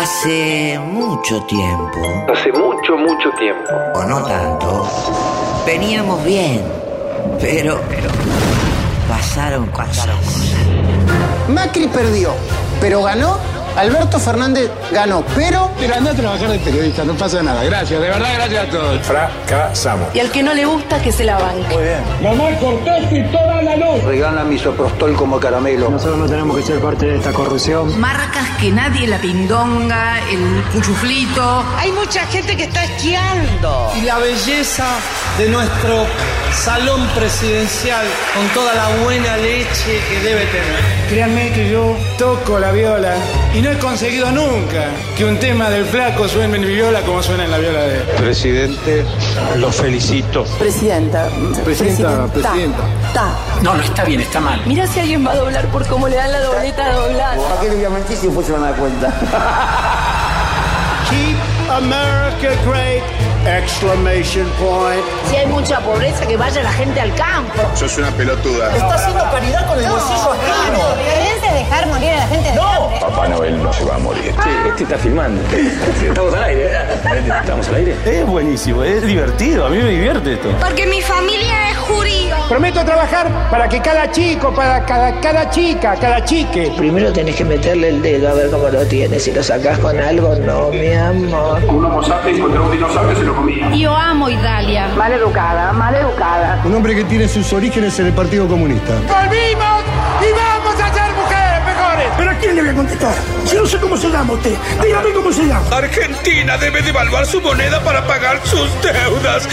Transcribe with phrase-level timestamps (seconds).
[0.00, 2.00] Hace mucho tiempo,
[2.32, 3.70] Hace mucho, mucho tiempo.
[3.94, 4.88] o no tanto,
[5.66, 6.62] veníamos bien,
[7.38, 8.08] pero, pero
[9.06, 10.08] pasaron cosas.
[11.46, 12.32] Macri perdió,
[12.80, 13.36] pero ganó.
[13.76, 17.64] Alberto Fernández ganó, pero Pero anda a trabajar de periodista, no pasa nada.
[17.64, 19.00] Gracias, de verdad, gracias a todos.
[19.02, 20.14] Fracasamos.
[20.14, 21.76] Y al que no le gusta, que se la banque.
[24.06, 25.90] regala misoprostol como caramelo.
[25.90, 27.98] Nosotros no tenemos que ser parte de esta corrupción.
[28.00, 31.64] Marcas que nadie, la pindonga, el cuchuflito.
[31.78, 33.92] Hay mucha gente que está esquiando.
[33.96, 34.84] y la belleza
[35.38, 36.06] de nuestro
[36.52, 38.04] salón presidencial
[38.34, 41.08] con toda la buena leche que debe tener.
[41.08, 43.14] Créanme que yo toco la viola
[43.54, 47.22] y no he conseguido nunca que un tema del flaco suene en mi viola como
[47.22, 48.02] suena en la viola de él.
[48.16, 49.04] Presidente,
[49.56, 50.44] lo felicito.
[50.58, 51.28] Presidenta.
[51.64, 52.82] Presidenta, presidenta.
[53.14, 53.36] Ta.
[53.62, 54.60] No, no está bien, está mal.
[54.66, 57.36] Mira si alguien va a doblar por cómo le dan la dobleta doblada.
[57.36, 59.14] ¿Para qué le voy a mentir si después se van a dar cuenta?
[61.08, 61.36] Keep
[61.70, 63.21] America great!
[63.46, 65.02] Exclamation point.
[65.28, 67.60] Si hay mucha pobreza, que vaya la gente al campo.
[67.74, 68.74] Sos una pelotuda.
[68.74, 70.78] Está haciendo caridad con el bolsillo ajeno.
[70.94, 73.00] violencia es dejar morir a la gente de hambre.
[73.00, 74.32] Papá Noel no se va a morir.
[74.68, 75.42] Este está filmando.
[75.50, 76.70] Estamos al aire.
[77.40, 77.96] Estamos al aire.
[78.06, 80.48] Es buenísimo, es divertido, a mí me divierte esto.
[80.60, 82.01] Porque mi familia es judío.
[82.52, 86.70] Prometo trabajar para que cada chico, para cada, cada chica, cada chique.
[86.76, 89.24] Primero tenés que meterle el dedo a ver cómo lo tienes.
[89.24, 91.64] Si lo sacás con algo, no, mi amor.
[91.64, 93.70] Un homo sapiens encontró un dinosaurio y se lo comía.
[93.74, 94.88] Yo amo Italia.
[94.98, 96.60] Mal educada, mal educada.
[96.66, 98.96] Un hombre que tiene sus orígenes en el Partido Comunista.
[99.08, 99.82] ¡Volvimos!
[100.20, 100.61] ¡Y vamos
[102.16, 103.14] ¿Pero a quién le voy a contestar?
[103.44, 104.54] Si no sé cómo se llama usted.
[104.82, 105.64] Dígame cómo se llama.
[105.70, 109.48] Argentina debe devaluar su moneda para pagar sus deudas.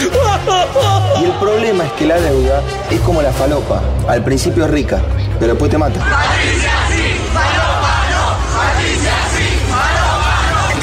[1.20, 3.82] Y el problema es que la deuda es como la falopa.
[4.08, 5.00] Al principio es rica,
[5.40, 6.00] pero después te mata.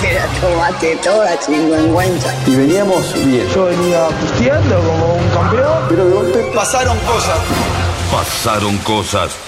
[0.01, 2.35] Te la tomaste toda, chingüengüenza.
[2.47, 3.47] Y veníamos bien.
[3.55, 7.39] Yo venía pisteando como un campeón, pero de golpe pasaron cosas.
[8.11, 9.46] Pasaron cosas.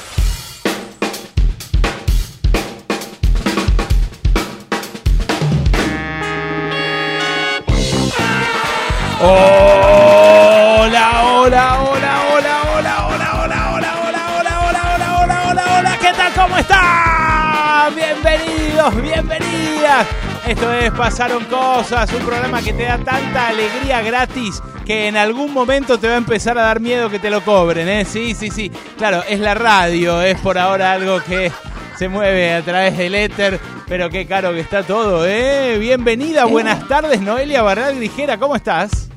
[9.20, 10.86] Hola,
[11.24, 16.12] hola, hola, hola, hola, hola, hola, hola, hola, hola, hola, hola, hola, hola, hola, ¿qué
[16.12, 16.32] tal?
[16.34, 17.96] ¿Cómo están?
[17.96, 20.06] Bienvenidos, bienvenidas.
[20.46, 25.52] Esto es Pasaron Cosas, un programa que te da tanta alegría gratis que en algún
[25.52, 28.04] momento te va a empezar a dar miedo que te lo cobren, ¿eh?
[28.04, 28.70] Sí, sí, sí.
[28.96, 31.50] Claro, es la radio, es por ahora algo que
[31.96, 33.58] se mueve a través del éter,
[33.88, 35.76] pero qué caro que está todo, ¿eh?
[35.80, 39.07] Bienvenida, buenas tardes, Noelia Barral Grijera, ¿cómo estás?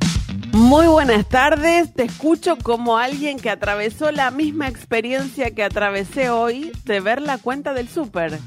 [0.54, 6.72] Muy buenas tardes, te escucho como alguien que atravesó la misma experiencia que atravesé hoy
[6.84, 8.38] de ver la cuenta del súper.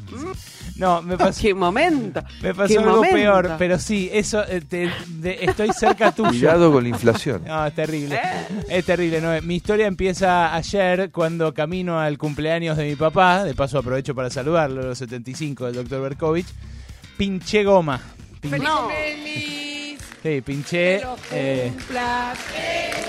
[0.76, 2.22] No, me pasó, ¡Qué momento!
[2.42, 3.16] me pasó algo momento.
[3.16, 6.28] peor, pero sí, eso, eh, te- de- estoy cerca tuyo.
[6.30, 7.42] Cuidado con la inflación.
[7.46, 8.20] No, es terrible.
[8.68, 9.20] Es terrible.
[9.20, 13.44] No, mi historia empieza ayer cuando camino al cumpleaños de mi papá.
[13.44, 16.48] De paso aprovecho para saludarlo, los 75 del doctor Berkovich.
[17.16, 18.00] Pinché goma.
[18.42, 18.88] Pin- No.
[20.24, 21.02] Sí, pinché.
[21.32, 21.70] eh,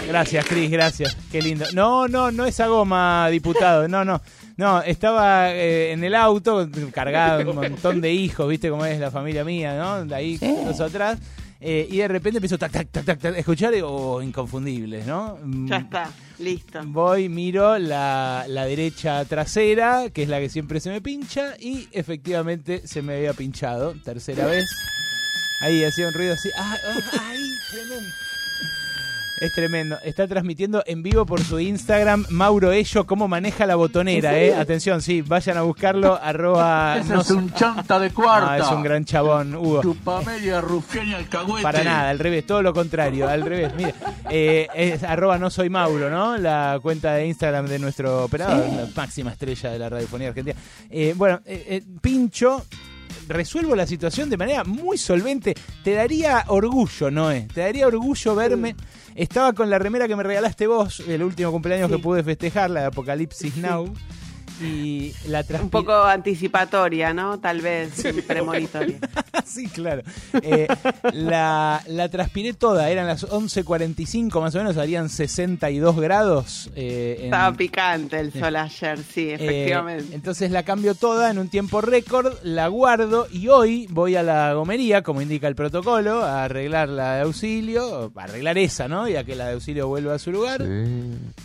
[0.08, 1.16] gracias, Cris, gracias.
[1.32, 1.66] Qué lindo.
[1.74, 3.88] No, no, no esa goma, diputado.
[3.88, 4.22] No, no.
[4.58, 9.12] No, estaba eh, en el auto cargado un montón de hijos, viste cómo es la
[9.12, 10.06] familia mía, ¿no?
[10.06, 11.18] De ahí los atrás.
[11.62, 15.38] eh, y de repente empiezo tac, tac, tac, tac, escuchar y, oh, inconfundibles, ¿no?
[15.42, 16.10] Mm, Ya está,
[16.40, 16.82] listo.
[16.86, 21.88] Voy, miro la, la derecha trasera, que es la que siempre se me pincha, y
[21.94, 24.66] efectivamente se me había pinchado, tercera vez.
[25.62, 26.50] Ahí hacía un ruido así.
[26.58, 27.00] Ah, ah,
[27.30, 27.40] ¡Ay!
[27.72, 28.10] Tremendo.
[29.42, 30.00] Es tremendo.
[30.02, 34.56] Está transmitiendo en vivo por su Instagram Mauro Ello cómo maneja la botonera, eh.
[34.56, 37.00] Atención, sí, vayan a buscarlo, arroba.
[37.06, 39.82] no sé- chanta de Ah, es un gran chabón, Hugo.
[39.82, 41.64] Chupamelia, rufián y alcahuete.
[41.64, 43.74] Para nada, al revés, todo lo contrario, al revés.
[43.76, 43.94] Mire,
[44.30, 46.38] eh, es arroba no soy Mauro, ¿no?
[46.38, 50.58] La cuenta de Instagram de nuestro operador, la máxima estrella de la radiofonía argentina.
[50.90, 52.64] Eh, bueno, eh, pincho,
[53.28, 55.56] resuelvo la situación de manera muy solvente.
[55.84, 58.76] Te daría orgullo, Noé, te daría orgullo verme.
[59.16, 62.82] Estaba con la remera que me regalaste vos, el último cumpleaños que pude festejar, la
[62.82, 63.94] de Apocalipsis Now.
[64.62, 67.40] Y la Un poco anticipatoria, ¿no?
[67.40, 68.98] Tal vez, premonitoria.
[69.46, 70.02] sí, claro.
[70.42, 70.68] Eh,
[71.14, 76.70] la, la transpiré toda, eran las 11.45 más o menos, harían 62 grados.
[76.76, 80.16] eh, en- Estaba picante el sol ayer, sí, eh, efectivamente.
[80.16, 84.54] entonces la cambio toda en un tiempo récord, la guardo y hoy voy a la
[84.54, 89.08] gomería, como indica el protocolo, a arreglar la de auxilio, a arreglar esa, ¿no?
[89.10, 90.62] Y a que la de auxilio vuelva a su lugar.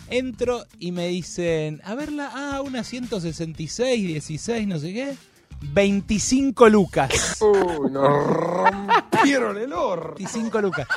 [0.09, 5.15] Entro y me dicen, a verla, ah, una 166, 16, no sé qué.
[5.61, 7.39] 25 lucas.
[7.41, 10.15] Uy, nos rompieron el orto.
[10.17, 10.87] 25 lucas.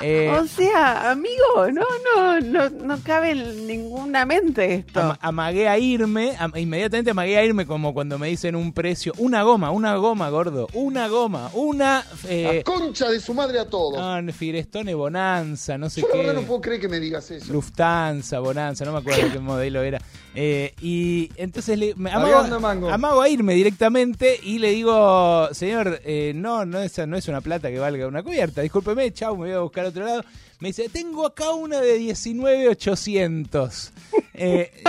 [0.00, 1.84] Eh, O sea, amigo, no,
[2.16, 5.00] no, no, no cabe en ninguna mente esto.
[5.00, 9.12] Ama- amagué a irme, am- inmediatamente amagué a irme como cuando me dicen un precio.
[9.18, 10.66] Una goma, una goma, gordo.
[10.72, 12.04] Una goma, una.
[12.26, 14.22] Eh, Concha de su madre a todos.
[14.24, 16.18] no, Firestone Bonanza, no sé Yo la qué.
[16.26, 17.52] verdad no puedo creer que me digas eso.
[17.52, 20.00] Lufthansa, Bonanza, no me acuerdo qué modelo era.
[20.34, 24.01] Eh, y entonces le, amago, amago a irme directamente
[24.42, 28.22] y le digo, señor, eh, no, no es, no es una plata que valga una
[28.22, 30.24] cubierta, discúlpeme, chau, me voy a buscar a otro lado.
[30.60, 33.92] Me dice, tengo acá una de 19,800.
[34.34, 34.72] Eh,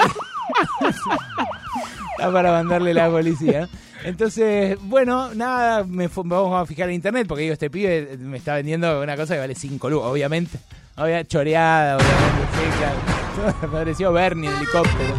[2.12, 3.68] Está para mandarle la policía.
[4.04, 8.56] Entonces, bueno, nada, me vamos a fijar en internet porque digo, este pibe me está
[8.56, 10.59] vendiendo una cosa que vale 5 lucas, obviamente.
[10.95, 12.44] Obvia, choreada, obviamente.
[13.62, 15.16] Me pareció Bernie helicóptero.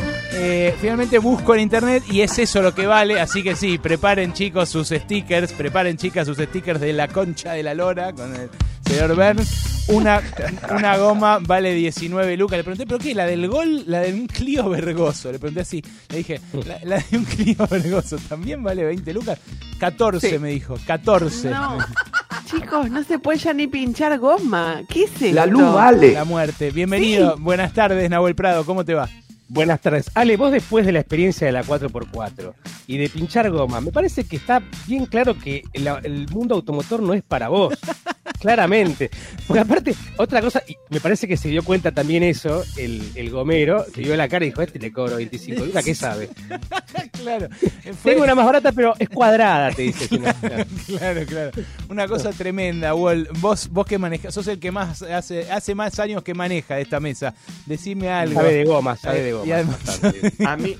[0.32, 4.32] Eh, finalmente busco en internet y es eso lo que vale, así que sí, preparen
[4.32, 8.48] chicos sus stickers, preparen chicas sus stickers de la concha de la lora con el
[8.86, 9.86] señor Burns.
[9.88, 10.22] Una,
[10.76, 12.58] una goma vale 19 lucas.
[12.58, 13.12] Le pregunté, ¿pero qué?
[13.12, 13.82] ¿La del gol?
[13.88, 15.32] La de un Clio Vergoso.
[15.32, 15.82] Le pregunté así.
[16.10, 19.40] Le dije, la, la de un Clio Vergoso también vale 20 lucas.
[19.80, 20.38] 14 Sí.
[20.38, 21.50] me dijo, 14.
[21.50, 21.78] No,
[22.48, 24.82] chicos, no se puede ya ni pinchar goma.
[24.88, 25.34] ¿Qué es esto?
[26.12, 26.70] La muerte.
[26.70, 27.36] Bienvenido.
[27.38, 28.64] Buenas tardes, Nahuel Prado.
[28.64, 29.08] ¿Cómo te va?
[29.52, 30.08] Buenas tardes.
[30.14, 32.54] Ale, vos después de la experiencia de la 4x4
[32.86, 37.02] y de pinchar goma, me parece que está bien claro que la- el mundo automotor
[37.02, 37.74] no es para vos.
[38.40, 39.10] Claramente.
[39.46, 43.30] Porque aparte, otra cosa, y me parece que se dio cuenta también eso, el, el
[43.30, 46.30] gomero, se vio la cara y dijo, este le cobro 25 lucas, ¿qué sabe?
[47.12, 47.48] claro.
[48.02, 50.08] Tengo una más barata, pero es cuadrada, te dice.
[50.18, 50.24] no.
[50.98, 51.50] claro, claro.
[51.88, 53.28] Una cosa tremenda, Wall.
[53.40, 56.98] Vos, vos que manejas, sos el que más hace, hace más años que maneja esta
[57.00, 57.34] mesa.
[57.66, 58.40] Decime algo.
[58.40, 59.46] Sabe de goma, sabe de Eh, goma.
[59.46, 60.00] y además-
[60.46, 60.76] A mí.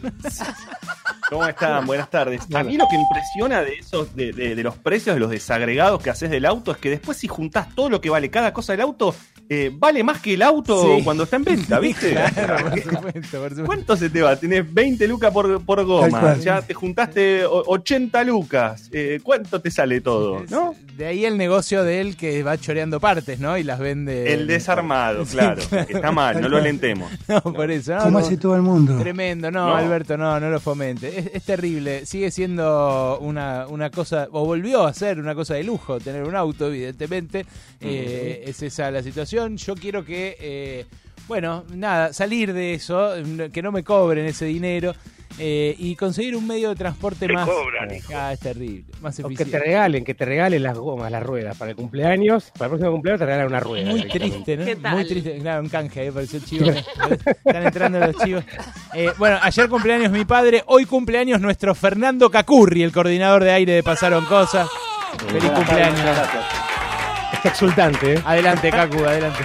[1.31, 1.87] ¿Cómo están?
[1.87, 2.43] Buenas tardes.
[2.55, 6.03] A mí lo que impresiona de esos, de, de- de los precios de los desagregados
[6.03, 8.73] que haces del auto es que después si juntás todo lo que vale cada cosa
[8.73, 9.15] del auto,
[9.53, 11.03] eh, vale más que el auto Sí.
[11.03, 12.15] cuando está en venta, ¿viste?
[12.35, 13.21] Claro, por supuesto, por
[13.51, 13.65] supuesto.
[13.67, 14.37] ¿Cuánto se te va?
[14.37, 18.89] Tenés 20 lucas por, por goma, ya te juntaste o- 80 lucas.
[18.93, 20.45] Eh, ¿Cuánto te sale todo?
[20.49, 20.75] ¿No?
[20.97, 23.59] De ahí el negocio de él que va choreando partes, ¿no?
[23.59, 24.33] Y las vende.
[24.33, 25.61] El desarmado, Sí, claro.
[25.69, 25.87] claro.
[25.89, 27.11] Está mal, no lo alentemos.
[27.29, 27.95] No, por eso.
[27.95, 28.25] No, Como no.
[28.25, 28.99] hace todo el mundo.
[28.99, 29.75] Tremendo, no, No.
[29.77, 31.19] Alberto, no, no lo fomente.
[31.19, 32.07] Es, es terrible.
[32.07, 36.37] Sigue siendo una, una cosa, o volvió a ser una cosa de lujo tener un
[36.37, 37.47] auto, evidentemente.
[37.81, 39.40] Eh, Es esa la situación.
[39.49, 40.87] Yo quiero que, eh,
[41.29, 43.13] bueno, nada, salir de eso,
[43.53, 44.95] que no me cobren ese dinero
[45.39, 47.49] eh, y conseguir un medio de transporte Te más.
[47.49, 49.59] cobran, Ah, es terrible, más O que eficiente.
[49.59, 51.57] te regalen, que te regalen las gomas, las ruedas.
[51.57, 53.91] Para el cumpleaños, para el próximo cumpleaños te regalan una rueda.
[53.91, 54.65] Muy triste, ¿no?
[54.65, 54.95] ¿Qué tal?
[54.97, 55.39] Muy triste.
[55.39, 56.71] Claro, un canje, ahí apareció el chivo.
[57.45, 58.45] Están entrando los chivos.
[58.93, 63.73] Eh, bueno, ayer cumpleaños mi padre, hoy cumpleaños nuestro Fernando Cacurri, el coordinador de aire
[63.75, 64.69] de Pasaron Cosas.
[65.29, 66.01] Feliz cumpleaños.
[66.03, 66.70] gracias.
[67.41, 68.23] Está exultante, ¿eh?
[68.25, 69.39] Adelante, Cacu, adelante.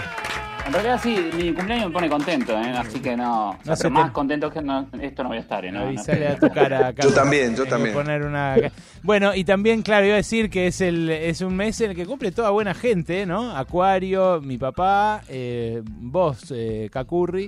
[0.67, 2.73] En realidad sí, mi cumpleaños me pone contento, ¿eh?
[2.75, 5.37] así que no, o sea, No pero te- más contento que no, esto no voy
[5.37, 5.63] a estar.
[5.63, 5.71] ¿eh?
[5.71, 5.85] No, no.
[5.85, 7.07] Avisale a tu cara, Cacu.
[7.07, 7.93] Yo también, yo también.
[7.93, 8.55] poner una...
[9.03, 11.95] Bueno, y también, claro, iba a decir que es el es un mes en el
[11.95, 13.55] que cumple toda buena gente, ¿no?
[13.55, 17.47] Acuario, mi papá, eh, vos, eh, Cacurri.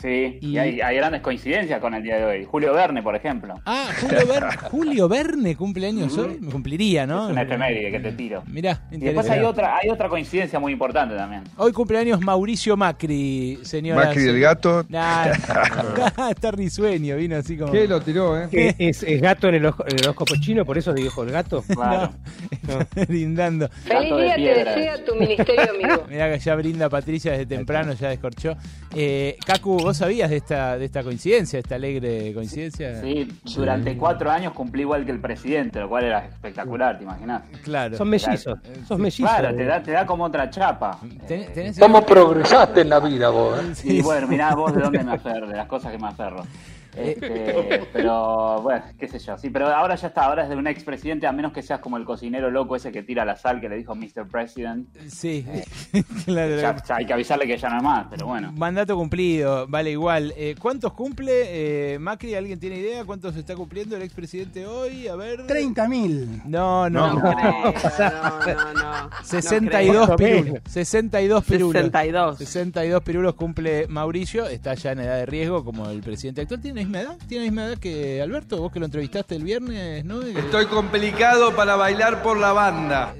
[0.00, 2.44] Sí, y, Y- hay, hay grandes coincidencias con el día de hoy.
[2.44, 3.54] Julio Verne, por ejemplo.
[3.66, 6.38] Ah, Julio, Verne, Julio Verne cumpleaños hoy.
[6.40, 7.26] Me cumpliría, ¿no?
[7.26, 8.42] Es una efeméride que te tiro.
[8.46, 11.44] Mirá, Y después hay otra, hay otra coincidencia muy importante también.
[11.56, 14.06] Hoy cumpleaños Mauricio Macri, señora.
[14.06, 14.84] Macri del gato.
[16.30, 17.72] está risueño, vino así como.
[17.72, 18.48] ¿Qué lo tiró, eh?
[18.50, 18.74] ¿Qué?
[18.78, 20.64] ¿Es, es gato en el, ojo, en el horóscopo chino?
[20.64, 21.62] ¿Por eso dijo el gato?
[21.68, 22.12] Claro.
[23.08, 23.68] brindando.
[23.84, 26.04] Feliz día te desea tu ministerio amigo.
[26.08, 28.56] Mirá que ya brinda Patricia desde temprano, ya descorchó.
[28.94, 33.00] Eh, Cacu, ¿vos sabías de esta, de esta coincidencia, esta alegre coincidencia?
[33.00, 37.42] Sí, durante cuatro años cumplí igual que el presidente, lo cual era espectacular, ¿te imaginas?
[37.64, 37.96] Claro.
[37.96, 38.58] Son mellizos.
[38.86, 39.28] Sos mellizos.
[39.28, 40.98] Claro, te da, te da como otra chapa.
[41.26, 43.58] Ten- tenés- ¿Cómo progresaste en la vida vos?
[43.58, 43.72] eh?
[43.84, 46.44] Y bueno, mirá vos de dónde me aferro, de las cosas que me aferro.
[46.96, 49.38] Este, pero bueno, qué sé yo.
[49.38, 51.96] Sí, pero ahora ya está, ahora es de un expresidente, a menos que seas como
[51.96, 54.26] el cocinero loco ese que tira la sal que le dijo Mr.
[54.30, 54.88] President.
[55.08, 55.46] Sí,
[56.24, 56.56] claro.
[56.60, 58.52] Ya, ya hay que avisarle que ya no es más, pero bueno.
[58.52, 60.32] Mandato cumplido, vale igual.
[60.36, 62.34] Eh, ¿Cuántos cumple eh, Macri?
[62.34, 65.08] ¿Alguien tiene idea cuántos está cumpliendo el expresidente hoy?
[65.08, 65.46] A ver.
[65.46, 66.44] 30.000.
[66.46, 67.14] No, no.
[67.14, 69.10] No, no, no, no.
[69.22, 70.42] 62 No creo.
[70.42, 70.62] pirulos.
[70.68, 71.72] 62 pirulos.
[71.82, 72.38] 62.
[72.38, 74.46] 62 pirulos cumple Mauricio.
[74.46, 76.60] Está ya en edad de riesgo como el presidente actual.
[76.60, 77.16] ¿Tiene la misma edad?
[77.28, 78.58] ¿Tiene la misma edad que Alberto?
[78.58, 80.22] Vos que lo entrevistaste el viernes, ¿no?
[80.22, 83.14] Estoy complicado para bailar por la banda.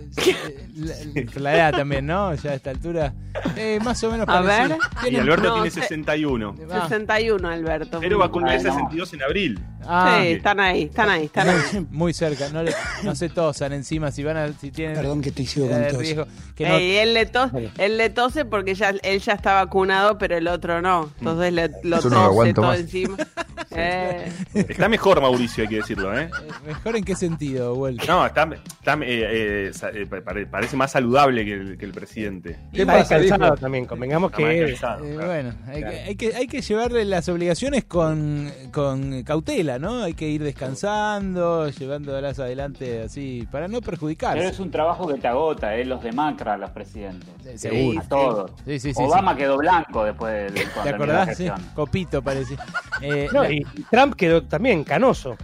[0.76, 0.95] La,
[1.37, 2.35] la edad también, ¿no?
[2.35, 3.12] Ya a esta altura.
[3.57, 4.76] Eh, más o menos A ver.
[5.02, 6.55] Y Tiene- Alberto no, tiene se- 61.
[6.71, 6.83] Ah.
[6.88, 8.00] 61, Alberto.
[8.00, 8.73] Pero va a cumplir Bueno.
[8.73, 9.61] 62 en abril.
[9.87, 10.19] Ah.
[10.23, 11.87] sí, están ahí, están ahí, están ahí.
[11.90, 12.75] Muy cerca, no, le-
[13.05, 15.83] no se tosan encima si van a, si tienen Perdón que te sigo edad con
[15.85, 16.00] de tos.
[16.00, 16.26] riesgo.
[16.55, 20.19] Que no- Ey, él, le tose, él le tose porque ya, él ya está vacunado,
[20.19, 21.11] pero el otro no.
[21.19, 22.81] Entonces le, lo Yo no lo tose aguanto todo más.
[22.81, 23.17] encima.
[23.73, 26.30] Eh, Está mejor Mauricio, hay que decirlo, ¿eh?
[26.66, 28.00] ¿Mejor en qué sentido, Will?
[28.09, 32.59] No, está, está, eh, eh, eh, pare- parece más saludable que el, que el presidente.
[32.73, 34.61] Está descansado también, convengamos Está que...
[34.61, 35.26] descansado, Eh, claro.
[35.28, 35.90] bueno, hay, Claro.
[35.97, 40.02] que, hay, que, hay que llevarle las obligaciones con, con cautela, ¿no?
[40.02, 44.38] Hay que ir descansando, llevándolas adelante así, para no perjudicarse.
[44.38, 45.85] Pero es un trabajo que te agota, ¿eh?
[45.85, 47.61] Los demacra, los presidentes.
[47.61, 48.00] seguro.
[48.00, 48.50] A todos.
[48.66, 49.38] Sí, sí, sí, Obama sí.
[49.38, 51.37] quedó blanco después de, de ¿Te acordás?
[51.37, 52.59] Sí, copito parecía.
[53.02, 55.37] Eh, No, la- y Trump quedó también canoso.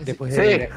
[0.00, 0.68] Después de...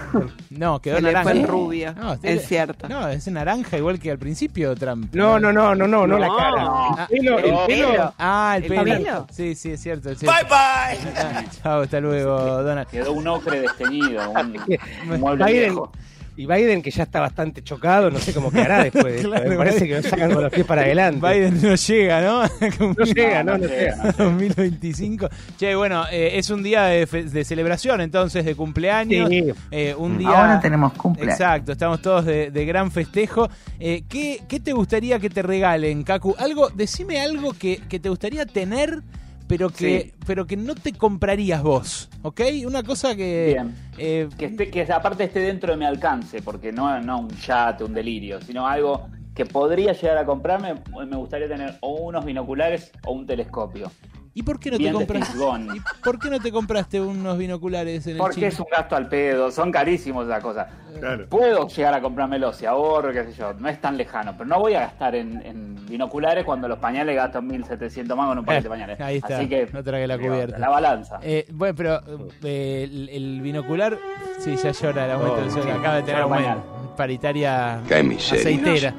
[0.49, 1.29] No, quedó Se le naranja.
[1.31, 2.87] fue en rubia, No, es cierto.
[2.89, 5.13] No, es naranja igual que al principio Trump.
[5.13, 6.37] No, no, no, no, no, no, la No.
[6.37, 6.55] cara.
[6.67, 8.13] Ah, El pelo, el no, pelo.
[8.17, 8.83] Ah, el ¿El pelo.
[8.83, 9.27] pelo?
[9.31, 10.09] Sí, sí, es cierto.
[10.11, 10.37] es cierto.
[10.51, 12.87] Ah, Chao, hasta luego, Donald.
[12.87, 14.57] Quedó un ocre desteñido, un,
[15.11, 15.91] un mueble Biden, viejo.
[16.37, 19.29] Y Biden, que ya está bastante chocado, no sé cómo quedará después de esto.
[19.29, 21.27] Claro, Me parece Biden- que lo sacan con los pies para adelante.
[21.27, 22.43] Biden no llega, ¿no?
[22.97, 24.11] No llega, no, no llega, llega.
[24.17, 25.29] 2025.
[25.57, 29.29] Che, bueno, eh, es un día de, celebración entonces, de cumpleaños.
[29.29, 29.43] Sí.
[29.71, 30.29] Eh, un día...
[30.29, 31.39] Ahora tenemos cumpleaños.
[31.39, 33.49] Exacto, estamos todos de, de gran festejo.
[33.79, 36.35] Eh, ¿qué, qué te gustaría que te regalen, Kaku?
[36.37, 39.01] Algo, decime algo que, que te gustaría tener,
[39.47, 40.13] pero que, Sí.
[40.25, 42.41] pero que no te comprarías vos, ¿ok?
[42.65, 43.51] Una cosa que...
[43.53, 43.75] Bien.
[43.97, 47.83] eh, Que, esté, que aparte esté dentro de mi alcance, porque no, no un yate,
[47.83, 50.75] un delirio, sino algo que podría llegar a comprarme.
[51.07, 53.91] Me gustaría tener o unos binoculares o un telescopio.
[54.37, 55.31] ¿Y por qué no te compraste?
[55.31, 55.77] Things Gone.
[55.77, 59.07] ¿Y por qué no te compraste unos binoculares en el Porque es un gasto al
[59.07, 60.67] pedo, son carísimos esa cosa.
[60.99, 61.25] Claro.
[61.29, 64.59] Puedo llegar a comprármelo si ahorro, qué sé yo, no es tan lejano, pero no
[64.59, 68.63] voy a gastar en, en binoculares cuando los pañales gastan 1700 más con un paquete
[68.63, 68.99] de pañales.
[68.99, 70.59] Ahí está, Así que no la cubierta.
[70.59, 71.17] La balanza.
[71.21, 72.01] Eh, bueno, pero
[72.43, 73.97] eh, el, el binocular,
[74.39, 75.49] sí, ya llora del sueldo.
[75.63, 76.93] sí, Acaba de tener aumento.
[76.97, 78.93] Paritaria aceitera.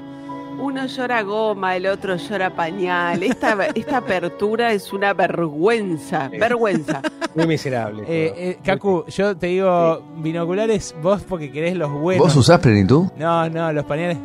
[0.59, 3.23] Uno llora goma, el otro llora pañal.
[3.23, 7.03] Esta, esta apertura es una vergüenza, vergüenza.
[7.35, 8.03] Muy miserable.
[8.09, 12.27] Eh, eh, Kaku, yo te digo binoculares vos porque querés los buenos.
[12.27, 13.07] ¿Vos usás plenitud?
[13.19, 14.19] No, no, los pañales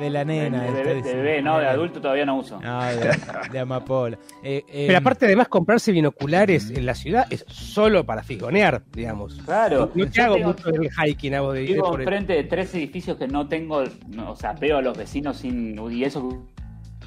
[0.00, 0.62] de la nena.
[0.64, 2.60] de bebé, de bebé, no, de adulto todavía no uso.
[2.60, 3.10] No, de,
[3.52, 4.18] de amapola.
[4.42, 9.34] Eh, eh, Pero aparte, además, comprarse binoculares en la ciudad es solo para fisgonear, digamos.
[9.44, 9.90] Claro.
[9.94, 12.74] No te hago tengo- mucho el hiking, hago de Vivo por el- enfrente de tres
[12.74, 15.76] edificios que no tengo, no, o sea, veo a los vecinos sin.
[15.90, 16.46] Y eso,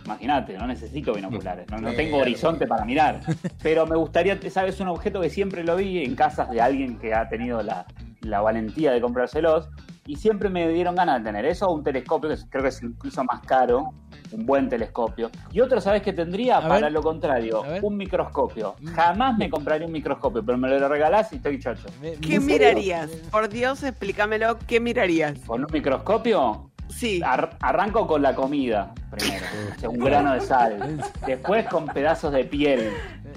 [0.05, 3.19] imagínate, no necesito binoculares, no, no tengo horizonte para mirar.
[3.61, 4.79] Pero me gustaría, ¿sabes?
[4.79, 7.85] Un objeto que siempre lo vi en casas de alguien que ha tenido la,
[8.21, 9.69] la valentía de comprárselos.
[10.09, 13.23] Y siempre me dieron ganas de tener eso un telescopio, que creo que es incluso
[13.25, 13.91] más caro,
[14.31, 15.29] un buen telescopio.
[15.51, 16.57] Y otro, ¿sabes qué tendría?
[16.57, 16.91] A Para ver.
[16.93, 18.73] lo contrario, un microscopio.
[18.95, 21.85] Jamás me compraría un microscopio, pero me lo regalás y estoy chocho.
[22.27, 23.11] ¿Qué mirarías?
[23.29, 25.37] Por Dios, explícamelo, ¿qué mirarías?
[25.45, 26.71] ¿Con un microscopio?
[26.87, 27.21] Sí.
[27.23, 30.97] Ar- arranco con la comida primero, o sea, un grano de sal.
[31.27, 32.89] Después con pedazos de piel.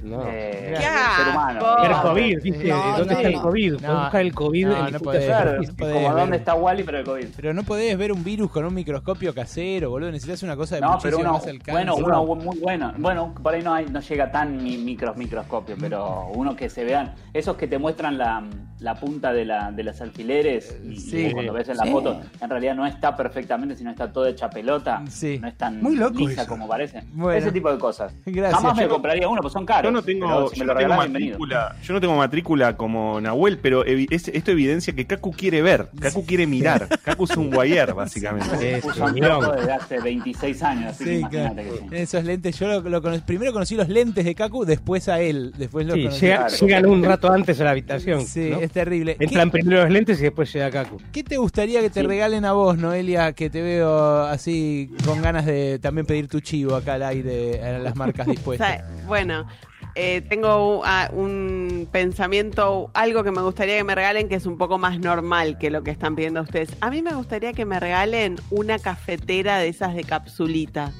[0.03, 0.23] No.
[0.27, 1.61] eh, ¡Qué del ser humano.
[1.85, 2.69] el COVID, ¿viste?
[2.69, 3.43] No, ¿Dónde no, está el no.
[3.43, 3.73] COVID?
[3.73, 5.77] No, Puedes buscar el COVID no, en no podés, Claro, superficies.
[5.79, 6.17] podés como ver.
[6.23, 7.27] dónde está Wally, pero el COVID.
[7.37, 10.11] Pero no podés ver un virus con un microscopio casero, boludo.
[10.11, 11.71] Necesitas una cosa de No, pero uno, más alcance.
[11.73, 12.93] bueno, uno muy bueno.
[12.99, 16.85] Bueno, por ahí no, hay, no llega tan mi micros microscopio, pero uno que se
[16.85, 18.43] vean, esos que te muestran la,
[18.81, 21.27] la punta de, la, de los alfileres y, Sí.
[21.27, 21.91] y cuando ves en la Sí.
[21.91, 25.03] foto, en realidad no está perfectamente, sino está todo hecha pelota.
[25.09, 25.39] Sí.
[25.39, 26.49] No es tan Muy loco lisa eso.
[26.49, 27.03] como parece.
[27.13, 27.39] Bueno.
[27.39, 28.13] Ese tipo de cosas.
[28.27, 28.55] Gracias.
[28.61, 29.92] Jamás me Yo no- compraría uno, pues son caros.
[29.93, 34.07] Yo no tengo, si yo no matrícula, yo no tengo matrícula como Nahuel, pero evi-
[34.11, 38.79] es- esto evidencia que Kaku quiere ver, Kaku quiere mirar, Kaku es un guayer básicamente.
[38.79, 41.55] Es un desde hace 26 años, así Sí, claro.
[41.57, 41.87] que sí.
[41.93, 45.53] Esos lentes, yo lo, lo cono- primero conocí los lentes de Kaku, después a él.
[45.57, 46.21] Después lo Sí, conocí.
[46.27, 46.57] llega- Claro.
[46.67, 48.27] llegan un rato antes a la habitación.
[48.27, 48.61] Sí, ¿no?
[48.61, 49.17] es terrible.
[49.21, 50.99] Entran ¿Qué, primero los lentes y después llega Kaku.
[51.13, 52.07] qué te gustaría que te Sí.
[52.07, 56.75] regalen a vos, Noelia, que te veo así con ganas de también pedir tu chivo
[56.77, 58.83] acá al aire, a las marcas dispuestas?
[59.07, 59.47] bueno,
[59.95, 64.59] eh, tengo un, un pensamiento, algo que me gustaría que me regalen que es un
[64.59, 66.77] poco más normal que lo que están pidiendo ustedes.
[66.81, 70.93] A mí me gustaría que me regalen una cafetera de esas de capsulita.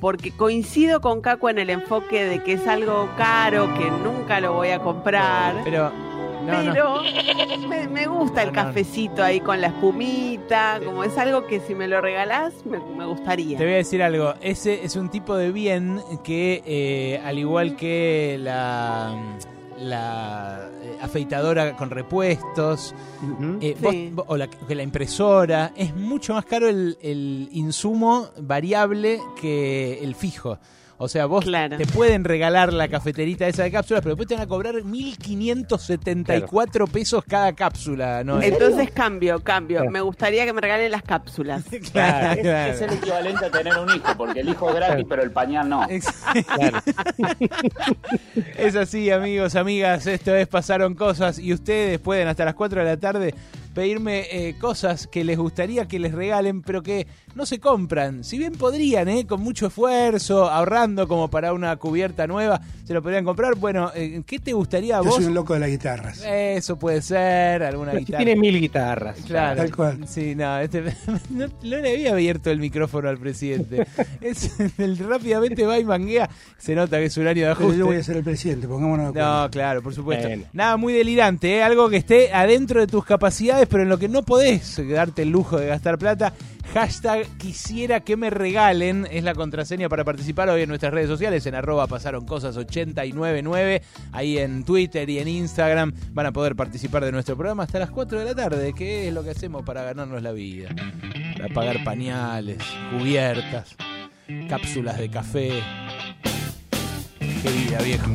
[0.00, 4.52] Porque coincido con Caco en el enfoque de que es algo caro, que nunca lo
[4.52, 5.60] voy a comprar.
[5.62, 5.92] Pero,
[6.46, 6.72] no, no.
[6.72, 7.02] pero
[7.68, 11.88] Me, me gusta el cafecito ahí con la espumita, como es algo que si me
[11.88, 13.58] lo regalás me, me gustaría.
[13.58, 17.76] Te voy a decir algo, ese es un tipo de bien que, eh, al igual
[17.76, 19.14] que la,
[19.78, 22.94] la eh, afeitadora con repuestos,
[23.60, 24.10] eh, Sí.
[24.12, 29.98] vos- o la, que la impresora, es mucho más caro el, el insumo variable que
[30.02, 30.58] el fijo.
[31.02, 34.44] O sea, vos te pueden regalar la cafeterita esa de cápsulas, pero después te van
[34.44, 38.22] a cobrar 1.574 pesos cada cápsula.
[38.22, 38.40] ¿no?
[38.40, 39.90] Entonces cambio, cambio.
[39.90, 41.64] Me gustaría que me regalen las cápsulas.
[41.92, 45.24] Claro, es, es el equivalente a tener un hijo, porque el hijo es gratis, pero
[45.24, 45.84] el pañal no.
[48.56, 50.06] Es así, amigos, amigas.
[50.06, 53.34] Esto es Pasaron Cosas y ustedes pueden hasta las 4 de la tarde
[53.74, 58.24] pedirme eh, cosas que les gustaría que les regalen, pero que no se compran.
[58.24, 59.26] Si bien podrían, ¿eh?
[59.26, 63.56] con mucho esfuerzo, ahorrando como para una cubierta nueva, se lo podrían comprar.
[63.56, 65.16] Bueno, eh, ¿qué te gustaría a Yo vos?
[65.16, 66.22] soy un loco de las guitarras.
[66.24, 68.24] Eso puede ser, alguna guitarra.
[68.24, 69.18] tiene mil guitarras.
[69.26, 69.56] Claro.
[69.56, 70.08] Tal cual.
[70.08, 70.82] Sí, no, este,
[71.30, 73.86] no, no le había abierto el micrófono al presidente.
[74.20, 76.28] es, el rápidamente va y manguea.
[76.58, 77.78] Se nota que es un año de Pero ajuste.
[77.78, 79.42] yo voy a ser el presidente, pongámonos de acuerdo.
[79.42, 80.28] No, claro, por supuesto.
[80.52, 81.62] Nada muy delirante, ¿eh?
[81.62, 85.30] algo que esté adentro de tus capacidades, pero en lo que no podés darte el
[85.30, 86.32] lujo de gastar plata.
[86.74, 91.44] Hashtag quisiera que me regalen es la contraseña para participar hoy en nuestras redes sociales,
[91.44, 97.04] en arroba pasaron cosas 899, ahí en Twitter y en Instagram van a poder participar
[97.04, 99.82] de nuestro programa hasta las 4 de la tarde, que es lo que hacemos para
[99.82, 100.70] ganarnos la vida.
[101.36, 102.58] Para pagar pañales,
[102.90, 103.76] cubiertas,
[104.48, 105.50] cápsulas de café.
[107.18, 108.12] Qué vida, viejo.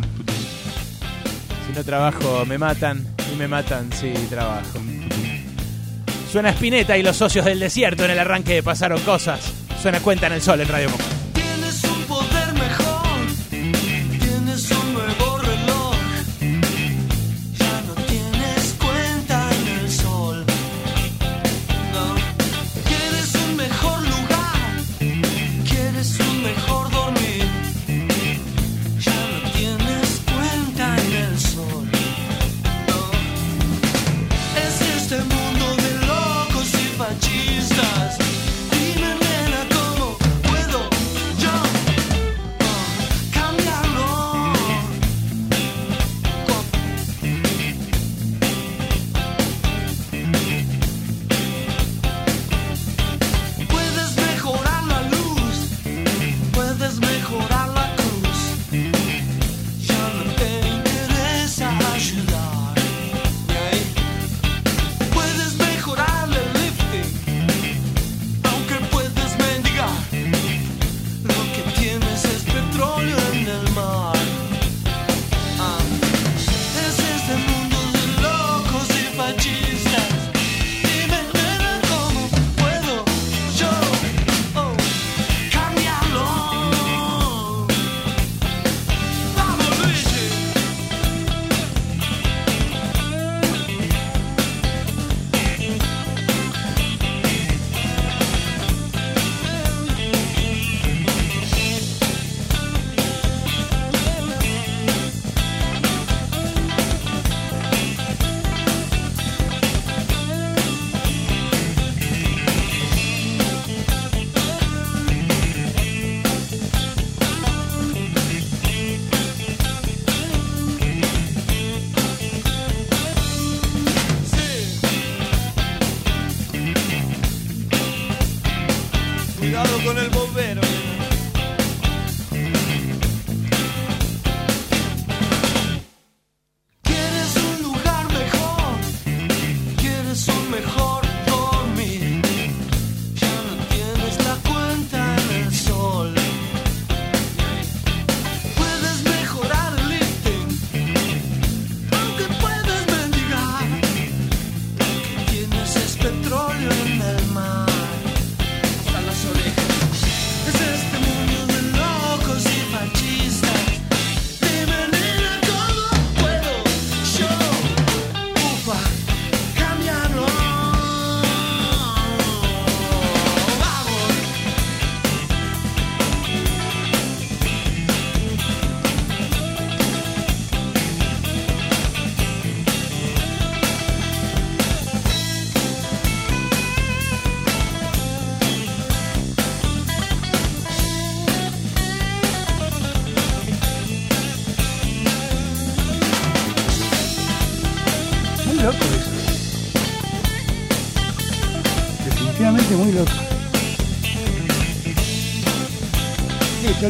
[1.68, 3.06] Si no trabajo, me matan.
[3.32, 4.80] Y me matan, sí, trabajo.
[6.38, 9.40] Suena Spinetta y los socios del desierto en el arranque de Pasaron Cosas.
[9.82, 11.27] Suena Cuenta en el Sol en Radio Monk.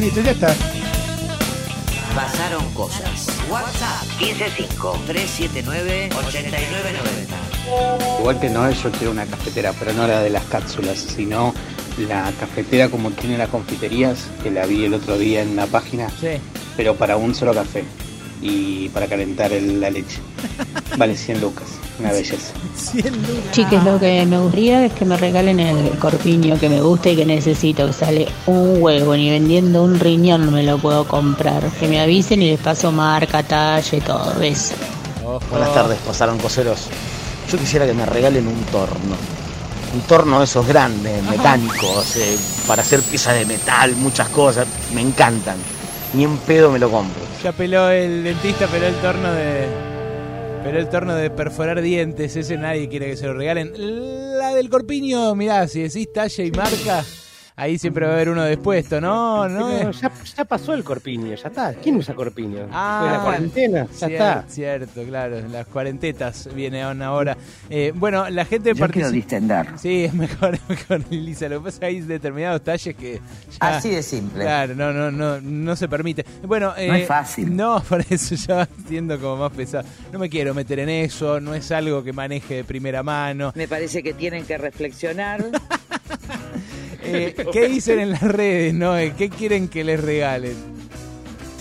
[0.00, 0.54] listo, ya está.
[2.14, 3.28] Pasaron cosas.
[3.50, 8.18] WhatsApp 155 379 8990.
[8.20, 11.54] Igual que Noel, yo quiero una cafetera, pero no la de las cápsulas, sino
[12.08, 16.08] la cafetera como tiene las confiterías, que la vi el otro día en una página,
[16.76, 17.84] pero para un solo café
[18.40, 20.18] y para calentar el- la leche.
[20.96, 21.66] Vale 100 lucas,
[21.98, 22.52] una belleza.
[23.52, 27.16] Chiques, lo que me gustaría es que me regalen el corpiño que me gusta y
[27.16, 31.64] que necesito, que sale un huevo, ni vendiendo un riñón me lo puedo comprar.
[31.80, 34.74] Que me avisen y les paso marca, talle, todo eso.
[35.50, 36.88] Buenas tardes, pasaron coseros.
[37.50, 39.16] Yo quisiera que me regalen un torno.
[39.94, 44.66] Un torno de esos grandes, mecánicos, eh, para hacer piezas de metal, muchas cosas.
[44.92, 45.56] Me encantan.
[46.12, 47.22] Ni en pedo me lo compro.
[47.42, 49.87] Ya peló el dentista, peló el torno de.
[50.68, 52.36] Peló el torno de perforar dientes.
[52.36, 53.72] Ese nadie quiere que se lo regalen.
[54.38, 57.02] La del corpiño, mirá, si decís talla y marca,
[57.58, 59.00] ahí siempre va a haber uno despuesto.
[59.00, 59.68] No, no.
[59.68, 61.74] Pero ya, ya pasó el corpiño, ya está.
[61.74, 62.68] ¿Quién usa corpiño?
[62.72, 64.44] Ah, Fue la cuarentena, ya cier- está.
[64.48, 65.40] Cierto, claro.
[65.50, 67.36] Las cuarentetas vienen ahora.
[67.68, 69.66] Eh, bueno, la gente Yo quiero distender.
[69.76, 71.48] Sí, es mejor, es mejor, Lisa.
[71.48, 73.14] Lo que pasa es que hay determinados talles que.
[73.60, 74.44] ya- Así de simple.
[74.44, 76.24] Claro, no, no, no, no se permite.
[76.44, 77.54] Bueno, eh, No es fácil.
[77.54, 79.84] No, por eso ya va siendo como más pesado.
[80.12, 83.52] No me quiero meter en eso, no es algo que maneje de primera mano.
[83.54, 85.44] Me parece que tienen que reflexionar.
[87.14, 88.94] Eh, ¿Qué dicen en las redes, no?
[89.16, 90.56] ¿Qué quieren que les regalen?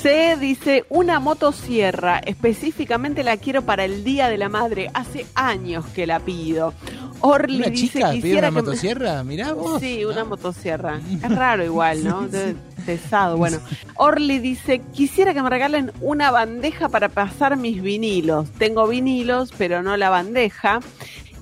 [0.02, 4.90] C dice una motosierra, específicamente la quiero para el Día de la Madre.
[4.94, 6.74] Hace años que la pido.
[7.20, 9.24] Orly ¿Una dice chica pide quisiera una que me- motosierra?
[9.24, 9.82] Mirá vos.
[9.82, 11.00] Sí, una motosierra.
[11.24, 12.28] Es raro igual, ¿no?
[12.28, 12.56] De-
[12.86, 13.38] pesado.
[13.38, 13.58] Bueno,
[13.96, 18.50] Orly dice, quisiera que me regalen una bandeja para pasar mis vinilos.
[18.60, 20.80] Tengo vinilos, pero no la bandeja.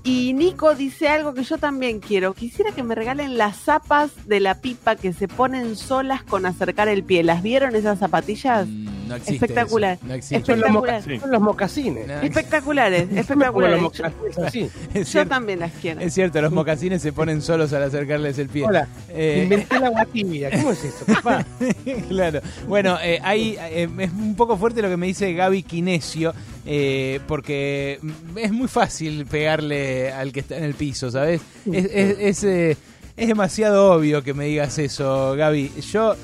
[0.08, 2.36] Y Nico dice algo que yo también quiero.
[2.36, 6.88] Quisiera que me regalen las zapas de la pipa que se ponen solas con acercar
[6.90, 7.24] el pie.
[7.24, 8.68] ¿Las vieron esas zapatillas?
[8.68, 9.94] No existe Espectacular.
[9.98, 10.46] eso, no existe.
[10.46, 11.20] Son los, Espectacular.
[11.22, 12.08] son los mocasines.
[12.24, 13.82] Espectaculares, Los espectaculares.
[13.82, 14.60] mocasines así.
[14.94, 16.00] Es Yo cierto, también las quiero.
[16.02, 18.66] es cierto, los mocasines se ponen solos al acercarles el pie.
[18.66, 20.52] Hola, Eh, inventé la agua tibia.
[20.52, 21.44] ¿Cómo es eso, papá?
[22.10, 22.42] claro.
[22.68, 26.32] Bueno, eh, hay, eh, es un poco fuerte lo que me dice Gaby Kinesio,
[26.66, 28.00] eh, porque
[28.36, 31.42] es muy fácil pegarle al que está en el piso, ¿sabes?
[31.72, 32.78] Es, es, es, eh,
[33.18, 35.72] es demasiado obvio que me digas eso, Gaby.
[35.92, 36.16] Yo,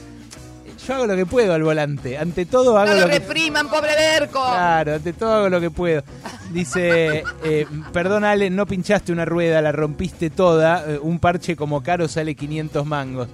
[0.87, 2.17] yo hago lo que puedo al volante.
[2.17, 3.19] Ante todo hago lo que...
[3.19, 4.43] repriman, pobre Berco!
[4.43, 6.03] Claro, ante todo hago lo que puedo.
[6.51, 10.83] Dice, eh, perdón Ale, no pinchaste una rueda, la rompiste toda.
[10.87, 13.27] eh, un parche como caro sale 500 mangos.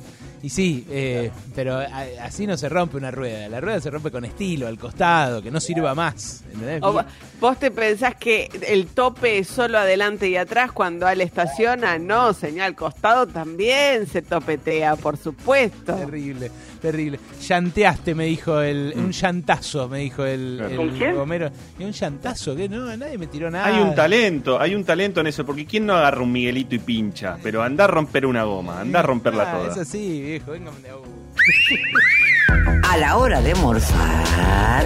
[0.43, 1.87] Y sí, eh, pero a-
[2.21, 3.49] así no se rompe una rueda.
[3.49, 6.43] La rueda se rompe con estilo, al costado, que no sirva más.
[6.51, 6.81] ¿entendés?
[6.83, 7.03] O
[7.41, 12.33] vos te pensás que el tope es solo adelante y atrás cuando Ale estaciona, no,
[12.33, 15.95] señal costado también se topetea, por supuesto.
[15.95, 17.19] Terrible, terrible.
[17.47, 18.93] Llanteaste, me dijo el.
[18.95, 21.17] Un llantazo, me dijo el, el ¿Con quién?
[21.17, 21.49] Homero.
[21.79, 23.65] Y un llantazo, que no, nadie me tiró nada.
[23.65, 26.79] Hay un talento, hay un talento en eso, porque ¿quién no agarra un Miguelito y
[26.79, 27.37] pincha?
[27.43, 29.71] Pero anda a romper una goma, anda a romperla Ah, toda.
[29.71, 30.71] Es así, viejo, venga.
[32.83, 34.85] A la hora de morfar,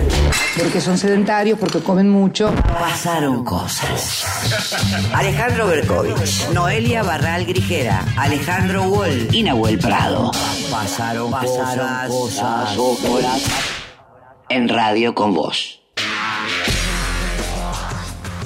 [0.58, 2.54] Porque son sedentarios, porque comen mucho.
[2.80, 4.26] pasaron cosas.
[5.14, 10.32] Alejandro Berkovich, Noelia Barral Grijera, Alejandro Wall y Nahuel Prado.
[10.70, 13.42] Pasaron, pasaron cosas, cosas.
[14.50, 15.80] En radio con vos.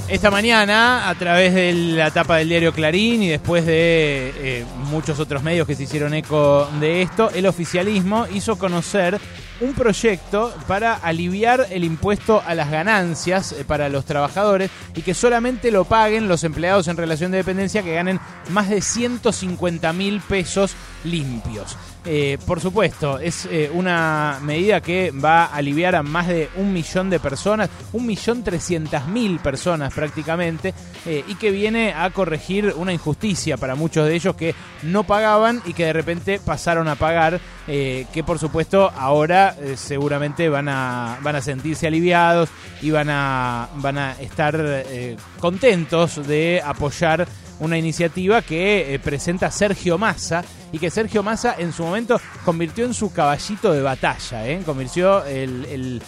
[0.07, 5.19] Esta mañana, a través de la tapa del diario Clarín y después de eh, muchos
[5.19, 9.19] otros medios que se hicieron eco de esto, el oficialismo hizo conocer
[9.61, 15.15] un proyecto para aliviar el impuesto a las ganancias eh, para los trabajadores y que
[15.15, 20.21] solamente lo paguen los empleados en relación de dependencia que ganen más de 150 mil
[20.21, 21.75] pesos limpios.
[22.07, 26.71] Eh, por supuesto, es eh, una medida que va a aliviar a más de un
[26.71, 30.75] millón de personas, un millón trescientas mil personas prácticamente,
[31.07, 35.63] eh, y que viene a corregir una injusticia para muchos de ellos que no pagaban
[35.65, 41.35] y que de repente pasaron a pagar, que por supuesto ahora seguramente van a, van
[41.35, 42.49] a sentirse aliviados
[42.83, 44.85] y van a, van a estar
[45.39, 47.27] contentos de apoyar
[47.59, 52.93] una iniciativa que presenta Sergio Massa y que Sergio Massa en su momento convirtió en
[52.93, 54.61] su caballito de batalla, ¿eh?
[54.65, 56.01] convirtió el, el-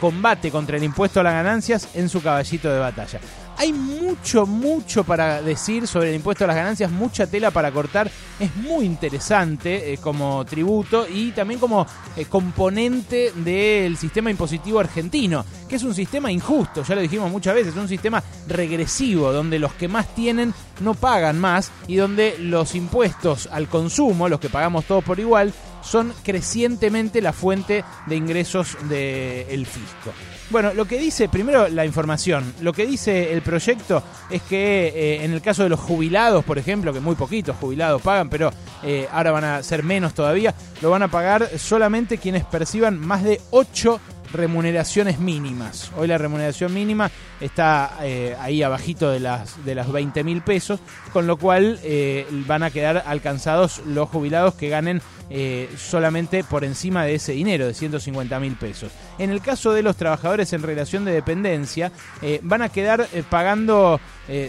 [0.00, 3.18] combate contra el impuesto a las ganancias en su caballito de batalla.
[3.60, 8.08] Hay mucho, mucho para decir sobre el impuesto a las ganancias, mucha tela para cortar.
[8.38, 11.84] Es muy interesante eh, como tributo y también como
[12.16, 17.56] eh, componente del sistema impositivo argentino, que es un sistema injusto, ya lo dijimos muchas
[17.56, 22.36] veces, es un sistema regresivo, donde los que más tienen no pagan más y donde
[22.38, 28.14] los impuestos al consumo, los que pagamos todos por igual, son crecientemente la fuente de
[28.16, 30.12] ingresos del fisco.
[30.50, 35.24] Bueno, lo que dice, primero la información, lo que dice el proyecto es que eh,
[35.24, 38.50] en el caso de los jubilados, por ejemplo, que muy poquitos jubilados pagan, pero
[38.82, 43.24] eh, ahora van a ser menos todavía, lo van a pagar solamente quienes perciban más
[43.24, 44.00] de 8
[44.32, 45.90] remuneraciones mínimas.
[45.98, 50.80] Hoy la remuneración mínima está eh, ahí abajito de las, de las 20 mil pesos,
[51.12, 55.02] con lo cual eh, van a quedar alcanzados los jubilados que ganen
[55.76, 58.90] solamente por encima de ese dinero, de 150 mil pesos.
[59.18, 61.92] En el caso de los trabajadores en relación de dependencia,
[62.42, 64.00] van a quedar pagando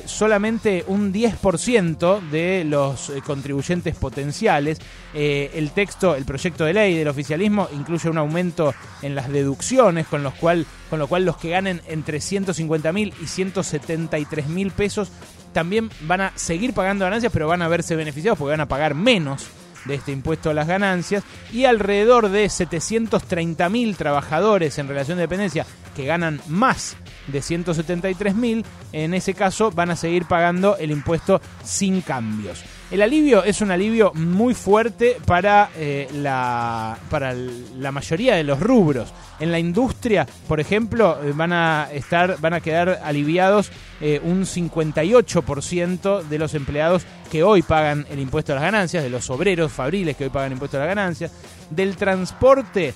[0.05, 4.79] solamente un 10% de los contribuyentes potenciales.
[5.13, 10.23] el texto, el proyecto de ley del oficialismo incluye un aumento en las deducciones, con,
[10.23, 15.11] los cual, con lo cual los que ganen entre 150 mil y 173 mil pesos
[15.53, 18.93] también van a seguir pagando ganancias, pero van a verse beneficiados porque van a pagar
[18.93, 19.47] menos
[19.85, 25.23] de este impuesto a las ganancias y alrededor de 730 mil trabajadores en relación de
[25.23, 25.65] dependencia
[25.95, 31.41] que ganan más de 173 mil, en ese caso van a seguir pagando el impuesto
[31.63, 32.63] sin cambios.
[32.91, 38.59] El alivio es un alivio muy fuerte para, eh, la, para la mayoría de los
[38.59, 39.13] rubros.
[39.39, 43.71] En la industria, por ejemplo, eh, van a estar, van a quedar aliviados
[44.01, 49.11] eh, un 58% de los empleados que hoy pagan el impuesto a las ganancias, de
[49.11, 51.31] los obreros fabriles que hoy pagan el impuesto a las ganancias.
[51.69, 52.95] Del transporte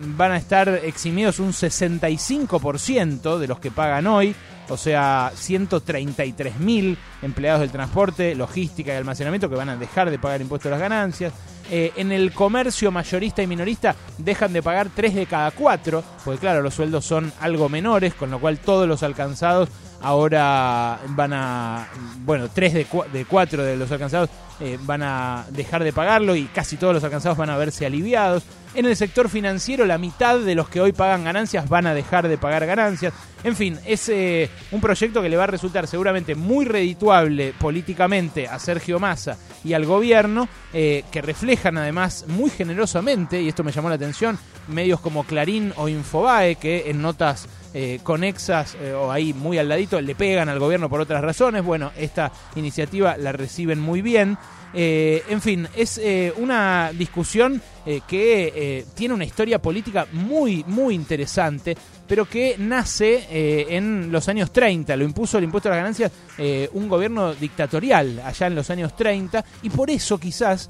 [0.00, 4.34] van a estar eximidos un 65% de los que pagan hoy
[4.68, 10.18] o sea, 133 mil empleados del transporte, logística y almacenamiento que van a dejar de
[10.18, 11.32] pagar impuestos a las ganancias.
[11.70, 16.40] Eh, en el comercio mayorista y minorista dejan de pagar 3 de cada 4, porque
[16.40, 19.68] claro, los sueldos son algo menores, con lo cual todos los alcanzados
[20.02, 21.88] ahora van a,
[22.24, 24.28] bueno, 3 de, de 4 de los alcanzados
[24.60, 28.42] eh, van a dejar de pagarlo y casi todos los alcanzados van a verse aliviados.
[28.74, 32.26] En el sector financiero, la mitad de los que hoy pagan ganancias van a dejar
[32.26, 33.12] de pagar ganancias.
[33.44, 38.48] En fin, es eh, un proyecto que le va a resultar seguramente muy redituable políticamente
[38.48, 43.72] a Sergio Massa y al gobierno, eh, que reflejan además muy generosamente, y esto me
[43.72, 49.34] llamó la atención, medios como Clarín o Infobae, que en notas eh, conexas o ahí
[49.34, 51.62] muy al ladito le pegan al gobierno por otras razones.
[51.62, 54.38] Bueno, esta iniciativa la reciben muy bien.
[54.74, 60.94] Eh, en fin, es eh, una discusión eh, que tiene una historia política muy, muy
[60.94, 63.26] interesante, pero que nace
[63.76, 64.96] en los años 30.
[64.96, 66.12] Lo impuso el impuesto a las ganancias
[66.72, 70.68] un gobierno dictatorial allá en los años 30, y por eso quizás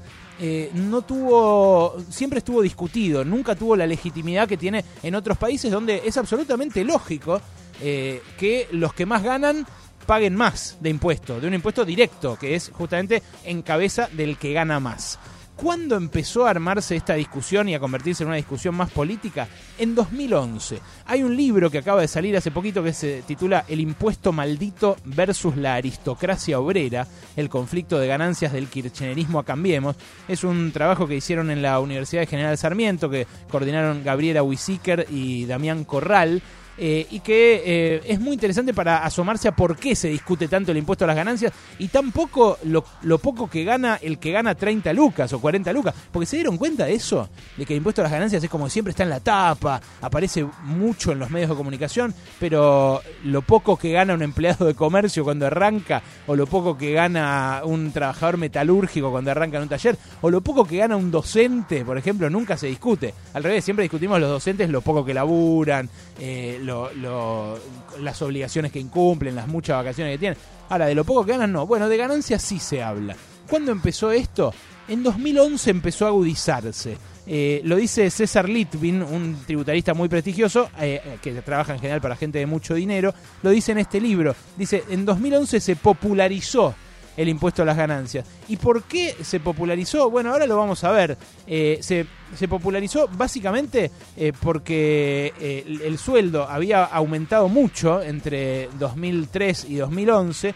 [0.73, 6.01] no tuvo, siempre estuvo discutido, nunca tuvo la legitimidad que tiene en otros países donde
[6.05, 7.41] es absolutamente lógico
[7.81, 9.65] que los que más ganan
[10.03, 14.53] paguen más de impuesto, de un impuesto directo, que es justamente en cabeza del que
[14.53, 15.19] gana más.
[15.55, 19.47] ¿Cuándo empezó a armarse esta discusión y a convertirse en una discusión más política?
[19.77, 20.79] En 2011.
[21.05, 24.97] Hay un libro que acaba de salir hace poquito que se titula El impuesto maldito
[25.05, 29.95] versus la aristocracia obrera, el conflicto de ganancias del kirchnerismo a Cambiemos.
[30.27, 35.05] Es un trabajo que hicieron en la Universidad de General Sarmiento, que coordinaron Gabriela Huisiker
[35.11, 36.41] y Damián Corral
[36.77, 40.71] eh, y que eh, es muy interesante para asomarse a por qué se discute tanto
[40.71, 44.55] el impuesto a las ganancias y tampoco lo, lo, poco que gana el que gana
[44.55, 48.01] 30 lucas o 40 lucas, porque se dieron cuenta de eso, de que el impuesto
[48.01, 51.49] a las ganancias es como siempre está en la tapa, aparece mucho en los medios
[51.49, 56.47] de comunicación, pero lo poco que gana un empleado de comercio cuando arranca, o lo
[56.47, 60.77] poco que gana un trabajador metalúrgico cuando arranca en un taller, o lo poco que
[60.77, 63.13] gana un docente, por ejemplo, nunca se discute.
[63.33, 69.35] Al revés, siempre discutimos los docentes lo poco que laburan, eh, las obligaciones que incumplen,
[69.35, 70.37] las muchas vacaciones que tienen.
[70.69, 71.67] Ahora, de lo poco que ganan, no.
[71.67, 73.15] Bueno, de ganancias sí se habla.
[73.49, 74.53] ¿Cuándo empezó esto?
[74.87, 76.97] En 2011 empezó a agudizarse.
[77.25, 82.15] Eh, lo dice César Litvin, un tributarista muy prestigioso, eh, que trabaja en general para
[82.15, 84.35] gente de mucho dinero, lo dice en este libro.
[84.57, 86.75] Dice, en 2011 se popularizó
[87.15, 88.25] el impuesto a las ganancias.
[88.47, 90.09] ¿Y por qué se popularizó?
[90.09, 91.17] Bueno, ahora lo vamos a ver.
[91.47, 92.05] Eh, se,
[92.47, 100.55] popularizó básicamente eh, porque eh, el, sueldo había aumentado mucho entre 2003 y 2011,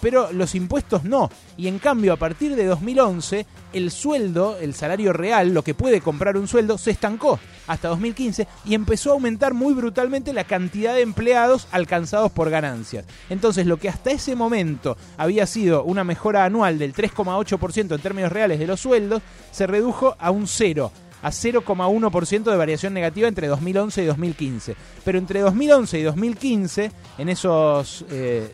[0.00, 1.28] pero los impuestos no.
[1.58, 6.00] Y en cambio, a partir de 2011, el sueldo, el salario real, lo que puede
[6.00, 10.94] comprar un sueldo, se estancó hasta 2015 y empezó a aumentar muy brutalmente la cantidad
[10.94, 13.04] de empleados alcanzados por ganancias.
[13.28, 18.32] Entonces, lo que hasta ese momento había sido una mejora anual del 3,8% en términos
[18.32, 20.92] reales de los sueldos, se redujo a un cero
[21.26, 24.76] a 0,1% de variación negativa entre 2011 y 2015.
[25.04, 28.04] Pero entre 2011 y 2015, en esos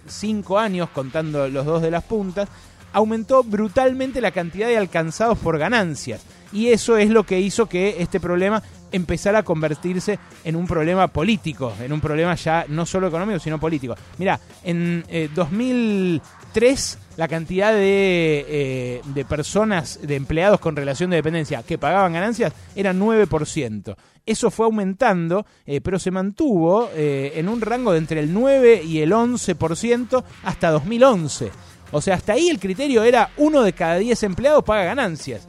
[0.07, 2.49] 5 eh, años, contando los dos de las puntas,
[2.95, 6.23] aumentó brutalmente la cantidad de alcanzados por ganancias.
[6.51, 11.09] Y eso es lo que hizo que este problema empezara a convertirse en un problema
[11.09, 13.97] político, en un problema ya no solo económico, sino político.
[14.17, 21.17] Mira, en eh, 2003 la cantidad de, eh, de personas, de empleados con relación de
[21.17, 23.97] dependencia que pagaban ganancias era 9%.
[24.25, 28.83] Eso fue aumentando, eh, pero se mantuvo eh, en un rango de entre el 9
[28.85, 31.51] y el 11% hasta 2011.
[31.91, 35.49] O sea, hasta ahí el criterio era uno de cada 10 empleados paga ganancias.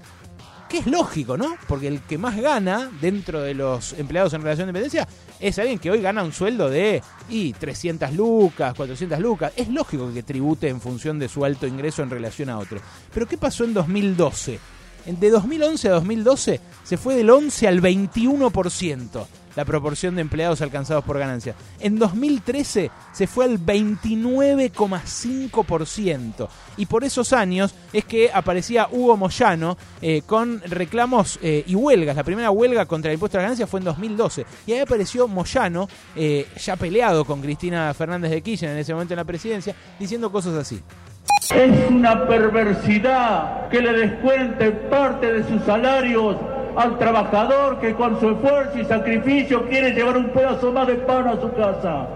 [0.74, 1.56] Que es lógico, ¿no?
[1.68, 5.08] Porque el que más gana dentro de los empleados en relación de dependencia
[5.40, 9.54] es alguien que hoy gana un sueldo de y 300 lucas, 400 lucas.
[9.56, 12.80] Es lógico que tribute en función de su alto ingreso en relación a otro.
[13.14, 14.60] Pero ¿qué pasó en 2012?
[15.06, 20.62] En- De 2011 a 2012 se fue del 11 al 21% la proporción de empleados
[20.62, 21.58] alcanzados por ganancias.
[21.80, 26.48] En 2013 se fue al 29,5%.
[26.78, 32.16] Y por esos años es que aparecía Hugo Moyano eh, con reclamos eh, y huelgas.
[32.16, 34.46] La primera huelga contra el impuesto a las ganancias fue en 2012.
[34.68, 39.14] Y ahí apareció Moyano, eh, ya peleado con Cristina Fernández de Kirchner en ese momento
[39.14, 40.82] en la presidencia, diciendo cosas así.
[41.54, 46.38] Es una perversidad que le descuente parte de sus salarios
[46.76, 51.28] al trabajador que con su esfuerzo y sacrificio quiere llevar un pedazo más de pan
[51.28, 52.10] a su casa.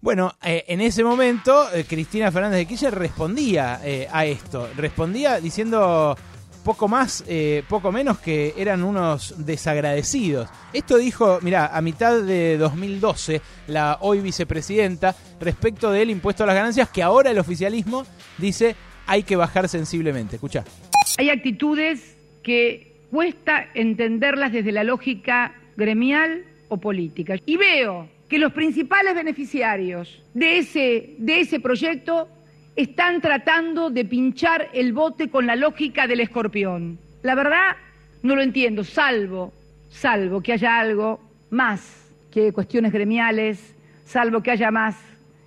[0.00, 5.40] Bueno, eh, en ese momento eh, Cristina Fernández de Kirchner respondía eh, a esto, respondía
[5.40, 6.16] diciendo
[6.64, 10.48] poco más, eh, poco menos que eran unos desagradecidos.
[10.72, 16.54] Esto dijo, mira, a mitad de 2012 la hoy vicepresidenta respecto del impuesto a las
[16.54, 18.04] ganancias que ahora el oficialismo
[18.38, 20.36] dice hay que bajar sensiblemente.
[20.36, 20.64] Escucha.
[21.18, 27.36] Hay actitudes que cuesta entenderlas desde la lógica gremial o política.
[27.44, 32.28] Y veo que los principales beneficiarios de ese, de ese proyecto
[32.82, 36.98] están tratando de pinchar el bote con la lógica del escorpión.
[37.22, 37.76] La verdad,
[38.22, 39.52] no lo entiendo, salvo,
[39.90, 44.96] salvo que haya algo más que cuestiones gremiales, salvo que haya más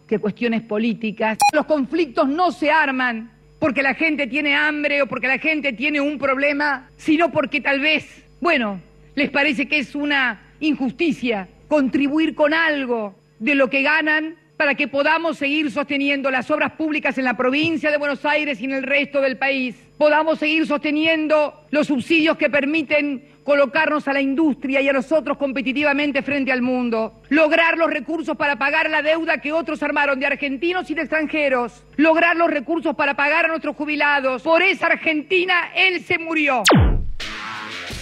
[0.08, 1.38] que cuestiones políticas.
[1.54, 6.02] Los conflictos no se arman porque la gente tiene hambre o porque la gente tiene
[6.02, 8.80] un problema, sino porque tal vez, bueno,
[9.16, 14.88] les parece que es una injusticia contribuir con algo de lo que ganan para que
[14.88, 18.84] podamos seguir sosteniendo las obras públicas en la provincia de Buenos Aires y en el
[18.84, 19.76] resto del país.
[19.98, 26.22] Podamos seguir sosteniendo los subsidios que permiten colocarnos a la industria y a nosotros competitivamente
[26.22, 27.22] frente al mundo.
[27.28, 31.84] Lograr los recursos para pagar la deuda que otros armaron de argentinos y de extranjeros.
[31.98, 34.44] Lograr los recursos para pagar a nuestros jubilados.
[34.44, 36.64] Por esa Argentina él se murió.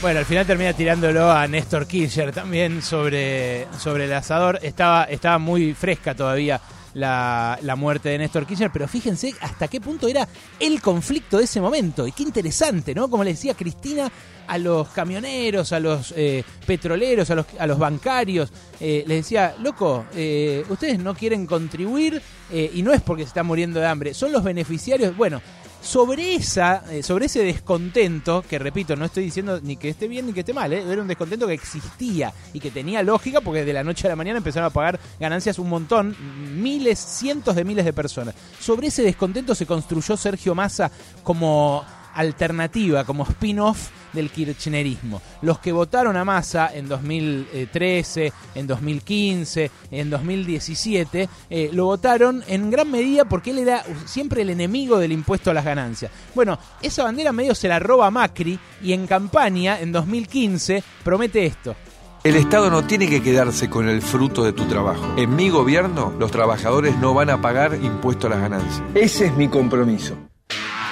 [0.01, 4.57] Bueno, al final termina tirándolo a Néstor Kirchner también sobre, sobre el asador.
[4.63, 6.59] Estaba, estaba muy fresca todavía
[6.95, 10.27] la, la muerte de Néstor Kirchner, pero fíjense hasta qué punto era
[10.59, 12.07] el conflicto de ese momento.
[12.07, 13.11] Y qué interesante, ¿no?
[13.11, 14.11] Como le decía Cristina
[14.47, 19.55] a los camioneros, a los eh, petroleros, a los, a los bancarios, eh, les decía,
[19.61, 22.19] loco, eh, ustedes no quieren contribuir
[22.51, 25.15] eh, y no es porque se están muriendo de hambre, son los beneficiarios.
[25.15, 25.41] Bueno,
[25.81, 30.27] sobre esa eh, sobre ese descontento que repito no estoy diciendo ni que esté bien
[30.27, 30.83] ni que esté mal ¿eh?
[30.87, 34.15] era un descontento que existía y que tenía lógica porque de la noche a la
[34.15, 36.15] mañana empezaron a pagar ganancias un montón
[36.61, 40.91] miles cientos de miles de personas sobre ese descontento se construyó Sergio Massa
[41.23, 45.21] como alternativa como spin-off del kirchnerismo.
[45.41, 52.69] Los que votaron a Massa en 2013, en 2015, en 2017, eh, lo votaron en
[52.69, 56.11] gran medida porque él era siempre el enemigo del impuesto a las ganancias.
[56.35, 61.75] Bueno, esa bandera medio se la roba Macri y en campaña, en 2015, promete esto.
[62.23, 65.15] El Estado no tiene que quedarse con el fruto de tu trabajo.
[65.17, 68.83] En mi gobierno, los trabajadores no van a pagar impuesto a las ganancias.
[68.93, 70.30] Ese es mi compromiso.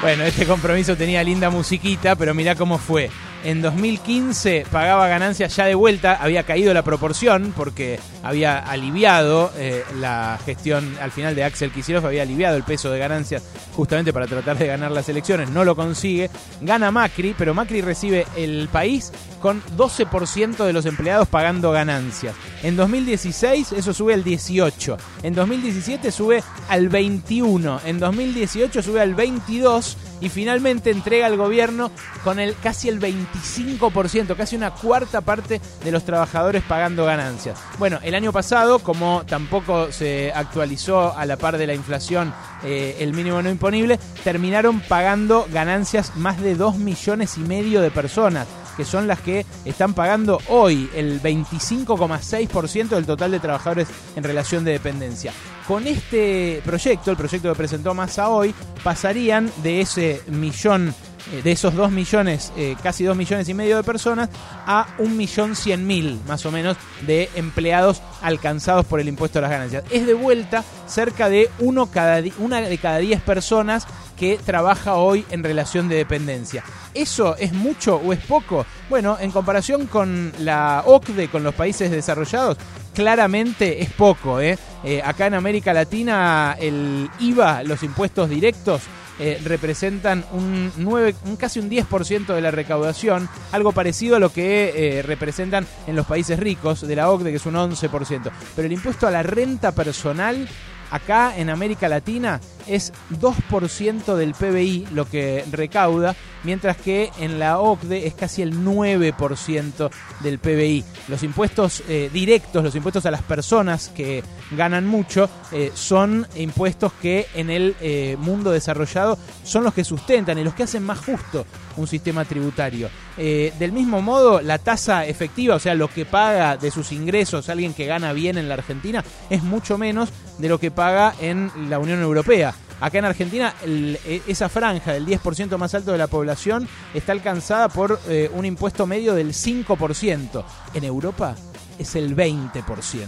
[0.02, 3.10] Bueno, este compromiso tenía linda musiquita, pero mirá cómo fue.
[3.43, 9.86] En 2015 pagaba ganancias ya de vuelta, había caído la proporción porque había aliviado eh,
[9.97, 13.43] la gestión al final de Axel Kicillof, había aliviado el peso de ganancias
[13.78, 18.28] justamente para tratar de ganar las elecciones, no lo consigue, gana Macri, pero Macri recibe
[18.36, 22.36] el país con 12% de los empleados pagando ganancias.
[22.62, 29.15] En 2016 eso sube al 18, en 2017 sube al 21, en 2018 sube al
[29.15, 31.91] 22 y finalmente entrega al gobierno
[32.23, 37.60] con el casi el 25%, casi una cuarta parte de los trabajadores pagando ganancias.
[37.77, 42.97] Bueno, el año pasado, como tampoco se actualizó a la par de la inflación eh,
[42.99, 48.47] el mínimo no imponible, terminaron pagando ganancias más de 2 millones y medio de personas
[48.80, 54.63] que son las que están pagando hoy el 25,6% del total de trabajadores en relación
[54.63, 55.34] de dependencia.
[55.67, 60.95] Con este proyecto, el proyecto que presentó Massa hoy, pasarían de ese millón
[61.34, 64.30] eh, de esos 2 millones, eh, casi 2 millones y medio de personas,
[64.65, 69.41] a 1 millón 100 mil, más o menos, de empleados alcanzados por el impuesto a
[69.41, 69.84] las ganancias.
[69.91, 73.86] Es de vuelta cerca de uno cada, una de cada 10 personas
[74.20, 76.63] que trabaja hoy en relación de dependencia.
[76.93, 78.65] ¿Eso es mucho o es poco?
[78.89, 82.57] Bueno, en comparación con la OCDE, con los países desarrollados,
[82.93, 84.41] claramente es poco.
[84.41, 84.59] ¿eh?
[84.84, 88.82] Eh, acá en América Latina el IVA, los impuestos directos,
[89.20, 94.34] eh, representan un 9, un casi un 10% de la recaudación, algo parecido a lo
[94.34, 98.32] que representan en los países ricos de la OCDE, que es un 11%.
[98.55, 100.47] Pero el impuesto a la renta personal
[100.91, 102.39] acá en América Latina
[102.70, 108.53] es 2% del PBI lo que recauda, mientras que en la OCDE es casi el
[108.53, 109.89] 9%
[110.22, 110.84] del PBI.
[111.07, 116.93] Los impuestos eh, directos, los impuestos a las personas que ganan mucho, eh, son impuestos
[116.93, 120.99] que en el eh, mundo desarrollado son los que sustentan y los que hacen más
[120.99, 121.45] justo
[121.78, 122.89] un sistema tributario.
[123.17, 127.74] Del mismo modo, la tasa efectiva, o sea, lo que paga de sus ingresos alguien
[127.74, 131.80] que gana bien en la Argentina, es mucho menos de lo que paga en la
[131.80, 132.55] Unión Europea.
[132.82, 137.11] Acá en Argentina, el- e- esa franja del 10% más alto de la población está
[137.11, 140.43] alcanzada por eh, un impuesto medio del 5%.
[140.73, 141.36] En Europa
[141.77, 143.07] es el 20%,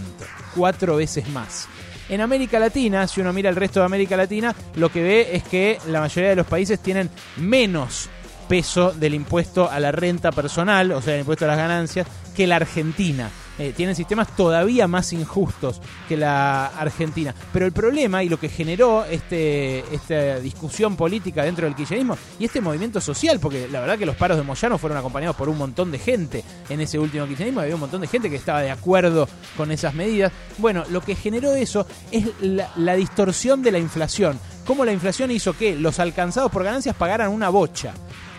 [0.54, 1.68] cuatro veces más.
[2.08, 5.42] En América Latina, si uno mira el resto de América Latina, lo que ve es
[5.44, 8.08] que la mayoría de los países tienen menos
[8.48, 12.06] peso del impuesto a la renta personal, o sea, el impuesto a las ganancias,
[12.36, 13.30] que la Argentina.
[13.58, 17.34] Eh, tienen sistemas todavía más injustos que la Argentina.
[17.52, 22.46] Pero el problema y lo que generó este, esta discusión política dentro del kirchnerismo y
[22.46, 25.58] este movimiento social, porque la verdad que los paros de Moyano fueron acompañados por un
[25.58, 28.70] montón de gente en ese último kirchnerismo, había un montón de gente que estaba de
[28.70, 30.32] acuerdo con esas medidas.
[30.58, 34.38] Bueno, lo que generó eso es la, la distorsión de la inflación.
[34.66, 37.92] Cómo la inflación hizo que los alcanzados por ganancias pagaran una bocha.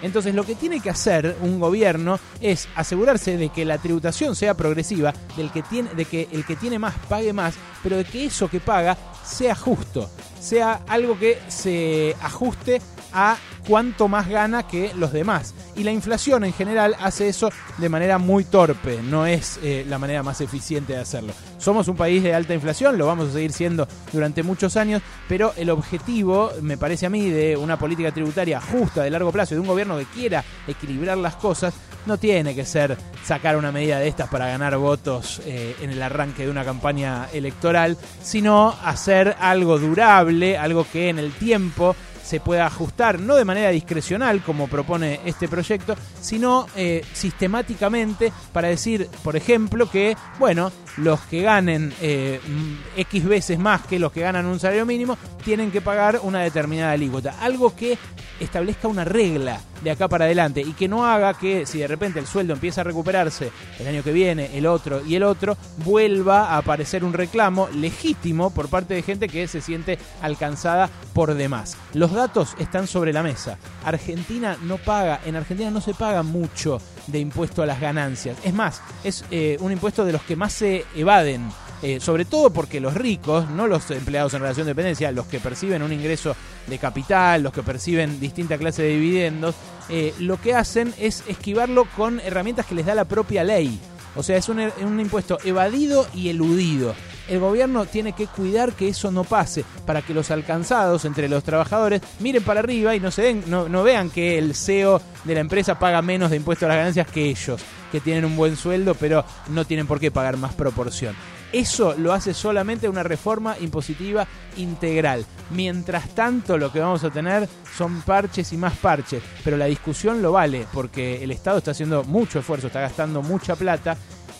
[0.03, 4.53] Entonces lo que tiene que hacer un gobierno es asegurarse de que la tributación sea
[4.53, 8.25] progresiva, del que tiene, de que el que tiene más pague más, pero de que
[8.25, 12.81] eso que paga sea justo, sea algo que se ajuste
[13.13, 13.37] a
[13.67, 15.53] cuánto más gana que los demás.
[15.75, 19.97] Y la inflación en general hace eso de manera muy torpe, no es eh, la
[19.97, 21.33] manera más eficiente de hacerlo.
[21.57, 25.53] Somos un país de alta inflación, lo vamos a seguir siendo durante muchos años, pero
[25.55, 29.55] el objetivo, me parece a mí, de una política tributaria justa de largo plazo y
[29.55, 31.73] de un gobierno que quiera equilibrar las cosas,
[32.05, 36.01] no tiene que ser sacar una medida de estas para ganar votos eh, en el
[36.01, 42.39] arranque de una campaña electoral, sino hacer algo durable, algo que en el tiempo se
[42.39, 49.09] pueda ajustar, no de manera discrecional como propone este proyecto, sino eh, sistemáticamente para decir,
[49.23, 54.21] por ejemplo, que, bueno, los que ganen eh, mm, X veces más que los que
[54.21, 57.35] ganan un salario mínimo tienen que pagar una determinada alícuota.
[57.41, 57.97] Algo que
[58.39, 62.19] establezca una regla de acá para adelante y que no haga que si de repente
[62.19, 66.47] el sueldo empieza a recuperarse el año que viene, el otro y el otro, vuelva
[66.47, 71.77] a aparecer un reclamo legítimo por parte de gente que se siente alcanzada por demás.
[71.93, 73.57] Los datos están sobre la mesa.
[73.83, 78.37] Argentina no paga, en Argentina no se paga mucho de impuesto a las ganancias.
[78.43, 81.49] Es más, es eh, un impuesto de los que más se evaden.
[81.81, 85.41] Eh, sobre todo porque los ricos, no los empleados en relación de dependencia, los que
[85.41, 86.33] perciben un ingreso
[86.67, 89.53] de capital, los que perciben distinta clase de dividendos,
[89.89, 93.81] eh, lo que hacen es esquivarlo con herramientas que les da la propia ley.
[94.15, 96.95] O sea, es un, un impuesto evadido y eludido.
[97.27, 101.43] El gobierno tiene que cuidar que eso no pase para que los alcanzados entre los
[101.43, 105.33] trabajadores miren para arriba y no, se den, no, no vean que el CEO de
[105.33, 107.61] la empresa paga menos de impuesto a las ganancias que ellos,
[107.91, 111.15] que tienen un buen sueldo pero no tienen por qué pagar más proporción.
[111.53, 115.23] Eso lo hace solamente una reforma impositiva integral.
[115.51, 117.47] Mientras tanto, lo que vamos a tener
[117.77, 119.21] son parches y más parches.
[119.43, 123.55] Pero la discusión lo vale, porque el Estado está haciendo mucho esfuerzo, está gastando mucha
[123.55, 123.95] plata.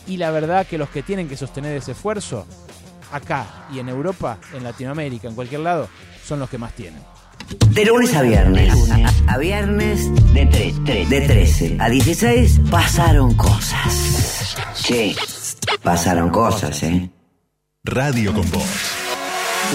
[0.06, 2.46] Y la verdad que los que tienen que sostener ese esfuerzo,
[3.12, 5.88] acá y en Europa, en Latinoamérica, en cualquier lado,
[6.26, 7.00] son los que más tienen.
[7.70, 8.72] De lunes a viernes.
[9.26, 10.00] A, viernes
[10.32, 14.56] de, tre- tre- de 13 a 16 pasaron cosas.
[14.74, 15.14] Sí,
[15.82, 17.10] pasaron cosas, ¿eh?
[17.82, 18.64] Radio con Voz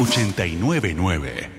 [0.01, 1.58] 899.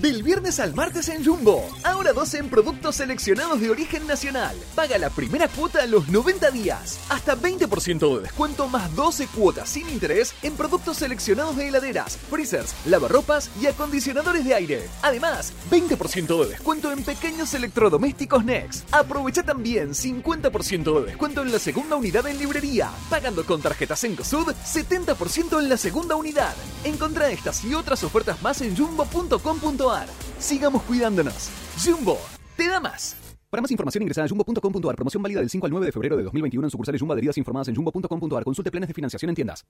[0.00, 1.66] Del viernes al martes en Jumbo.
[1.82, 4.54] Ahora 12 en productos seleccionados de origen nacional.
[4.74, 7.00] Paga la primera cuota a los 90 días.
[7.08, 12.74] Hasta 20% de descuento más 12 cuotas sin interés en productos seleccionados de heladeras, freezers,
[12.84, 14.86] lavarropas y acondicionadores de aire.
[15.00, 18.86] Además, 20% de descuento en pequeños electrodomésticos Next.
[18.92, 22.90] Aprovecha también 50% de descuento en la segunda unidad en librería.
[23.08, 26.54] Pagando con tarjetas Encosud, 70% en la segunda unidad.
[26.84, 28.76] Encontrá estas y otras ofertas más en
[29.86, 30.08] jumbo.com.ar.
[30.38, 31.50] Sigamos cuidándonos.
[31.82, 32.18] Jumbo,
[32.56, 33.16] te da más.
[33.50, 34.96] Para más información ingresa a jumbo.com.ar.
[34.96, 37.68] Promoción válida del 5 al 9 de febrero de 2021 en sucursales Jumbo adheridas informadas
[37.68, 38.44] en jumbo.com.ar.
[38.44, 39.64] Consulte planes de financiación en tiendas.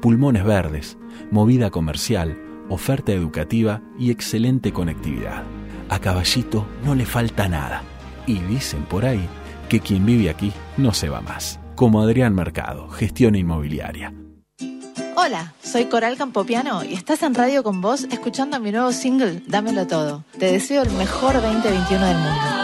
[0.00, 0.96] Pulmones verdes,
[1.30, 2.38] movida comercial,
[2.70, 5.44] oferta educativa y excelente conectividad.
[5.90, 7.82] A Caballito no le falta nada.
[8.26, 9.28] Y dicen por ahí
[9.68, 11.60] que quien vive aquí no se va más.
[11.76, 14.14] Como Adrián Mercado, gestión inmobiliaria.
[15.22, 19.86] Hola, soy Coral Campopiano y estás en radio con vos escuchando mi nuevo single, Dámelo
[19.86, 20.24] Todo.
[20.38, 22.59] Te deseo el mejor 2021 del mundo.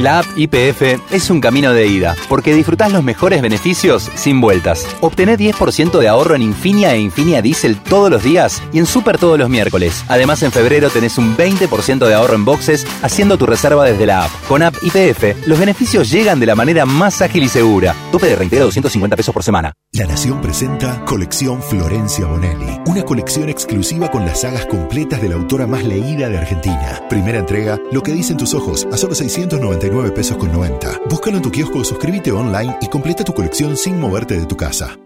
[0.00, 4.86] La app IPF es un camino de ida, porque disfrutás los mejores beneficios sin vueltas.
[5.02, 9.18] Obtené 10% de ahorro en Infinia e Infinia Diesel todos los días y en Super
[9.18, 10.02] todos los miércoles.
[10.08, 14.24] Además, en febrero tenés un 20% de ahorro en boxes haciendo tu reserva desde la
[14.24, 14.30] app.
[14.48, 17.94] Con app IPF, los beneficios llegan de la manera más ágil y segura.
[18.10, 19.74] Tope de reintegro 250 pesos por semana.
[19.92, 25.34] La Nación presenta Colección Florencia Bonelli, una colección exclusiva con las sagas completas de la
[25.34, 27.02] autora más leída de Argentina.
[27.10, 31.00] Primera entrega, Lo que dicen tus ojos, a solo 699 pesos con 90.
[31.08, 34.56] Búscalo en tu kiosco o suscríbete online y completa tu colección sin moverte de tu
[34.56, 34.98] casa.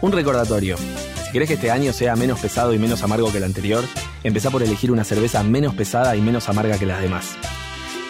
[0.00, 0.76] Un recordatorio.
[0.76, 3.84] Si querés que este año sea menos pesado y menos amargo que el anterior,
[4.22, 7.36] empezá por elegir una cerveza menos pesada y menos amarga que las demás.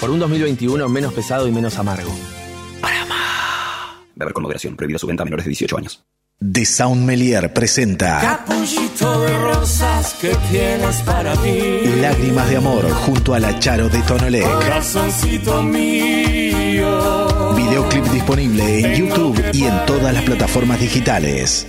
[0.01, 2.13] Por un 2021 menos pesado y menos amargo.
[4.15, 4.77] Beber con moderación.
[4.77, 6.05] Prohibido su venta a menores de 18 años.
[6.39, 11.81] The Sound Melier presenta Capullito de rosas que tienes para mí.
[11.99, 14.45] Lágrimas de Amor junto a la Charo de Tonolec.
[14.45, 17.55] Corazoncito mío.
[17.57, 21.67] Videoclip disponible en YouTube y en todas las plataformas digitales.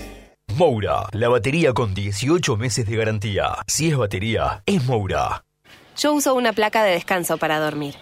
[0.58, 3.56] Moura, la batería con 18 meses de garantía.
[3.68, 5.46] Si es batería, es Moura.
[5.98, 7.96] Yo uso una placa de descanso para dormir.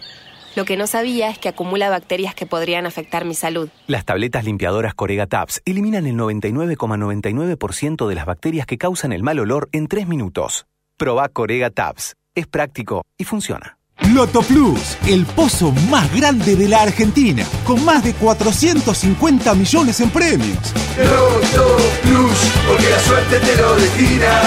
[0.56, 3.70] Lo que no sabía es que acumula bacterias que podrían afectar mi salud.
[3.88, 9.40] Las tabletas limpiadoras Corega Tabs eliminan el 99,99% de las bacterias que causan el mal
[9.40, 10.66] olor en 3 minutos.
[10.98, 12.16] Proba Corega Tabs.
[12.36, 13.78] Es práctico y funciona.
[14.14, 20.10] Loto Plus, el pozo más grande de la Argentina, con más de 450 millones en
[20.10, 20.74] premios.
[20.98, 24.42] Loto Plus, porque la suerte te lo destina.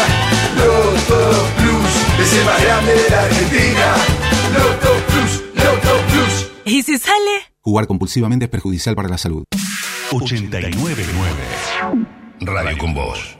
[0.56, 3.94] Loto Plus, es el más grande de la Argentina.
[4.54, 4.87] Loto Plus, Loto Plus.
[6.68, 7.54] ¿Y si sale?
[7.62, 9.44] Jugar compulsivamente es perjudicial para la salud.
[10.12, 11.02] 899
[12.40, 13.38] Radio con Voz.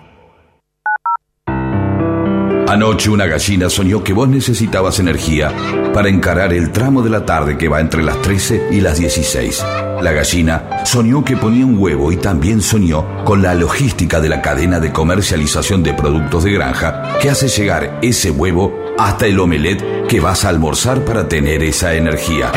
[2.69, 5.53] Anoche una gallina soñó que vos necesitabas energía
[5.93, 9.65] para encarar el tramo de la tarde que va entre las 13 y las 16.
[10.03, 14.41] La gallina soñó que ponía un huevo y también soñó con la logística de la
[14.41, 20.07] cadena de comercialización de productos de granja que hace llegar ese huevo hasta el omelette
[20.09, 22.53] que vas a almorzar para tener esa energía.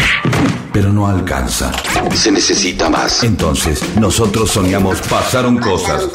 [0.74, 1.72] Pero no alcanza.
[2.13, 3.24] Se necesita más.
[3.24, 6.07] Entonces, nosotros soñamos pasaron cosas.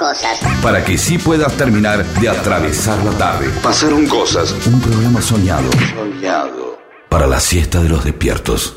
[0.62, 3.50] Para que sí puedas terminar de atravesar la tarde.
[3.62, 4.54] Pasaron cosas.
[4.66, 5.68] Un programa soñado.
[5.94, 6.78] Soñado.
[7.08, 8.74] Para la siesta de los despiertos.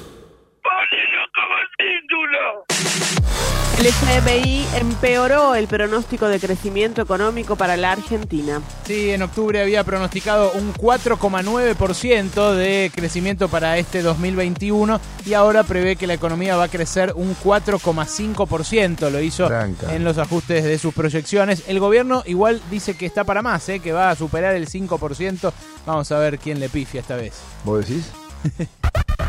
[3.80, 8.61] El FMI empeoró el pronóstico de crecimiento económico para la Argentina.
[8.86, 15.95] Sí, en octubre había pronosticado un 4,9% de crecimiento para este 2021 y ahora prevé
[15.95, 19.09] que la economía va a crecer un 4,5%.
[19.09, 19.49] Lo hizo
[19.89, 21.63] en los ajustes de sus proyecciones.
[21.69, 23.80] El gobierno igual dice que está para más, ¿eh?
[23.80, 25.53] que va a superar el 5%.
[25.86, 27.36] Vamos a ver quién le pifia esta vez.
[27.63, 28.11] ¿Vos decís?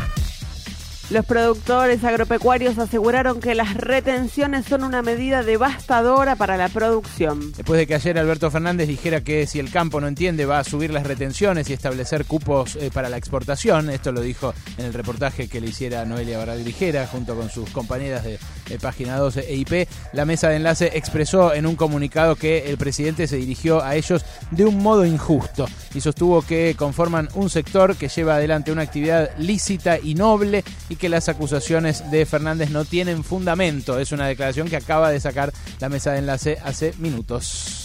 [1.11, 7.51] Los productores agropecuarios aseguraron que las retenciones son una medida devastadora para la producción.
[7.51, 10.63] Después de que ayer Alberto Fernández dijera que si el campo no entiende va a
[10.63, 14.93] subir las retenciones y establecer cupos eh, para la exportación, esto lo dijo en el
[14.93, 18.39] reportaje que le hiciera Noelia Barral Ligera junto con sus compañeras de,
[18.69, 22.77] de Página 12 e IP, la mesa de enlace expresó en un comunicado que el
[22.77, 27.97] presidente se dirigió a ellos de un modo injusto y sostuvo que conforman un sector
[27.97, 32.85] que lleva adelante una actividad lícita y noble y que las acusaciones de Fernández no
[32.85, 33.99] tienen fundamento.
[33.99, 37.80] Es una declaración que acaba de sacar la mesa de enlace hace minutos.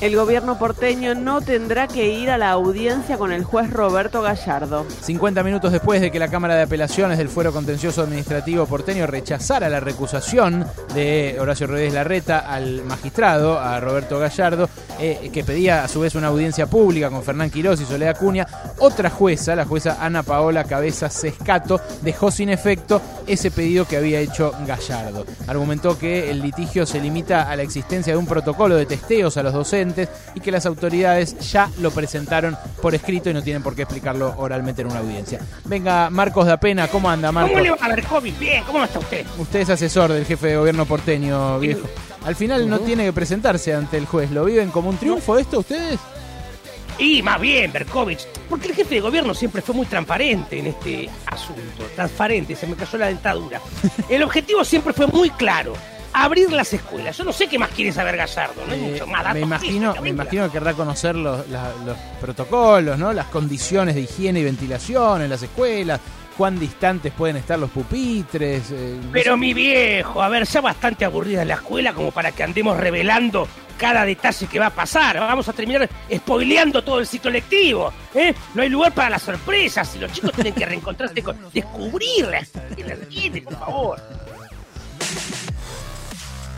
[0.00, 4.86] El gobierno porteño no tendrá que ir a la audiencia con el juez Roberto Gallardo.
[5.02, 9.68] 50 minutos después de que la Cámara de Apelaciones del Fuero Contencioso Administrativo porteño rechazara
[9.68, 10.64] la recusación
[10.94, 16.14] de Horacio Rodríguez Larreta al magistrado, a Roberto Gallardo, eh, que pedía a su vez
[16.14, 18.46] una audiencia pública con Fernán Quirós y Soledad Cunha,
[18.78, 24.20] otra jueza, la jueza Ana Paola Cabeza Sescato, dejó sin efecto ese pedido que había
[24.20, 25.26] hecho Gallardo.
[25.46, 29.42] Argumentó que el litigio se limita a la existencia de un protocolo de testeos a
[29.42, 33.74] los docentes y que las autoridades ya lo presentaron por escrito y no tienen por
[33.74, 35.40] qué explicarlo oralmente en una audiencia.
[35.64, 37.50] Venga, Marcos da Pena, ¿cómo anda, Marcos?
[37.50, 38.04] ¿Cómo le va a ver?
[38.38, 39.26] Bien, ¿cómo está usted?
[39.36, 41.88] Usted es asesor del jefe de gobierno porteño, viejo.
[42.24, 44.30] Al final no tiene que presentarse ante el juez.
[44.30, 45.98] ¿Lo viven como un triunfo esto ustedes?
[46.96, 51.10] Y más bien, Berkovich, porque el jefe de gobierno siempre fue muy transparente en este
[51.26, 51.82] asunto.
[51.96, 53.60] Transparente, se me cayó la dentadura.
[54.08, 55.72] El objetivo siempre fue muy claro.
[56.12, 57.16] Abrir las escuelas.
[57.16, 59.22] Yo no sé qué más quiere saber Gallardo, no hay Eh, mucho más.
[59.22, 63.12] datos me imagino, físicos, me imagino que querrá conocer los, la- los protocolos, ¿no?
[63.12, 66.00] Las condiciones de higiene y ventilación en las escuelas,
[66.36, 68.70] cuán distantes pueden estar los pupitres.
[68.72, 69.38] eh, no Pero sé.
[69.38, 73.46] mi viejo, a ver, ya bastante aburrida la escuela como para que andemos revelando
[73.78, 75.18] cada detalle que va a pasar.
[75.20, 77.92] Vamos a terminar spoileando todo el ciclo lectivo.
[78.14, 78.34] ¿eh?
[78.54, 81.36] No hay lugar para las sorpresas y los chicos tienen que reencontrarse con...
[81.54, 82.50] Descubrirlas.
[82.76, 84.00] Que las tienen, por favor.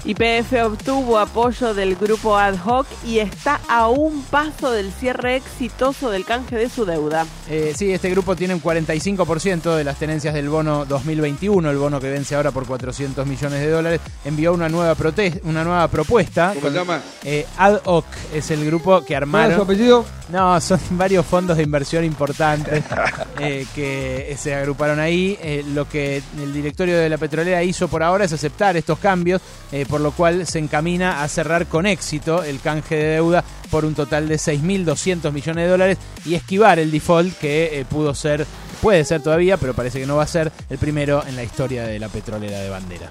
[0.05, 6.11] YPF obtuvo apoyo del grupo ad hoc y está a un paso del cierre exitoso
[6.11, 7.25] del canje de su deuda.
[7.49, 12.01] Eh, sí, este grupo tiene un 45% de las tenencias del bono 2021, el bono
[12.01, 14.01] que vence ahora por 400 millones de dólares.
[14.25, 14.97] Envió una nueva,
[15.45, 16.53] una nueva propuesta.
[16.55, 17.01] ¿Cómo se llama?
[17.23, 19.51] Eh, Ad hoc es el grupo que armaron.
[19.51, 20.05] ¿Cuál es su apellido?
[20.33, 22.83] No, son varios fondos de inversión importantes
[23.39, 25.39] eh, que se agruparon ahí.
[25.43, 29.43] Eh, lo que el directorio de la petrolera hizo por ahora es aceptar estos cambios,
[29.71, 33.85] eh, por lo cual se encamina a cerrar con éxito el canje de deuda por
[33.85, 38.47] un total de 6.200 millones de dólares y esquivar el default que eh, pudo ser,
[38.81, 41.85] puede ser todavía, pero parece que no va a ser el primero en la historia
[41.85, 43.11] de la petrolera de bandera.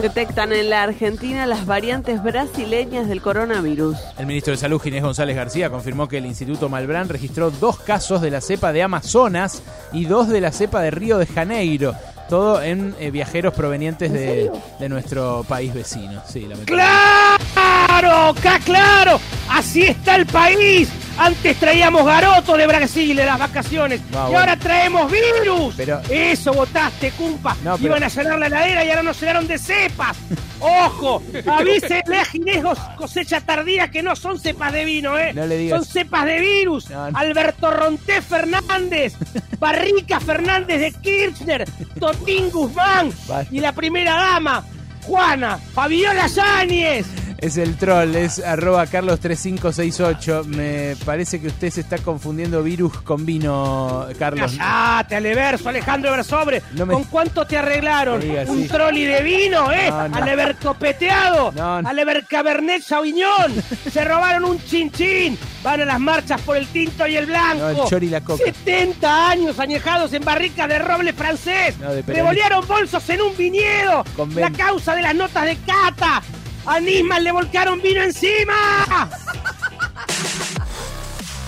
[0.00, 3.96] Detectan en la Argentina las variantes brasileñas del coronavirus.
[4.18, 8.22] El ministro de Salud, Ginés González García, confirmó que el Instituto Malbrán registró dos casos
[8.22, 11.96] de la cepa de Amazonas y dos de la cepa de Río de Janeiro.
[12.30, 16.22] Todo en eh, viajeros provenientes de, de nuestro país vecino.
[16.28, 16.48] Sí.
[16.64, 18.34] ¡Claro!
[18.40, 19.20] ¡Ca claro!
[19.60, 20.88] ¡Así está el país!
[21.18, 24.00] Antes traíamos garoto de Brasil de las vacaciones.
[24.10, 24.38] No, y bueno.
[24.38, 25.74] ahora traemos virus.
[25.76, 27.54] Pero- Eso votaste, cumpa.
[27.62, 30.16] No, pero- Iban a llenar la heladera y ahora nos llenaron de cepas.
[30.60, 31.22] ¡Ojo!
[31.46, 32.64] Avísenle a Ginés
[32.96, 35.34] cosecha tardía que no son cepas de vino, ¿eh?
[35.34, 35.78] No le digas.
[35.80, 36.90] Son cepas de virus.
[37.12, 39.12] Alberto Ronté Fernández.
[39.58, 41.68] Barrica Fernández de Kirchner.
[42.00, 43.12] Totín Guzmán.
[43.50, 44.64] Y la primera dama,
[45.02, 45.58] Juana.
[45.74, 47.04] Fabiola Yáñez.
[47.40, 50.44] Es el troll, es arroba carlos3568.
[50.44, 54.52] Me parece que usted se está confundiendo virus con vino, Carlos.
[54.58, 56.62] Callate, Aleverso, Alejandro Versobre.
[56.72, 58.18] No me- ¿Con cuánto te arreglaron?
[58.18, 58.68] No digas Un así.
[58.68, 59.88] trolli de vino, ¿eh?
[59.90, 60.16] No, no.
[60.18, 61.52] Alever copeteado.
[61.52, 61.88] No, no.
[61.88, 63.52] Alever Cabernet Sauvignon.
[63.90, 65.38] Se robaron un chinchín.
[65.62, 67.58] Van a las marchas por el tinto y el blanco.
[67.58, 68.42] No, el chori y la coca.
[68.44, 71.78] 70 años añejados en barricas de roble francés.
[71.78, 72.38] No, de Peroni.
[72.66, 74.04] bolsos en un viñedo.
[74.16, 76.22] Con La ven- causa de las notas de cata.
[76.70, 79.10] A le volcaron vino encima.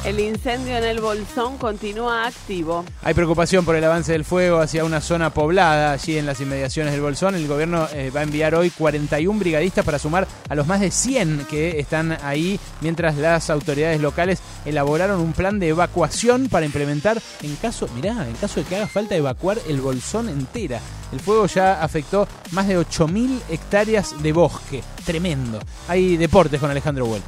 [0.04, 2.84] El incendio en el Bolsón continúa activo.
[3.04, 6.92] Hay preocupación por el avance del fuego hacia una zona poblada allí en las inmediaciones
[6.92, 7.36] del Bolsón.
[7.36, 10.90] El gobierno eh, va a enviar hoy 41 brigadistas para sumar a los más de
[10.90, 17.22] 100 que están ahí, mientras las autoridades locales elaboraron un plan de evacuación para implementar
[17.40, 20.80] en caso, mirá, en caso de que haga falta evacuar el Bolsón entera.
[21.12, 24.82] El fuego ya afectó más de 8.000 hectáreas de bosque.
[25.04, 25.60] Tremendo.
[25.86, 27.22] Hay deportes con Alejandro Huel.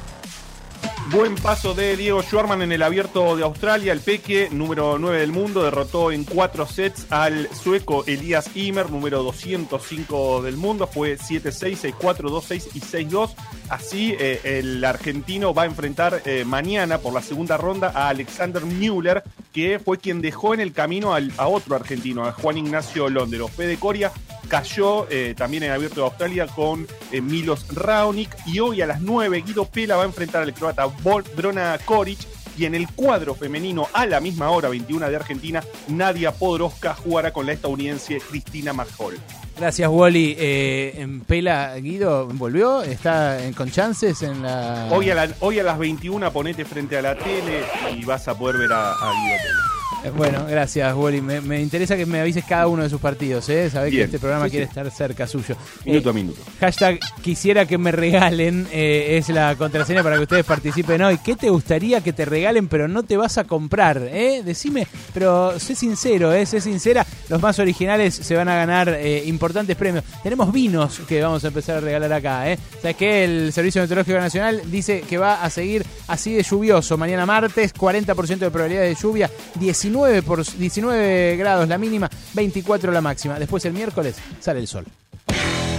[1.11, 3.93] Buen paso de Diego Schwarman en el abierto de Australia.
[3.93, 9.21] El Peque, número 9 del mundo, derrotó en cuatro sets al sueco Elías Ymer, número
[9.21, 10.87] 205 del mundo.
[10.87, 13.29] Fue 7-6, 6-4, 2-6 y 6-2.
[13.69, 18.63] Así, eh, el argentino va a enfrentar eh, mañana por la segunda ronda a Alexander
[18.65, 23.09] Müller, que fue quien dejó en el camino al- a otro argentino, a Juan Ignacio
[23.09, 23.47] Londero.
[23.47, 24.11] Fede Coria
[24.47, 28.35] cayó eh, también en abierto de Australia con eh, Milos Raonic.
[28.47, 32.19] Y hoy a las 9, Guido Pela va a enfrentar al croata Brona Koric.
[32.57, 37.33] Y en el cuadro femenino, a la misma hora, 21 de Argentina, Nadia Podoroska jugará
[37.33, 39.19] con la estadounidense Cristina Majol.
[39.57, 40.35] Gracias, Wally.
[40.37, 42.83] Eh, en Pela, Guido, ¿volvió?
[42.83, 44.87] ¿Está en- con chances en la...?
[44.91, 47.63] Hoy a, la- hoy a las 21 ponete frente a la tele
[47.95, 49.59] y vas a poder ver a, a Guido Pela.
[50.03, 51.19] Eh, Bueno, gracias, Wally.
[51.21, 53.69] Me, me interesa que me avises cada uno de sus partidos, ¿eh?
[53.71, 54.69] Sabés que este programa Sí, quiere sí.
[54.69, 55.55] estar cerca suyo.
[55.83, 56.41] Minuto Eh, a minuto.
[56.59, 61.17] Hashtag quisiera que me regalen eh, es la contraseña para que ustedes participen hoy.
[61.23, 63.99] ¿Qué te gustaría que te regalen pero no te vas a comprar?
[64.11, 64.43] Eh?
[64.45, 67.03] Decime, pero sé sincero, eh, sé sincera.
[67.29, 70.03] Los más originales se van a ganar eh, importantes premios.
[70.23, 72.51] Tenemos vinos que vamos a empezar a regalar acá.
[72.51, 72.57] ¿eh?
[72.81, 73.23] ¿Sabes qué?
[73.23, 76.97] El Servicio Meteorológico Nacional dice que va a seguir así de lluvioso.
[76.97, 83.01] Mañana martes, 40% de probabilidad de lluvia, 19, por, 19 grados la mínima, 24 la
[83.01, 83.37] máxima.
[83.37, 84.85] Después el miércoles sale el sol.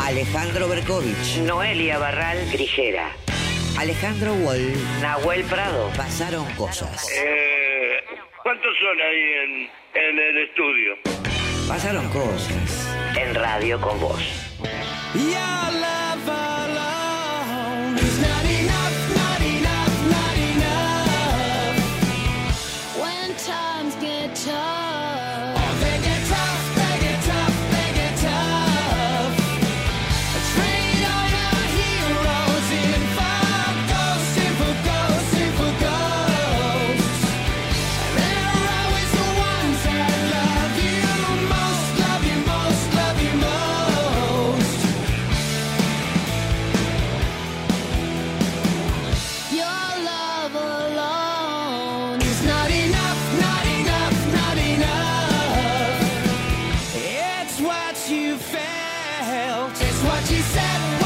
[0.01, 1.39] Alejandro Berkovich.
[1.45, 3.11] Noelia Barral Grijera.
[3.79, 4.73] Alejandro Wall.
[5.03, 5.91] Nahuel Prado.
[5.97, 7.11] Pasaron cosas.
[7.11, 7.97] Eh,
[8.45, 11.46] ¿Cuántos son ahí en, en el estudio?
[11.69, 12.89] Pasaron cosas.
[13.17, 14.23] En radio con vos.
[60.29, 61.06] she said.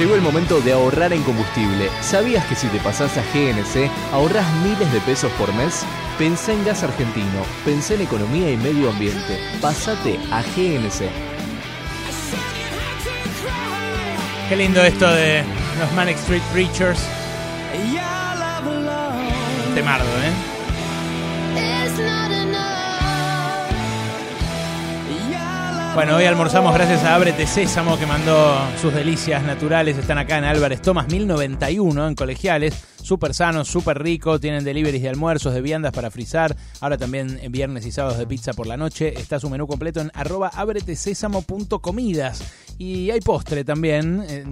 [0.00, 1.90] Llegó el momento de ahorrar en combustible.
[2.00, 5.84] ¿Sabías que si te pasás a GNC ahorras miles de pesos por mes?
[6.18, 9.38] Pensá en gas argentino, pensá en economía y medio ambiente.
[9.60, 11.04] Pásate a GNC.
[14.48, 15.44] Qué lindo esto de
[15.78, 17.06] los Manic Street Preachers.
[19.74, 20.49] Temardo, ¿eh?
[25.92, 29.98] Bueno, hoy almorzamos gracias a Ábrete Sésamo que mandó sus delicias naturales.
[29.98, 32.74] Están acá en Álvarez Tomás 1091 en colegiales.
[33.02, 34.38] Súper sanos, súper rico.
[34.38, 36.56] Tienen deliveries de almuerzos, de viandas para frizar.
[36.80, 39.20] Ahora también en viernes y sábados de pizza por la noche.
[39.20, 42.40] Está su menú completo en arroba abretesésamo.comidas.
[42.82, 44.24] Y hay postre también.
[44.26, 44.42] eh,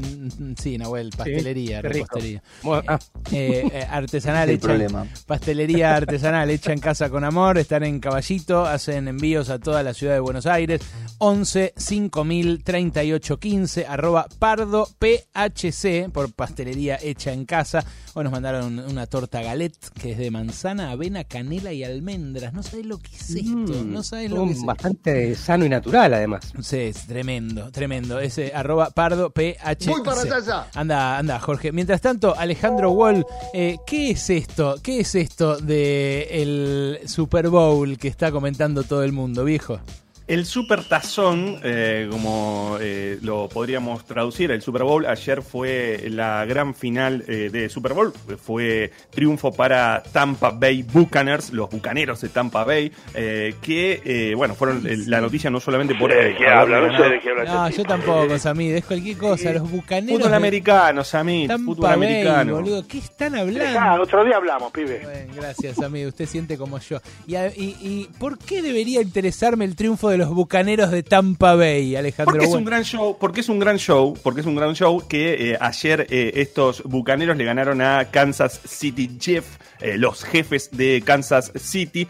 [0.60, 1.94] sí, Nahuel, pastelería, rico.
[2.10, 2.42] repostería.
[2.62, 2.98] Bueno, ah.
[3.32, 4.66] Eh, eh, artesanal El hecha.
[4.66, 5.06] problema.
[5.26, 7.56] Pastelería artesanal hecha en casa con amor.
[7.56, 10.82] Están en Caballito, hacen envíos a toda la ciudad de Buenos Aires.
[11.16, 17.82] 11 5000 38 15 arroba pardo PHC por pastelería hecha en casa.
[18.12, 22.52] Hoy nos mandaron una torta galette que es de manzana, avena, canela y almendras.
[22.52, 23.48] No sabes lo que es esto.
[23.48, 26.52] Mm, no sabes lo que es bastante sano y natural, además.
[26.60, 28.17] Sí, es tremendo, tremendo.
[28.20, 29.86] Ese arroba pardo PHC.
[29.88, 30.66] Voy para allá.
[30.74, 31.72] Anda, anda, Jorge.
[31.72, 34.76] Mientras tanto, Alejandro Wall, eh, ¿qué es esto?
[34.82, 39.80] ¿Qué es esto de el Super Bowl que está comentando todo el mundo, viejo?
[40.28, 46.44] El Super Tazón, eh, como eh, lo podríamos traducir, el Super Bowl ayer fue la
[46.44, 52.28] gran final eh, de Super Bowl, fue triunfo para Tampa Bay Buccaneers, los bucaneros de
[52.28, 56.12] Tampa Bay, eh, que, eh, bueno, fueron eh, la noticia no solamente por...
[56.12, 56.92] ¿De qué haber habla?
[56.92, 57.44] No sé de qué habla.
[57.44, 59.50] No, yo tampoco, Sammy, es cualquier cosa.
[59.54, 60.18] Los bucaneros.
[60.18, 62.54] Fútbol de americano, Sammy, Tampa fútbol Bay, americano.
[62.56, 62.86] boludo.
[62.86, 64.02] ¿Qué están Ah, hablando?
[64.02, 65.00] otro día hablamos, pibe.
[65.04, 66.08] Bueno, gracias, amigo.
[66.10, 67.00] Usted siente como yo.
[67.26, 71.54] ¿Y, a- y, y por qué debería interesarme el triunfo de los bucaneros de Tampa
[71.54, 72.34] Bay, Alejandro?
[72.34, 75.06] Porque es un gran show, porque es un gran show, porque es un gran show
[75.08, 79.44] que eh, ayer eh, estos bucaneros le ganaron a Kansas City Chief,
[79.80, 82.06] eh, los jefes de Kansas City,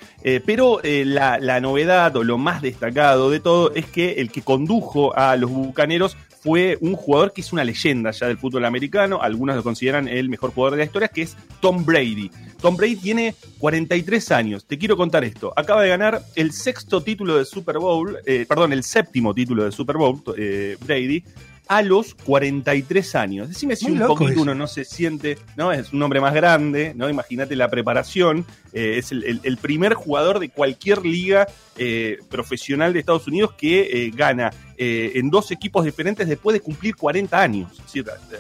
[0.47, 5.17] pero la, la novedad o lo más destacado de todo es que el que condujo
[5.17, 9.57] a los bucaneros fue un jugador que es una leyenda ya del fútbol americano, algunos
[9.57, 12.31] lo consideran el mejor jugador de la historia, que es Tom Brady.
[12.61, 17.37] Tom Brady tiene 43 años, te quiero contar esto, acaba de ganar el sexto título
[17.37, 21.23] de Super Bowl, eh, perdón, el séptimo título de Super Bowl, eh, Brady,
[21.71, 23.49] a los 43 años.
[23.49, 24.41] Decime si Muy un poquito eso.
[24.41, 25.71] uno no se siente, ¿no?
[25.71, 27.11] Es un hombre más grande, ¿no?
[27.11, 28.47] Imagínate la preparación.
[28.73, 33.53] eh, es el, el- el primer jugador de cualquier liga eh, profesional de Estados Unidos
[33.57, 37.83] que eh, gana eh, en dos equipos diferentes después de cumplir 40 años.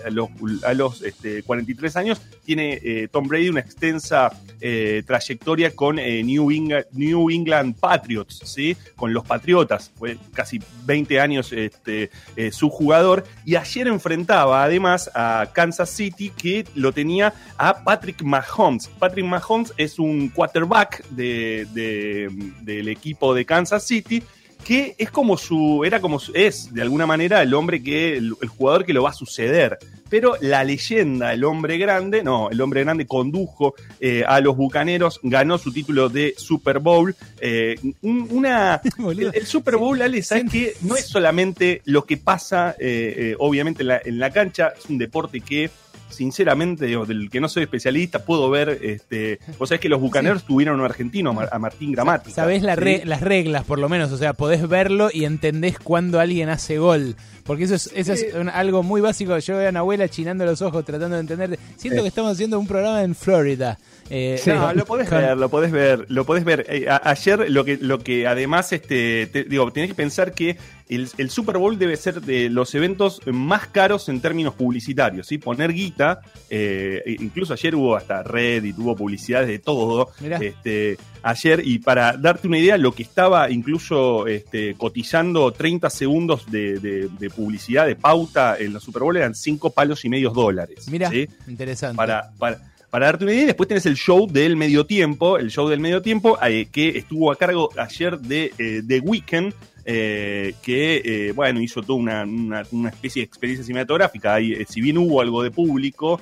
[0.07, 0.29] A los,
[0.65, 4.31] a los este, 43 años tiene eh, Tom Brady una extensa
[4.61, 8.77] eh, trayectoria con New, England, New England Patriots, ¿sí?
[8.97, 9.91] con los Patriotas.
[9.99, 12.11] Fue casi 20 años este,
[12.53, 13.25] su jugador.
[13.45, 18.89] Y ayer enfrentaba además a Kansas City que lo tenía a Patrick Mahomes.
[18.99, 22.29] Patrick Mahomes es un quarterback de- de-
[22.63, 24.23] del equipo de Kansas City
[24.69, 28.35] que es como su, era como su- es de alguna manera el hombre que, el,
[28.43, 29.79] el jugador que lo va a suceder.
[30.11, 35.21] Pero la leyenda, el hombre grande, no, el hombre grande condujo eh, a los bucaneros,
[35.23, 37.17] ganó su título de Super Bowl.
[37.41, 40.75] eh, un- una, el, el Super Bowl, Ale, ¿sabes qué?
[40.83, 44.85] No es solamente lo que pasa, eh, eh, obviamente, en la, en la cancha, es
[44.91, 45.71] un deporte que
[46.11, 50.45] sinceramente, digo, del que no soy especialista, puedo ver, este, vos sabés que los bucaneros
[50.45, 52.35] tuvieron a un argentino, a Mar- a Martín Gramática.
[52.35, 52.81] Sabés la ¿sí?
[52.81, 54.11] re- las reglas, por lo menos.
[54.13, 57.17] O sea, podés verlo y entendés cuando alguien hace gol.
[57.45, 59.39] Porque eso es, eso es un- algo muy básico.
[59.39, 61.59] Yo veo a una abuela chinando los ojos tratando de entender.
[61.77, 62.03] Siento Sí.
[62.03, 63.79] que estamos haciendo un programa en Florida.
[64.11, 66.67] Eh, no, lo podés ver, lo podés ver, lo podés ver.
[66.69, 70.57] Eh, a- ayer lo que, lo que además, este, te- digo, tenés que pensar que
[70.89, 75.37] el, el Super Bowl debe ser de los eventos más caros en términos publicitarios, ¿sí?
[75.37, 80.09] Poner guita, eh, incluso ayer hubo hasta Reddit, hubo publicidades de todo.
[80.21, 80.39] Mirá.
[80.39, 86.51] Este, ayer, y para darte una idea, lo que estaba incluso este, cotizando 30 segundos
[86.51, 90.33] de, de- de publicidad, de pauta en los Super Bowl eran 5 palos y medios
[90.33, 90.89] dólares.
[90.91, 91.29] Mira, ¿sí?
[91.47, 91.97] interesante.
[91.99, 95.69] para, para, para darte una idea, después tenés el show del medio tiempo, el show
[95.69, 99.53] del medio tiempo, eh, que estuvo a cargo ayer de eh, The Weeknd,
[99.85, 104.35] eh, que eh, bueno, hizo toda una, una- especie de experiencia cinematográfica.
[104.35, 106.21] Ahí, si bien hubo algo de público,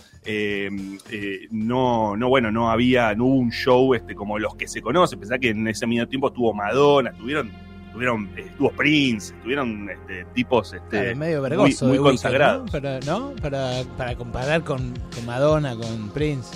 [1.50, 5.18] no, no, bueno, no había, no hubo un show este, como los que se conocen.
[5.18, 7.50] Pensá que en ese medio tiempo estuvo Madonna, tuvieron,
[7.96, 11.86] tuvieron, eh, estuvo Prince, tuvieron este, tipos este, Claro, medio muy, vergoso.
[11.86, 12.66] muy Weeknd, consagrados.
[12.66, 12.72] ¿no?
[12.72, 13.32] Para, ¿no?
[13.40, 16.50] Para, para comparar con, con Madonna, con Prince.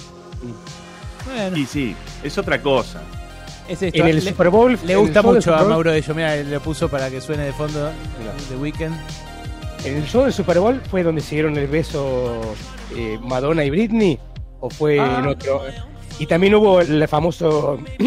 [1.27, 3.01] Bueno, Y sí, es otra cosa.
[3.69, 3.99] es esto.
[4.01, 4.79] En el le, Super Bowl.
[4.85, 6.05] le gusta mucho a Mauro de.
[6.15, 7.91] Mira, le puso para que suene de fondo
[8.49, 8.95] The Weeknd.
[9.85, 12.41] ¿En el show del Super Bowl fue donde se dieron el beso
[12.95, 14.19] eh, Madonna y Britney?
[14.61, 15.21] ¿O fue Ah.
[15.21, 15.63] en otro?
[16.19, 17.79] Y también hubo el famoso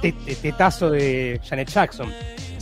[0.00, 2.08] te- te- tetazo de Janet Jackson.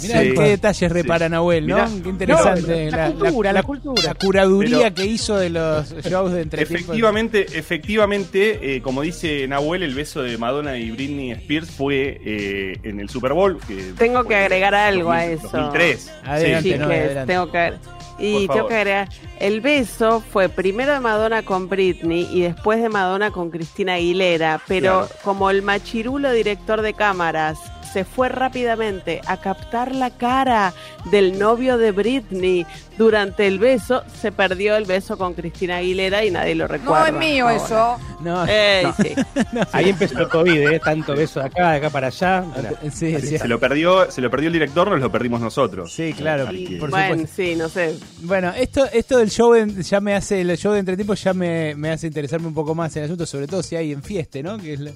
[0.02, 0.34] Mira Sí.
[0.34, 1.76] qué detalles repara Nahuel, ¿no?
[1.76, 1.88] Mirá.
[2.02, 2.90] Qué interesante.
[2.90, 4.02] No, la cultura, la cultura.
[4.04, 6.74] la curaduría Pero- que hizo de los shows de entretiempo.
[6.92, 12.76] Efectivamente, efectivamente, eh, como dice Nahuel, el beso de Madonna y Britney Spears fue eh,
[12.82, 13.58] en el Super Bowl.
[13.66, 15.48] que Tengo que agregar algo a 2000, eso.
[15.52, 16.12] 2003.
[16.24, 17.32] Adelante, Sí, no, adelante.
[17.32, 17.72] tengo que
[18.18, 19.08] y tengo que agregar,
[19.40, 24.58] el beso fue primero de Madonna con Britney y después de Madonna con Cristina Aguilera,
[24.66, 25.08] pero Claro.
[25.22, 27.58] como el machirulo director de cámaras
[27.92, 30.72] se fue rápidamente a captar la cara
[31.10, 32.66] del novio de Britney
[32.98, 37.08] durante el beso, se perdió el beso con Cristina Aguilera y nadie lo recuerda.
[37.08, 37.98] es mío eso.
[38.20, 38.94] No, Ey, no.
[38.94, 39.14] sí.
[39.72, 40.80] Ahí empezó el COVID, ¿eh?
[40.82, 42.44] Tanto beso de acá, de acá para allá.
[42.92, 43.38] Sí, sí.
[43.38, 45.92] Se lo perdió, se lo perdió el director, nos lo perdimos nosotros.
[45.92, 46.46] Sí, claro.
[46.80, 47.32] Por bueno, supuesto.
[47.36, 47.96] sí, no sé.
[48.22, 51.74] Bueno, esto, esto del show en- ya me hace, el show de entretiempo ya me,
[51.74, 54.40] me hace interesarme un poco más en el asunto, sobre todo si hay en fiesta,
[54.42, 54.56] ¿no?
[54.58, 54.92] Que es la-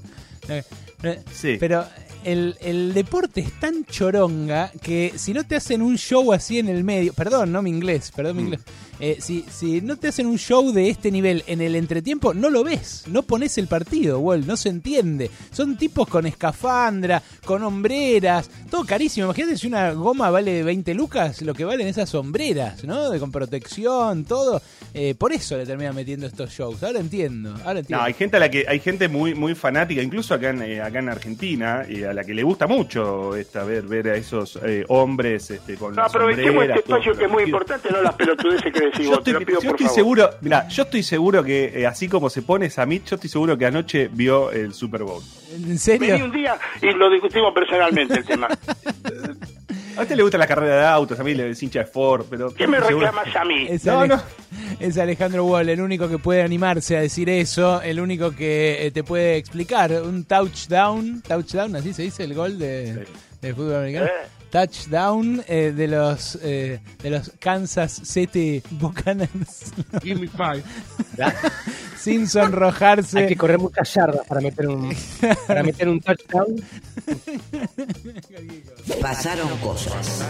[0.48, 0.64] la-
[1.02, 1.56] la- Sí.
[1.60, 1.84] Pero
[2.24, 6.68] el, el deporte es tan choronga que si no te hacen un show así en
[6.68, 8.38] el medio, perdón, no mi inglés, perdón Mm.
[8.38, 8.60] mi inglés,
[9.00, 12.50] Eh, si, si no te hacen un show de este nivel en el entretiempo, no
[12.50, 15.30] lo ves, no pones el partido, Wall, no se entiende.
[15.52, 19.26] Son tipos con escafandra, con hombreras, todo carísimo.
[19.26, 23.08] Imagínate si una goma vale 20 lucas, lo que valen esas sombreras, ¿no?
[23.08, 24.60] De, con protección, todo.
[24.92, 26.82] Eh, por eso le terminan metiendo estos shows.
[26.82, 27.96] Ahora entiendo, ahora entiendo.
[27.96, 30.82] No, hay gente a la que hay gente muy muy fanática, incluso acá en, eh,
[30.82, 34.58] acá en Argentina, y a la que le gusta mucho esta ver ver a esos
[34.62, 38.14] eh, hombres este, con No, las aprovechemos este espacio que es muy importante, no las
[38.14, 39.18] pelotudeces que decís Yo vos.
[39.18, 39.94] estoy, te lo pido yo por estoy favor.
[39.94, 43.56] seguro, mira, yo estoy seguro que eh, así como se pone Samit, yo estoy seguro
[43.58, 45.22] que anoche vio el Super Bowl.
[45.54, 46.24] ¿En Vení serio?
[46.24, 48.48] un día y lo discutimos personalmente el tema.
[49.96, 52.24] A usted le gusta la carrera de autos, a mí le es hincha de Ford,
[52.30, 53.66] pero ¿Qué me reclamas a mí?
[53.68, 54.22] Es, No, Ale- no.
[54.78, 58.90] es Alejandro Wall, el único que puede animarse a decir eso, el único que eh,
[58.92, 63.04] te puede explicar un touchdown, touchdown, así se dice el gol de,
[63.42, 64.06] de fútbol americano.
[64.06, 64.10] Eh.
[64.50, 69.72] Touchdown eh, de los eh, de los Kansas City Buccaneers.
[70.02, 70.62] Give me five.
[71.96, 73.20] Sin sonrojarse.
[73.20, 74.94] Hay que correr muchas yardas para meter un,
[75.46, 76.62] para meter un touchdown.
[79.00, 80.24] Pasaron cosas.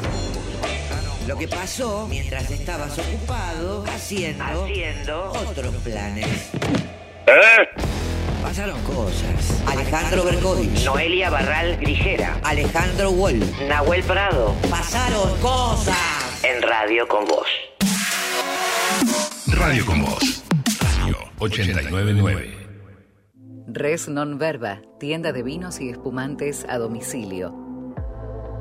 [1.29, 6.51] Lo que pasó mientras estabas ocupado haciendo, otros planes.
[7.27, 7.69] ¿Eh?
[8.43, 9.63] Pasaron cosas.
[9.67, 10.85] Alejandro Berkovich.
[10.85, 12.41] Noelia Barral Grijera.
[12.43, 13.41] Alejandro Wall.
[13.69, 14.55] Nahuel Prado.
[14.71, 15.97] Pasaron cosas.
[16.43, 17.47] En Radio con Vos.
[19.47, 20.43] Radio con Voz.
[20.81, 22.61] Radio 899.
[23.73, 27.53] Res Non Verba, tienda de vinos y espumantes a domicilio.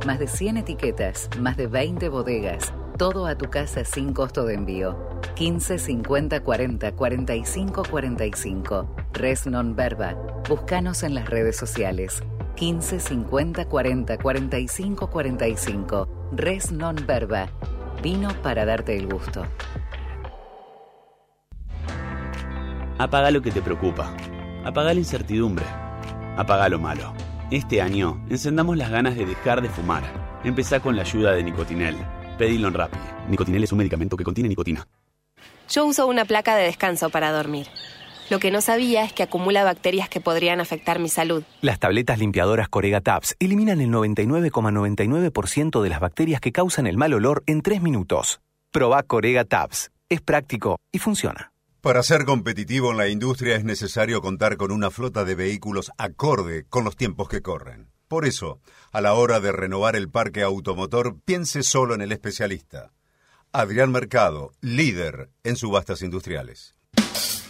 [0.05, 4.55] Más de 100 etiquetas, más de 20 bodegas, todo a tu casa sin costo de
[4.55, 4.97] envío.
[5.35, 8.95] 15 50 40 45 45.
[9.13, 10.15] Res Non Verba.
[10.49, 12.21] Búscanos en las redes sociales.
[12.57, 16.29] 15 50 40 45 45.
[16.33, 17.47] Res Non Verba.
[18.03, 19.45] Vino para darte el gusto.
[22.97, 24.13] Apaga lo que te preocupa.
[24.65, 25.65] Apaga la incertidumbre.
[26.35, 27.13] Apaga lo malo.
[27.49, 30.03] Este año, encendamos las ganas de dejar de fumar.
[30.43, 31.95] Empezá con la ayuda de Nicotinel.
[32.39, 32.97] Pedilo en Rappi.
[33.29, 34.87] Nicotinel es un medicamento que contiene nicotina.
[35.69, 37.67] Yo uso una placa de descanso para dormir.
[38.29, 41.43] Lo que no sabía es que acumula bacterias que podrían afectar mi salud.
[41.61, 47.13] Las tabletas limpiadoras Corega Tabs eliminan el 99,99% de las bacterias que causan el mal
[47.13, 48.39] olor en 3 minutos.
[48.71, 49.91] Proba Corega Tabs.
[50.07, 51.51] Es práctico y funciona.
[51.81, 56.65] Para ser competitivo en la industria es necesario contar con una flota de vehículos acorde
[56.69, 57.89] con los tiempos que corren.
[58.09, 58.59] Por eso,
[58.91, 62.91] a la hora de renovar el parque automotor, piense solo en el especialista.
[63.51, 66.75] Adrián Mercado, líder en subastas industriales.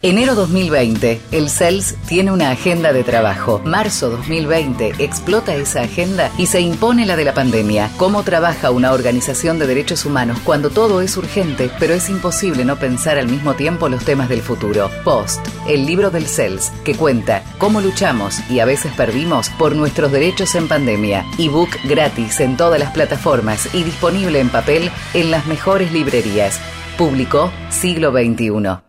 [0.02, 3.62] Enero 2020, el CELS tiene una agenda de trabajo.
[3.66, 7.92] Marzo 2020 explota esa agenda y se impone la de la pandemia.
[7.98, 12.78] ¿Cómo trabaja una organización de derechos humanos cuando todo es urgente, pero es imposible no
[12.78, 14.90] pensar al mismo tiempo los temas del futuro?
[15.04, 20.14] Post, el libro del CELS, que cuenta cómo luchamos y a veces perdimos por nuestros
[20.14, 21.26] derechos en pandemia.
[21.38, 26.58] Ebook gratis en todas las plataformas y disponible en papel en las mejores librerías.
[26.98, 28.89] Publicó Siglo XXI.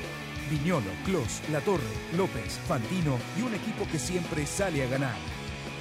[0.51, 1.83] Viñolo, Clos, La Torre,
[2.17, 5.15] López, Fantino y un equipo que siempre sale a ganar.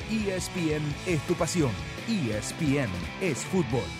[0.08, 1.72] ESPN es tu pasión.
[2.08, 2.90] ESPN
[3.20, 3.99] es fútbol.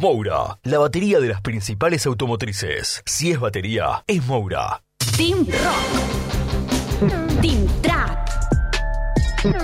[0.00, 3.02] Moura, la batería de las principales automotrices.
[3.06, 4.82] Si es batería, es Moura.
[5.16, 7.40] Team Rock.
[7.40, 8.28] Team Trap.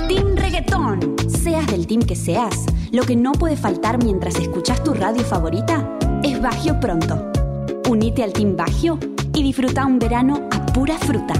[0.08, 1.16] Team Reggaetón.
[1.28, 5.98] Seas del team que seas, lo que no puede faltar mientras escuchas tu radio favorita
[6.22, 7.30] es Bagio Pronto.
[7.88, 8.98] Unite al Team Bagio
[9.34, 11.34] y disfruta un verano a pura fruta.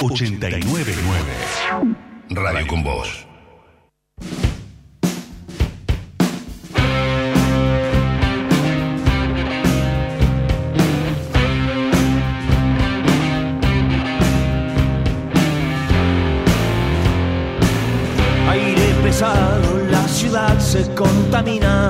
[0.00, 0.92] 899
[2.30, 3.27] Radio con Voz.
[19.20, 21.88] La ciudad se contamina.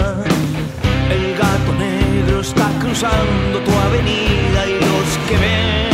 [1.11, 5.91] El gato negro está cruzando tu avenida y los que ven,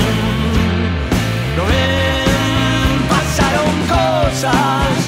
[1.57, 3.09] no ven.
[3.09, 5.04] Pasaron cosas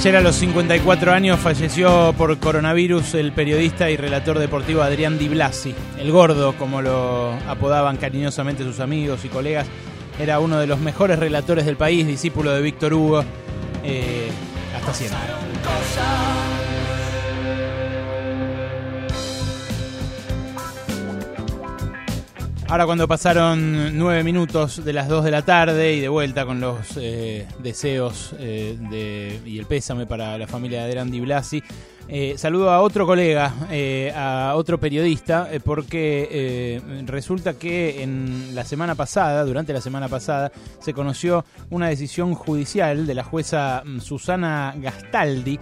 [0.00, 5.28] Ayer a los 54 años falleció por coronavirus el periodista y relator deportivo Adrián Di
[5.28, 9.66] Blasi, el gordo, como lo apodaban cariñosamente sus amigos y colegas.
[10.18, 13.24] Era uno de los mejores relatores del país, discípulo de Víctor Hugo.
[13.84, 14.30] eh,
[14.74, 15.18] hasta siempre.
[22.70, 26.60] Ahora cuando pasaron nueve minutos de las dos de la tarde y de vuelta con
[26.60, 31.60] los eh, deseos eh, y el pésame para la familia de Di Blasi,
[32.06, 33.52] eh, saludo a otro colega,
[34.14, 40.94] a otro periodista, porque resulta que en la semana pasada, durante la semana pasada, se
[40.94, 45.58] conoció una decisión judicial de la jueza mm, Susana Gastaldi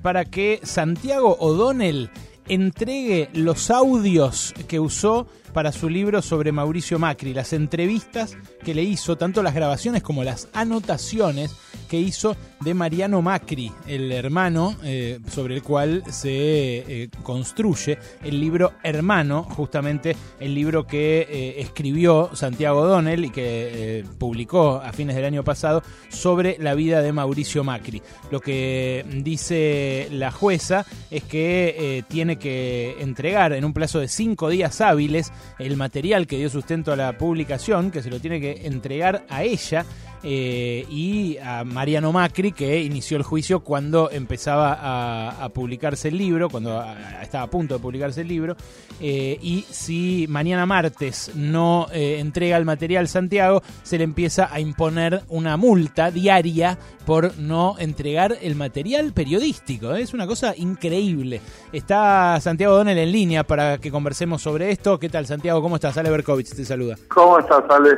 [0.00, 2.10] para que Santiago O'Donnell
[2.46, 8.82] entregue los audios que usó para su libro sobre Mauricio Macri, las entrevistas que le
[8.82, 11.54] hizo, tanto las grabaciones como las anotaciones
[11.88, 18.40] que hizo de Mariano Macri, el hermano eh, sobre el cual se eh, construye el
[18.40, 25.16] libro Hermano, justamente el libro que eh, escribió Santiago Donnell y que publicó a fines
[25.16, 28.02] del año pasado sobre la vida de Mauricio Macri.
[28.30, 34.48] Lo que dice la jueza es que tiene que entregar en un plazo de cinco
[34.48, 38.66] días hábiles el material que dio sustento a la publicación, que se lo tiene que
[38.66, 39.84] entregar a ella
[40.22, 46.18] eh, y a Mariano Macri, que inició el juicio cuando empezaba a, a publicarse el
[46.18, 48.56] libro, cuando a- estaba a punto de publicarse el libro.
[49.00, 54.58] eh, y si mañana martes no eh, entrega el material Santiago, se le empieza a
[54.60, 59.94] imponer una multa diaria por no entregar el material periodístico.
[59.94, 60.02] ¿eh?
[60.02, 61.40] Es una cosa increíble.
[61.72, 64.98] Está Santiago Donel en línea para que conversemos sobre esto.
[64.98, 65.62] ¿Qué tal, Santiago?
[65.62, 65.96] ¿Cómo estás?
[65.96, 66.96] Ale Berkovich te saluda.
[67.08, 67.90] ¿Cómo estás, Ale?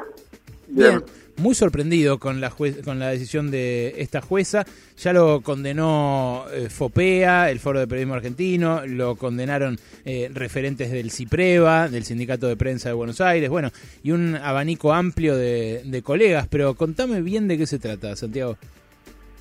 [0.69, 1.03] Bien.
[1.41, 4.67] Muy sorprendido con la, jue- con la decisión de esta jueza.
[4.99, 11.11] Ya lo condenó eh, FOPEA, el Foro de Periodismo Argentino, lo condenaron eh, referentes del
[11.11, 13.71] CIPREVA, del Sindicato de Prensa de Buenos Aires, bueno,
[14.03, 16.47] y un abanico amplio de, colegas.
[16.51, 18.59] Pero contame bien de qué se trata, Santiago.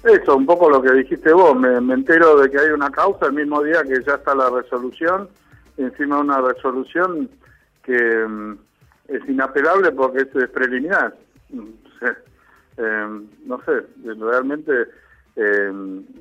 [0.02, 1.54] Eso, un poco lo que dijiste vos.
[1.58, 5.28] Me, entero de que hay una causa el mismo día que ya está la resolución.
[5.78, 7.30] Encima una resolución
[7.84, 8.54] que mm,
[9.10, 11.14] es inapelable porque es, preliminar.
[12.82, 14.72] Eh, no sé, realmente
[15.36, 15.70] eh,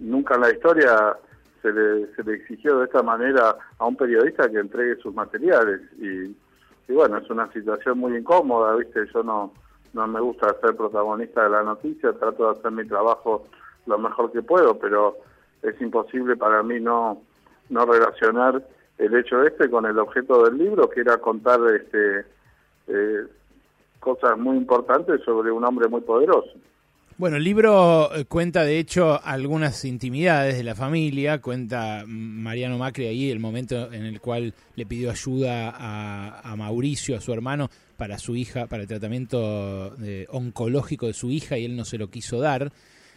[0.00, 1.16] nunca en la historia
[1.62, 5.80] se le, se le exigió de esta manera a un periodista que entregue sus materiales.
[6.00, 6.34] Y,
[6.88, 9.06] y bueno, es una situación muy incómoda, ¿viste?
[9.14, 9.52] Yo no,
[9.92, 13.46] no me gusta ser protagonista de la noticia, trato de hacer mi trabajo
[13.86, 15.16] lo mejor que puedo, pero
[15.62, 17.22] es imposible para mí no,
[17.70, 18.62] no relacionar
[18.98, 22.26] el hecho este con el objeto del libro, que era contar este,
[22.88, 23.26] eh,
[23.98, 26.50] cosas muy importantes sobre un hombre muy poderoso.
[27.18, 33.06] Bueno, el libro eh, cuenta de hecho algunas intimidades de la familia, cuenta Mariano Macri
[33.06, 37.70] ahí el momento en el cual le pidió ayuda a, a Mauricio, a su hermano,
[37.96, 41.98] para su hija, para el tratamiento eh, oncológico de su hija y él no se
[41.98, 42.70] lo quiso dar.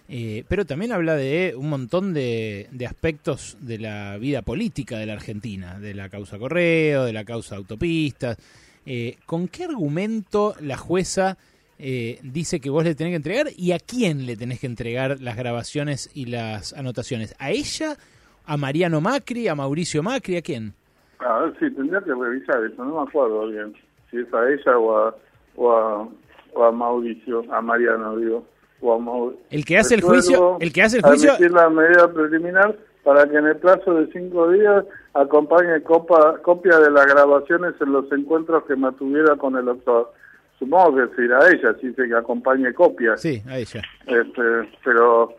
[0.09, 5.05] Eh, pero también habla de un montón de, de aspectos de la vida política de
[5.05, 8.38] la Argentina, de la causa Correo, de la causa autopistas.
[8.86, 11.38] Eh, ¿Con qué argumento la jueza
[11.79, 15.19] eh, dice que vos le tenés que entregar y a quién le tenés que entregar
[15.21, 17.36] las grabaciones y las anotaciones?
[17.39, 17.95] ¿A ella?
[18.45, 19.47] ¿A Mariano Macri?
[19.47, 20.38] ¿A Mauricio Macri?
[20.38, 20.73] ¿A quién?
[21.19, 23.73] A ver, sí, tendría que revisar eso, no me acuerdo bien.
[24.09, 25.16] Si es a ella o a,
[25.55, 26.08] o a,
[26.53, 28.47] o a Mauricio, a Mariano, digo.
[28.82, 32.75] O a El que hace el juicio- el que hace el juicio- la medida preliminar
[33.03, 34.83] para que en el plazo de cinco días
[35.13, 40.12] acompañe copa, copia de las grabaciones en los encuentros que mantuviera con el doctor.
[40.59, 43.21] Supongo que decir a ella, dice que acompañe copias.
[43.21, 43.82] Sí, a ella.
[44.05, 44.42] Este,
[44.83, 45.33] pero...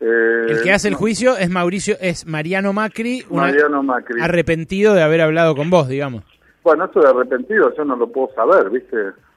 [0.00, 4.20] eh, El que hace el juicio es Mauricio, es Mariano Macri, Mariano Macri.
[4.20, 6.24] arrepentido de haber hablado con vos, digamos.
[6.62, 8.96] Bueno, esto de arrepentido yo no lo puedo saber, ¿viste?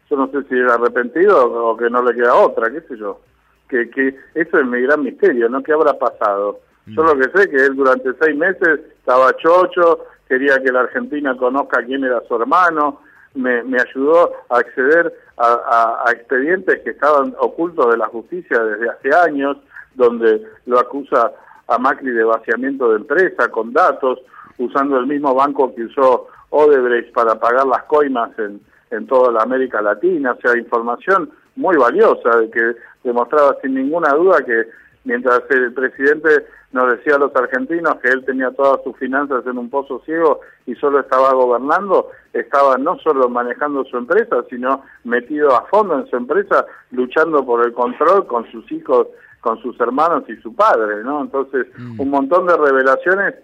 [0.10, 3.22] Yo no sé si era arrepentido o que no le queda otra, qué sé yo.
[3.70, 5.62] Que, que eso es mi gran misterio, ¿no?
[5.64, 6.60] ¿Qué habrá pasado?
[6.96, 11.36] Yo lo que sé que él durante seis meses estaba chocho, quería que la Argentina
[11.38, 13.02] conozca quién era su hermano,
[13.36, 19.10] me, me ayudó a acceder a, expedientes que estaban ocultos de la justicia desde hace
[19.16, 19.58] años,
[19.96, 21.32] donde lo acusa
[21.68, 24.20] a Macri de vaciamiento de empresa con datos,
[24.58, 28.60] usando el mismo banco que usó Odebrecht para pagar las coimas en,
[28.92, 34.44] en toda la América Latina, o sea, información muy valiosa, que demostraba sin ninguna duda
[34.44, 34.68] que
[35.04, 39.58] mientras el presidente nos decía a los argentinos que él tenía todas sus finanzas en
[39.58, 45.56] un pozo ciego y solo estaba gobernando, estaba no solo manejando su empresa, sino metido
[45.56, 49.08] a fondo en su empresa, luchando por el control con sus hijos,
[49.42, 51.22] con sus hermanos y su padre, ¿no?
[51.22, 51.68] Entonces,
[51.98, 53.36] un montón de revelaciones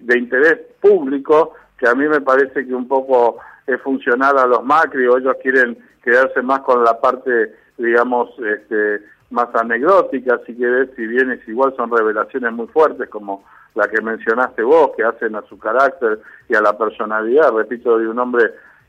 [0.00, 4.64] de interés público que a mí me parece que un poco es funcional a los
[4.64, 9.00] Macri o ellos quieren quedarse más con la parte, digamos, este,
[9.34, 13.44] más anecdótica, si querés, si bien es igual son revelaciones muy fuertes como
[13.74, 18.08] la que mencionaste vos, que hacen a su carácter y a la personalidad, repito, de
[18.08, 18.44] un hombre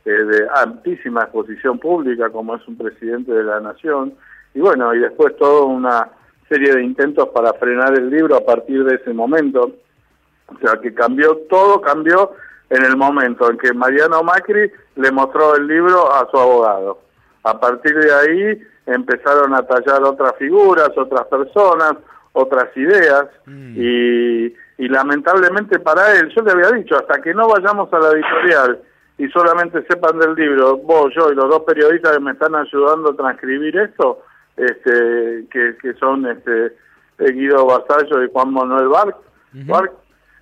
[0.06, 4.14] eh, de altísima exposición pública como es un presidente de la nación,
[4.54, 6.10] y bueno, y después toda una
[6.48, 9.72] serie de intentos para frenar el libro a partir de ese momento,
[10.48, 12.34] o sea que cambió, todo cambió
[12.70, 17.00] en el momento en que Mariano Macri le mostró el libro a su abogado.
[17.44, 21.96] A partir de ahí empezaron a tallar otras figuras, otras personas,
[22.34, 24.46] otras ideas y,
[24.78, 28.80] y lamentablemente para él, yo le había dicho, hasta que no vayamos a la editorial
[29.18, 33.12] y solamente sepan del libro, vos, yo y los dos periodistas que me están ayudando
[33.12, 34.22] a transcribir esto,
[34.58, 36.76] este, que, que son este,
[37.18, 39.16] Guido Basallo y Juan Manuel Barc,
[39.68, 39.92] Barc,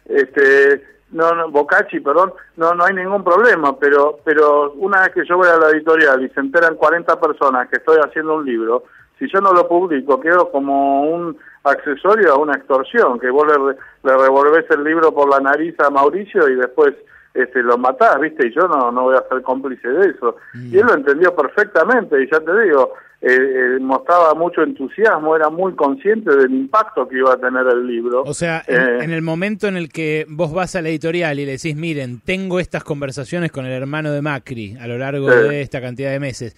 [0.06, 0.84] este,
[1.14, 5.38] no, no, Bocacci, perdón, no, no hay ningún problema, pero, pero una vez que yo
[5.38, 8.84] voy a la editorial y se enteran 40 personas que estoy haciendo un libro,
[9.18, 13.76] si yo no lo publico, quedo como un accesorio a una extorsión, que vos le,
[14.10, 16.94] le revolvés el libro por la nariz a Mauricio y después
[17.34, 18.48] este, lo matás, ¿viste?
[18.48, 20.36] Y yo no, no voy a ser cómplice de eso.
[20.54, 22.94] Y él lo entendió perfectamente, y ya te digo,
[23.26, 27.88] eh, eh, mostraba mucho entusiasmo, era muy consciente del impacto que iba a tener el
[27.88, 28.24] libro.
[28.24, 31.40] O sea, en, Eh, en el momento en el que vos vas a la editorial
[31.40, 35.30] y le decís, miren, tengo estas conversaciones con el hermano de Macri a lo largo
[35.30, 36.54] de esta cantidad de meses,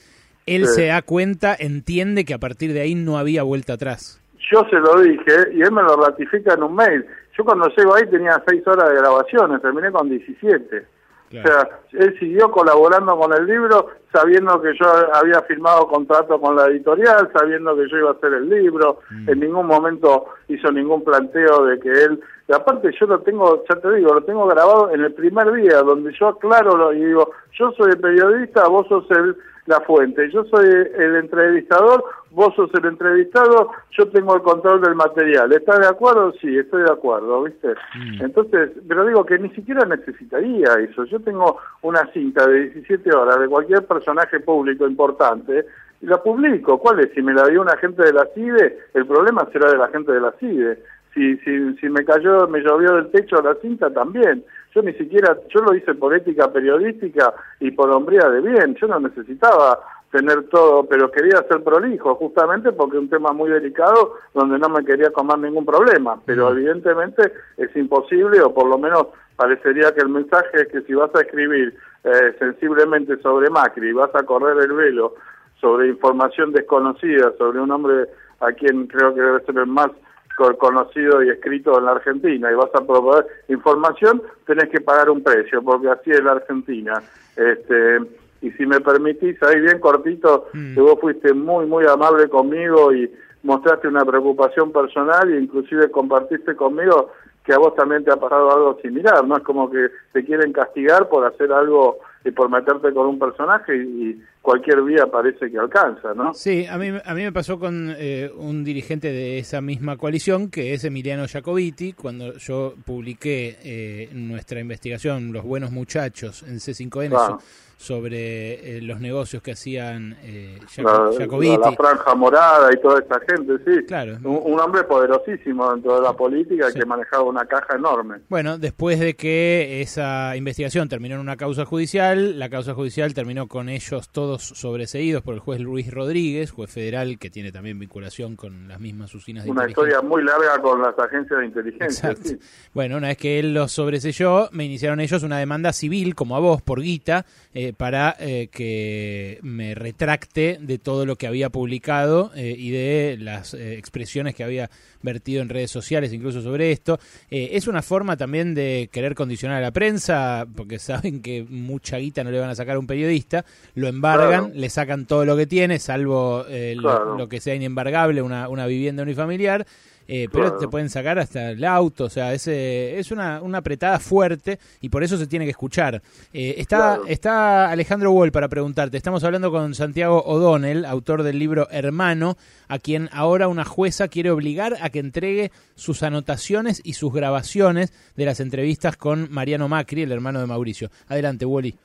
[0.47, 4.19] él se da cuenta, entiende que a partir de ahí no había vuelta atrás.
[4.51, 7.05] Yo se lo dije y él me lo ratifica en un mail.
[7.37, 10.94] Yo cuando llego ahí tenía seis horas de grabaciones, terminé con 17.
[11.29, 16.55] O sea, él siguió colaborando con el libro, sabiendo que yo había firmado contrato con
[16.55, 18.99] la editorial, sabiendo que yo iba a hacer el libro.
[19.27, 22.21] En ningún momento hizo ningún planteo de que él...
[22.47, 25.81] Y aparte yo lo tengo, ya te digo, lo tengo grabado en el primer día,
[25.81, 29.35] donde yo aclaro lo, y digo, yo soy el periodista, vos sos el,
[29.65, 32.03] la fuente, yo soy el entrevistador,
[32.35, 35.51] vos sos el entrevistado, yo tengo el control del material.
[35.53, 36.33] ¿Estás de acuerdo?
[36.41, 37.75] Sí, estoy de acuerdo, ¿viste?
[38.19, 41.05] Entonces, pero digo que ni siquiera necesitaría eso.
[41.05, 45.65] Yo tengo una cinta de 17 horas de cualquier personaje público importante
[46.01, 46.77] y la publico.
[46.77, 47.11] ¿Cuál es?
[47.15, 50.11] Si me la dio un agente de la CIDE, el problema será de la gente
[50.11, 50.77] de la CIDE.
[51.13, 54.43] Si, si, si me cayó, me llovió del techo la cinta también.
[54.73, 58.75] Yo ni siquiera, yo lo hice por ética periodística y por hombría de bien.
[58.75, 59.79] Yo no necesitaba
[60.11, 64.69] tener todo, pero quería ser prolijo, justamente porque es un tema muy delicado donde no
[64.69, 66.19] me quería comer ningún problema.
[66.25, 70.93] Pero evidentemente es imposible, o por lo menos parecería que el mensaje es que si
[70.93, 71.75] vas a escribir
[72.05, 75.15] eh, sensiblemente sobre Macri y vas a correr el velo
[75.59, 78.07] sobre información desconocida, sobre un hombre
[78.39, 79.89] a quien creo que debe ser el más
[80.37, 85.09] co- conocido y escrito en la Argentina y vas a proveer información, tenés que pagar
[85.09, 87.01] un precio, porque así es la Argentina.
[87.35, 87.99] Este,
[88.45, 93.11] y si me permitís, ahí bien cortito, que vos fuiste muy, muy amable conmigo y
[93.41, 97.11] mostraste una preocupación personal e inclusive compartiste conmigo
[97.43, 100.53] que a vos también te ha pasado algo similar, no es como que te quieren
[100.53, 105.57] castigar por hacer algo y por meterte con un personaje y cualquier vía parece que
[105.57, 106.33] alcanza, ¿no?
[106.35, 110.49] Sí, a mí, a mí me pasó con eh, un dirigente de esa misma coalición,
[110.49, 117.09] que es Emiliano Jacobiti, cuando yo publiqué eh, nuestra investigación, Los Buenos Muchachos, en C5N,
[117.09, 117.39] Claro.
[117.39, 121.57] so- sobre eh, los negocios que hacían eh, La, Jaco- Jacobiti.
[121.57, 123.85] la- la franja morada y toda esta gente, sí.
[123.85, 124.17] Claro.
[124.23, 128.19] Un, un hombre poderosísimo dentro de la política que manejaba una caja enorme.
[128.29, 133.47] Bueno, después de que esa investigación terminó en una causa judicial, la causa judicial terminó
[133.47, 138.35] con ellos todos sobreseídos por el juez Luis Rodríguez, juez federal que tiene también vinculación
[138.35, 142.09] con las mismas usinas de Una historia muy larga con las agencias de inteligencia.
[142.09, 142.29] Exacto.
[142.29, 142.37] sí.
[142.73, 146.39] Bueno, una vez que él los sobreselló, me iniciaron ellos una demanda civil, como a
[146.39, 152.31] vos, por guita, eh, para eh, que me retracte de todo lo que había publicado
[152.35, 154.69] eh, y de las expresiones que había
[155.01, 156.99] vertido en redes sociales, incluso sobre esto.
[157.29, 162.23] Es una forma también de querer condicionar a la prensa, porque saben que mucha guita
[162.23, 163.45] no le van a sacar a un periodista,
[163.75, 164.51] lo embargan, Claro.
[164.53, 169.03] le sacan todo lo que tiene, salvo eh, lo- que sea inembargable, una, una vivienda
[169.03, 169.65] unifamiliar.
[170.07, 170.59] Eh, pero Claro.
[170.59, 174.59] te pueden sacar hasta el auto, o sea, es, eh, es una, una apretada fuerte
[174.79, 175.99] y por eso se tiene que escuchar.
[176.31, 177.05] Eh, está, Claro.
[177.07, 182.37] está Alejandro Wall para preguntarte, estamos hablando con Santiago O'Donnell, autor del libro Hermano,
[182.67, 187.91] a quien ahora una jueza quiere obligar a que entregue sus anotaciones y sus grabaciones
[188.15, 190.91] de las entrevistas con Mariano Macri, el hermano de Mauricio.
[191.07, 191.75] Adelante, Wally.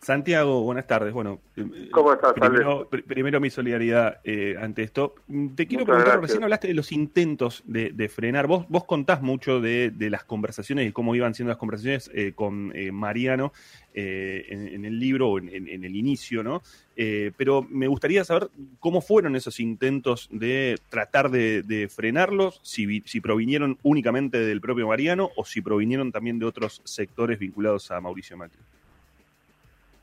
[0.00, 1.12] Santiago, buenas tardes.
[1.12, 5.16] Bueno, eh, ¿Cómo estás, primero, pr- primero mi solidaridad eh, ante esto.
[5.26, 6.20] Mm, Te quiero Muchas preguntar, gracias.
[6.30, 8.46] recién hablaste de los intentos de, de frenar.
[8.46, 12.32] Vos, vos contás mucho de, de las conversaciones y cómo iban siendo las conversaciones eh,
[12.34, 13.52] con eh, Mariano
[14.00, 16.62] en, en el libro o en, en- en el inicio, ¿no?
[16.94, 18.48] Pero me gustaría saber
[18.78, 24.86] cómo fueron esos intentos de tratar de, de frenarlos, si, si provinieron únicamente del propio
[24.86, 28.58] Mariano o si provinieron también de otros sectores vinculados a Mauricio Macri.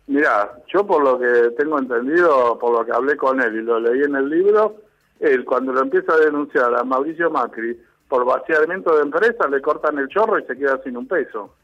[0.08, 3.80] Mira, yo por lo que tengo entendido, por lo que hablé con él y lo
[3.80, 4.76] leí en el libro,
[5.20, 9.98] él cuando lo empieza a denunciar a Mauricio Macri por vaciamiento de empresas, le cortan
[9.98, 11.56] el chorro y se queda sin un peso.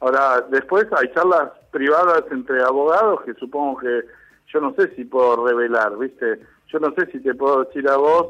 [0.00, 4.02] Ahora, después hay charlas privadas entre abogados que supongo que
[4.52, 6.40] yo no sé si puedo revelar, ¿viste?
[6.68, 8.28] Yo no sé si te puedo decir a vos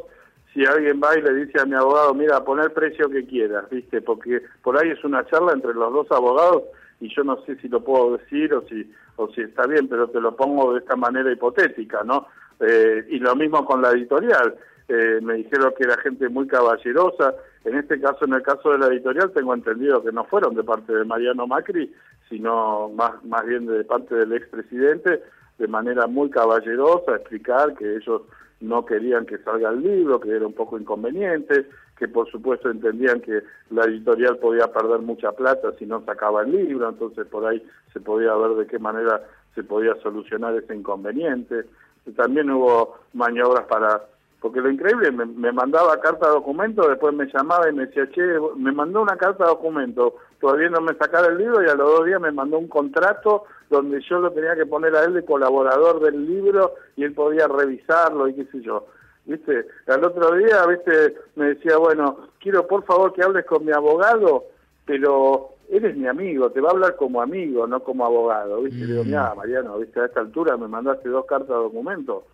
[0.54, 3.68] si alguien va y le dice a mi abogado, mira, pon el precio que quieras,
[3.68, 4.00] ¿viste?
[4.00, 6.62] Porque por ahí es una charla entre los dos abogados
[7.00, 10.08] y yo no sé si lo puedo decir o si o si está bien, pero
[10.08, 12.26] te lo pongo de esta manera hipotética, ¿no?
[12.60, 14.54] Eh, y lo mismo con la editorial.
[14.88, 17.34] Eh, me dijeron que era gente muy caballerosa.
[17.64, 20.62] En este caso, en el caso de la editorial, tengo entendido que no fueron de
[20.62, 21.92] parte de Mariano Macri,
[22.28, 25.22] sino más, más bien de parte del expresidente,
[25.58, 28.22] de manera muy caballerosa, explicar que ellos
[28.60, 31.66] no querían que salga el libro, que era un poco inconveniente,
[31.98, 36.52] que por supuesto entendían que la editorial podía perder mucha plata si no sacaba el
[36.52, 37.62] libro, entonces por ahí
[37.92, 39.22] se podía ver de qué manera
[39.54, 41.64] se podía solucionar ese inconveniente.
[42.14, 44.02] También hubo maniobras para,
[44.40, 48.08] porque lo increíble, me, me mandaba carta de documento, después me llamaba y me decía,
[48.10, 48.22] che,
[48.56, 51.88] me mandó una carta de documento, todavía no me sacara el libro y a los
[51.88, 55.24] dos días me mandó un contrato donde yo lo tenía que poner a él de
[55.24, 58.86] colaborador del libro y él podía revisarlo y qué sé yo.
[59.26, 59.66] ¿Viste?
[59.88, 61.16] Al otro día, ¿viste?
[61.34, 64.44] Me decía, bueno, quiero por favor que hables con mi abogado,
[64.84, 68.80] pero él es mi amigo, te va a hablar como amigo, no como abogado, ¿viste?
[68.80, 70.00] Le digo, mira, Mariano, ¿viste?
[70.00, 72.24] A esta altura me mandaste dos cartas de documento.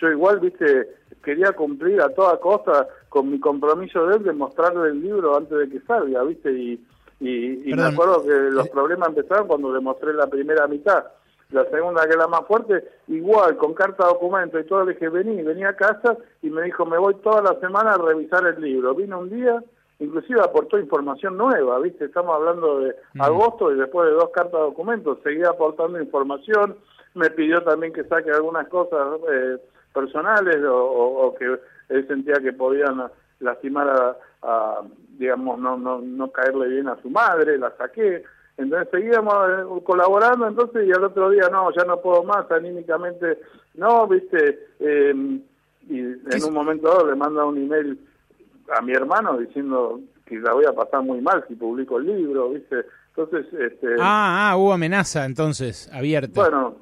[0.00, 0.94] Yo igual, ¿viste?
[1.24, 5.58] Quería cumplir a toda costa con mi compromiso de él de mostrarle el libro antes
[5.58, 6.52] de que salga, ¿viste?
[6.52, 6.86] Y,
[7.18, 11.06] y, y me acuerdo que los problemas empezaron cuando le mostré la primera mitad.
[11.50, 14.94] La segunda, que es la más fuerte, igual, con carta de documento y todo, le
[14.94, 18.44] dije, vení, vení a casa y me dijo, me voy toda la semana a revisar
[18.46, 18.94] el libro.
[18.96, 19.62] Vino un día,
[20.00, 22.06] inclusive aportó información nueva, ¿viste?
[22.06, 26.76] Estamos hablando de agosto y después de dos cartas de documento, seguía aportando información,
[27.14, 29.58] me pidió también que saque algunas cosas eh,
[29.94, 31.58] personales o, o- o que
[31.90, 33.04] él sentía que podían
[33.40, 34.80] lastimar a, a,
[35.16, 38.24] digamos, no, no, no caerle bien a su madre, la saqué.
[38.58, 43.38] Entonces seguíamos eh, colaborando, entonces, y al otro día, no, ya no puedo más, anímicamente,
[43.74, 45.14] no, viste, eh,
[45.88, 47.98] y en un momento dado le manda un email
[48.76, 52.48] a mi hermano diciendo que la voy a pasar muy mal si publico el libro,
[52.50, 52.84] viste.
[53.14, 56.40] Entonces, este, Ah, ah, hubo amenaza entonces, abierta.
[56.40, 56.76] bueno,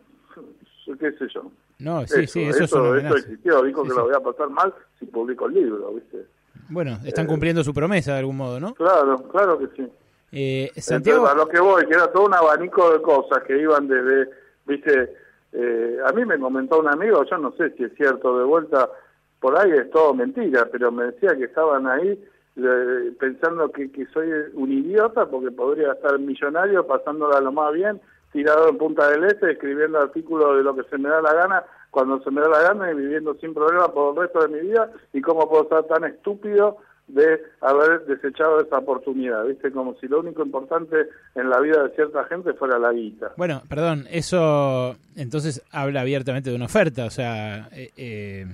[0.98, 1.42] qué sé yo.
[1.80, 3.16] no, sí, sí, eso, es eso, una eso amenaza.
[3.18, 3.96] existió, dijo Sí, que sí.
[3.98, 6.24] la voy a pasar mal si publico el libro, viste.
[6.70, 8.74] Bueno, están Eh, cumpliendo su promesa de algún modo, ¿no?
[8.74, 9.88] Claro, claro que sí.
[10.36, 13.56] Eh, Santiago, Entonces, a lo que voy, que era todo un abanico de cosas que
[13.56, 14.31] iban desde,
[14.66, 15.15] viste,
[15.52, 18.90] eh, a mí me comentó un amigo, yo no sé si es cierto, de vuelta,
[19.39, 22.20] por ahí es todo mentira, pero me decía que estaban ahí
[22.56, 28.01] eh, pensando que, que soy un idiota porque podría estar millonario pasándola lo más bien
[28.32, 31.62] tirado en Punta del Este escribiendo artículos de lo que se me da la gana,
[31.93, 34.69] cuando se me da la gana y viviendo sin problema por el resto de mi
[34.69, 39.70] vida y cómo puedo ser tan estúpido de haber desechado esa oportunidad, ¿viste?
[39.70, 43.32] Como si lo único importante en la vida de cierta gente fuera la guita.
[43.36, 47.68] Bueno, perdón, eso entonces habla abiertamente de una oferta, o sea...
[47.72, 48.47] Eh, eh,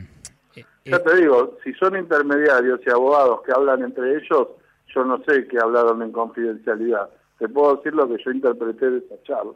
[0.57, 4.49] eh, Ya te digo, si son intermediarios y abogados que hablan entre ellos,
[4.95, 7.09] yo no sé qué hablaron en confidencialidad.
[7.39, 9.53] Te puedo decir lo que yo interpreté de esa charla.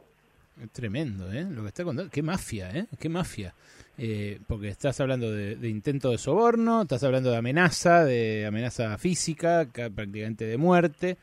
[0.73, 1.45] Tremendo, ¿eh?
[1.51, 2.11] Lo que está contando.
[2.13, 2.87] Qué mafia, ¿eh?
[2.99, 3.53] Qué mafia.
[3.97, 9.67] Eh, porque estás hablando de, intento de soborno, estás hablando de amenaza, de amenaza física,
[9.71, 11.17] ca- prácticamente de muerte,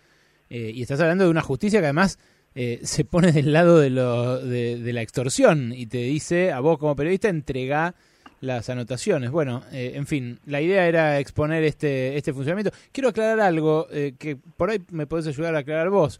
[0.49, 2.17] eh, y estás hablando de una justicia que además
[2.55, 6.61] eh, se pone del lado de, lo, de, de la extorsión y te dice a
[6.61, 7.93] vos como periodista entrega
[8.39, 9.31] las anotaciones.
[9.31, 12.71] Bueno, eh, en fin, la idea era exponer este, este funcionamiento.
[12.91, 16.19] Quiero aclarar algo eh, que por ahí me podés ayudar a aclarar vos.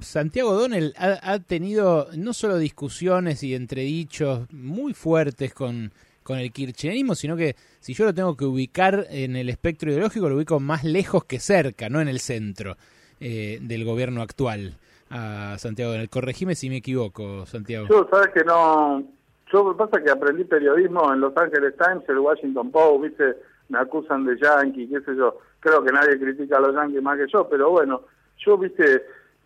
[0.00, 7.14] Santiago Donel ha, tenido no solo discusiones y entredichos muy fuertes con, con el kirchnerismo,
[7.14, 10.84] sino que si yo lo tengo que ubicar en el espectro ideológico, lo ubico más
[10.84, 12.76] lejos que cerca, no en el centro
[13.20, 14.78] eh, del gobierno actual.
[15.14, 16.08] A Santiago Donel.
[16.08, 17.86] Corregime si me equivoco, Santiago.
[17.86, 19.04] Yo, sabes que no.
[19.52, 23.36] Yo, pasa que aprendí periodismo en Los Angeles Times, el Washington Post, ¿viste?
[23.68, 25.38] Me acusan de yankee, qué sé yo.
[25.60, 28.00] Creo que nadie critica a los yankees más que yo, pero bueno,
[28.38, 29.04] yo, ¿viste?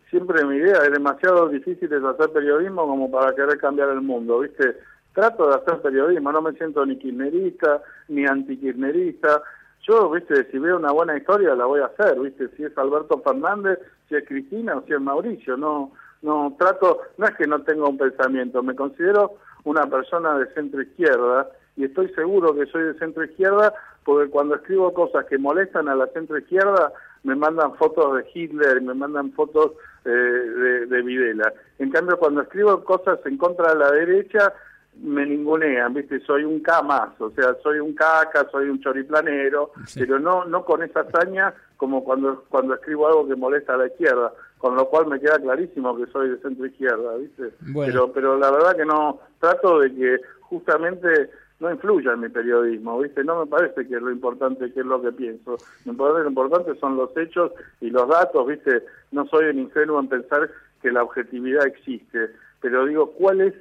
[0.09, 4.77] Siempre mi idea es demasiado difícil hacer periodismo como para querer cambiar el mundo, ¿viste?
[5.13, 9.41] Trato de hacer periodismo, no me siento ni kirchnerista, ni antikirchnerista.
[9.81, 13.21] Yo, viste, si veo una buena historia la voy a hacer, viste, si es Alberto
[13.21, 17.61] Fernández, si es Cristina o si es Mauricio, no, no trato, no es que no
[17.63, 22.83] tenga un pensamiento, me considero una persona de centro izquierda y estoy seguro que soy
[22.83, 23.73] de centro izquierda
[24.03, 26.93] porque cuando escribo cosas que molestan a la centro izquierda
[27.27, 29.73] me mandan fotos de Hitler, me mandan fotos
[30.05, 31.53] eh, de, de Videla.
[31.77, 34.53] En cambio, cuando escribo cosas en contra de la derecha,
[35.01, 36.21] me ningunean, ¿viste?
[36.21, 40.63] Soy un K más, o sea, soy un caca, soy un choriplanero, pero no no
[40.63, 44.87] con esa hazaña como cuando cuando escribo algo que molesta a la izquierda, con lo
[44.87, 47.51] cual me queda clarísimo que soy de centro izquierda, ¿viste?
[47.73, 47.91] Bueno.
[47.91, 51.29] Pero pero la verdad que no trato de que justamente
[51.59, 53.23] no influya en mi periodismo, ¿viste?
[53.23, 55.57] No me parece que es lo importante, que es lo que pienso.
[55.85, 57.51] Me parece que lo importante son los hechos
[57.81, 58.83] y los datos, ¿viste?
[59.11, 60.49] No soy un ingenuo en pensar
[60.81, 62.29] que la objetividad existe,
[62.61, 63.53] pero digo, ¿cuál es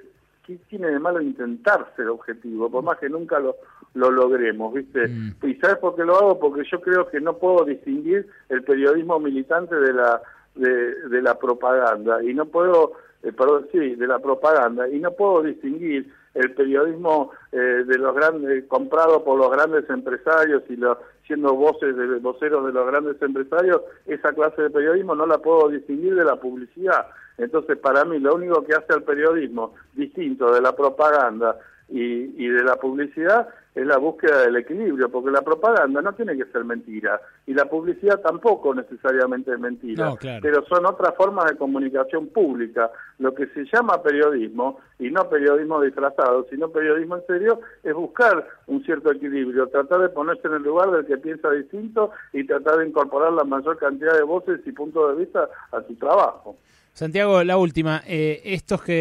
[0.46, 2.70] ¿qué tiene de malo intentar ser objetivo?
[2.70, 3.56] Por más que nunca lo,
[3.94, 5.10] lo logremos, ¿viste?
[5.42, 6.38] ¿Y sabes por qué lo hago?
[6.38, 10.22] Porque yo creo que no puedo distinguir el periodismo militante de la,
[10.54, 12.22] de, de la propaganda.
[12.22, 12.92] Y no puedo,
[13.22, 14.88] eh, perdón, sí, de la propaganda.
[14.88, 20.62] Y no puedo distinguir el periodismo eh, de los grandes, comprado por los grandes empresarios
[20.68, 25.26] y los siendo voces de voceros de los grandes empresarios, esa clase de periodismo no
[25.26, 27.08] la puedo distinguir de la publicidad.
[27.36, 31.58] Entonces, para mí, lo único que hace al periodismo distinto de la propaganda
[31.88, 36.34] y, y de la publicidad es la búsqueda del equilibrio, porque la propaganda no tiene
[36.34, 40.40] que ser mentira y la publicidad tampoco necesariamente es mentira, No, claro.
[40.42, 42.90] pero son otras formas de comunicación pública.
[43.18, 48.48] Lo que se llama periodismo, y no periodismo disfrazado, sino periodismo en serio, es buscar
[48.66, 52.78] un cierto equilibrio, tratar de ponerse en el lugar del que piensa distinto y tratar
[52.78, 56.56] de incorporar la mayor cantidad de voces y puntos de vista a tu trabajo.
[56.96, 58.00] Santiago, la última.
[58.06, 58.94] Eh, estos que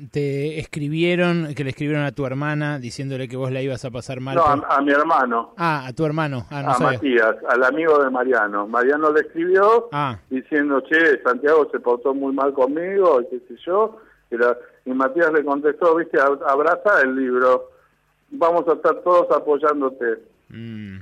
[0.00, 3.90] eh, te escribieron, que le escribieron a tu hermana diciéndole que vos la ibas a
[3.90, 4.36] pasar mal.
[4.36, 6.46] No, por- a, a mi hermano, Ah, a tu hermano.
[6.50, 6.92] Ah, no a sabía.
[6.98, 8.66] Matías, al amigo de Mariano.
[8.66, 13.60] Mariano le escribió Ah, diciendo, che, Santiago se portó muy mal conmigo, y qué sé
[13.66, 13.98] yo.
[14.30, 14.56] Y, la-
[14.86, 17.68] y Matías le contestó, viste, "Ab- abraza el libro,
[18.30, 20.22] vamos a estar todos apoyándote.
[20.48, 20.96] mm,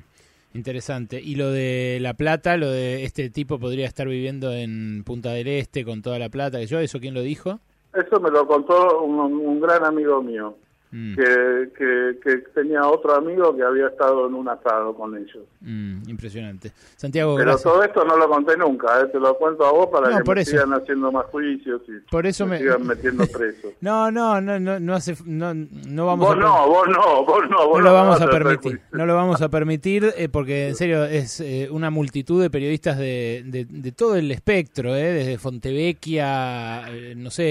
[0.56, 1.20] interesante.
[1.22, 5.46] Y lo de la plata, lo de este tipo podría estar viviendo en Punta del
[5.46, 7.60] Este con toda la plata que yo, ¿eso quién lo dijo?
[7.94, 10.56] Eso me lo contó un, un gran amigo mío,
[10.92, 15.44] Mm, que, que, que tenía otro amigo que había estado en un asado con ellos.
[15.60, 16.70] mm, impresionante.
[16.96, 17.62] Santiago, Pero gracias.
[17.64, 19.06] todo esto no lo conté nunca, ¿eh?
[19.10, 20.52] te lo cuento a vos para No, que por me eso.
[20.52, 23.72] sigan haciendo más juicios y Por eso me, me- sigan metiendo preso.
[23.80, 26.40] No, no, no, no, no hace, no, no vamos vos a.
[26.40, 29.48] no, vos no, vos no, vos no lo vamos a permitir, no lo vamos a
[29.50, 34.14] permitir eh, porque en serio es eh, una multitud de periodistas de, de, de todo
[34.16, 37.44] el espectro, eh, desde Fontevecchia, eh, no sé,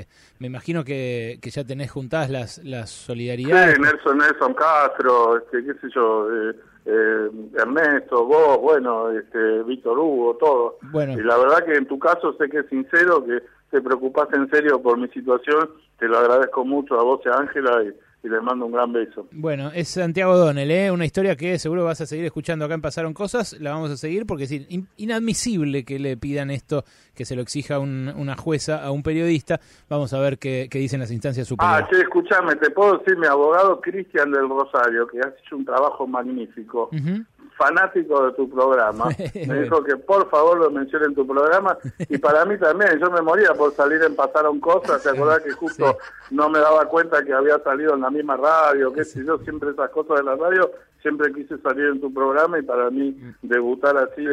[0.00, 0.06] eh,
[0.38, 3.76] me imagino que, que ya tenés juntadas las, las solidaridades.
[3.76, 6.56] Sí, Nelson, Nelson Castro, este, qué sé yo, eh,
[6.86, 10.78] eh, Ernesto, vos, bueno, este, Víctor Hugo, todo.
[10.90, 11.14] Bueno.
[11.14, 14.48] Y la verdad que en tu caso sé que es sincero, que te preocupás en
[14.50, 17.94] serio por mi situación, te lo agradezco mucho a vos y a Ángela y,
[18.24, 19.28] y les mando un gran beso.
[19.32, 20.90] Bueno, es Santiago Donel, ¿eh?
[20.90, 23.96] una historia que seguro vas a seguir escuchando acá en Pasaron Cosas, la vamos a
[23.98, 26.84] seguir porque es in- inadmisible que le pidan esto,
[27.14, 29.60] que se lo exija un- una jueza a un periodista.
[29.88, 31.86] Vamos a ver qué, qué dicen las instancias Ah, superiores.
[31.90, 36.06] che, escuchame, te puedo decir, mi abogado Cristian del Rosario, que ha hecho un trabajo
[36.06, 37.24] magnífico, Ujú.
[37.56, 39.08] Fanático de tu programa,
[39.46, 41.76] me dijo que por favor lo mencione en tu programa,
[42.08, 45.52] y para mí también, yo me moría por salir en Pasaron Cosas, ¿te acordás que
[45.52, 45.96] justo
[46.30, 49.70] no me daba cuenta que había salido en la misma radio, qué sé yo, siempre
[49.70, 50.70] esas cosas de la radio,
[51.02, 54.24] siempre quise salir en tu programa, y para mí debutar así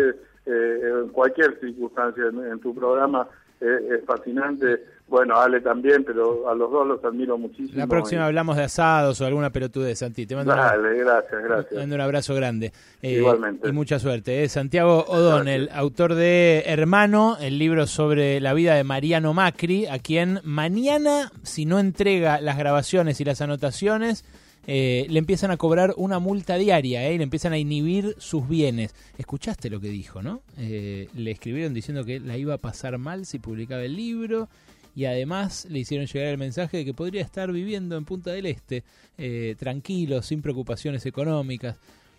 [0.45, 3.27] eh, en cualquier circunstancia en, en tu programa
[3.61, 4.83] eh, es fascinante.
[5.11, 7.77] Bueno, Ale también, pero a los dos los admiro muchísimo.
[7.77, 10.25] La próxima y- hablamos de asados o alguna pelotudez, Santi.
[10.25, 11.73] Te mando, una- Dale, gracias, te gracias.
[11.79, 12.71] mando un abrazo grande.
[13.01, 13.67] Eh, Igualmente.
[13.67, 14.41] Y mucha suerte.
[14.43, 14.47] ¿eh?
[14.47, 20.39] Santiago O'Donnell, autor de Hermano, el libro sobre la vida de Mariano Macri, a quien
[20.45, 24.23] mañana, si no entrega las grabaciones y las anotaciones,
[24.67, 27.15] eh, le empiezan a cobrar una multa diaria ¿eh?
[27.15, 28.95] y le empiezan a inhibir sus bienes.
[29.17, 30.41] Escuchaste lo que dijo, ¿no?
[30.57, 34.47] Eh, le escribieron diciendo que la iba a pasar mal si publicaba el libro
[34.95, 38.45] y además le hicieron llegar el mensaje de que podría estar viviendo en Punta del
[38.45, 38.83] Este,
[39.17, 41.77] eh, tranquilo, sin preocupaciones económicas.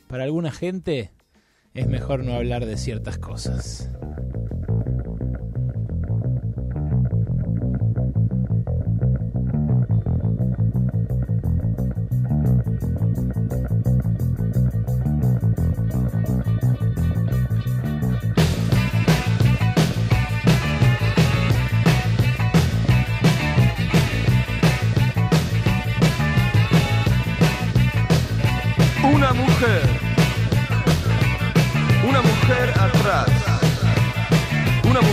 [0.09, 1.11] Para alguna gente
[1.75, 3.91] es mejor no hablar de ciertas cosas.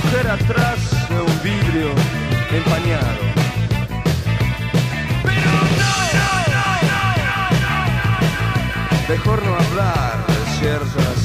[0.10, 0.80] Mujer atrás
[1.10, 1.90] de un vidrio
[2.52, 3.22] empañado.
[5.23, 6.10] Pero no,
[9.07, 11.19] mejor no hablar de ciertas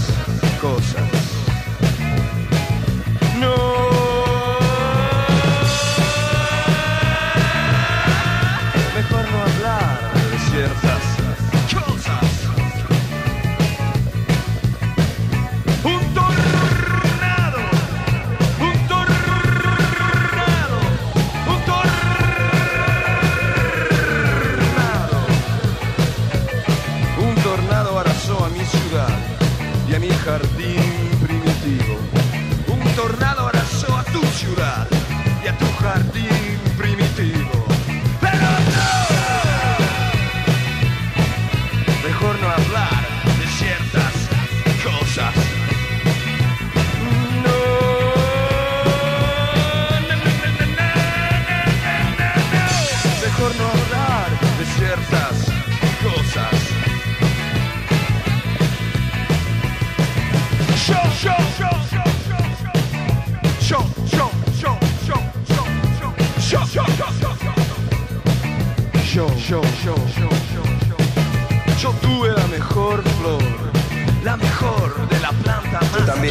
[0.61, 1.11] cosas.
[3.41, 3.94] No.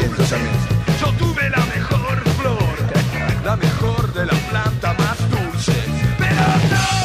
[0.01, 0.51] yo.
[0.99, 2.75] Yo tuve la mejor flor,
[3.45, 5.73] la mejor de la planta más dulce.
[6.17, 6.95] Pero no,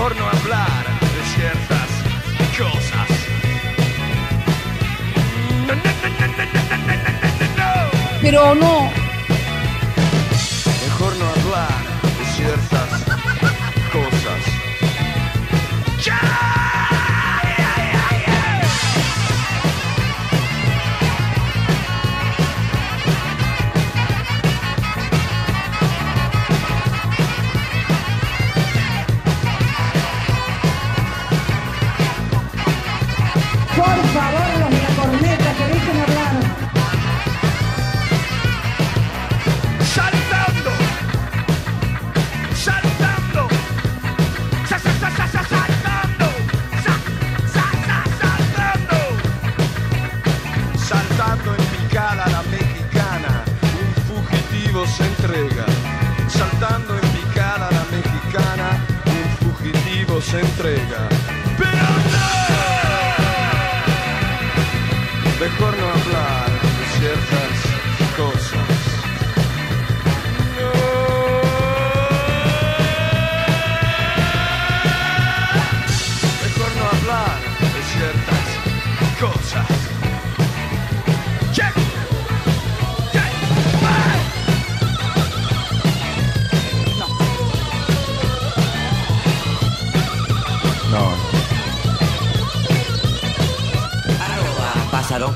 [0.00, 1.88] por no hablar de ciertas
[2.58, 3.08] cosas.
[8.20, 8.77] Pero no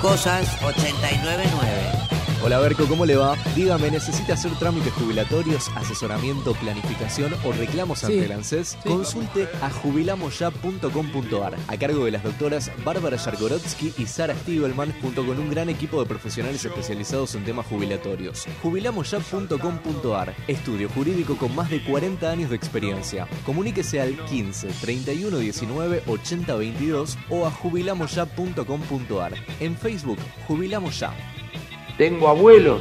[0.03, 1.62] Cosas 899.
[2.44, 3.36] Hola Berco, ¿cómo le va?
[3.55, 8.24] Dígame, ¿necesita hacer trámites jubilatorios, asesoramiento, planificación o reclamos ante Sí.
[8.24, 8.69] el ANSES?
[8.82, 8.89] Sí.
[8.89, 15.39] Consulte a jubilamosya.com.ar a cargo de las doctoras Bárbara Yargorotsky y Sara Stiebelman junto con
[15.39, 18.47] un gran equipo de profesionales especializados en temas jubilatorios.
[18.60, 23.28] Jubilamosya.com.ar Estudio jurídico con más de 40 años de experiencia.
[23.47, 29.35] Comuníquese al 15 31 19 80 22 o a jubilamosya.com.ar.
[29.60, 31.14] En Facebook, Jubilamos Ya.
[32.03, 32.81] Tengo abuelo.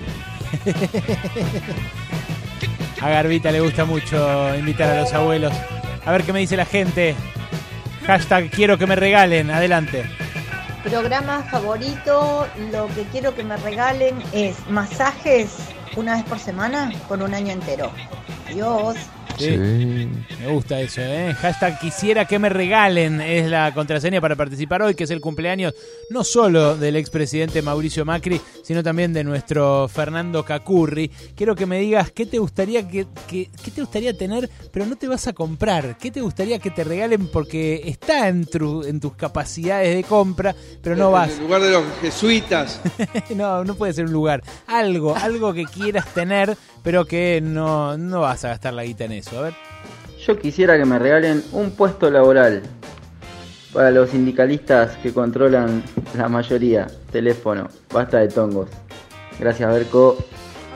[2.99, 5.53] A Garbita le gusta mucho invitar a los abuelos.
[6.03, 7.13] A ver qué me dice la gente.
[8.07, 9.51] Hashtag quiero que me regalen.
[9.51, 10.05] Adelante.
[10.83, 15.51] Programa favorito, lo que quiero que me regalen es masajes
[15.95, 17.91] una vez por semana por un año entero.
[18.49, 18.97] Adiós.
[19.37, 20.09] Sí.
[20.43, 21.35] Me gusta eso, ¿eh?
[21.39, 25.75] Hashtag quisiera que me regalen es la contraseña para participar hoy, que es el cumpleaños
[26.09, 31.09] no solo del expresidente Mauricio Macri, sino también de nuestro Fernando Cacurri.
[31.35, 34.95] Quiero que me digas qué te gustaría que, que- qué te gustaría tener, pero no
[34.95, 35.95] te vas a comprar.
[35.99, 40.55] ¿Qué te gustaría que te regalen porque está en, tu- en tus capacidades de compra,
[40.81, 41.31] pero no vas?
[41.37, 42.81] En lugar de los jesuitas.
[43.35, 44.41] no, no puede ser un lugar.
[44.65, 49.11] Algo, algo que quieras tener, pero que no, no vas a gastar la guita en
[49.11, 49.37] eso.
[49.37, 49.53] A ver.
[50.25, 52.61] Yo quisiera que me regalen un puesto laboral
[53.73, 55.83] para los sindicalistas que controlan
[56.15, 56.87] la mayoría.
[57.11, 58.69] Teléfono, basta de tongos.
[59.39, 60.17] Gracias, Berco.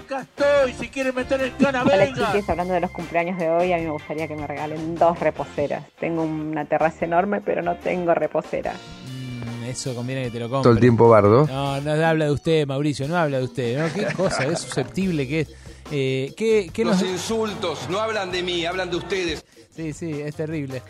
[0.03, 2.07] Acá estoy, si quieres meter el cana, Hola
[2.47, 5.83] hablando de los cumpleaños de hoy, a mí me gustaría que me regalen dos reposeras.
[5.99, 8.73] Tengo una terraza enorme, pero no tengo reposera.
[8.73, 10.63] Mm, Eso conviene que te lo compres.
[10.63, 11.45] Todo el tiempo bardo.
[11.45, 13.77] No, no habla de usted, Mauricio, no habla de usted.
[13.77, 13.93] ¿no?
[13.93, 15.64] Qué cosa, es susceptible que es.
[15.91, 19.45] Eh, ¿qué, qué Los nos- insultos no hablan de mí, hablan de ustedes.
[19.75, 20.81] Sí, sí, es terrible.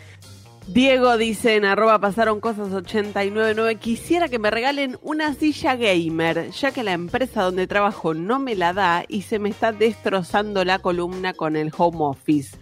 [0.68, 6.72] Diego dice en arroba pasaron cosas 899 quisiera que me regalen una silla gamer, ya
[6.72, 10.80] que la empresa donde trabajo no me la da y se me está destrozando la
[10.80, 12.56] columna con el home office.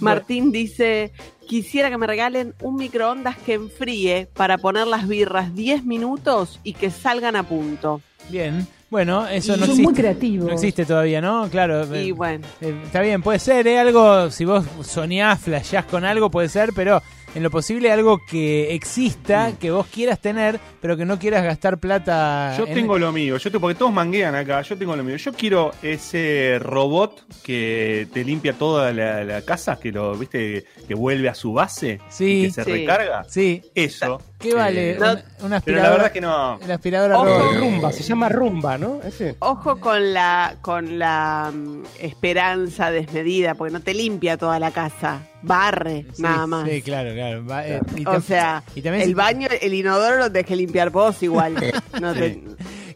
[0.00, 1.12] Martín dice,
[1.46, 6.72] quisiera que me regalen un microondas que enfríe para poner las birras 10 minutos y
[6.72, 8.00] que salgan a punto.
[8.30, 9.82] Bien, bueno, eso no Son existe.
[9.82, 10.46] muy creativos.
[10.46, 11.48] No existe todavía, ¿no?
[11.50, 11.84] Claro.
[11.96, 12.46] Y eh, bueno.
[12.60, 13.80] eh, está bien, puede ser, ¿eh?
[13.80, 17.02] Algo, si vos soñás, flasheás con algo, puede ser, pero
[17.34, 21.78] en lo posible algo que exista, que vos quieras tener, pero que no quieras gastar
[21.78, 22.54] plata.
[22.56, 25.16] Yo en- tengo lo mío, yo tengo, porque todos manguean acá, yo tengo lo mío.
[25.16, 30.94] Yo quiero ese robot que te limpia toda la, la casa, que lo, viste, que
[30.94, 32.24] vuelve a su base Sí.
[32.24, 32.70] y que se Sí.
[32.70, 33.24] recarga.
[33.28, 33.62] Sí.
[33.74, 34.22] Eso.
[34.44, 34.90] ¿Qué vale?
[34.92, 36.58] Eh, Una, una pero la verdad es que no.
[36.66, 37.52] La aspiradora Ojo.
[37.58, 39.00] Rumba, se llama rumba, ¿no?
[39.02, 39.36] Ese.
[39.40, 45.22] Ojo con la con la mm, esperanza desmedida, porque no te limpia toda la casa,
[45.42, 46.68] barre Sí, nada más.
[46.68, 47.46] Sí, claro, claro.
[47.46, 50.56] Va, eh, y O sea, y también el si- baño, el inodoro lo tenés que
[50.56, 51.54] limpiar vos igual.
[52.00, 52.42] No, te-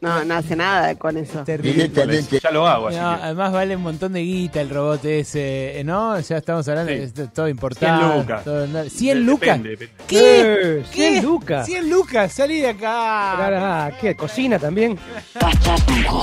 [0.00, 1.44] no, no hace nada con eso.
[1.44, 1.90] Terrible.
[2.42, 5.80] Ya lo hago, así No, que- además vale un montón de guita el robot ese,
[5.80, 6.18] eh, ¿no?
[6.20, 6.98] Ya estamos hablando Sí.
[7.14, 8.04] de todo importante.
[8.04, 8.44] 100 lucas.
[8.44, 9.62] todo- no, 100 De- lucas.
[9.62, 9.92] depende, depende.
[10.06, 10.82] ¿Qué?
[10.92, 11.10] ¿Qué?
[11.10, 11.66] 100 lucas.
[11.66, 13.92] 100 lucas, salí de acá.
[14.00, 14.14] ¿Qué?
[14.16, 14.98] ¿Cocina también?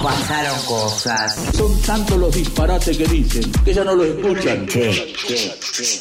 [0.04, 1.36] Pasaron cosas.
[1.54, 4.66] Son tantos los disparates que dicen que ya no los escuchan.
[4.68, 5.14] Che,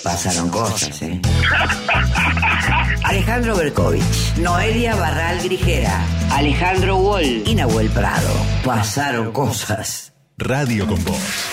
[0.03, 1.21] pasaron cosas, ¿eh?
[3.05, 4.03] Alejandro Berkovich,
[4.39, 8.29] Noelia Barral Grijera, Alejandro Wall y Nahuel Prado.
[8.63, 10.13] Pasaron cosas.
[10.37, 11.47] Radio con Voz.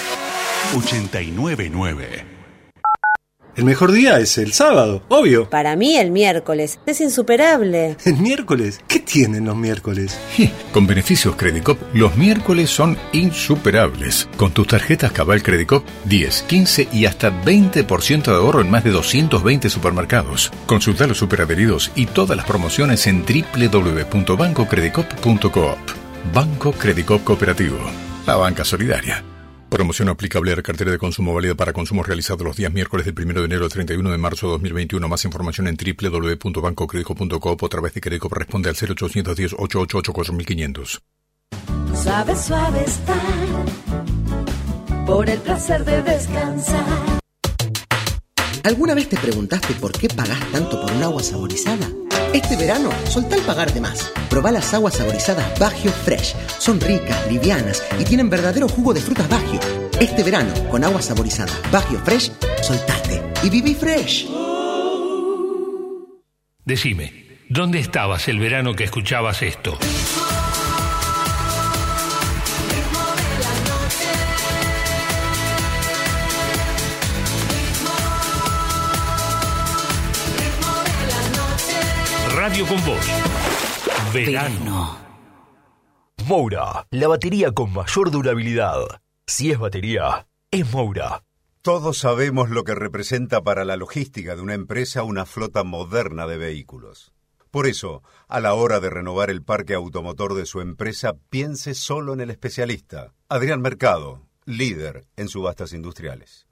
[0.75, 2.31] 899.
[3.55, 5.49] El mejor día es el sábado, obvio.
[5.49, 7.97] Para mí el miércoles es insuperable.
[8.05, 8.79] ¿El miércoles?
[8.88, 10.19] ¿Qué tienen los miércoles?
[10.71, 14.29] Con beneficios Credicop, los miércoles son insuperables.
[14.38, 18.91] Con tus tarjetas Cabal Credicop, 10, 15 y hasta 20% de ahorro en más de
[18.91, 20.49] 220 supermercados.
[20.65, 26.01] Consulta los superadheridos y todas las promociones en www.bancocredicop.coop.
[26.34, 27.77] Banco Credicop Cooperativo.
[28.26, 29.23] La banca solidaria.
[29.69, 33.15] Promoción aplicable a la cartera de consumo válida para consumos realizados los días miércoles del
[33.18, 35.07] 1 de enero al 31 de marzo de 2021.
[35.10, 41.02] Más información en www.bancocredico.coop o a través de Credicop responde al 0810 888 4500.
[41.93, 43.18] Suave, suave estar
[45.06, 46.85] por el placer de descansar.
[48.64, 51.89] ¿Alguna vez te preguntaste por qué pagás tanto por un agua saborizada?
[52.34, 54.10] Este verano, soltá el pagar de más.
[54.30, 56.34] Probá las aguas saborizadas Bagio Fresh.
[56.60, 59.60] Son ricas, livianas y tienen verdadero jugo de frutas Bagio.
[59.99, 62.32] Este verano, con agua saborizada Bagio Fresh,
[62.62, 64.28] soltate y viví fresh.
[66.64, 69.78] Decime, ¿dónde estabas el verano que escuchabas esto?
[82.52, 83.07] Radio con Voz.
[84.14, 84.98] Verano.
[86.28, 89.02] Moura, la batería con mayor durabilidad.
[89.26, 91.23] Si es batería, es Moura.
[91.61, 96.36] Todos sabemos lo que representa para la logística de una empresa una flota moderna de
[96.36, 97.14] vehículos.
[97.52, 102.11] Por eso, a la hora de renovar el parque automotor de su empresa, piense solo
[102.11, 106.48] en el especialista, Adrián Mercado, líder en subastas industriales.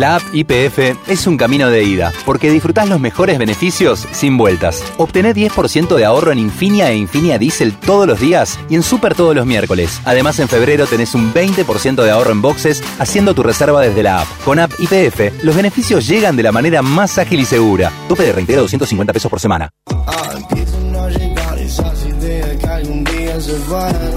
[0.00, 4.82] La app IPF es un camino de ida, porque disfrutás los mejores beneficios sin vueltas.
[4.96, 9.14] Obtené 10% de ahorro en Infinia e Infinia Diesel todos los días y en Super
[9.14, 10.00] todos los miércoles.
[10.04, 14.22] Además, en febrero tenés un 20% de ahorro en boxes haciendo tu reserva desde la
[14.22, 14.28] app.
[14.44, 17.92] Con app IPF, los beneficios llegan de la manera más ágil y segura.
[18.08, 19.68] Tope de reintegro 250 pesos por semana.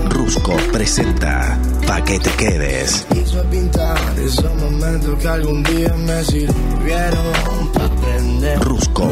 [0.10, 1.58] Rusco presenta
[1.88, 3.06] Pa' que te quedes.
[8.60, 9.12] Rusco.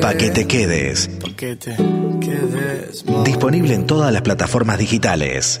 [0.00, 1.10] Pa' que te quedes.
[3.24, 5.60] Disponible en todas las plataformas digitales.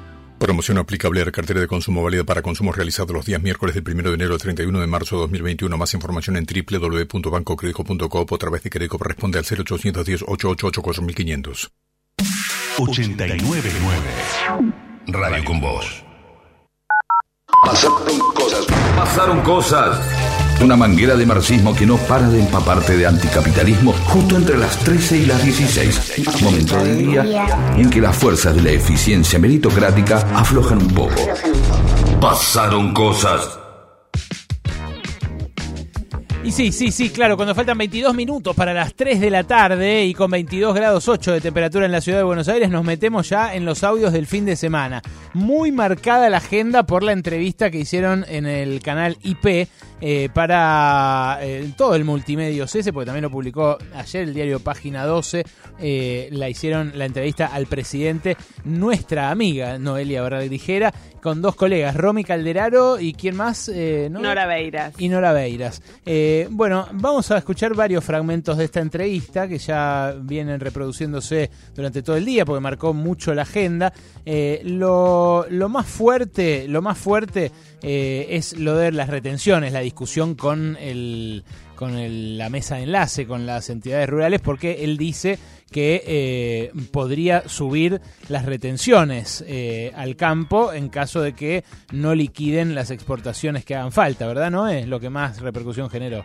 [0.41, 3.83] Promoción aplicable a la cartera de consumo válida para consumos realizados los días miércoles del
[3.87, 5.77] 1 de enero al 31 de marzo de 2021.
[5.77, 11.71] Más información en www.bancocredico.coop o a través de Credicop responde al 0810 888 4500.
[12.79, 13.69] 899
[15.09, 16.03] Radio con Voz.
[17.63, 18.65] Pasaron cosas.
[18.95, 20.50] Pasaron cosas.
[20.63, 25.17] Una manguera de marxismo que no para de empaparte de anticapitalismo justo entre las 13
[25.17, 26.41] y las 16.
[26.43, 31.15] Momento del día en que las fuerzas de la eficiencia meritocrática aflojan un poco.
[32.19, 33.60] Pasaron cosas.
[36.43, 40.05] Y sí, sí, sí, claro, cuando faltan 22 minutos para las 3 de la tarde
[40.05, 43.29] y con 22 grados 8 de temperatura en la ciudad de Buenos Aires, nos metemos
[43.29, 45.03] ya en los audios del fin de semana.
[45.35, 49.67] Muy marcada la agenda por la entrevista que hicieron en el canal IP
[50.01, 55.05] eh, para eh, todo el multimedio ese, porque también lo publicó ayer el diario Página
[55.05, 55.45] 12,
[55.79, 58.35] eh, la hicieron la entrevista al presidente,
[58.65, 60.91] nuestra amiga Noelia Barral Grijera,
[61.21, 64.21] con dos colegas, Romy Calderaro y quién más, eh, ¿no?
[64.21, 64.93] Nora Beiras.
[64.97, 65.81] y Nora Beiras.
[66.05, 72.01] Eh, bueno, vamos a escuchar varios fragmentos de esta entrevista que ya vienen reproduciéndose durante
[72.03, 73.93] todo el día porque marcó mucho la agenda.
[74.25, 77.51] Eh, lo, lo más fuerte, lo más fuerte
[77.81, 81.43] eh, es lo de las retenciones, la discusión con el
[81.81, 85.39] con el- la mesa de enlace con las entidades rurales porque él dice
[85.71, 87.99] que eh, podría subir
[88.29, 93.91] las retenciones eh, al campo en caso de que no liquiden las exportaciones que hagan
[93.91, 94.51] falta, ¿verdad?
[94.51, 96.23] ¿No es lo que más repercusión generó?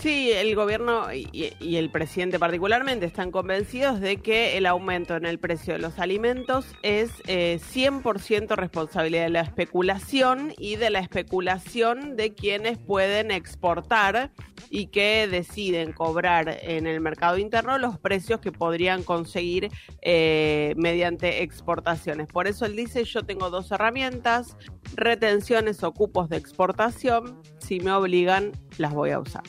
[0.00, 5.24] Sí, el gobierno y, y el presidente particularmente están convencidos de que el aumento en
[5.24, 10.98] el precio de los alimentos es eh, 100% responsabilidad de la especulación y de la
[10.98, 14.32] especulación de quienes pueden exportar
[14.68, 19.70] y que deciden cobrar en el mercado interno los precios que podrían conseguir
[20.02, 22.26] eh, mediante exportaciones.
[22.26, 24.56] Por eso él dice, yo tengo dos herramientas,
[24.94, 29.42] retenciones o cupos de exportación, si me obligan, las voy a usar.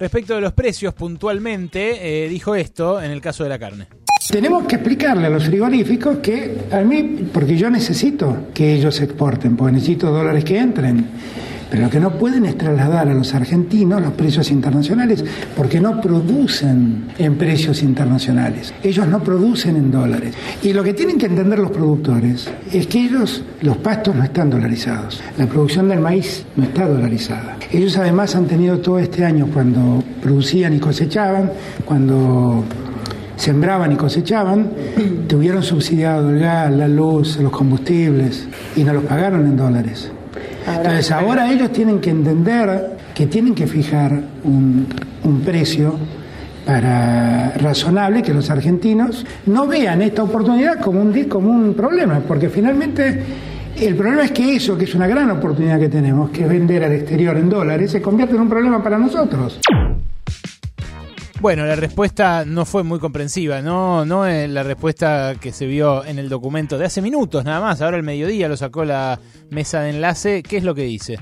[0.00, 3.86] Respecto de los precios, puntualmente, eh, dijo esto en el caso de la carne.
[4.30, 9.56] Tenemos que explicarle a los frigoríficos que a mí, porque yo necesito que ellos exporten,
[9.56, 11.06] porque necesito dólares que entren,
[11.70, 15.24] pero lo que no pueden es trasladar a los argentinos los precios internacionales,
[15.56, 20.34] porque no producen en precios internacionales, ellos no producen en dólares.
[20.62, 24.50] Y lo que tienen que entender los productores es que ellos, los pastos no están
[24.50, 27.56] dolarizados, la producción del maíz no está dolarizada.
[27.70, 31.52] Ellos además han tenido todo este año cuando producían y cosechaban,
[31.84, 32.64] cuando
[33.36, 34.70] sembraban y cosechaban,
[35.28, 40.10] tuvieron subsidiado el gas, la luz, los combustibles y no los pagaron en dólares.
[40.66, 44.12] Entonces ahora ellos tienen que entender que tienen que fijar
[44.44, 44.86] un,
[45.24, 45.94] un precio
[46.64, 52.48] para razonable que los argentinos no vean esta oportunidad como un, como un problema, porque
[52.48, 53.22] finalmente
[53.80, 56.84] el problema es que eso, que es una gran oportunidad que tenemos, que es vender
[56.84, 59.58] al exterior en dólares, se convierte en un problema para nosotros.
[61.40, 66.04] Bueno, la respuesta no fue muy comprensiva, no, no es la respuesta que se vio
[66.04, 67.80] en el documento de hace minutos nada más.
[67.80, 69.18] Ahora el mediodía lo sacó la
[69.48, 70.42] mesa de enlace.
[70.42, 71.18] ¿Qué es lo que dice?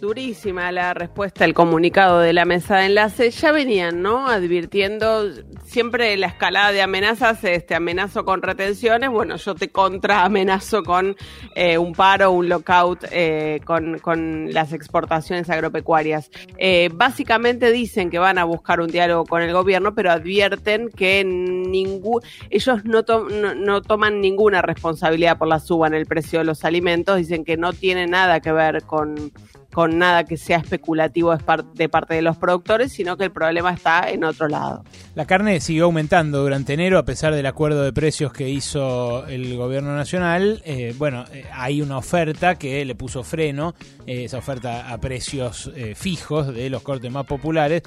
[0.00, 3.30] Durísima la respuesta, el comunicado de la mesa de enlace.
[3.30, 4.28] Ya venían, ¿no?
[4.28, 5.28] Advirtiendo
[5.64, 9.10] siempre la escalada de amenazas, este amenazo con retenciones.
[9.10, 11.16] Bueno, yo te contra amenazo con
[11.56, 16.30] eh, un paro, un lockout eh, con, con, las exportaciones agropecuarias.
[16.58, 21.24] Eh, básicamente dicen que van a buscar un diálogo con el gobierno, pero advierten que
[21.24, 26.44] ningún, ellos no, no, no toman ninguna responsabilidad por la suba en el precio de
[26.44, 27.16] los alimentos.
[27.16, 29.32] Dicen que no tiene nada que ver con
[29.78, 31.32] con nada que sea especulativo
[31.74, 34.82] de parte de los productores, sino que el problema está en otro lado.
[35.14, 39.56] La carne siguió aumentando durante enero a pesar del acuerdo de precios que hizo el
[39.56, 40.62] gobierno nacional.
[40.64, 45.70] Eh, bueno, eh, hay una oferta que le puso freno, eh, esa oferta a precios
[45.94, 47.82] fijos de los cortes más populares,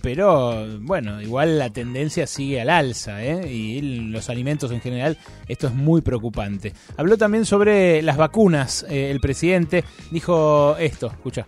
[0.00, 5.18] pero bueno, igual la tendencia sigue al alza y los alimentos en general,
[5.48, 6.72] esto es muy preocupante.
[6.96, 11.12] Habló también sobre las vacunas, el presidente dijo esto.
[11.26, 11.44] Escucha.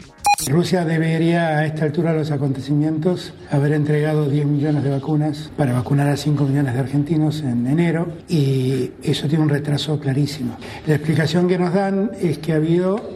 [0.49, 5.73] Rusia debería a esta altura de los acontecimientos haber entregado 10 millones de vacunas para
[5.73, 10.57] vacunar a 5 millones de argentinos en enero y eso tiene un retraso clarísimo.
[10.85, 13.09] La explicación que nos dan es que ha habido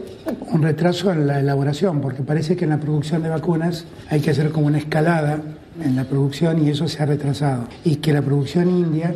[0.51, 4.31] un retraso en la elaboración porque parece que en la producción de vacunas hay que
[4.31, 5.41] hacer como una escalada
[5.83, 9.13] en la producción y eso se ha retrasado y que la producción india,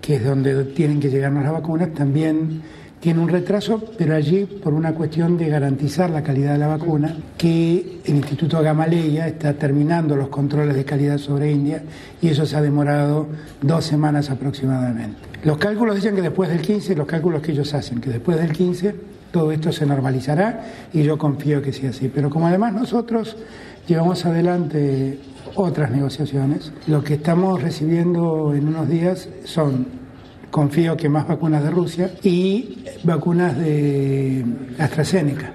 [0.00, 2.62] que es donde tienen que llegarnos las vacunas, también
[3.00, 7.16] tiene un retraso, pero allí por una cuestión de garantizar la calidad de la vacuna,
[7.36, 11.82] que el Instituto Gamaleya está terminando los controles de calidad sobre India
[12.20, 13.26] y eso se ha demorado
[13.60, 15.18] dos semanas aproximadamente.
[15.44, 18.52] Los cálculos dicen que después del 15, los cálculos que ellos hacen, que después del
[18.52, 18.94] 15
[19.30, 22.10] todo esto se normalizará y yo confío que sea así.
[22.12, 23.36] Pero como además nosotros
[23.86, 25.18] llevamos adelante
[25.54, 29.86] otras negociaciones, lo que estamos recibiendo en unos días son
[30.56, 34.42] confío que más vacunas de Rusia y vacunas de
[34.78, 35.52] AstraZeneca,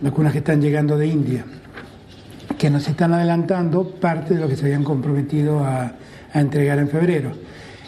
[0.00, 1.44] vacunas que están llegando de India,
[2.56, 5.92] que nos están adelantando parte de lo que se habían comprometido a,
[6.32, 7.32] entregar en febrero.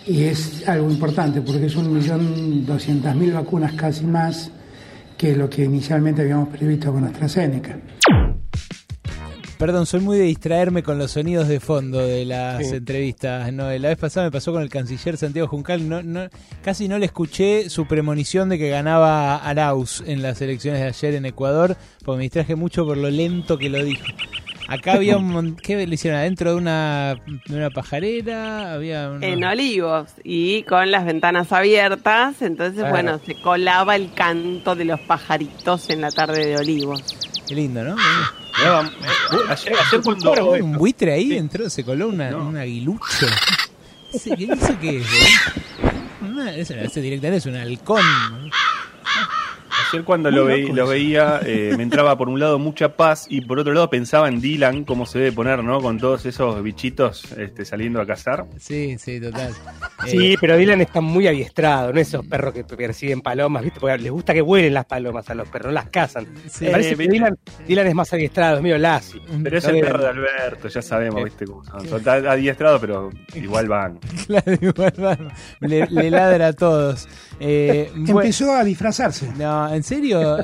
[0.06, 4.50] Y es algo importante porque es un millón doscientas mil vacunas casi más
[5.16, 7.78] que lo que inicialmente habíamos previsto con AstraZeneca.
[9.62, 13.52] Perdón, soy muy de distraerme con los sonidos de fondo de las entrevistas.
[13.52, 15.88] No, la vez pasada me pasó con el canciller Santiago Juncal.
[15.88, 16.28] No, no,
[16.64, 21.14] casi no le escuché su premonición de que ganaba Arauz en las elecciones de ayer
[21.14, 24.04] en Ecuador, porque me distraje mucho por lo lento que lo dijo.
[24.66, 28.74] Acá había un ¿qué le hicieron adentro de una, de una pajarera?
[28.74, 34.86] Había En Olivos y con las ventanas abiertas, entonces bueno, se colaba el canto de
[34.86, 37.16] los pajaritos en la tarde de Olivos.
[37.46, 37.94] Qué lindo, ¿no?
[39.48, 40.32] Ayer, cuando...
[40.52, 43.26] Un buitre ahí entró, se coló una, un aguilucho.
[44.12, 45.06] ¿Qué, ¿Eso qué es?
[45.06, 46.60] Eh?
[46.60, 48.02] ese directamente es un halcón.
[49.92, 53.58] Ayer cuando lo, lo, veía eh, me entraba por un lado mucha paz y por
[53.58, 55.82] otro lado pensaba en Dylan, cómo se debe poner, ¿no?
[55.82, 58.46] Con todos esos bichitos este, saliendo a cazar.
[58.58, 59.52] Sí, sí, total.
[60.06, 62.00] Sí, eh, pero Dylan está muy adiestrado, ¿no?
[62.00, 63.80] Esos perros que persiguen palomas, ¿viste?
[63.80, 66.26] Porque les gusta que vuelen las palomas a los perros, no las cazan.
[66.60, 69.20] me parece que Dylan, Dylan, es más adiestrado, es medio lazy.
[69.42, 71.44] Pero es el perro de Alberto, ya sabemos, eh, ¿viste?
[71.44, 71.86] Cómo son.
[71.86, 73.98] son adiestrados, pero igual van.
[74.26, 75.28] Claro, igual van.
[75.60, 77.08] Le, le ladra a todos.
[77.38, 79.30] Empezó a disfrazarse.
[79.36, 80.38] No, ¿En serio?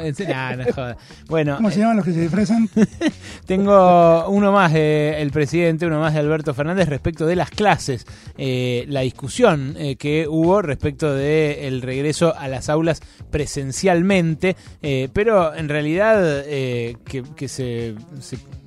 [1.29, 2.69] Bueno, ¿Cómo se llaman los que se disfrazan?
[3.47, 8.07] tengo uno más del presidente, uno más de Alberto Fernández respecto de las clases.
[8.37, 13.01] Eh, la discusión eh, que hubo respecto del regreso a las aulas
[13.31, 17.95] presencialmente, eh, pero en realidad que, se,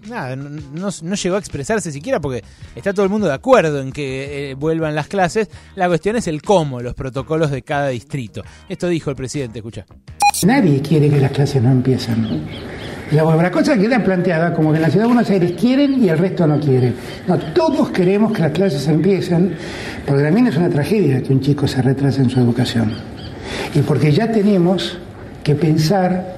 [0.08, 2.44] nada, no, no, llegó a expresarse siquiera porque
[2.76, 5.50] está todo el mundo de acuerdo en que vuelvan las clases.
[5.76, 8.44] La cuestión es el cómo, los protocolos de cada distrito.
[8.70, 9.86] Esto dijo el presidente, escucha.
[10.46, 12.42] Nadie quiere que las clases no empiecen.
[13.12, 16.18] La, cosa queda planteada como que en la ciudad de Buenos Aires quieren y el
[16.18, 16.94] resto no quiere.
[17.28, 19.54] No, todos queremos que las clases empiecen,
[20.06, 22.94] porque también es una tragedia que un chico se retrase en su educación.
[23.76, 24.98] Y porque ya tenemos
[25.44, 26.38] que pensar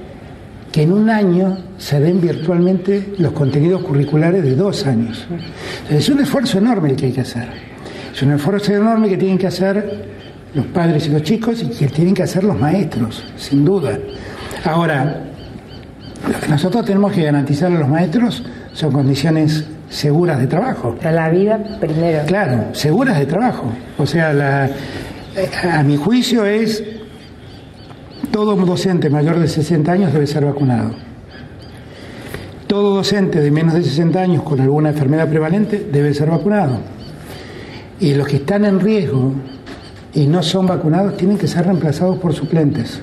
[0.71, 5.25] que en un año se den virtualmente los contenidos curriculares de dos años.
[5.89, 7.47] Es un esfuerzo enorme el que hay que hacer.
[8.13, 10.22] Es un esfuerzo enorme que tienen que hacer
[10.53, 13.97] los padres y los chicos y que tienen que hacer los maestros, sin duda.
[14.65, 15.23] Ahora,
[16.31, 18.43] lo que nosotros tenemos que garantizar a los maestros
[18.73, 20.95] son condiciones seguras de trabajo.
[20.95, 22.25] Para la vida primero.
[22.25, 23.65] Claro, seguras de trabajo.
[23.97, 24.69] O sea, la,
[25.71, 26.83] a mi juicio es
[28.31, 30.91] todo docente mayor de 60 años debe ser vacunado.
[32.67, 36.79] Todo docente de menos de 60 años con alguna enfermedad prevalente debe ser vacunado.
[37.99, 39.33] Y los que están en riesgo
[40.13, 43.01] y no son vacunados tienen que ser reemplazados por suplentes.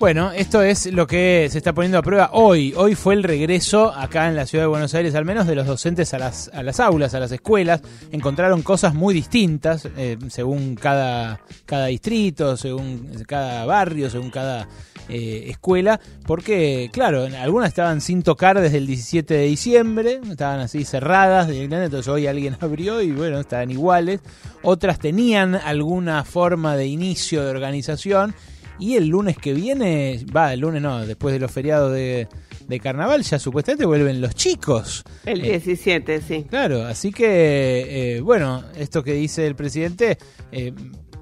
[0.00, 2.74] Bueno, esto es lo que se está poniendo a prueba hoy.
[2.76, 5.66] Hoy fue el regreso acá en la ciudad de Buenos Aires, al menos de los
[5.66, 7.80] docentes a las, a las aulas, a las escuelas.
[8.12, 14.68] Encontraron cosas muy distintas eh, según cada, cada distrito, según cada barrio, según cada
[15.08, 20.84] eh, escuela, porque, claro, algunas estaban sin tocar desde el 17 de diciembre, estaban así
[20.84, 24.20] cerradas directamente, entonces hoy alguien abrió y bueno, estaban iguales.
[24.62, 28.34] Otras tenían alguna forma de inicio de organización
[28.78, 32.26] y el lunes que viene, va, el lunes no, después de los feriados de,
[32.66, 35.04] de carnaval, ya supuestamente vuelven los chicos.
[35.24, 36.46] El 17, sí.
[36.48, 40.18] Claro, así que, eh, bueno, esto que dice el presidente
[40.50, 40.72] eh,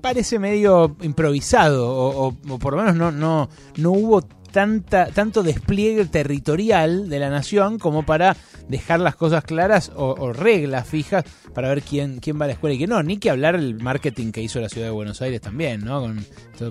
[0.02, 5.42] parece medio improvisado, o, o- o por lo menos no, no, no hubo tanta, tanto
[5.42, 8.36] despliegue territorial de la nación como para
[8.68, 11.24] dejar las cosas claras o, o reglas fijas
[11.54, 13.02] para ver quién, quién va a la escuela y quién no.
[13.02, 16.02] Ni que hablar el marketing que hizo la ciudad de Buenos Aires también, ¿no?
[16.02, 16.26] Con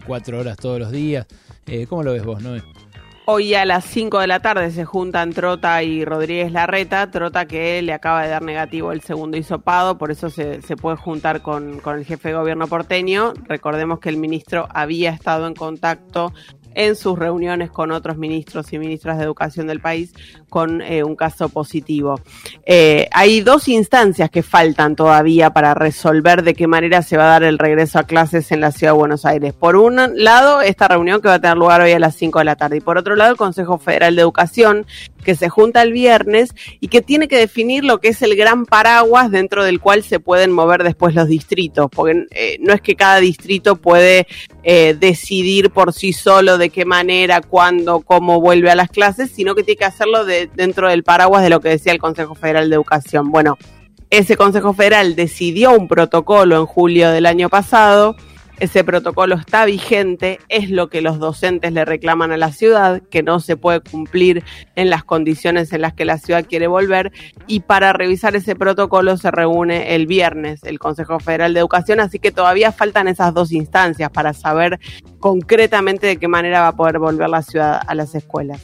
[0.06, 1.26] cuatro horas todos los días.
[1.66, 2.62] Eh, ¿Cómo lo ves vos, Noé?
[3.34, 7.10] Hoy a las 5 de la tarde se juntan Trota y Rodríguez Larreta.
[7.12, 10.98] Trota que le acaba de dar negativo el segundo hisopado, por eso se, se puede
[10.98, 13.32] juntar con, con el jefe de gobierno porteño.
[13.48, 16.34] Recordemos que el ministro había estado en contacto
[16.76, 20.14] en sus reuniones con otros ministros y ministras de educación del país
[20.52, 22.20] con eh, un caso positivo.
[22.66, 27.28] Eh, hay dos instancias que faltan todavía para resolver de qué manera se va a
[27.40, 29.54] dar el regreso a clases en la ciudad de Buenos Aires.
[29.54, 32.46] Por un lado, esta reunión que va a tener lugar hoy a las 5 de
[32.46, 34.86] la tarde y por otro lado, el Consejo Federal de Educación
[35.24, 38.66] que se junta el viernes y que tiene que definir lo que es el gran
[38.66, 42.96] paraguas dentro del cual se pueden mover después los distritos, porque eh, no es que
[42.96, 44.28] cada distrito puede
[44.64, 49.64] decidir por sí solo de qué manera, cuándo, cómo vuelve a las clases, sino que
[49.64, 52.76] tiene que hacerlo de, dentro del paraguas de lo que decía el Consejo Federal de
[52.76, 53.32] Educación.
[53.32, 53.58] Bueno,
[54.10, 58.16] ese Consejo Federal decidió un protocolo en julio del año pasado.
[58.62, 63.24] Ese protocolo está vigente, es lo que los docentes le reclaman a la ciudad, que
[63.24, 64.44] no se puede cumplir
[64.76, 67.12] en las condiciones en las que la ciudad quiere volver.
[67.48, 72.20] Y para revisar ese protocolo se reúne el viernes el Consejo Federal de Educación, así
[72.20, 74.80] que todavía faltan esas dos instancias para saber
[75.20, 78.62] concretamente de qué manera va a poder volver la ciudad a las escuelas.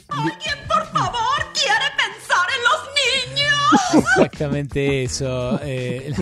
[3.94, 5.58] Exactamente eso.
[5.64, 6.12] eh,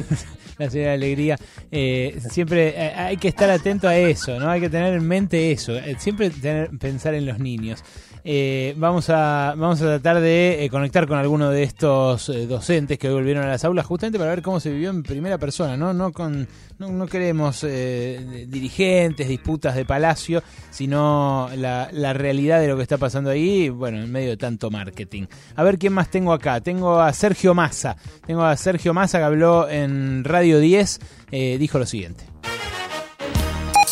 [0.59, 1.37] la señora Alegría.
[1.71, 4.49] Eh, siempre eh, hay que estar atento a eso, ¿no?
[4.49, 5.77] Hay que tener en mente eso.
[5.77, 7.83] eh, siempre tener, pensar en los niños.
[8.29, 12.99] Eh, vamos, a, vamos a tratar de eh, conectar con alguno de estos eh, docentes
[12.99, 15.77] que hoy volvieron a las aulas justamente para ver cómo se vivió en primera persona,
[15.77, 15.95] ¿no?
[15.95, 16.49] No, con,
[16.81, 22.83] no, no queremos eh, dirigentes, disputas de palacio, sino la, la realidad de lo que
[22.83, 25.27] está pasando ahí, bueno, en medio de tanto marketing.
[25.55, 26.61] A ver quién más tengo acá.
[26.61, 27.97] Tengo a Sergio Massa.
[28.27, 30.99] Tengo a Sergio Massa que habló en Radio 10,
[31.31, 32.25] eh, dijo lo siguiente.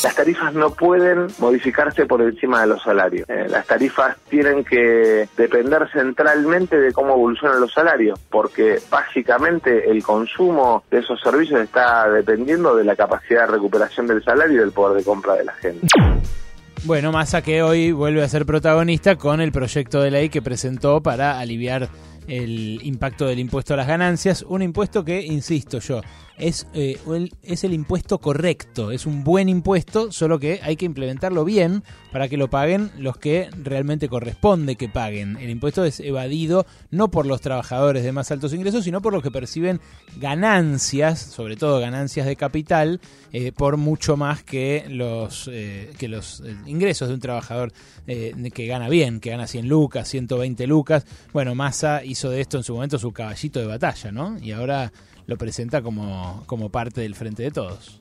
[0.05, 3.27] Las tarifas no pueden modificarse por encima de los salarios.
[3.27, 10.03] Eh, las tarifas tienen que depender centralmente de cómo evolucionan los salarios, porque básicamente el
[10.03, 14.73] consumo de esos servicios está dependiendo de la capacidad de recuperación del salario y del
[14.73, 15.87] poder de compra de la gente.
[16.85, 21.01] Bueno, Massa que hoy vuelve a ser protagonista con el proyecto de ley que presentó
[21.01, 21.89] para aliviar
[22.27, 24.45] el impacto del impuesto a las ganancias.
[24.49, 26.01] Un impuesto que, insisto yo,
[26.37, 30.85] es, eh, el, es el impuesto correcto, es un buen impuesto, solo que hay que
[30.85, 35.37] implementarlo bien para que lo paguen los que realmente corresponde que paguen.
[35.37, 39.23] El impuesto es evadido no por los trabajadores de más altos ingresos, sino por los
[39.23, 39.81] que perciben
[40.17, 43.01] ganancias, sobre todo ganancias de capital,
[43.33, 47.73] eh, por mucho más que los, eh, que los eh, ingresos de un trabajador
[48.07, 51.07] eh, que gana bien, que gana 100 lucas, 120 lucas.
[51.33, 54.39] Bueno, Massa hizo de esto en su momento su caballito de batalla, ¿no?
[54.41, 54.93] Y ahora
[55.27, 58.01] lo presenta como, como parte del frente de todos.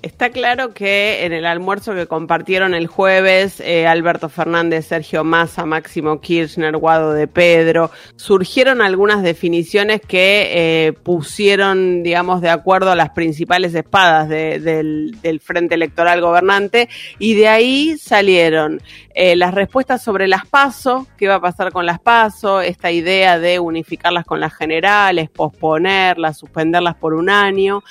[0.00, 5.66] Está claro que en el almuerzo que compartieron el jueves, eh, Alberto Fernández, Sergio Massa,
[5.66, 10.50] Máximo Kirchner, Guado de Pedro, surgieron algunas definiciones que
[10.86, 16.88] eh, pusieron, digamos, de acuerdo a las principales espadas de- del, del Frente Electoral Gobernante,
[17.18, 18.80] y de ahí salieron
[19.16, 23.40] eh, las respuestas sobre las PASO, qué va a pasar con las PASO, esta idea
[23.40, 27.82] de unificarlas con las generales, posponerlas, suspenderlas por un año,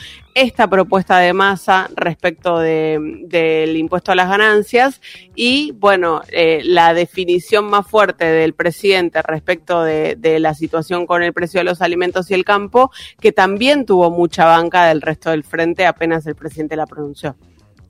[0.41, 5.01] esta propuesta de masa respecto de- del impuesto a las ganancias
[5.35, 11.23] y, bueno, eh, la definición más fuerte del presidente respecto de, de la situación con
[11.23, 15.31] el precio de los alimentos y el campo, que también tuvo mucha banca del resto
[15.31, 17.35] del frente apenas el presidente la pronunció.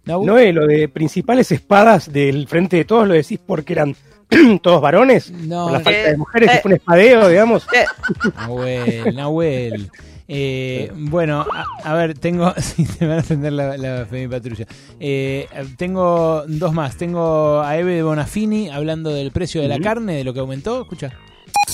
[0.06, 3.94] Noé, lo de principales espadas del frente de todos lo decís porque eran
[4.62, 7.68] todos varones, No, por la falta eh, de mujeres, eh, que fue un espadeo, digamos.
[8.38, 9.92] Nahuel, Nahuel.
[10.28, 12.54] Eh, bueno, a, a ver, tengo.
[12.62, 14.66] Sí, te van a atender la, la Femi Patrulla.
[15.00, 15.48] Eh,
[15.78, 16.98] tengo dos más.
[16.98, 20.82] Tengo a Eve de Bonafini hablando del precio de la carne, de lo que aumentó.
[20.82, 21.14] Escucha.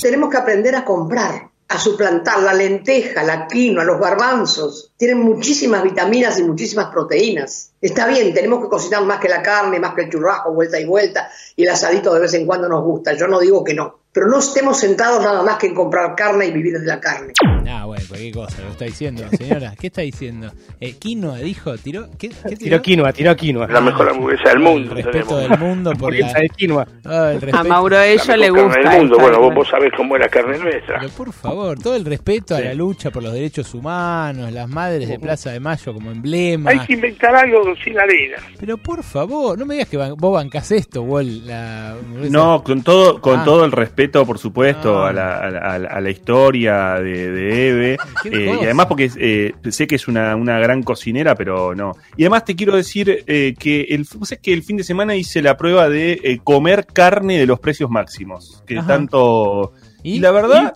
[0.01, 4.91] Tenemos que aprender a comprar, a suplantar la lenteja, la quinoa, los garbanzos.
[4.97, 7.71] Tienen muchísimas vitaminas y muchísimas proteínas.
[7.81, 10.85] Está bien, tenemos que cocinar más que la carne, más que el churrasco, vuelta y
[10.85, 13.13] vuelta, y el asadito de vez en cuando nos gusta.
[13.13, 14.02] Yo no digo que no.
[14.13, 17.33] Pero no estemos sentados nada más que en comprar carne y vivir de la carne.
[17.67, 19.73] Ah, bueno, cualquier cosa, lo está diciendo, señora.
[19.79, 20.51] ¿Qué está diciendo?
[20.79, 22.07] Eh, quinoa, dijo, tiró.
[22.19, 23.67] ¿Qué, qué Tiró quinoa, tiró quinoa.
[23.67, 24.91] La mejor hamburguesa del mundo.
[24.95, 25.49] El respeto tenemos.
[25.49, 26.39] del mundo por Hamburguesa la...
[26.41, 26.87] de quinoa.
[27.05, 28.89] Ah, el A Mauro a ella La le mejor carne gusta.
[28.91, 29.17] del mundo.
[29.19, 30.99] Bueno, vos, vos sabés cómo es la carne nuestra.
[30.99, 35.09] Pero por favor, todo el respeto a la lucha por los derechos humanos, las madres
[35.09, 36.69] de Plaza de Mayo como emblema.
[36.69, 38.37] Hay que inventar algo sin harina.
[38.59, 41.47] Pero por favor, no me digas que vos bancás esto, Wall.
[41.47, 41.95] La.
[42.29, 43.43] No, con todo, con Ah.
[43.43, 45.09] todo el respeto, por supuesto, Ah.
[45.09, 47.97] a, la, a, la, a historia de, de Eve.
[48.21, 51.93] Qué eh, y además porque eh, sé que es una, una gran cocinera, pero no.
[52.17, 55.15] Y además te quiero decir eh, que el, vos sabés que el fin de semana
[55.15, 58.63] hice la prueba de eh, comer carne de los precios máximos.
[58.65, 58.87] Que Ajá.
[58.87, 59.73] tanto...
[60.03, 60.15] ¿Y?
[60.15, 60.73] Y, la verdad...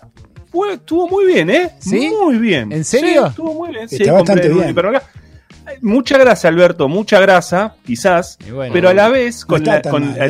[0.50, 1.70] Fue, estuvo muy bien, ¿eh?
[1.78, 2.10] ¿Sí?
[2.22, 2.72] Muy bien.
[2.72, 3.24] ¿En serio?
[3.24, 3.84] Sí, estuvo muy bien.
[3.84, 4.74] Está Sí, bastante en un bien.
[5.82, 8.72] Mucha grasa, Alberto, mucha grasa, quizás, bueno.
[8.72, 10.20] pero a la vez, con está la- tan con- mal,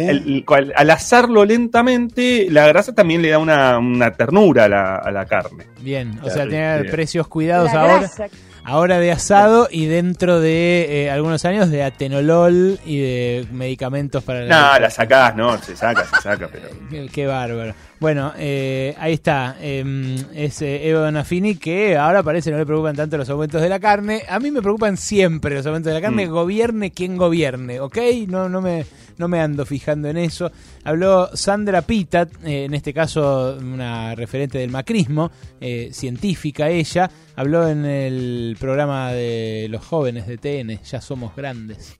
[0.76, 0.92] al, ¿eh?
[0.92, 5.66] asarlo lentamente, la grasa también le da una, una ternura a la, a la carne.
[5.80, 7.98] Bien, o Claro, sea, tener precios cuidados La ahora.
[7.98, 8.26] grasa.
[8.68, 14.42] Ahora de asado y dentro de eh, algunos años de atenolol y de medicamentos para
[14.42, 14.74] la.
[14.74, 16.68] No, la sacás, no, se saca, se saca, pero.
[16.90, 17.72] Qué, qué bárbaro.
[17.98, 19.56] Bueno, eh, ahí está.
[19.60, 23.80] eh, es Eva Donafini que ahora parece no le preocupan tanto los aumentos de la
[23.80, 24.22] carne.
[24.28, 26.26] A mí me preocupan siempre los aumentos de la carne.
[26.26, 26.30] Mm.
[26.30, 27.96] Gobierne quien gobierne, ¿ok?
[28.28, 28.84] No, no, me,
[29.18, 30.50] no me ando fijando en eso.
[30.84, 35.30] Habló Sandra Pitat, eh, en este caso una referente del macrismo,
[35.60, 37.10] eh, científica ella.
[37.36, 41.98] Habló en el programa de los jóvenes de TN, Ya Somos Grandes.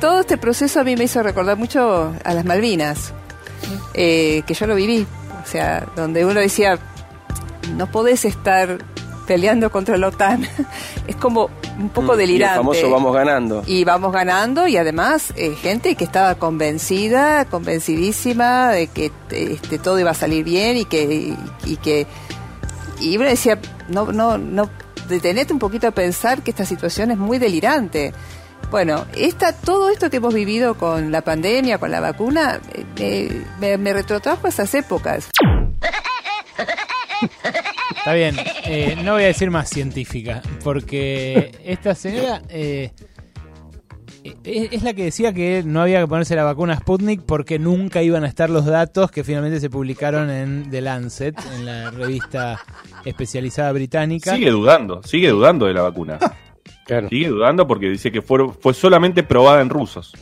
[0.00, 3.12] Todo este proceso a mí me hizo recordar mucho a las Malvinas,
[3.94, 5.06] eh, que yo lo viví.
[5.42, 6.78] O sea, donde uno decía,
[7.76, 8.78] no podés estar
[9.28, 10.48] peleando contra la OTAN.
[11.06, 12.56] es como un poco Mm, y el delirante.
[12.56, 13.62] famoso vamos ganando.
[13.66, 20.00] Y vamos ganando y además eh, gente que estaba convencida, convencidísima de que este, todo
[20.00, 21.36] iba a salir bien y que
[21.66, 22.06] y, que
[23.00, 24.68] y uno decía no no no
[25.08, 28.12] detenete un poquito a pensar que esta situación es muy delirante.
[28.70, 32.60] Bueno, esta, todo esto que hemos vivido con la pandemia, con la vacuna,
[32.96, 35.30] eh, me, me retrotrajo a esas épocas.
[37.98, 42.90] Está bien, eh, no voy a decir más científica, porque esta señora eh,
[44.44, 48.02] es, es la que decía que no había que ponerse la vacuna Sputnik porque nunca
[48.02, 52.60] iban a estar los datos que finalmente se publicaron en The Lancet, en la revista
[53.04, 54.34] especializada británica.
[54.34, 56.18] Sigue dudando, sigue dudando de la vacuna.
[57.10, 60.14] Sigue dudando porque dice que fue, fue solamente probada en rusos.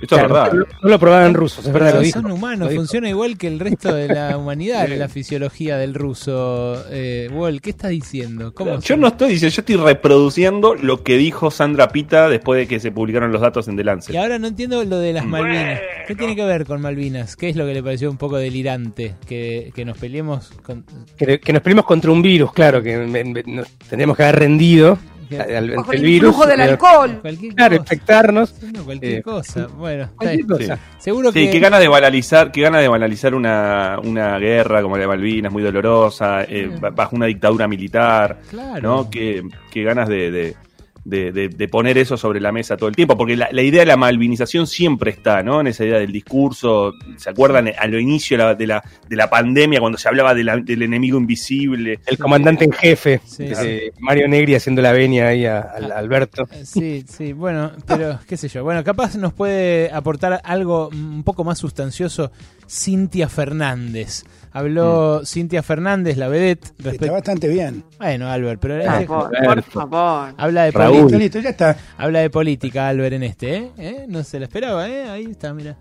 [0.00, 0.52] Esto Claro, es verdad.
[0.52, 2.20] no- no lo probaban en rusos, es verdad, Pero lo dijo.
[2.20, 6.84] son humanos, Lo funciona igual que el resto de la humanidad, la fisiología del ruso.
[6.90, 8.52] Eh, Wall, ¿qué estás diciendo?
[8.54, 9.00] ¿Cómo Yo son?
[9.00, 12.90] no estoy diciendo, yo estoy reproduciendo lo que dijo Sandra Pita después de que se
[12.92, 14.14] publicaron los datos en The Lancet.
[14.14, 15.80] Y ahora no entiendo lo de las Malvinas.
[16.06, 17.34] ¿Qué tiene que ver con Malvinas?
[17.36, 19.14] ¿Qué es lo que le pareció un poco delirante?
[19.26, 20.84] Que, que nos peleemos con...
[21.16, 24.36] Que, que nos peleemos contra un virus, claro, que me- me- nos tendríamos que haber
[24.40, 24.98] rendido
[25.30, 26.46] al, Bajo el el virus.
[26.46, 27.18] del eh, alcohol.
[27.20, 27.82] Cualquier Claro, cosa.
[27.94, 28.54] infectarnos.
[28.72, 29.66] No, cualquier Eh, cosa.
[29.68, 30.76] Bueno, está cualquier cosa.
[30.76, 30.82] Sí.
[30.98, 31.50] Seguro Sí, que...
[31.52, 35.52] qué ganas de banalizar, qué ganas de banalizar una, una guerra como la de Malvinas,
[35.52, 38.80] muy dolorosa, eh, ba- bajo una dictadura militar, Claro.
[38.82, 39.10] ¿no?
[39.10, 40.56] Qué, qué ganas de, de,
[41.06, 43.80] de- de- de poner eso sobre la mesa todo el tiempo, porque la, la idea
[43.80, 45.60] de la malvinización siempre está, ¿no?
[45.60, 49.16] En esa idea del discurso, ¿se acuerdan a lo inicio de la, de la, de
[49.16, 52.00] la pandemia cuando se hablaba de la- del enemigo invisible?
[52.06, 55.98] El comandante en jefe, Sí, eh, Mario Negri haciendo la venia ahí a, a- a
[55.98, 56.48] Alberto.
[56.64, 58.64] Sí, sí, bueno, pero qué sé yo.
[58.64, 62.32] Bueno, capaz nos puede aportar algo un poco más sustancioso
[62.68, 64.24] Cintia Fernández.
[64.52, 66.72] Habló Cintia Fernández, la vedette.
[66.82, 67.84] Está bastante bien.
[67.98, 70.34] Bueno, Albert, pero Por favor, por favor.
[70.38, 70.95] habla de Raúl.
[71.04, 71.76] Listo, ya está.
[71.98, 73.70] Habla de política, Albert, en este, ¿eh?
[73.78, 74.04] ¿Eh?
[74.08, 75.08] No se la esperaba, ¿eh?
[75.08, 75.76] Ahí está, mira.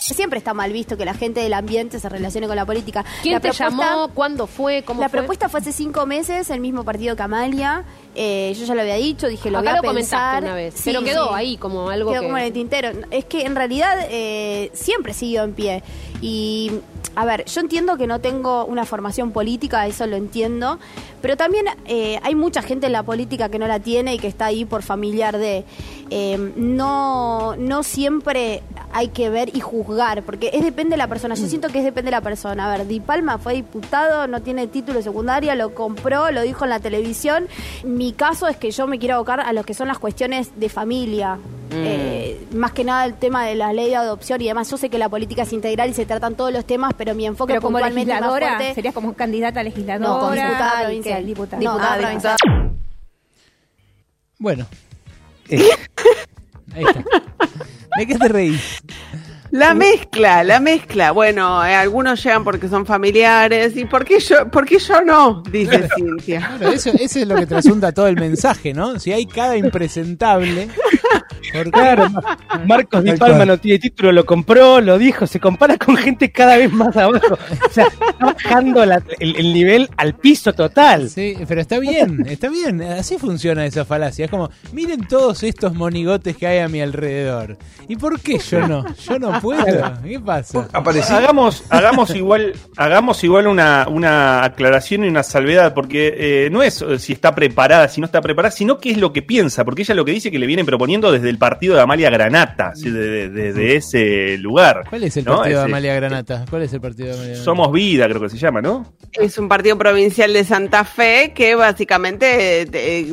[0.00, 3.04] Siempre está mal visto que la gente del ambiente se relacione con la política.
[3.22, 4.08] ¿Quién La te propuesta- llamó?
[4.14, 4.82] ¿Cuándo fue?
[4.82, 5.18] ¿Cómo La fue?
[5.18, 7.84] propuesta fue hace cinco meses, el mismo partido que Amalia.
[8.14, 10.42] Eh, yo ya lo había dicho, dije, lo Acá voy a lo comentaste pensar.
[10.42, 11.34] una vez, Sí, pero quedó sí.
[11.34, 12.26] ahí como algo Quedó que...
[12.26, 12.88] como en el tintero.
[13.10, 15.82] Es que en realidad eh, siempre siguió en pie.
[16.22, 16.72] Y,
[17.16, 20.78] a ver, yo entiendo que no tengo una formación política, eso lo entiendo,
[21.20, 24.28] pero también eh, hay mucha gente en la política que no la tiene y que
[24.28, 25.64] está ahí por familiar de...
[26.10, 28.62] eh, no, no siempre
[28.92, 31.34] hay que ver y juzgar, porque es depende de la persona.
[31.34, 32.72] Yo siento que es depende de la persona.
[32.72, 36.64] A ver, Di Palma fue diputado, no tiene título de secundaria, lo compró, lo dijo
[36.64, 37.46] en la televisión.
[37.84, 40.68] Mi caso es que yo me quiero abocar a lo que son las cuestiones de
[40.68, 41.38] familia.
[41.72, 44.68] Eh, más que nada el tema de la ley de adopción y demás.
[44.70, 47.26] Yo sé que la política es integral y se tratan todos los temas, pero mi
[47.26, 50.08] enfoque Pero como legisladora, fuerte- serías como candidata a legisladora.
[50.08, 51.26] No, como diputada y provincial.
[51.26, 51.62] diputada.
[51.62, 52.36] No, Diputada ah, provincial.
[54.38, 54.66] Bueno.
[56.74, 57.04] Ahí está.
[57.96, 58.82] ¿De qué te reís?
[59.50, 61.10] La mezcla, la mezcla.
[61.12, 63.76] Bueno, eh, algunos llegan porque son familiares.
[63.76, 65.42] ¿Y por qué yo, por qué yo no?
[65.50, 66.38] Dice Cintia.
[66.58, 68.98] Claro, eso, eso es lo que trasunta todo el mensaje, ¿no?
[69.00, 70.68] Si hay cada impresentable.
[71.52, 71.70] ¿por qué?
[71.70, 72.06] Claro,
[72.66, 76.56] Marcos Di Palma no tiene título, lo compró, lo dijo, se compara con gente cada
[76.56, 77.34] vez más abajo.
[77.34, 81.08] O sea, está bajando la- el, el nivel al piso total.
[81.10, 82.80] Sí, pero está bien, está bien.
[82.82, 84.26] Así funciona esa falacia.
[84.26, 87.56] Es como, miren todos estos monigotes que hay a mi alrededor.
[87.88, 88.84] ¿Y por qué yo no?
[88.94, 89.64] Yo no puedo.
[90.04, 90.68] ¿Qué pasa?
[91.16, 96.14] Hagamos, hagamos igual, hagamos igual una, una aclaración y una salvedad, porque
[96.46, 99.12] eh, no es eh, si está preparada, si no está preparada, sino qué es lo
[99.12, 101.80] que piensa, porque ella lo que dice que le vienen proponiendo desde el partido de
[101.82, 104.84] Amalia Granata, así, de, de- de- de ese lugar.
[104.88, 105.36] ¿Cuál es el ¿no?
[105.38, 106.44] partido de Amalia Granata?
[106.50, 107.44] ¿Cuál es el partido de Amalia Granata?
[107.44, 108.92] Somos Vida, creo que se llama, ¿no?
[109.12, 112.68] Es un partido provincial de Santa Fe que básicamente eh,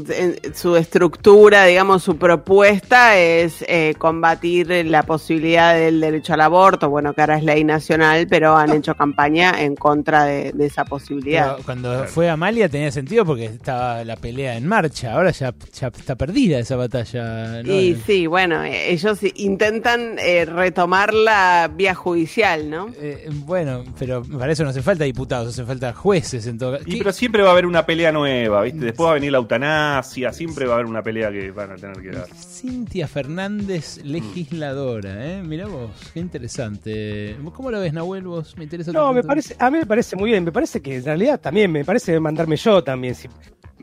[0.10, 6.90] eh, su estructura, digamos, su propuesta es eh, combatir la posibilidad del derecho al aborto,
[6.90, 10.86] bueno, que ahora es ley nacional, pero han hecho campaña en contra de, de esa
[10.86, 11.54] posibilidad.
[11.54, 15.14] Pero cuando fue Amalia tenía sentido porque estaba la pelea en marcha.
[15.14, 17.64] Ahora ya, ya está perdida esa batalla.
[17.64, 17.72] ¿no?
[17.72, 22.90] Y sí, bueno, eh, ellos intentan eh, retomar la vía judicial, ¿no?
[23.00, 26.84] Eh, bueno, pero para eso no hace falta diputados, hace falta jueces en todo caso.
[26.88, 28.86] Y pero siempre va a haber una pelea nueva, ¿viste?
[28.86, 31.76] Después va a venir la eutanasia, siempre va a haber una pelea que van a
[31.76, 32.28] tener que dar.
[32.62, 35.44] Cintia Fernández, legisladora, ¿eh?
[35.44, 37.38] Mirá vos, qué interesante.
[37.54, 38.58] ¿Cómo lo ves, Nahuel, vos?
[38.58, 41.06] Me interesa No, me parece, a mí me parece muy bien, me parece que en
[41.06, 43.14] realidad también, me parece mandarme yo también.
[43.14, 43.30] Si-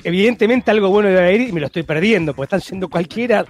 [0.03, 3.45] evidentemente algo bueno debe ir y me lo estoy perdiendo, porque están yendo cualquiera.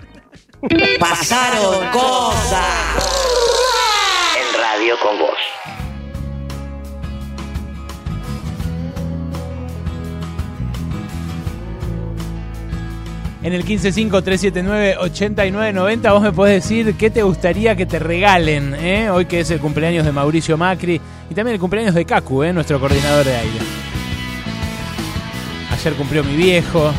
[1.01, 2.67] Pasaron cosas.
[4.39, 5.39] En radio con vos.
[13.45, 19.11] En el 155-379-8990 vos me podés decir qué te gustaría que te regalen, ¿eh?
[19.11, 20.99] Hoy que es el cumpleaños de Mauricio Macri
[21.29, 22.55] y también el cumpleaños de Cacu, ¿eh?
[22.55, 23.59] Nuestro coordinador de aire.
[25.71, 26.91] Ayer cumplió mi viejo,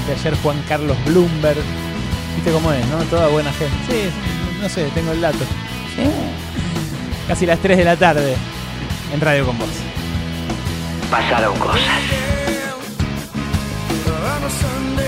[0.00, 1.62] anteayer Juan Carlos Bloomberg.
[2.34, 2.98] ¿Viste cómo es, no?
[3.04, 3.76] Toda buena gente.
[3.88, 4.10] Sí,
[4.60, 5.44] no sé, tengo el dato.
[7.28, 8.34] Casi las 3 de la tarde
[9.14, 9.68] en Radio con Vos.
[11.08, 12.00] Pasaron cosas.
[14.34, 15.01] On a Sunday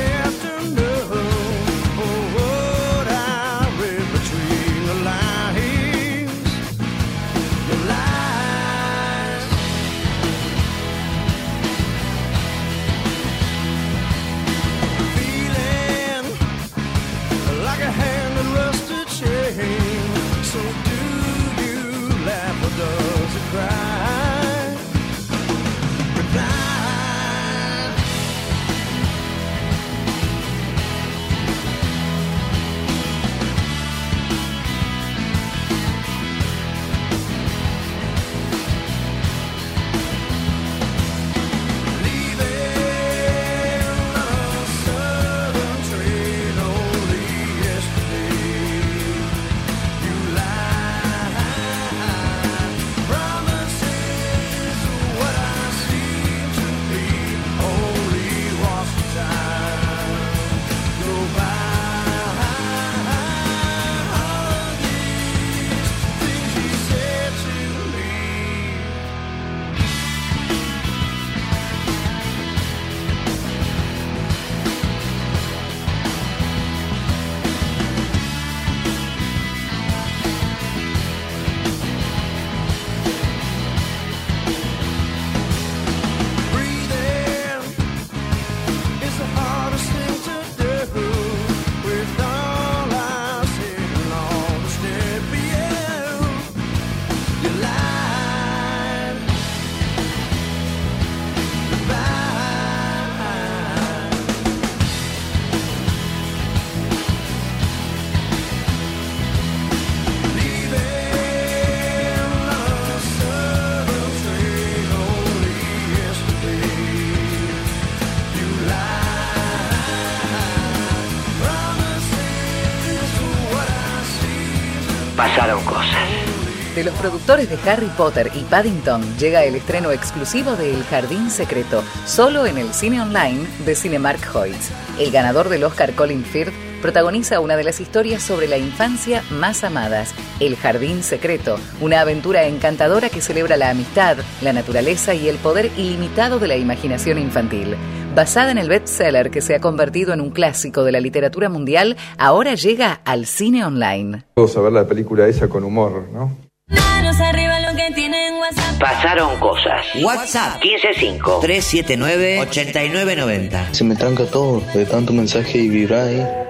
[126.75, 131.31] De los productores de Harry Potter y Paddington llega el estreno exclusivo de El Jardín
[131.31, 134.73] Secreto, solo en el cine online de Cinemark Hoyts.
[134.99, 139.65] El ganador del Oscar Colin Firth protagoniza una de las historias sobre la infancia más
[139.65, 145.39] amadas, El Jardín Secreto, una aventura encantadora que celebra la amistad, la naturaleza y el
[145.39, 147.75] poder ilimitado de la imaginación infantil.
[148.15, 151.97] Basada en el bestseller que se ha convertido en un clásico de la literatura mundial,
[152.19, 154.25] ahora llega al cine online.
[154.35, 156.37] Todos a ver la película esa con humor, ¿no?
[156.69, 158.79] Manos arriba lo que tienen WhatsApp.
[158.79, 159.87] Pasaron cosas.
[160.03, 163.73] WhatsApp 155 379 8990.
[163.73, 166.45] Se me tranca todo de tanto mensaje y vibrar ahí.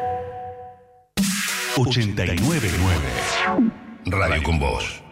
[1.77, 2.69] 899
[4.07, 5.03] Radio con Voz.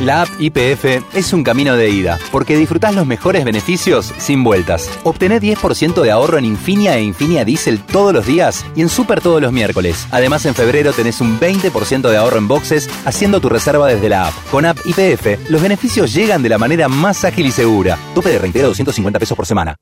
[0.00, 4.90] La app IPF es un camino de ida, porque disfrutás los mejores beneficios sin vueltas.
[5.04, 9.20] Obtené 10% de ahorro en Infinia e Infinia Diesel todos los días y en Super
[9.20, 10.08] todos los miércoles.
[10.10, 14.26] Además, en febrero tenés un 20% de ahorro en boxes haciendo tu reserva desde la
[14.26, 14.34] app.
[14.50, 17.96] Con app IPF, los beneficios llegan de la manera más ágil y segura.
[18.16, 19.76] Tope de reintegro 250 pesos por semana.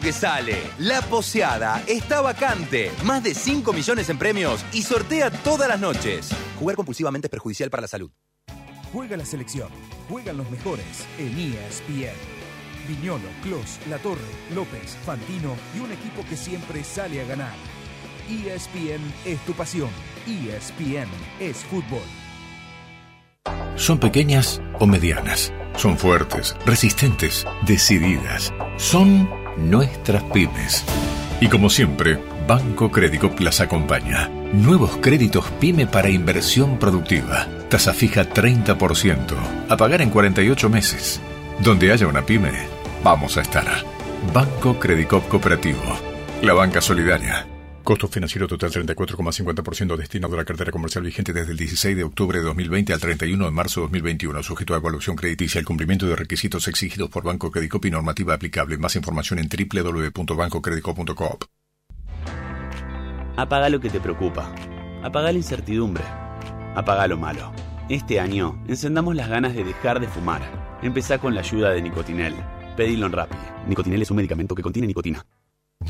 [0.00, 0.56] Que sale.
[0.78, 2.90] La poseada está vacante.
[3.04, 6.30] Más de 5 millones en premios y sortea todas las noches.
[6.58, 8.10] Jugar compulsivamente es perjudicial para la salud.
[8.92, 9.68] Juega la selección,
[10.08, 12.16] juegan los mejores en ESPN.
[12.88, 14.20] Viñolo, Clos, Latorre,
[14.54, 17.54] López, Fantino y un equipo que siempre sale a ganar.
[18.28, 19.90] ESPN es tu pasión.
[20.26, 21.08] ESPN
[21.40, 22.02] es fútbol.
[23.76, 25.52] Son pequeñas o medianas.
[25.76, 28.52] Son fuertes, resistentes, decididas.
[28.76, 30.84] Son nuestras pymes.
[31.40, 34.28] Y como siempre, Banco Crédito las acompaña.
[34.52, 37.46] Nuevos créditos pyme para inversión productiva.
[37.68, 39.34] Tasa fija 30%.
[39.68, 41.20] A pagar en 48 meses.
[41.60, 42.52] Donde haya una pyme,
[43.02, 43.66] vamos a estar.
[44.32, 45.82] Banco Credicop Cooperativo.
[46.42, 47.51] La banca solidaria.
[47.84, 52.38] Costo financiero total 34,50% destinado a la cartera comercial vigente desde el 16 de octubre
[52.38, 56.14] de 2020 al 31 de marzo de 2021, sujeto a evaluación crediticia, el cumplimiento de
[56.14, 58.78] requisitos exigidos por Banco Credicop y normativa aplicable.
[58.78, 61.44] Más información en www.bancocredico.coop.
[63.36, 64.54] Apaga lo que te preocupa.
[65.02, 66.04] Apaga la incertidumbre.
[66.76, 67.52] Apaga lo malo.
[67.88, 70.78] Este año, encendamos las ganas de dejar de fumar.
[70.82, 72.34] Empezá con la ayuda de Nicotinel.
[72.76, 73.36] Pedilo en Rappi.
[73.66, 75.26] Nicotinel es un medicamento que contiene nicotina.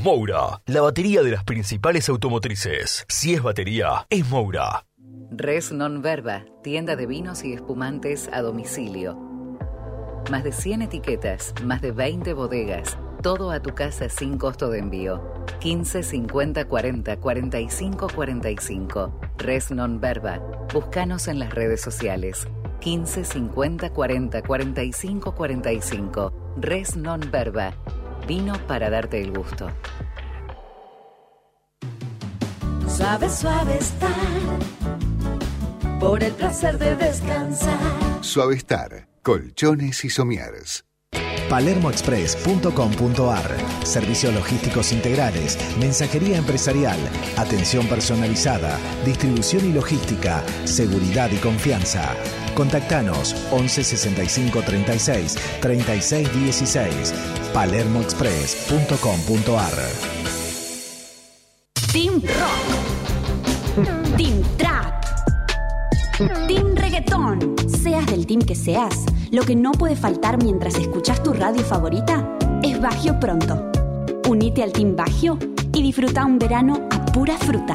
[0.01, 3.05] Moura, la batería de las principales automotrices.
[3.09, 4.85] Si es batería, es Moura.
[5.31, 9.17] Res Non Verba, tienda de vinos y espumantes a domicilio.
[10.31, 14.81] Más de 100 etiquetas, más de 20 bodegas, todo a tu casa sin costo de
[14.81, 15.23] envío.
[15.61, 19.21] 15 50 40 45 45.
[19.39, 20.41] Res Non Verba.
[20.73, 22.49] Búscanos en las redes sociales.
[22.81, 26.33] 15 50 40 45 45.
[26.57, 27.75] Res Non Verba.
[28.27, 29.71] Vino para darte el gusto.
[32.89, 34.11] Suave, suave estar.
[35.99, 37.79] Por el placer de descansar.
[38.21, 40.85] Suavestar, colchones y somieres.
[41.49, 46.99] palermoexpress.com.ar Servicios logísticos integrales, mensajería empresarial,
[47.37, 52.15] atención personalizada, distribución y logística, seguridad y confianza.
[52.55, 57.13] Contactanos 11 65 36 36 16
[57.53, 60.23] palermoexpress.com.ar
[61.93, 64.17] Team Rock.
[64.17, 65.05] Team Trap.
[66.49, 67.55] Team Reggaetón.
[67.69, 72.27] Seas del team que seas, lo que no puede faltar mientras escuchas tu radio favorita
[72.63, 73.71] es Bagio Pronto.
[74.27, 75.37] Unite al Team Bagio
[75.75, 77.75] y disfruta un verano a pura fruta.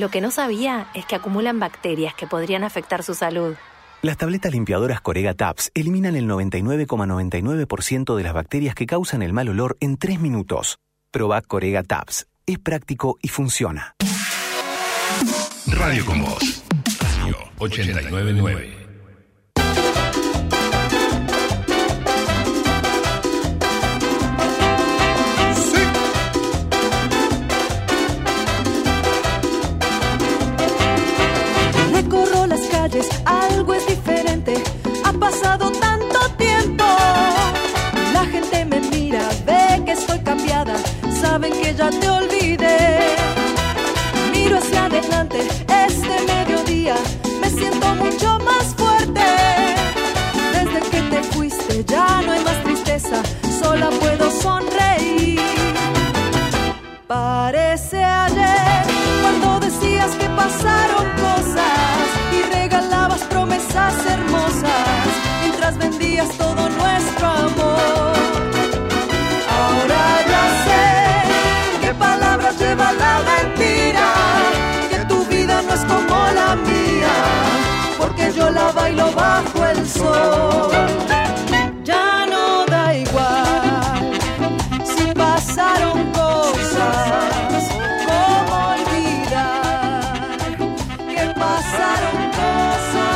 [0.00, 3.54] Lo que no sabía es que acumulan bacterias que podrían afectar su salud.
[4.00, 9.50] Las tabletas limpiadoras Corega Tabs eliminan el 99,99% de las bacterias que causan el mal
[9.50, 10.78] olor en 3 minutos.
[11.10, 12.28] Proba Corega Tabs.
[12.46, 13.94] Es práctico y funciona.
[15.66, 16.64] Radio con Voz.
[16.98, 18.79] Radio 899.
[41.80, 42.19] ya te
[78.50, 80.70] porque yo la bailo bajo el sol.
[81.84, 84.20] Ya no da igual
[84.84, 87.68] si pasaron cosas,
[88.06, 90.02] cómo olvidar
[91.08, 93.10] que pasaron cosas.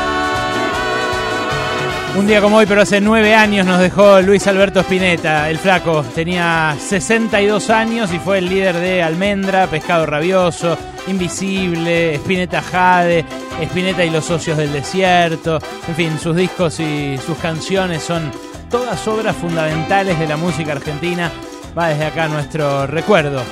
[2.16, 6.04] Un día como hoy, pero hace nueve años nos dejó Luis Alberto Spinetta, el flaco.
[6.14, 13.24] Tenía 62 años y fue el líder de Almendra, Pescado Rabioso, Invisible, Spinetta Jade,
[13.62, 15.58] Spinetta y los socios del desierto.
[15.88, 18.30] En fin, sus discos y sus canciones son
[18.70, 21.30] todas obras fundamentales de la música argentina.
[21.76, 23.42] Va desde acá nuestro recuerdo,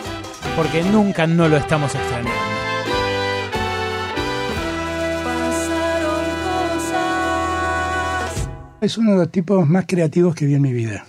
[0.56, 2.30] porque nunca no lo estamos extrañando.
[8.80, 11.04] Es uno de los tipos más creativos que vi en mi vida.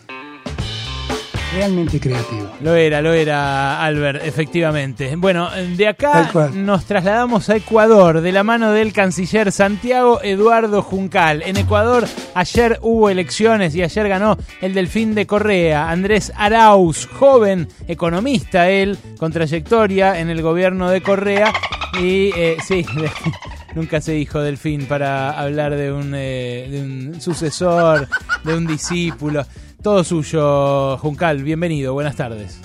[1.55, 2.49] Realmente creativo.
[2.61, 5.15] Lo era, lo era, Albert, efectivamente.
[5.15, 11.43] Bueno, de acá nos trasladamos a Ecuador de la mano del canciller Santiago Eduardo Juncal.
[11.45, 17.67] En Ecuador ayer hubo elecciones y ayer ganó el delfín de Correa, Andrés Arauz, joven
[17.87, 21.53] economista él, con trayectoria en el gobierno de Correa.
[21.99, 22.83] Y eh, sí,
[23.75, 28.07] nunca se dijo delfín para hablar de un, eh, de un sucesor,
[28.43, 29.45] de un discípulo.
[29.83, 32.59] Todo suyo, Juncal, bienvenido, buenas tardes.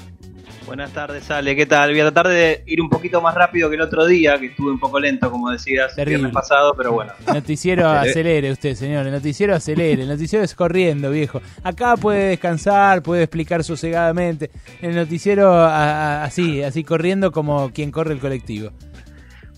[0.66, 1.56] Buenas tardes, Ale.
[1.56, 1.90] ¿Qué tal?
[1.90, 4.70] Voy a tratar de ir un poquito más rápido que el otro día, que estuve
[4.70, 6.16] un poco lento, como decías, el Terrible.
[6.18, 7.12] viernes pasado, pero bueno.
[7.26, 8.10] Noticiero Acelere.
[8.10, 9.06] acelere usted, señor.
[9.06, 10.02] El noticiero acelere.
[10.02, 11.40] El noticiero es corriendo, viejo.
[11.64, 14.50] Acá puede descansar, puede explicar sosegadamente.
[14.82, 18.70] El noticiero a- a- así, así corriendo como quien corre el colectivo.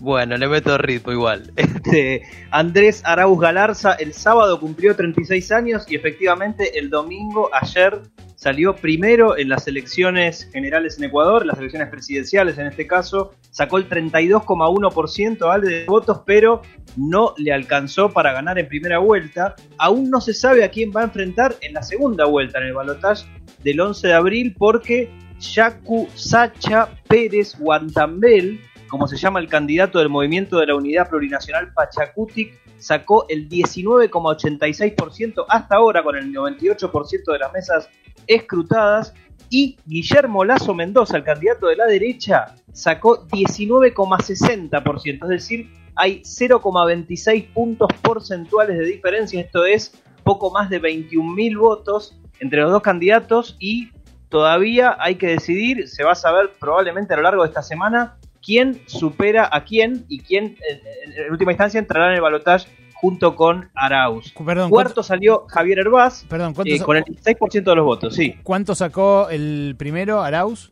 [0.01, 1.53] Bueno, le meto ritmo igual.
[1.61, 8.01] Este, Andrés Arauz Galarza el sábado cumplió 36 años y efectivamente el domingo, ayer,
[8.35, 13.77] salió primero en las elecciones generales en Ecuador, las elecciones presidenciales en este caso, sacó
[13.77, 16.63] el 32,1% Ale, de votos, pero
[16.97, 19.55] no le alcanzó para ganar en primera vuelta.
[19.77, 22.73] Aún no se sabe a quién va a enfrentar en la segunda vuelta, en el
[22.73, 23.25] balotaje
[23.63, 28.61] del 11 de abril, porque Yacu Sacha Pérez Guantambel,
[28.91, 35.45] como se llama el candidato del Movimiento de la Unidad Plurinacional Pachacutic, sacó el 19,86%
[35.47, 37.87] hasta ahora con el 98% de las mesas
[38.27, 39.13] escrutadas.
[39.49, 47.53] Y Guillermo Lazo Mendoza, el candidato de la derecha, sacó 19,60%, es decir, hay 0,26
[47.53, 49.93] puntos porcentuales de diferencia, esto es
[50.23, 53.55] poco más de 21.000 votos entre los dos candidatos.
[53.57, 53.89] Y
[54.27, 58.17] todavía hay que decidir, se va a saber probablemente a lo largo de esta semana
[58.51, 63.35] quién supera a quién y quién en, en última instancia entrará en el balotaje junto
[63.35, 64.33] con Arauz.
[64.45, 68.35] Perdón, Cuarto salió Javier Herbaz Perdón, ¿cuántos- eh, con el 16% de los votos, sí.
[68.43, 70.69] ¿Cuánto sacó el primero, Arauz?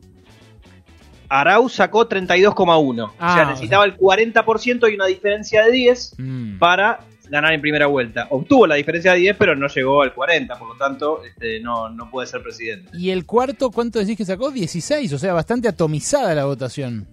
[1.28, 3.12] Arauz sacó 32,1.
[3.18, 6.58] Ah, o sea, o necesitaba el 40% y una diferencia de 10 Mm.
[6.58, 7.00] para
[7.30, 8.26] ganar en primera vuelta.
[8.30, 11.88] Obtuvo la diferencia de 10, pero no llegó al 40, por lo tanto, este, no,
[11.88, 12.90] no puede ser presidente.
[12.98, 14.50] ¿Y el cuarto cuánto decís que sacó?
[14.50, 17.06] 16, o sea, bastante atomizada la votación.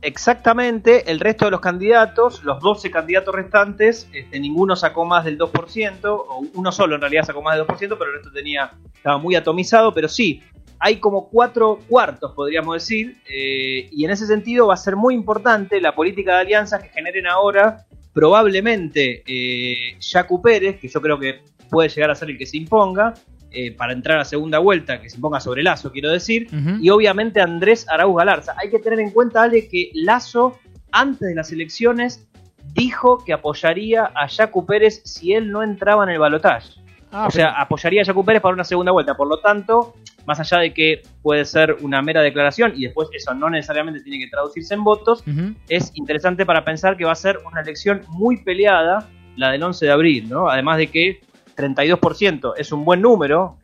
[0.00, 5.36] Exactamente, el resto de los candidatos, los 12 candidatos restantes, este, ninguno sacó más del
[5.36, 9.18] 2%, o uno solo en realidad sacó más del 2%, pero el resto tenía, estaba
[9.18, 10.40] muy atomizado, pero sí,
[10.78, 15.14] hay como cuatro cuartos, podríamos decir, eh, y en ese sentido va a ser muy
[15.14, 21.18] importante la política de alianzas que generen ahora probablemente eh, Yacu Pérez, que yo creo
[21.18, 23.14] que puede llegar a ser el que se imponga,
[23.50, 26.48] eh, para entrar a segunda vuelta, que se imponga sobre Lazo, quiero decir,
[26.80, 28.54] y obviamente Andrés Arauz Galarza.
[28.58, 30.58] Hay que tener en cuenta, Ale, que Lazo,
[30.92, 32.28] antes de las elecciones,
[32.74, 36.74] dijo que apoyaría a Yacu Pérez si él no entraba en el balotaje.
[37.10, 39.16] Ah, o sea, apoyaría a Yacu Pérez para una segunda vuelta.
[39.16, 39.94] Por lo tanto,
[40.26, 44.22] más allá de que puede ser una mera declaración y después eso no necesariamente tiene
[44.22, 45.24] que traducirse en votos,
[45.70, 49.86] es interesante para pensar que va a ser una elección muy peleada, la del 11
[49.86, 50.50] de abril, ¿no?
[50.50, 51.20] Además de que
[51.58, 53.56] 32% es un buen número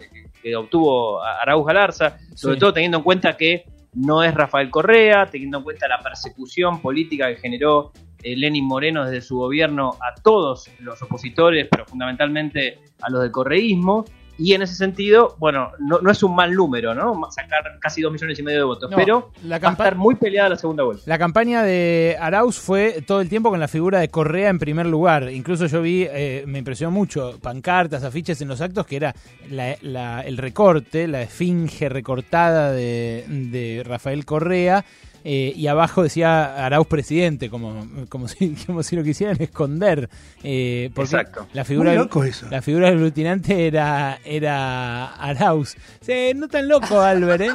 [0.42, 2.60] que, obtuvo Arauz Galarza, sobre Sí.
[2.60, 3.64] todo teniendo en cuenta que
[3.94, 7.92] no es Rafael Correa, teniendo en cuenta la persecución política que generó
[8.22, 13.30] eh, Lenin Moreno desde su gobierno a todos los opositores, pero fundamentalmente a los del
[13.30, 14.04] correísmo.
[14.36, 17.20] Y en ese sentido, bueno, no, no es un mal número, ¿no?
[17.30, 20.16] Sacar casi dos millones y medio de votos, No, pero la va a estar muy
[20.16, 21.02] peleada la segunda vuelta.
[21.06, 24.86] La campaña de Arauz fue todo el tiempo con la figura de Correa en primer
[24.86, 25.30] lugar.
[25.30, 29.14] Incluso yo vi, eh, me impresionó mucho, pancartas, afiches en los actos, que era
[29.50, 34.84] la- la- el recorte, la esfinge recortada de, de Rafael Correa.
[35.24, 40.08] Eh, y abajo decía Arauz presidente, como, como, si, como si lo quisieran esconder.
[40.42, 41.46] eh, porque Exacto.
[41.54, 42.46] La figura, Muy loco eso.
[42.50, 45.76] La figura aglutinante era, era Arauz.
[46.00, 47.50] Sí, no tan loco, Albert, ¿eh?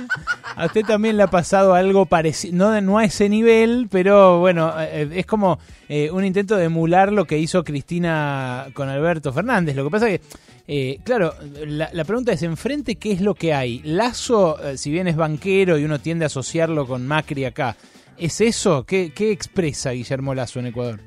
[0.56, 4.74] A usted también le ha pasado algo parecido, no, no a ese nivel, pero bueno,
[4.80, 9.76] eh, es como eh, un intento de emular lo que hizo Cristina con Alberto Fernández.
[9.76, 10.22] Lo que pasa que,
[10.72, 11.34] eh, claro,
[11.66, 13.82] la, pregunta es, enfrente, ¿qué es lo que hay?
[13.84, 17.76] Lazo, eh, si bien es banquero y uno tiende a asociarlo con Macri acá,
[18.20, 18.86] ¿es eso?
[18.86, 21.00] ¿Qué, qué expresa Guillermo Lazo en Ecuador?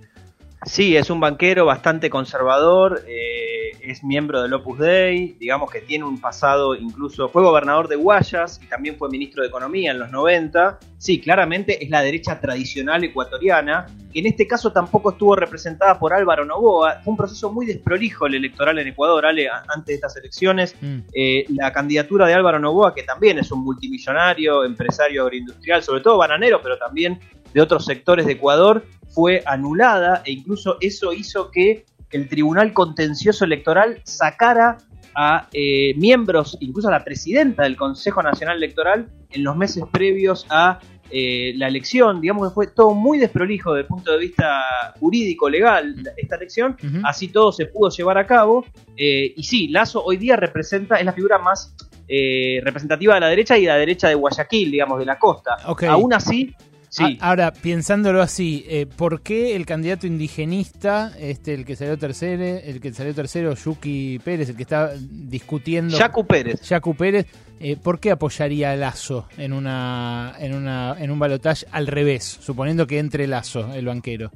[0.64, 3.51] Sí, es un banquero bastante conservador, eh,
[3.82, 8.60] es miembro del Opus Dei, digamos que tiene un pasado, incluso fue gobernador de Guayas
[8.62, 10.78] y también fue ministro de Economía en los 90.
[10.98, 16.12] Sí, claramente es la derecha tradicional ecuatoriana, que en este caso tampoco estuvo representada por
[16.12, 17.00] Álvaro Novoa.
[17.02, 20.76] Fue un proceso muy desprolijo el electoral en Ecuador, Ale, antes de estas elecciones.
[21.12, 26.18] Eh, la candidatura de Álvaro Novoa, que también es un multimillonario, empresario agroindustrial, sobre todo
[26.18, 27.18] bananero, pero también
[27.52, 33.44] de otros sectores de Ecuador, fue anulada e incluso eso hizo que el Tribunal Contencioso
[33.44, 34.78] Electoral sacara
[35.14, 40.46] a eh, miembros, incluso a la presidenta del Consejo Nacional Electoral, en los meses previos
[40.48, 40.80] a
[41.14, 42.22] eh, la elección.
[42.22, 46.74] Digamos que fue todo muy desprolijo desde el punto de vista jurídico, legal, esta elección.
[47.04, 48.64] Así todo se pudo llevar a cabo.
[48.96, 51.74] Eh, y sí, Lazo hoy día representa, es la figura más
[52.08, 55.56] eh, representativa de la derecha y de la derecha de Guayaquil, digamos, de la costa.
[55.66, 55.82] Ok.
[55.84, 56.54] Aún así,
[56.92, 57.18] sí.
[57.20, 62.42] A- Ahora, pensándolo así, eh, ¿por qué el candidato indigenista, este, el que salió tercero,
[62.62, 65.98] el que salió tercero, Yuki Pérez, el que está discutiendo...
[65.98, 66.60] Yacu Pérez.
[66.68, 67.26] Yacu Pérez,
[67.60, 72.24] eh, ¿por qué apoyaría a Lazo en una, en una, en un balotaje al revés,
[72.24, 74.30] suponiendo que entre Lazo, el banquero?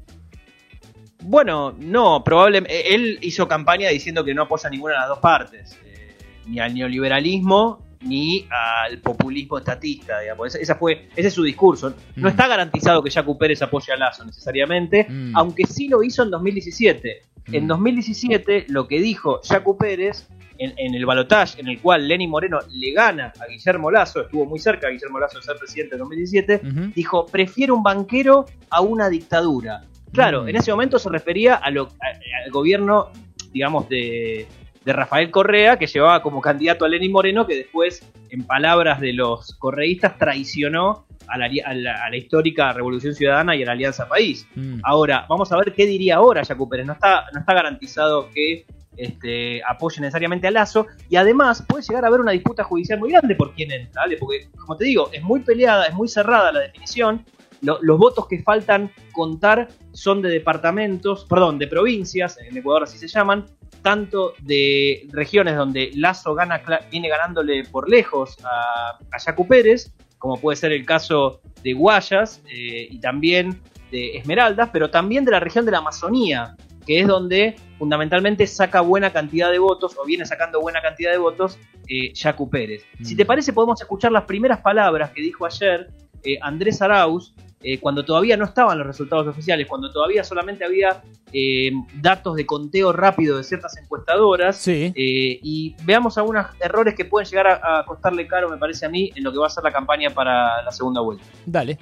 [1.23, 2.95] Bueno, no, probablemente.
[2.95, 6.15] Él hizo campaña diciendo que no apoya ninguna de las dos partes, eh,
[6.47, 10.55] ni al neoliberalismo ni al populismo estatista, digamos.
[10.55, 11.95] Esa, fue, ese es su discurso.
[12.17, 12.31] No Mm.
[12.31, 15.37] está garantizado que Jacu Pérez apoye a Lazo necesariamente, Mm.
[15.37, 17.23] aunque sí lo hizo en 2017.
[17.53, 20.27] En 2017 lo que dijo Jacu Pérez
[20.59, 24.47] en, en el balotaje en el cual Lenny Moreno le gana a Guillermo Lazo, estuvo
[24.47, 26.61] muy cerca a Guillermo Lazo de ser presidente en 2017,
[26.95, 29.85] dijo, prefiero un banquero a una dictadura.
[30.13, 30.49] Claro, Mm.
[30.49, 33.11] en ese momento se refería a lo- a- al gobierno,
[33.53, 34.47] digamos, de,
[34.87, 39.13] de Rafael Correa, que llevaba como candidato a Lenín Moreno, que después, en palabras de
[39.13, 43.73] los correístas, traicionó a la, a la- a la histórica Revolución Ciudadana y a la
[43.73, 44.47] Alianza País.
[44.55, 44.79] Mm.
[44.85, 46.87] Ahora, vamos a ver qué diría ahora Jacu Pérez.
[46.87, 48.65] No está, no está garantizado que
[48.97, 50.87] este, apoye necesariamente a Lazo.
[51.11, 54.17] Y además puede llegar a haber una disputa judicial muy grande por quién entra, ¿vale?
[54.19, 57.25] Porque, como te digo, es muy peleada, es muy cerrada la definición.
[57.61, 62.99] Lo- los votos que faltan contar son de departamentos, perdón, de provincias, en Ecuador así
[62.99, 63.47] se llaman,
[63.83, 70.41] tanto de regiones donde Lazo gana, viene ganándole por lejos a, a Yacu Pérez, como
[70.41, 75.41] puede ser el caso de Guayas eh, y también de Esmeraldas, pero también de la
[75.41, 80.25] región de la Amazonía, que es donde fundamentalmente saca buena cantidad de votos, o viene
[80.25, 81.59] sacando buena cantidad de votos,
[81.89, 82.85] eh, Yacu Pérez.
[83.03, 85.91] Si te parece, podemos escuchar las primeras palabras que dijo ayer
[86.25, 87.35] eh, Andrés Arauz,
[87.69, 91.03] eh, cuando todavía no estaban los resultados oficiales, cuando todavía solamente había
[91.33, 97.29] eh, datos de conteo rápido de ciertas encuestadoras, eh, y veamos algunos errores que pueden
[97.29, 99.65] llegar a, a costarle caro, me parece a mí, en lo que va a ser
[99.65, 101.25] la campaña para la segunda vuelta.
[101.45, 101.77] Dale.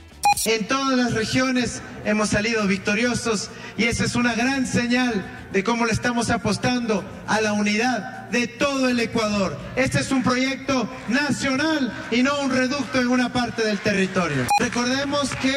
[0.46, 5.22] En todas las regiones hemos salido victoriosos y esa es una gran señal
[5.54, 9.56] de cómo le estamos apostando a la unidad de todo el Ecuador.
[9.76, 14.46] Este es un proyecto nacional y no un reducto en una parte del territorio.
[14.58, 15.54] Recordemos que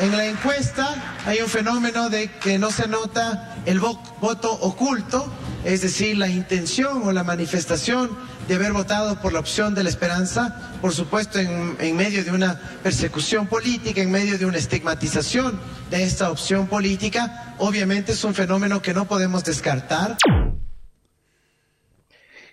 [0.00, 5.30] en la encuesta hay un fenómeno de que no se nota el vo- voto oculto,
[5.66, 8.08] es decir, la intención o la manifestación
[8.48, 12.60] de haber votado por la opción de la esperanza, por supuesto en, medio de una
[12.82, 15.58] persecución política, en medio de una estigmatización
[15.90, 20.16] de esta opción política, obviamente es un fenómeno que no podemos descartar.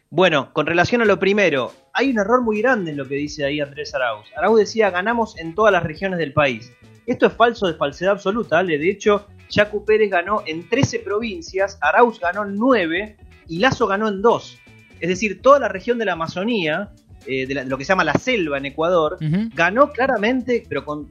[0.10, 3.46] Bueno, con relación a lo primero, hay un error muy grande en lo que dice
[3.46, 4.28] ahí Andrés Arauz.
[4.36, 6.72] Arauz decía, ganamos en todas las regiones del país.
[7.06, 8.78] Esto es falso de falsedad absoluta, ¿vale?
[8.78, 13.18] De hecho, Yacu Pérez ganó en 13 provincias, Arauz ganó en 9
[13.48, 14.60] y Lazo ganó en 2.
[15.04, 16.92] Es decir, toda la región de la Amazonía,
[17.28, 19.18] eh, de, la- de lo que se llama la selva en Ecuador,
[19.54, 21.10] ganó claramente, pero con...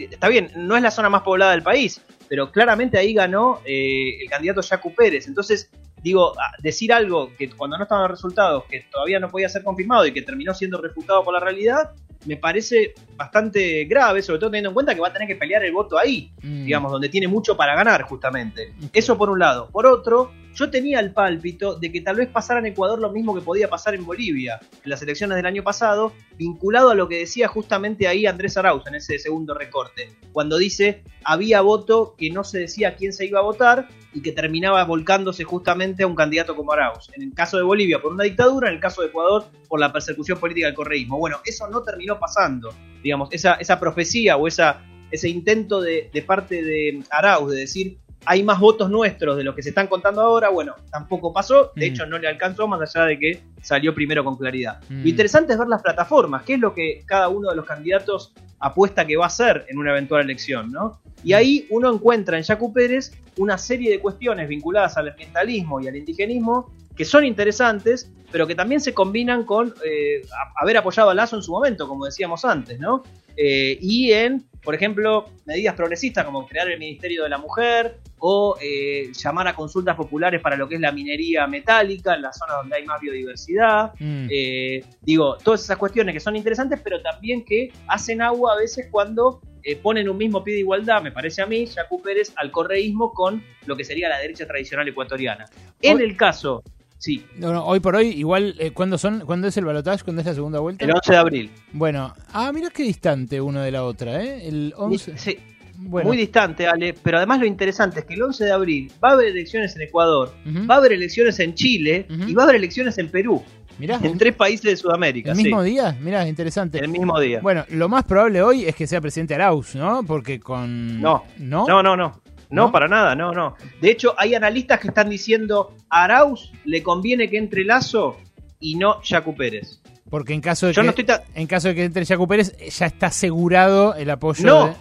[0.00, 3.60] eh, Está bien, no es la zona más poblada del país, pero claramente ahí ganó
[3.64, 5.28] eh, el candidato Yacu Pérez.
[5.28, 5.70] Entonces,
[6.02, 10.04] digo, decir algo que cuando no estaban los resultados, que todavía no podía ser confirmado
[10.06, 11.92] y que terminó siendo refutado por la realidad,
[12.26, 15.62] me parece bastante grave, sobre todo teniendo en cuenta que va a tener que pelear
[15.64, 16.64] el voto ahí, Mm.
[16.64, 18.72] digamos, donde tiene mucho para ganar justamente.
[18.92, 19.68] Eso por un lado.
[19.70, 23.34] Por otro, yo tenía el pálpito de que tal vez pasara en Ecuador lo mismo
[23.34, 27.18] que podía pasar en Bolivia en las elecciones del año pasado, vinculado a lo que
[27.18, 32.44] decía justamente ahí Andrés Arauz en ese segundo recorte, cuando dice había voto que no
[32.44, 36.54] se decía quién se iba a votar y que terminaba volcándose justamente a un candidato
[36.54, 37.10] como Arauz.
[37.14, 39.92] En el caso de Bolivia por una dictadura, en el caso de Ecuador por la
[39.92, 41.18] persecución política del correísmo.
[41.18, 42.72] Bueno, eso no terminó pasando.
[43.02, 47.98] Digamos, esa, esa profecía o esa, ese intento de, de parte de Arauz de decir
[48.26, 51.88] hay más votos nuestros de los que se están contando ahora, bueno, tampoco pasó, de
[51.88, 51.92] Mm.
[51.92, 54.80] hecho no le alcanzó más allá de que salió primero con claridad.
[54.88, 55.02] Mm.
[55.02, 58.32] Lo interesante es ver las plataformas, qué es lo que cada uno de los candidatos
[58.60, 61.00] apuesta que va a hacer en una eventual elección, ¿no?
[61.22, 65.88] Y ahí uno encuentra en Yacu Pérez una serie de cuestiones vinculadas al ambientalismo y
[65.88, 70.22] al indigenismo que son interesantes, pero que también se combinan con eh,
[70.60, 73.02] haber apoyado a Lazo en su momento, como decíamos antes, ¿no?
[73.36, 78.56] Eh, y en, por ejemplo, medidas progresistas como crear el Ministerio de la Mujer o
[78.60, 82.56] eh, llamar a consultas populares para lo que es la minería metálica en las zonas
[82.56, 83.92] donde hay más biodiversidad.
[83.98, 84.26] Mm.
[84.30, 88.88] Eh, digo, todas esas cuestiones que son interesantes, pero también que hacen agua a veces
[88.90, 92.50] cuando eh, ponen un mismo pie de igualdad, me parece a mí, Yacu Pérez, al
[92.50, 95.46] correísmo con lo que sería la derecha tradicional ecuatoriana.
[95.80, 96.62] En el caso,
[97.04, 100.02] sí, No, no, hoy por hoy, igual, eh, ¿cuándo, son, ¿cuándo es el balotaje?
[100.02, 100.84] ¿Cuándo es la segunda vuelta?
[100.84, 101.50] el 11 de abril.
[101.72, 104.48] Bueno, ah, mirá qué distante uno de la otra, ¿eh?
[104.48, 105.18] El 11.
[105.18, 105.38] Sí,
[105.76, 106.08] Bueno.
[106.08, 109.12] Muy distante, Ale, pero además lo interesante es que el 11 de abril va a
[109.12, 110.32] haber elecciones en Ecuador,
[110.70, 113.42] va a haber elecciones en Chile y va a haber elecciones en Perú.
[113.78, 113.98] Mirá.
[114.02, 115.32] En tres países de Sudamérica.
[115.32, 115.42] ¿El sí.
[115.44, 115.96] mismo día?
[116.00, 116.78] Mirá, interesante.
[116.78, 117.40] El mismo día.
[117.42, 120.04] Bueno, lo más probable hoy es que sea presidente Arauz, ¿no?
[120.04, 121.00] Porque con...
[121.00, 121.66] No, ¿No?
[121.66, 122.20] no, no, no.
[122.54, 123.56] No, para nada, no, no.
[123.80, 128.16] De hecho, hay analistas que están diciendo a Arauz le conviene que entre Lazo
[128.60, 129.80] y no Yacu Pérez.
[130.10, 132.28] Porque en caso de Yo que, no estoy ta- en caso de que entre Yacu
[132.28, 134.74] Pérez, ya está asegurado el apoyo No, de-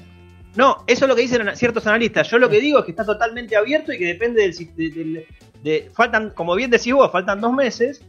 [0.55, 2.29] no, eso es lo que dicen ciertos analistas.
[2.29, 5.25] Yo lo que digo es que está totalmente abierto y que depende del, del-
[5.63, 8.03] de- faltan, como bien decís vos, faltan dos meses.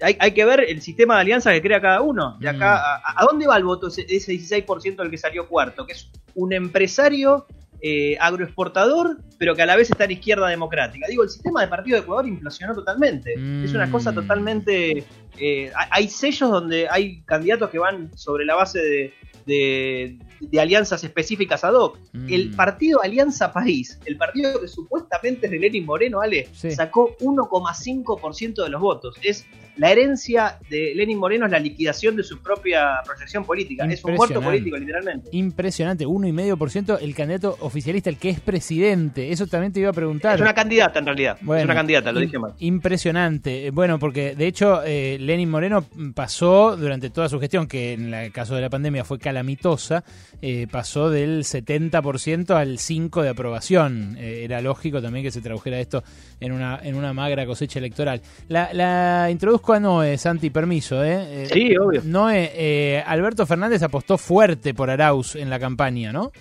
[0.00, 2.36] Hay, hay que ver el sistema de alianza que crea cada uno.
[2.40, 5.86] De acá, a, a dónde va el voto ese, ese 16% del que salió cuarto?
[5.86, 7.46] Que es un empresario
[7.86, 11.06] eh, agroexportador, pero que a la vez está en izquierda democrática.
[11.06, 13.34] Digo, el sistema de partido de Ecuador implosionó totalmente.
[13.62, 15.04] Es una cosa totalmente.
[15.38, 19.12] eh, hay- hay sellos donde hay candidatos que van sobre la base de,
[19.44, 21.98] de- de alianzas específicas ad hoc.
[22.28, 28.64] El partido Alianza País, el partido que supuestamente es de Lenin Moreno, Ale, sacó 1,5%
[28.64, 29.16] de los votos.
[29.22, 29.46] Es
[29.76, 33.84] la herencia de Lenin Moreno es la liquidación de su propia proyección política.
[33.86, 35.30] Es un muerto político, literalmente.
[35.32, 39.32] Impresionante, 1,5% el candidato oficialista, el que es presidente.
[39.32, 40.36] Eso también te iba a preguntar.
[40.36, 41.38] Es una candidata en realidad.
[41.40, 42.54] Bueno, es una candidata, lo dije mal.
[42.58, 43.66] Impresionante.
[43.66, 45.84] Eh, Bueno, porque de hecho eh, Lenin Moreno
[46.14, 50.04] pasó durante toda su gestión, que en el caso de la pandemia fue calamitosa,
[50.42, 54.16] eh, pasó del 70% al 5% de aprobación.
[54.18, 56.02] Eh, era lógico también que se tradujera esto
[56.40, 58.20] en una, en una magra cosecha electoral.
[58.48, 61.02] La, la introduzco a Noé, Santi, permiso.
[61.04, 61.44] ¿eh?
[61.44, 62.02] Eh, Sí, obvio.
[62.04, 66.32] Noé, eh, Alberto Fernández apostó fuerte por Arauz en la campaña, ¿no?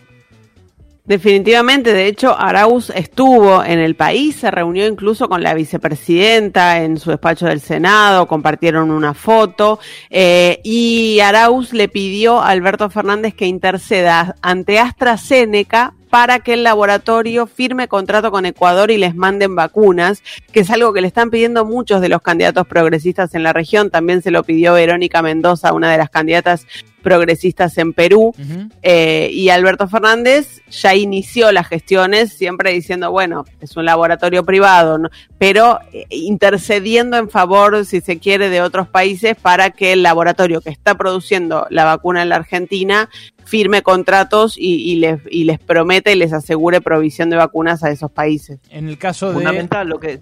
[1.05, 6.97] Definitivamente, de hecho, Arauz estuvo en el país, se reunió incluso con la vicepresidenta en
[6.97, 13.33] su despacho del Senado, compartieron una foto eh, y Arauz le pidió a Alberto Fernández
[13.33, 19.55] que interceda ante AstraZeneca para que el laboratorio firme contrato con Ecuador y les manden
[19.55, 20.21] vacunas,
[20.53, 23.89] que es algo que le están pidiendo muchos de los candidatos progresistas en la región.
[23.89, 26.67] También se lo pidió Verónica Mendoza, una de las candidatas
[27.03, 28.33] progresistas en Perú.
[28.81, 34.97] Eh, y Alberto Fernández ya inició las gestiones, siempre diciendo, bueno, es un laboratorio privado,
[34.97, 35.09] ¿no?
[35.37, 40.61] pero eh, intercediendo en favor, si se quiere, de otros países para que el laboratorio
[40.61, 43.09] que está produciendo la vacuna en la Argentina
[43.53, 47.91] firme contratos y, y les, y les promete y les asegure provisión de vacunas a
[47.91, 48.59] esos países.
[48.71, 49.35] En el caso de...
[49.35, 50.19] Fundamental lo que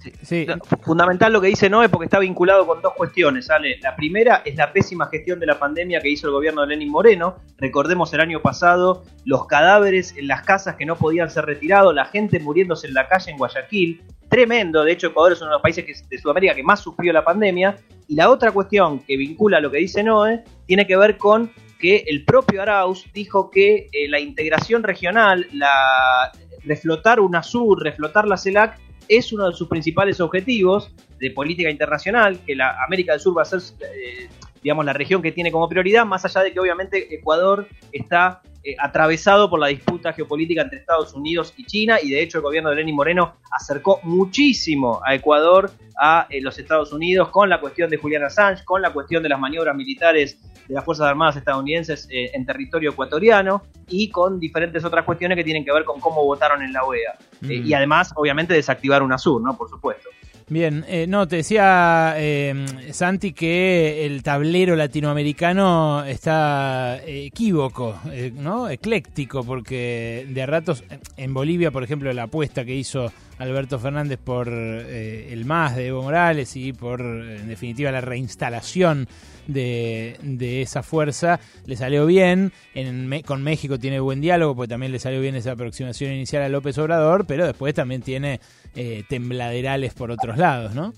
[0.82, 3.80] fundamental lo que dice Noé porque está vinculado con dos cuestiones, Ale.
[3.82, 6.92] La primera es la pésima gestión de la pandemia que hizo el gobierno de Lenin
[6.92, 7.38] Moreno.
[7.58, 12.03] Recordemos el año pasado los cadáveres en las casas que no podían ser retirados, la
[12.03, 14.01] gente muriéndose en la calle en Guayaquil.
[14.27, 17.14] Tremendo, de hecho Ecuador es uno de los países que- de Sudamérica que más sufrió
[17.14, 17.77] la pandemia.
[18.10, 21.50] Y la otra cuestión que vincula lo que dice Noé tiene que ver con
[21.82, 26.32] que el propio Arauz dijo que eh, la integración regional, la
[26.64, 32.56] reflotar UNASUR, reflotar la CELAC, es uno de sus principales objetivos de política internacional, que
[32.56, 34.30] la América del Sur va a ser, eh,
[34.64, 38.76] digamos, la región que tiene como prioridad, más allá de que obviamente Ecuador está eh,
[38.80, 42.69] atravesado por la disputa geopolítica entre Estados Unidos y China y de hecho el gobierno
[42.69, 45.72] de Lenín Moreno acercó muchísimo a Ecuador
[46.03, 49.30] a eh, los Estados Unidos con la cuestión de Julian Assange, con la cuestión de
[49.30, 54.83] las maniobras militares de las Fuerzas Armadas estadounidenses eh, en territorio ecuatoriano y con diferentes
[54.83, 57.13] otras cuestiones que tienen que ver con cómo votaron en la OEA.
[57.43, 57.67] Eh, Mm.
[57.67, 59.57] y además, obviamente, desactivar UNASUR, ¿no?
[59.57, 60.09] Por supuesto.
[60.51, 68.67] Bien, eh, no, te decía eh, Santi que el tablero latinoamericano está equívoco, eh, ¿no?
[68.67, 70.83] Ecléctico, porque de ratos,
[71.15, 75.87] en Bolivia, por ejemplo, la apuesta que hizo Alberto Fernández por eh, el MAS de
[75.87, 79.07] Evo Morales y por, eh, en definitiva, la reinstalación
[79.47, 82.51] de, esa fuerza, le salió bien.
[82.75, 86.49] En, con México tiene buen diálogo, porque también le salió bien esa aproximación inicial a
[86.49, 88.39] López Obrador, pero después también tiene
[88.75, 90.93] eh, tembladerales por otros lados, ¿no?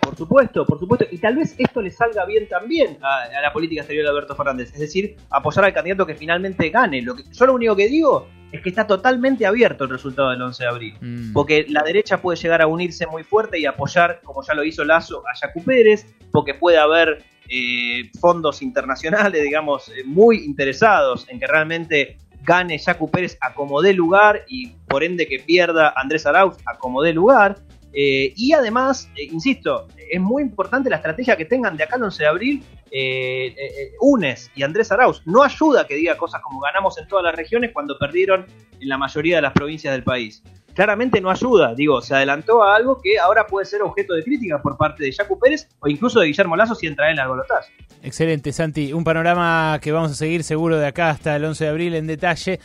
[0.00, 1.06] Por supuesto, por supuesto.
[1.10, 4.36] Y tal vez esto le salga bien también a, a la política exterior de Alberto
[4.36, 4.70] Fernández.
[4.74, 7.00] Es decir, apoyar al candidato que finalmente gane.
[7.00, 10.40] Lo que, yo lo único que digo es que está totalmente abierto el resultado del
[10.40, 11.30] 11 de abril.
[11.32, 14.84] Porque la derecha puede llegar a unirse muy fuerte y apoyar, como ya lo hizo
[14.84, 16.06] Lazo, a Yacu Pérez.
[16.30, 23.10] Porque puede haber eh, fondos internacionales, digamos, eh, muy interesados en que realmente gane Yacu
[23.10, 27.12] Pérez a como dé lugar y por ende que pierda Andrés Arauz a como dé
[27.12, 27.56] lugar.
[27.94, 32.02] Eh, y además, eh, insisto, es muy importante la estrategia que tengan de acá al
[32.02, 32.64] 11 de abril
[32.96, 35.20] eh, eh, Unes y Andrés Arauz.
[35.24, 38.46] No ayuda que diga cosas como ganamos en todas las regiones cuando perdieron
[38.80, 40.44] en la mayoría de las provincias del país.
[40.74, 44.62] Claramente no ayuda, digo, se adelantó a algo que ahora puede ser objeto de crítica
[44.62, 47.72] por parte de Jacu Pérez o incluso de Guillermo Lazo si entra en el balotaje.
[48.02, 48.92] Excelente, Santi.
[48.92, 52.06] Un panorama que vamos a seguir seguro de acá hasta el 11 de abril en
[52.06, 52.60] detalle,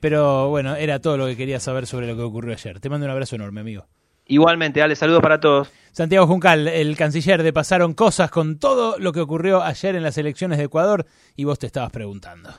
[0.00, 2.80] pero bueno, era todo lo que quería saber sobre lo que ocurrió ayer.
[2.80, 3.86] Te mando un abrazo enorme, amigo.
[4.26, 5.70] Igualmente, dale, saludos para todos.
[5.92, 10.18] Santiago Juncal, el canciller de Pasaron Cosas con todo lo que ocurrió ayer en las
[10.18, 12.50] elecciones de Ecuador y vos te estabas preguntando.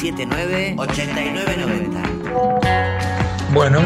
[0.00, 2.02] 155 379 8990.
[3.52, 3.80] Bueno,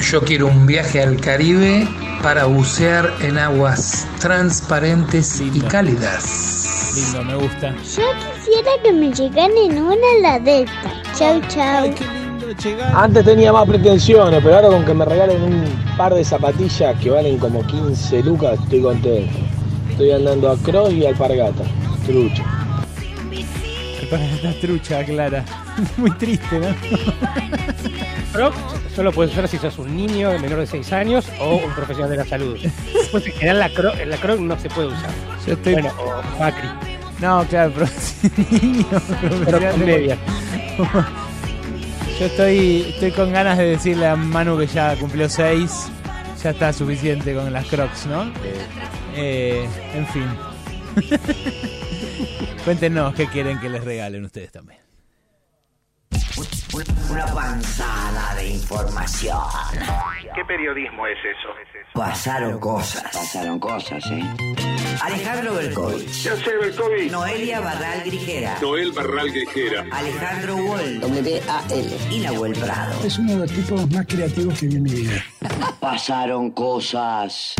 [0.00, 1.86] yo quiero un viaje al Caribe
[2.22, 6.92] para bucear en aguas transparentes y cálidas.
[6.94, 7.74] Lindo, me gusta.
[7.76, 8.02] Yo
[8.34, 11.02] quisiera que me llegan en una ladeta.
[11.16, 11.90] Chau, chau.
[12.94, 15.64] Antes tenía más pretensiones, pero ahora con que me regalen un
[15.96, 19.38] par de zapatillas que valen como 15 lucas, estoy contento.
[19.90, 21.64] Estoy andando a cross y alpargata.
[24.10, 24.34] Trucha.
[24.48, 25.44] Esta trucha, Clara.
[25.96, 26.68] Muy triste, ¿no?
[28.32, 28.56] Crocs
[28.94, 32.16] solo puedes usar si sos un niño menor de 6 años o un profesional de
[32.18, 32.58] la salud.
[33.10, 35.10] Pues en general la Croc, la Croc no se puede usar.
[35.46, 36.68] Yo estoy- Bueno, o Macri.
[37.20, 37.86] No, claro, pero
[38.62, 38.86] niño,
[39.44, 40.18] Pero con medias.
[42.18, 45.88] Yo estoy, estoy con ganas de decirle a Manu que ya cumplió seis.
[46.42, 48.30] Ya está suficiente con las crocs, ¿no?
[49.14, 50.26] Eh, en fin.
[52.64, 54.80] Cuéntenos qué quieren que les regalen ustedes también.
[57.10, 59.38] Una panzada de información.
[60.34, 61.48] ¿Qué periodismo es eso?
[61.92, 63.02] Pasaron cosas.
[63.12, 64.22] Pasaron cosas, ¿eh?
[65.02, 66.22] Alejandro Belkovich.
[66.22, 67.10] Yo sé Belkovich.
[67.10, 68.58] Noelia Barral Grijera.
[68.60, 69.84] Noel Barral Grijera.
[69.92, 71.00] Alejandro Wall.
[71.00, 71.96] W-A-L.
[72.10, 73.04] Y Nahuel Prado.
[73.04, 75.24] Es uno de los tipos más creativos que vi en mi vida.
[75.80, 77.54] Pasaron cosas.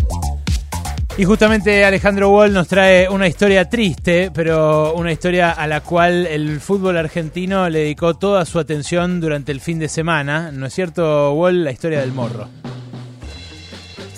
[1.19, 6.27] Y justamente Alejandro Wall nos trae una historia triste, pero una historia a la cual
[6.27, 10.51] el fútbol argentino le dedicó toda su atención durante el fin de semana.
[10.51, 11.65] ¿No es cierto, Wall?
[11.65, 12.49] La historia del morro.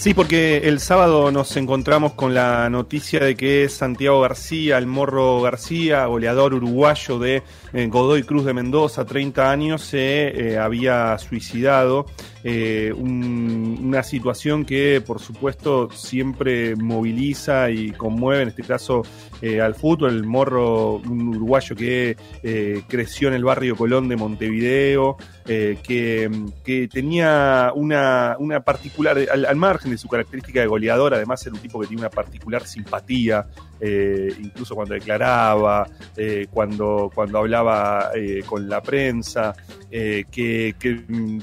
[0.03, 5.41] Sí, porque el sábado nos encontramos con la noticia de que Santiago García, el morro
[5.41, 12.07] García, goleador uruguayo de eh, Godoy Cruz de Mendoza, 30 años, se eh, había suicidado.
[12.45, 19.03] Eh, un- una situación que, por supuesto, siempre moviliza y conmueve, en este caso,
[19.41, 20.11] eh, al fútbol.
[20.17, 26.31] El morro, un uruguayo que eh, creció en el barrio Colón de Montevideo, que,
[26.65, 31.55] que tenía una, una particular, al, al margen de su característica de goleador, además era
[31.55, 33.47] un tipo que tiene una particular simpatía,
[33.85, 39.57] eh, incluso cuando declaraba, eh, cuando, cuando hablaba eh, con la prensa,
[39.91, 40.75] que,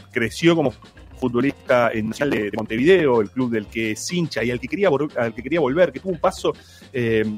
[0.10, 0.74] creció como
[1.20, 4.70] futbolista en Nacional de, de Montevideo, el club del que es hincha y al que
[4.70, 6.54] quería, al que quería volver, que tuvo un paso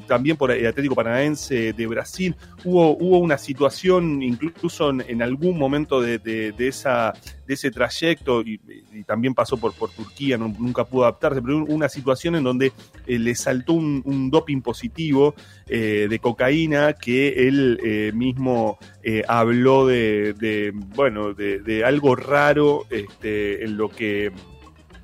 [0.08, 2.36] también por el Atlético Paranaense de Brasil.
[2.64, 7.12] Hubo, hubo una situación, incluso en, algún momento de esa,
[7.54, 8.60] ese trayecto, y,
[9.06, 12.72] también pasó por, por Turquía, nunca pudo adaptarse, pero una situación en donde
[13.08, 15.36] eh, le saltó un, un doping positivo
[15.68, 18.78] eh, de cocaína que él eh, mismo
[19.28, 24.32] habló de, bueno, de algo raro este, en lo que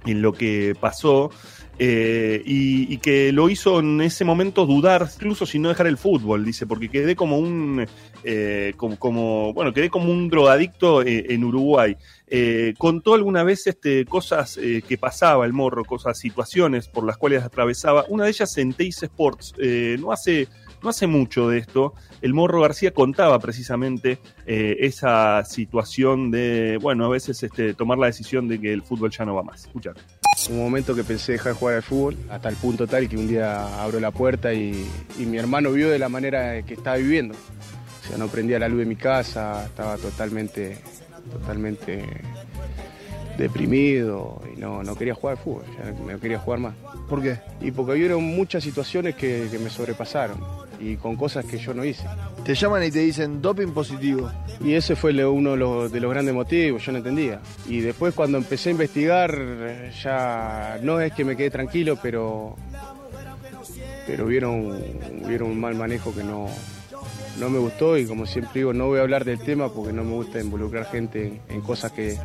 [0.05, 1.31] en lo que pasó
[1.79, 6.43] eh, y, que lo hizo en ese momento dudar, incluso si no dejar el fútbol,
[6.43, 7.85] dice, porque quedé como un,
[8.23, 11.95] eh, como, bueno, quedé como un drogadicto eh, en Uruguay.
[12.77, 18.05] Contó alguna vez este, cosas que pasaba el morro, cosas, situaciones por las cuales atravesaba.
[18.09, 19.53] Una de ellas en Teis Sports,
[19.99, 20.47] no hace
[20.83, 27.09] no hace mucho de esto, el Morro García contaba precisamente esa situación de, bueno, a
[27.09, 29.65] veces este, tomar la decisión de que el fútbol ya no va más.
[29.65, 29.93] Escucha.
[30.49, 33.27] Un momento que pensé dejar de jugar al fútbol, hasta el punto tal que un
[33.27, 34.87] día abro la puerta y,
[35.19, 37.35] y mi hermano vio de la manera que estaba viviendo.
[37.35, 40.77] O sea, no prendía la luz de mi casa, estaba totalmente,
[41.31, 42.03] totalmente
[43.37, 46.75] deprimido y no, no quería jugar al fútbol, ya no quería jugar más.
[47.09, 47.39] ¿Por qué?
[47.61, 51.83] Y porque hubieron muchas situaciones que, que me sobrepasaron y con cosas que yo no
[51.83, 52.05] hice.
[52.43, 54.31] Te llaman y te dicen doping positivo.
[54.63, 57.39] Y ese fue uno de los, de los grandes motivos, yo no entendía.
[57.67, 62.55] Y después cuando empecé a investigar, ya no es que me quedé tranquilo, pero,
[64.05, 64.79] pero vieron,
[65.27, 66.47] vieron un mal manejo que no,
[67.39, 70.03] no me gustó y como siempre digo, no voy a hablar del tema porque no
[70.03, 72.17] me gusta involucrar gente en, en cosas que,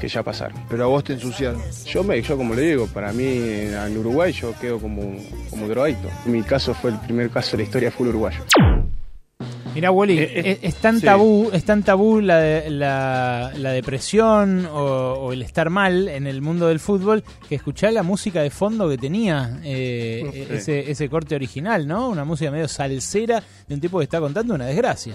[0.00, 0.58] que ya pasaron.
[0.68, 1.60] Pero a vos te ensuciaron.
[1.86, 5.16] Yo, me, yo como le digo, para mí en, Uruguay yo quedo como,
[5.50, 6.08] como drogadicto.
[6.26, 8.40] Mi caso fue el primer caso de la historia fútbol uruguayo.
[9.74, 11.06] Mira, Wally, es, es tan sí.
[11.06, 14.78] tabú, es tan tabú la, de- la, la depresión o,
[15.14, 18.88] o el estar mal en el mundo del fútbol que escuchar la música de fondo
[18.88, 22.08] que tenía eh, ese, ese corte original, ¿no?
[22.08, 25.14] Una música medio salsera de un tipo que está contando una desgracia.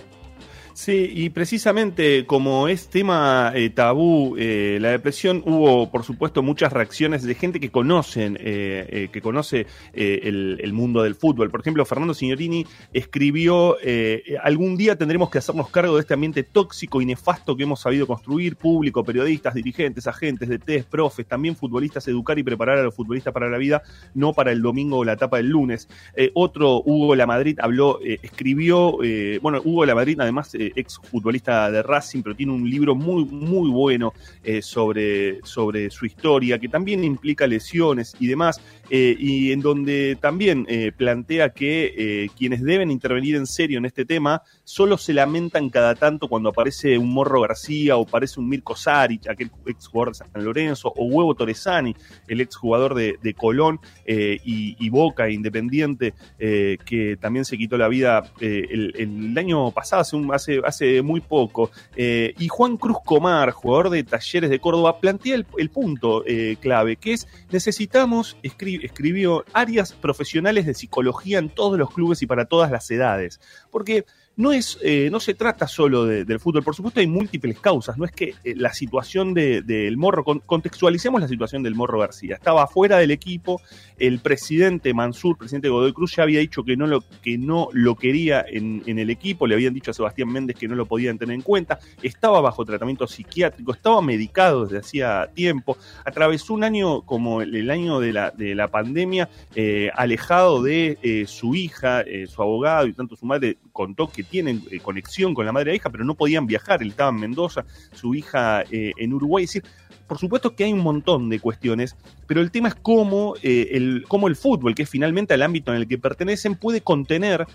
[0.78, 6.72] Sí, y precisamente como es tema eh, tabú eh, la depresión, hubo por supuesto muchas
[6.72, 11.50] reacciones de gente que conocen, eh, eh, que conoce eh, el, el mundo del fútbol.
[11.50, 16.44] Por ejemplo, Fernando Signorini escribió, eh, algún día tendremos que hacernos cargo de este ambiente
[16.44, 21.56] tóxico y nefasto que hemos sabido construir, público, periodistas, dirigentes, agentes de test, profes, también
[21.56, 23.82] futbolistas, educar y preparar a los futbolistas para la vida,
[24.14, 25.90] no para el domingo o la etapa del lunes.
[26.36, 29.00] Otro, Hugo La Madrid, habló, escribió,
[29.42, 33.70] bueno, Hugo La Madrid además ex futbolista de Racing, pero tiene un libro muy, muy
[33.70, 34.14] bueno
[34.44, 40.18] eh, sobre, sobre su historia, que también implica lesiones y demás, eh, y en donde
[40.20, 45.14] también eh, plantea que eh, quienes deben intervenir en serio en este tema solo se
[45.14, 49.88] lamentan cada tanto cuando aparece un Morro García o aparece un Mirko Saric, aquel ex
[49.88, 51.96] jugador de San Lorenzo, o Huevo Torresani,
[52.28, 58.24] el ex jugador de, de Colón y, Boca Independiente, que también se quitó la vida
[58.40, 61.72] el, año pasado, hace, hace, hace muy poco.
[61.96, 66.24] Y Juan Cruz Comar, jugador de Talleres de Córdoba, plantea el, el punto
[66.60, 72.28] clave, que es necesitamos, escri- escribió, áreas profesionales de psicología en todos los clubes y
[72.28, 73.40] para todas las edades.
[73.72, 74.06] Porque
[74.38, 77.98] no, es, eh, no se trata solo de- del fútbol, por supuesto hay múltiples causas,
[77.98, 82.00] no es que eh, la situación de- del Morro, con- contextualicemos la situación del Morro
[82.00, 83.62] García, estaba fuera del equipo,
[83.98, 87.96] el presidente Mansur, presidente Godoy Cruz, ya había dicho que no lo, que no lo
[87.96, 91.18] quería en, en el equipo, le habían dicho a Sebastián Méndez que no lo podían
[91.18, 97.02] tener en cuenta, estaba bajo tratamiento psiquiátrico, estaba medicado desde hacía tiempo, atravesó un año
[97.02, 102.02] como el, el año de la, de la pandemia, eh, alejado de eh, su hija,
[102.02, 105.70] eh, su abogado y tanto su madre contó que tienen eh, conexión con la madre
[105.70, 109.44] la hija, pero no podían viajar, él estaba en Mendoza, su hija eh, en Uruguay,
[109.44, 109.70] es decir,
[110.08, 114.04] por supuesto que hay un montón de cuestiones, pero el tema es cómo, eh, el,
[114.08, 117.46] cómo el fútbol, que es finalmente el ámbito en el que pertenecen, puede contener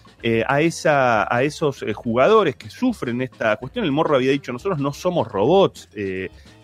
[0.47, 3.85] a, esa, a esos jugadores que sufren esta cuestión.
[3.85, 5.89] El morro había dicho, nosotros no somos robots,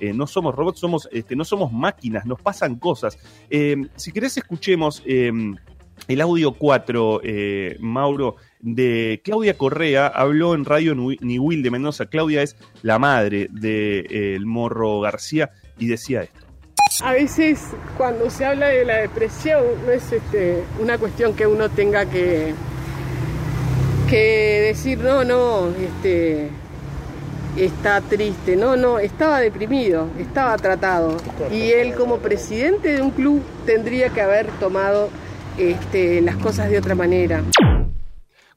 [0.00, 3.18] no somos robots, somos, este, no somos máquinas, nos pasan cosas.
[3.96, 5.02] Si querés escuchemos
[6.06, 12.06] el audio 4, eh, Mauro, de Claudia Correa, habló en Radio Niwil de Mendoza.
[12.06, 16.40] Claudia es la madre del Morro García y decía esto.
[17.02, 17.60] A veces
[17.96, 22.54] cuando se habla de la depresión no es este, una cuestión que uno tenga que,
[24.08, 26.50] que decir, no, no, este,
[27.56, 31.16] está triste, no, no, estaba deprimido, estaba tratado.
[31.52, 35.08] Y él como presidente de un club tendría que haber tomado
[35.56, 37.42] este, las cosas de otra manera.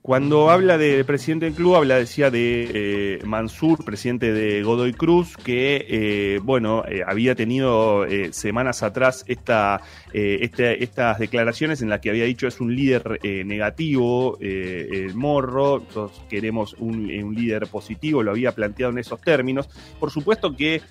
[0.02, 5.38] Cuando habla del presidente del club, habla, decía, de eh, Mansur, presidente de Godoy Cruz,
[5.38, 9.82] que, eh, bueno, eh, había tenido eh, semanas atrás esta,
[10.14, 10.50] eh,
[10.80, 15.80] estas declaraciones en las que había dicho es un líder eh, negativo, eh, el morro,
[15.80, 19.70] nosotros queremos un, un líder positivo, lo había planteado en esos términos.
[20.00, 20.82] Por supuesto que,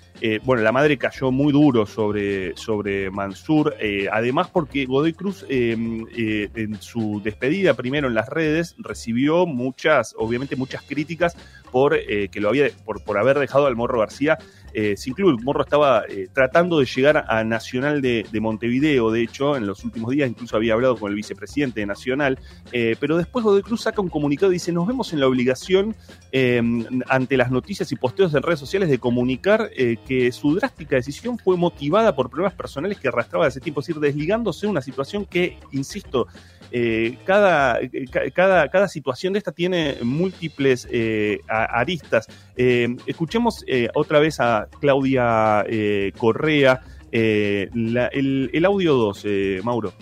[0.43, 3.75] bueno, la madre cayó muy duro sobre, sobre Mansur,
[4.11, 10.83] además porque Godoy Cruz en su despedida primero en las redes recibió muchas, obviamente muchas
[10.83, 11.35] críticas
[11.71, 14.37] por que lo había, por, por haber dejado al Morro García
[14.73, 19.55] eh, sin Morro estaba eh, tratando de llegar a Nacional de, de Montevideo, de hecho,
[19.55, 22.39] en los últimos días incluso había hablado con el vicepresidente de Nacional,
[22.71, 25.95] eh, pero después Godoy Cruz saca un comunicado y dice, nos vemos en la obligación
[26.31, 26.61] eh,
[27.07, 31.37] ante las noticias y posteos en redes sociales de comunicar eh, que su drástica decisión
[31.37, 35.25] fue motivada por problemas personales que arrastraba ese tiempo, es decir, desligándose de una situación
[35.25, 36.27] que, insisto,
[36.71, 42.27] eh, cada, eh, ca- cada, cada situación de esta tiene múltiples eh, aristas.
[43.05, 45.65] Escuchemos otra vez a Claudia
[46.17, 49.93] Correa, el, el audio 2, eh, Mauro.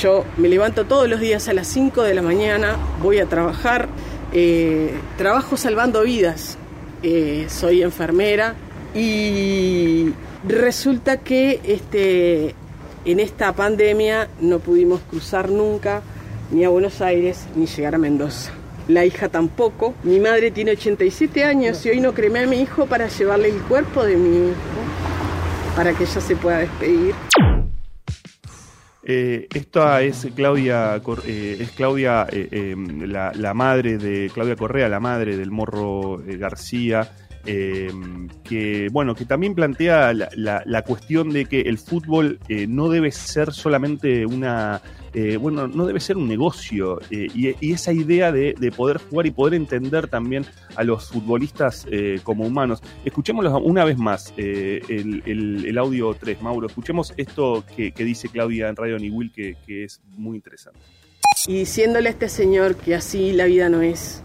[0.00, 3.88] Yo me levanto todos los días a las 5 de la mañana, voy a trabajar,
[5.16, 6.58] trabajo salvando vidas,
[7.48, 8.54] soy enfermera
[8.94, 10.10] y
[10.46, 12.54] resulta que este,
[13.04, 16.02] en esta pandemia no pudimos cruzar nunca
[16.50, 18.52] ni a Buenos Aires ni llegar a Mendoza.
[18.88, 19.94] La hija tampoco.
[20.02, 23.62] Mi madre tiene 87 años y hoy no cremé a mi hijo para llevarle el
[23.62, 24.56] cuerpo de mi hijo
[25.74, 27.14] para que ella se pueda despedir.
[29.06, 32.74] Eh, esta es Claudia, eh, es Claudia, eh, eh,
[33.06, 37.10] la, la madre de Claudia Correa, la madre del Morro García,
[37.46, 37.90] eh,
[38.42, 43.10] que bueno, que también plantea la, la- cuestión de que el fútbol eh, no debe
[43.10, 44.80] ser solamente una,
[45.14, 49.26] eh, bueno, no debe ser un negocio eh, y, esa idea de, de poder jugar
[49.26, 50.44] y poder entender también
[50.76, 51.86] a los futbolistas
[52.22, 52.82] como humanos.
[53.04, 56.66] Escuchémoslo una vez más, el, el- el audio 3, Mauro.
[56.66, 60.78] Escuchemos esto que, que dice Claudia en Radio Niwil, que, que es muy interesante.
[61.46, 64.22] y diciéndole a este señor que así la vida no es,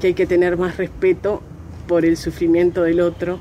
[0.00, 1.42] que hay que tener más respeto
[1.86, 3.38] por el sufrimiento del otro,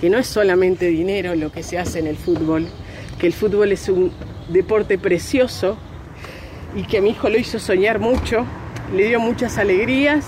[0.00, 2.66] que no es solamente dinero lo que se hace en el fútbol,
[3.18, 4.12] que el fútbol es un
[4.48, 5.76] deporte precioso
[6.74, 8.46] y que a mi hijo lo hizo soñar mucho,
[8.94, 10.26] le dio muchas alegrías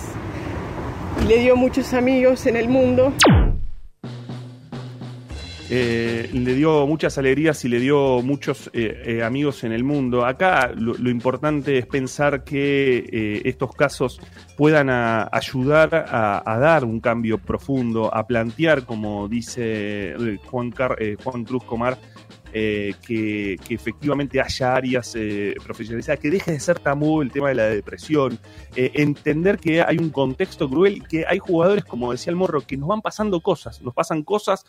[1.23, 3.13] y le dio muchos amigos en el mundo.
[5.75, 10.27] Eh, le dio muchas alegrías y le dio muchos eh, eh, amigos en el mundo.
[10.27, 14.21] Acá lo, importante es pensar que estos casos
[14.59, 21.97] puedan ayudar a, dar un cambio profundo, a plantear, como dice Juan Cruz Comar,
[22.55, 27.55] eh, que, efectivamente haya áreas eh, profesionalizadas, que deje de ser tabú el tema de
[27.55, 28.39] la depresión,
[28.77, 32.61] eh, entender que hay un contexto cruel y que hay jugadores, como decía el Morro,
[32.61, 34.67] que nos van pasando cosas, nos pasan cosas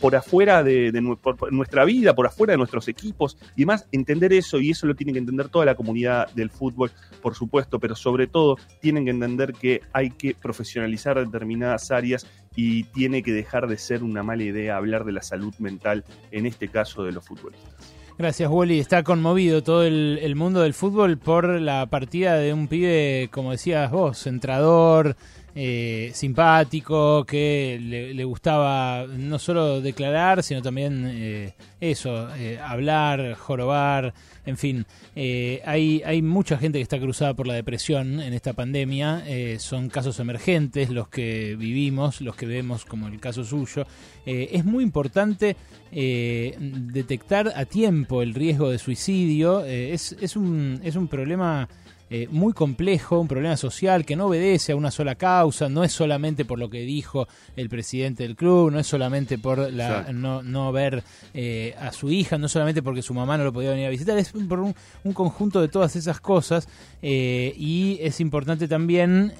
[0.00, 4.60] por afuera de, por nuestra vida, por afuera de nuestros equipos y demás, entender eso
[4.60, 6.90] y eso lo tiene que entender toda la comunidad del fútbol,
[7.20, 12.84] por supuesto, pero sobre todo tienen que entender que hay que profesionalizar determinadas áreas y
[12.84, 16.68] tiene que dejar de ser una mala idea hablar de la salud mental, en este
[16.68, 17.94] caso de los futbolistas.
[18.18, 18.80] Gracias, Wally.
[18.80, 23.90] Está conmovido todo el, mundo del fútbol por la partida de un pibe, como decías
[23.90, 25.16] vos, centrador,
[25.54, 34.12] eh, simpático, que le, gustaba no solo declarar, sino también eh, eso, eh, hablar, jorobar,
[34.44, 34.86] en fin.
[35.16, 39.22] Eh, hay, hay mucha gente que está cruzada por la depresión en esta pandemia.
[39.26, 43.86] eh, son casos emergentes los que vivimos, los que vemos como el caso suyo.
[44.26, 45.56] Es muy importante
[45.90, 49.64] detectar a tiempo el riesgo de suicidio.
[49.64, 51.68] Es, es, un, es un problema
[52.10, 55.92] eh, muy complejo, un problema social que no obedece a una sola causa, no es
[55.92, 60.42] solamente por lo que dijo el presidente del club, no es solamente por la, no,
[60.42, 63.86] no ver eh, a su hija, no solamente porque su mamá no lo podía venir
[63.86, 64.74] a visitar, es por un,
[65.04, 66.68] un conjunto de todas esas cosas
[67.00, 69.32] eh, y es importante también...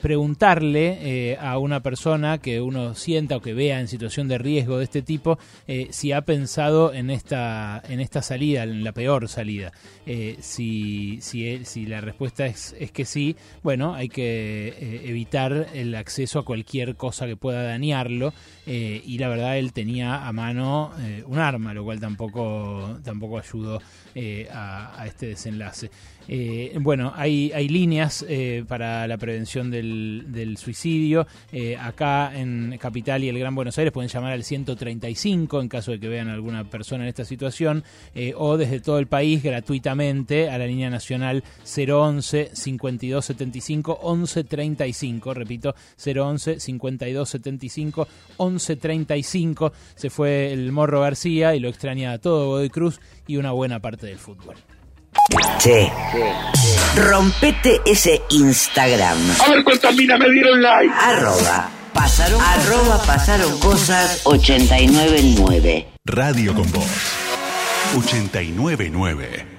[0.00, 4.78] preguntarle eh, a una persona que uno sienta o que vea en situación de riesgo
[4.78, 9.28] de este tipo eh, si ha pensado en esta en esta salida, en la peor
[9.28, 9.72] salida.
[10.06, 15.68] Eh, si, si, si la respuesta es, es que sí, bueno, hay que eh, evitar
[15.74, 18.32] el acceso a cualquier cosa que pueda dañarlo
[18.70, 23.38] eh, y la verdad él tenía a mano eh, un arma, lo cual tampoco, tampoco
[23.38, 23.80] ayudó
[24.14, 25.90] eh, a, este desenlace.
[26.80, 28.26] Bueno, hay, hay líneas
[28.66, 31.26] para la prevención del, del suicidio.
[31.80, 35.98] Acá en Capital y el Gran Buenos Aires pueden llamar al 135 en caso de
[35.98, 37.82] que vean a alguna persona en esta situación
[38.36, 45.32] o desde todo el país gratuitamente a la línea nacional 011 5275 1135.
[45.32, 48.06] Repito, 011 5275
[48.38, 48.57] 1135.
[49.94, 53.80] Se fue el Morro García y lo extraña a todo Godoy Cruz y una buena
[53.80, 54.56] parte del fútbol.
[55.58, 55.90] Che,
[56.96, 59.18] rompete ese Instagram.
[59.44, 60.92] A ver cuántas minas me dieron like.
[60.94, 65.86] Arroba pasaron, arroba pasaron cosas 899.
[66.04, 67.28] Radio con Voz.
[67.96, 69.57] 899.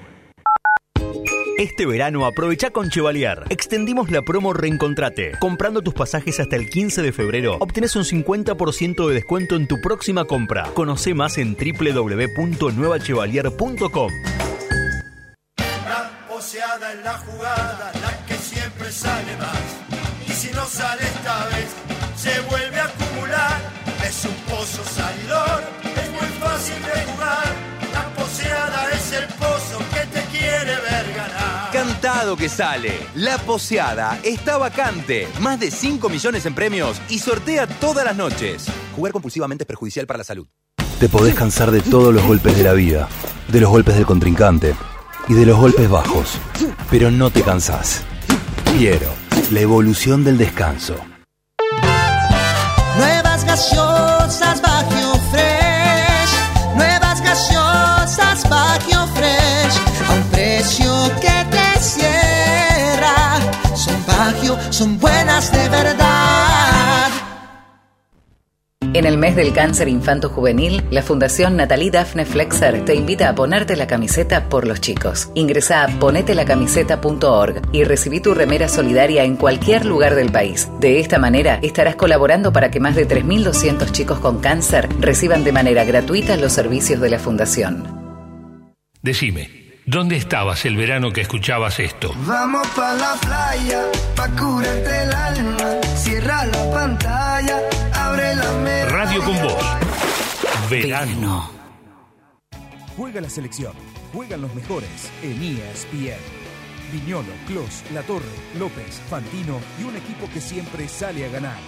[1.59, 3.43] Este verano aprovecha con Chevalier.
[3.49, 5.33] Extendimos la promo Reencontrate.
[5.39, 9.81] Comprando tus pasajes hasta el 15 de febrero, obtenés un 50% de descuento en tu
[9.81, 10.71] próxima compra.
[10.73, 14.11] Conoce más en www.nuevachevalier.com.
[15.57, 16.11] La
[17.03, 19.59] la jugada, la que siempre sale más.
[20.29, 21.75] Y si no sale esta vez,
[22.15, 23.59] se vuelve a acumular.
[24.07, 27.68] Es un pozo salidor, es muy fácil de jugar.
[32.37, 32.93] Que sale.
[33.15, 35.27] La poseada está vacante.
[35.41, 38.67] Más de 5 millones en premios y sortea todas las noches.
[38.95, 40.47] Jugar compulsivamente es perjudicial para la salud.
[40.99, 43.07] Te podés cansar de todos los golpes de la vida,
[43.49, 44.75] de los golpes del contrincante
[45.27, 46.37] y de los golpes bajos,
[46.89, 48.03] pero no te cansás.
[48.77, 49.09] Quiero
[49.51, 50.95] la evolución del descanso.
[52.97, 56.75] Nuevas gaseosas Bagio Fresh.
[56.75, 59.79] Nuevas gaseosas Bagio Fresh.
[60.07, 61.38] A un precio que
[64.79, 67.11] son buenas de verdad.
[68.93, 73.75] En el mes del cáncer infanto-juvenil, la Fundación Natalie Daphne Flexer te invita a ponerte
[73.75, 75.31] la camiseta por los chicos.
[75.35, 80.69] Ingresa a ponetelacamiseta.org y recibí tu remera solidaria en cualquier lugar del país.
[80.79, 85.51] De esta manera, estarás colaborando para que más de 3.200 chicos con cáncer reciban de
[85.51, 87.83] manera gratuita los servicios de la Fundación.
[89.01, 89.58] Decime,
[89.89, 92.13] ¿dónde estabas el verano que escuchabas esto?
[92.25, 93.83] Vamos pa' la playa,
[94.15, 95.81] pa' curarte el alma.
[95.95, 97.59] Cierra la pantalla,
[97.93, 99.65] abre la Radio con Voz.
[100.69, 101.51] Verano.
[102.95, 103.73] Juega la selección,
[104.13, 106.19] juegan los mejores en ESPN.
[106.91, 108.25] Viñolo, Clos, La Torre,
[108.57, 111.59] López, Fantino y un equipo que siempre sale a ganar.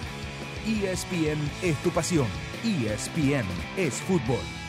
[0.66, 2.26] ESPN es tu pasión.
[2.64, 4.61] ESPN es fútbol.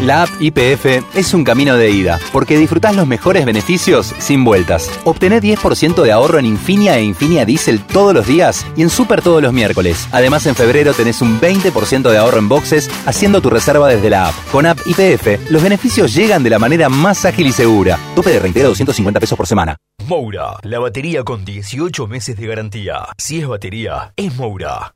[0.00, 4.90] La app IPF es un camino de ida, porque disfrutás los mejores beneficios sin vueltas.
[5.04, 9.22] Obtené 10% de ahorro en Infinia e Infinia Diesel todos los días y en Super
[9.22, 10.08] todos los miércoles.
[10.10, 14.28] Además, en febrero tenés un 20% de ahorro en boxes haciendo tu reserva desde la
[14.28, 14.34] app.
[14.50, 17.98] Con app IPF, los beneficios llegan de la manera más ágil y segura.
[18.16, 19.76] Tope de reintegro 250 pesos por semana.
[20.08, 23.04] Moura, la batería con 18 meses de garantía.
[23.18, 24.94] Si es batería, es Moura.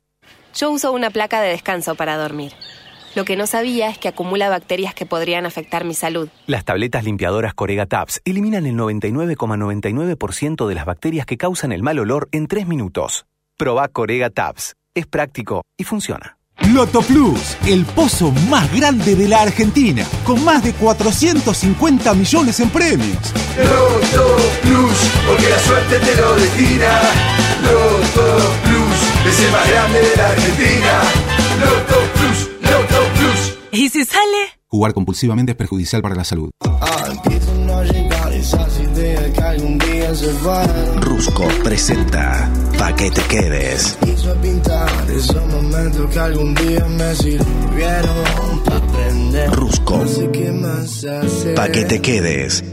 [0.53, 2.51] Yo uso una placa de descanso para dormir.
[3.17, 6.29] Lo que no sabía es que acumula bacterias que podrían afectar mi salud.
[6.45, 11.97] Las tabletas limpiadoras Corega Tabs eliminan el 99,99% de las bacterias que causan el mal
[11.97, 13.25] olor en 3 minutos.
[13.57, 14.75] Proba Corega Tabs.
[14.93, 16.37] Es práctico y funciona.
[16.71, 22.69] Loto Plus, el pozo más grande de la Argentina, con más de 450 millones en
[22.69, 23.33] premios.
[23.57, 27.01] Loto Plus, porque la suerte te lo destina.
[27.63, 31.01] Loto Plus, es el más grande de la Argentina.
[31.59, 32.46] Loto Plus, Loto Plus.
[33.71, 34.57] ¿Y si sale?
[34.67, 36.49] Jugar compulsivamente es perjudicial para la salud.
[41.01, 43.97] Rusco presenta Pa' que te quedes.
[49.51, 50.05] Rusco.
[51.55, 52.63] Pa' que te quedes.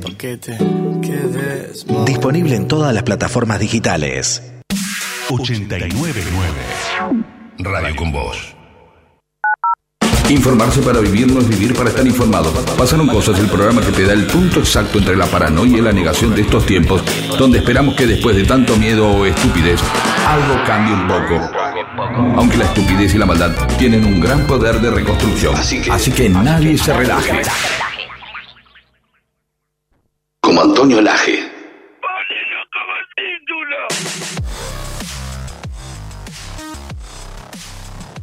[2.06, 4.42] Disponible en todas las plataformas digitales.
[5.30, 6.22] 899
[7.58, 8.53] Radio con Voz.
[10.30, 12.50] Informarse para vivir no es vivir para estar informado.
[12.78, 15.92] Pasaron cosas, el programa que te da el punto exacto entre la paranoia y la
[15.92, 17.02] negación de estos tiempos,
[17.38, 19.80] donde esperamos que después de tanto miedo o estupidez,
[20.26, 21.50] algo cambie un poco.
[22.36, 25.54] Aunque la estupidez y la maldad tienen un gran poder de reconstrucción.
[25.56, 27.42] Así que, nadie se relaje.
[30.40, 31.53] Como Antonio Laje.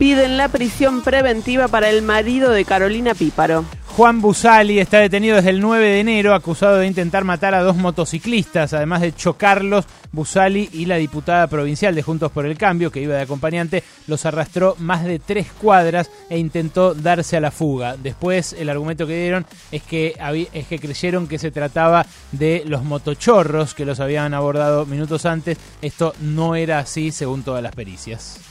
[0.01, 3.65] Piden la prisión preventiva para el marido de Carolina Píparo.
[3.85, 7.75] Juan Busali está detenido desde el 9 de enero acusado de intentar matar a dos
[7.75, 9.85] motociclistas, además de chocarlos.
[10.11, 14.25] Busali y la diputada provincial de Juntos por el Cambio, que iba de acompañante, los
[14.25, 17.95] arrastró más de tres cuadras e intentó darse a la fuga.
[17.95, 20.15] Después el argumento que dieron es que,
[20.51, 25.59] es que creyeron que se trataba de los motochorros que los habían abordado minutos antes.
[25.79, 28.50] Esto no era así según todas las pericias.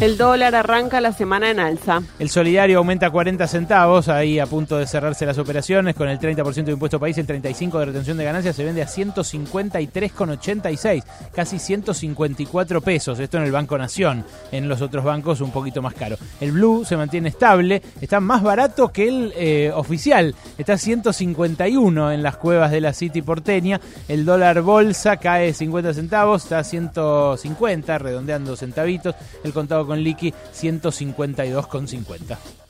[0.00, 2.00] El dólar arranca la semana en alza.
[2.18, 6.64] El solidario aumenta 40 centavos, ahí a punto de cerrarse las operaciones, con el 30%
[6.64, 11.04] de impuesto país, el 35% de retención de ganancias, se vende a 153,86,
[11.34, 15.94] casi 154 pesos, esto en el Banco Nación, en los otros bancos un poquito más
[15.94, 16.16] caro.
[16.40, 22.12] El Blue se mantiene estable, está más barato que el eh, oficial, está a 151
[22.12, 26.64] en las cuevas de la City porteña, el dólar bolsa cae 50 centavos, está a
[26.64, 29.52] 150, redondeando centavitos, el
[29.82, 32.63] con liqui 152,50.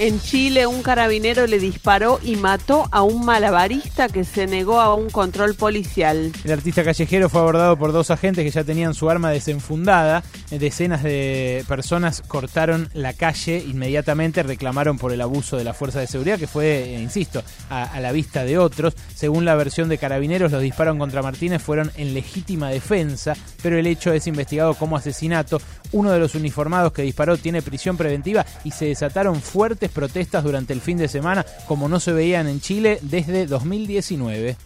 [0.00, 4.94] En Chile, un carabinero le disparó y mató a un malabarista que se negó a
[4.94, 6.30] un control policial.
[6.44, 10.22] El artista callejero fue abordado por dos agentes que ya tenían su arma desenfundada.
[10.50, 16.06] Decenas de personas cortaron la calle inmediatamente, reclamaron por el abuso de la fuerza de
[16.06, 18.94] seguridad, que fue, eh, insisto, a, la vista de otros.
[19.12, 23.86] Según la versión de carabineros, los disparos contra Martínez fueron en legítima defensa, pero el
[23.88, 25.60] hecho es investigado como asesinato.
[25.90, 30.72] Uno de los uniformados que disparó tiene prisión preventiva y se desataron fuertes protestas durante
[30.72, 34.56] el fin de semana, como no se veían en Chile desde 2019.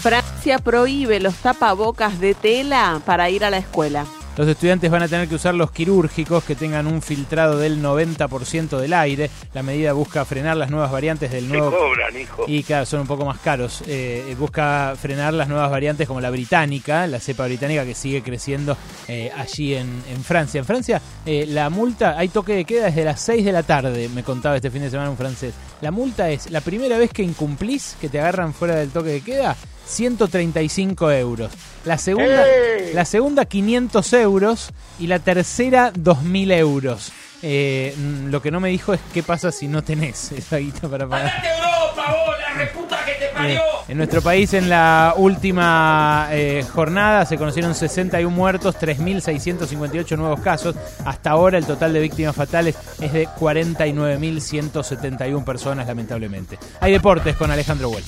[0.00, 4.06] Francia prohíbe los tapabocas de tela para ir a la escuela.
[4.38, 8.78] Los estudiantes van a tener que usar los quirúrgicos que tengan un filtrado del 90%
[8.78, 9.28] del aire.
[9.52, 11.72] La medida busca frenar las nuevas variantes del nuevo...
[11.76, 12.44] cobran, hijo.
[12.46, 13.82] Y claro, son un poco más caros.
[13.88, 18.76] Eh, busca frenar las nuevas variantes como la británica, la cepa británica que sigue creciendo
[19.08, 20.60] eh, allí en, en Francia.
[20.60, 24.08] En Francia, eh, la multa, hay toque de queda desde las 6 de la tarde,
[24.08, 25.52] me contaba este fin de semana un francés.
[25.80, 29.20] La multa es la primera vez que incumplís, que te agarran fuera del toque de
[29.20, 29.56] queda,
[29.88, 31.50] 135 euros.
[31.84, 32.92] La segunda, ¡Ey!
[32.92, 37.12] la segunda 500 euros y la tercera 2.000 euros.
[37.42, 40.88] Eh, mm, lo que no me dijo es qué pasa si no tenés esa guita
[40.88, 41.32] para pagar.
[41.44, 47.24] Europa, vos, la reputa que te Eh, en nuestro país, en la última eh, jornada,
[47.24, 50.74] se conocieron 61 muertos, 3.658 nuevos casos.
[51.04, 56.58] Hasta ahora, el total de víctimas fatales es de 49.171 personas, lamentablemente.
[56.80, 58.02] Hay deportes con Alejandro Huel.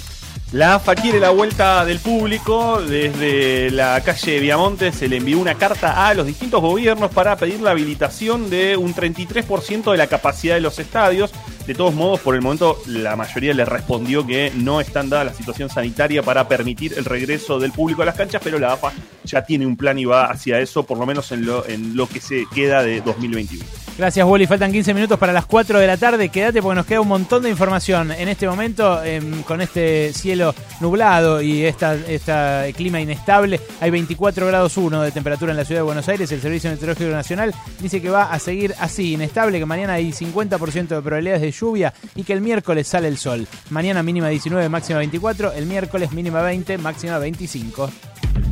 [0.53, 2.83] La AFA quiere la vuelta del público.
[2.83, 7.61] Desde la calle Viamonte se le envió una carta a los distintos gobiernos para pedir
[7.61, 11.31] la habilitación de un 33% de la capacidad de los estadios.
[11.69, 15.35] De todos modos, por el momento, la mayoría le respondió que no están dada la
[15.35, 18.91] situación sanitaria para permitir el regreso del público a las canchas, pero la AFA
[19.23, 22.09] ya tiene un plan y va hacia eso, por lo menos en lo, en lo
[22.09, 23.65] que se queda de 2021.
[24.01, 24.47] Gracias, Wally.
[24.47, 26.31] Faltan 15 minutos para las 4 de la tarde.
[26.31, 30.40] Quédate porque nos queda un montón de información en este momento em, con este cielo
[30.81, 33.61] nublado y esta, esta clima inestable.
[33.81, 36.31] Hay 24 grados 1 de temperatura en la ciudad de Buenos Aires.
[36.33, 40.89] El Servicio Meteorológico Nacional dice que va a seguir así, inestable, que mañana hay 50%
[40.89, 43.47] de probabilidades de lluvia y que el miércoles sale el sol.
[43.71, 45.53] Mañana mínima 19, máxima 24.
[45.53, 47.91] El miércoles mínima 20, máxima 25.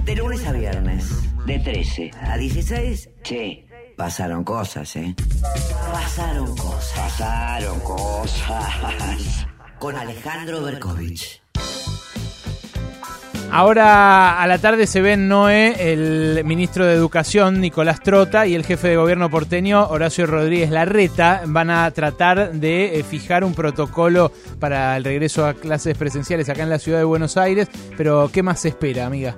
[0.05, 1.05] De lunes a viernes,
[1.47, 5.15] de 13 a 16, che, pasaron cosas, ¿eh?
[5.93, 6.97] Pasaron cosas.
[6.97, 9.47] Pasaron cosas.
[9.79, 11.43] Con Alejandro Berkovich.
[13.51, 18.65] Ahora a la tarde se ven Noé, el ministro de Educación, Nicolás Trota, y el
[18.65, 24.31] jefe de gobierno porteño, Horacio Rodríguez Larreta, van a tratar de eh, fijar un protocolo
[24.61, 27.69] para el regreso a clases presenciales acá en la ciudad de Buenos Aires.
[27.97, 29.35] Pero, ¿qué más se espera, amiga?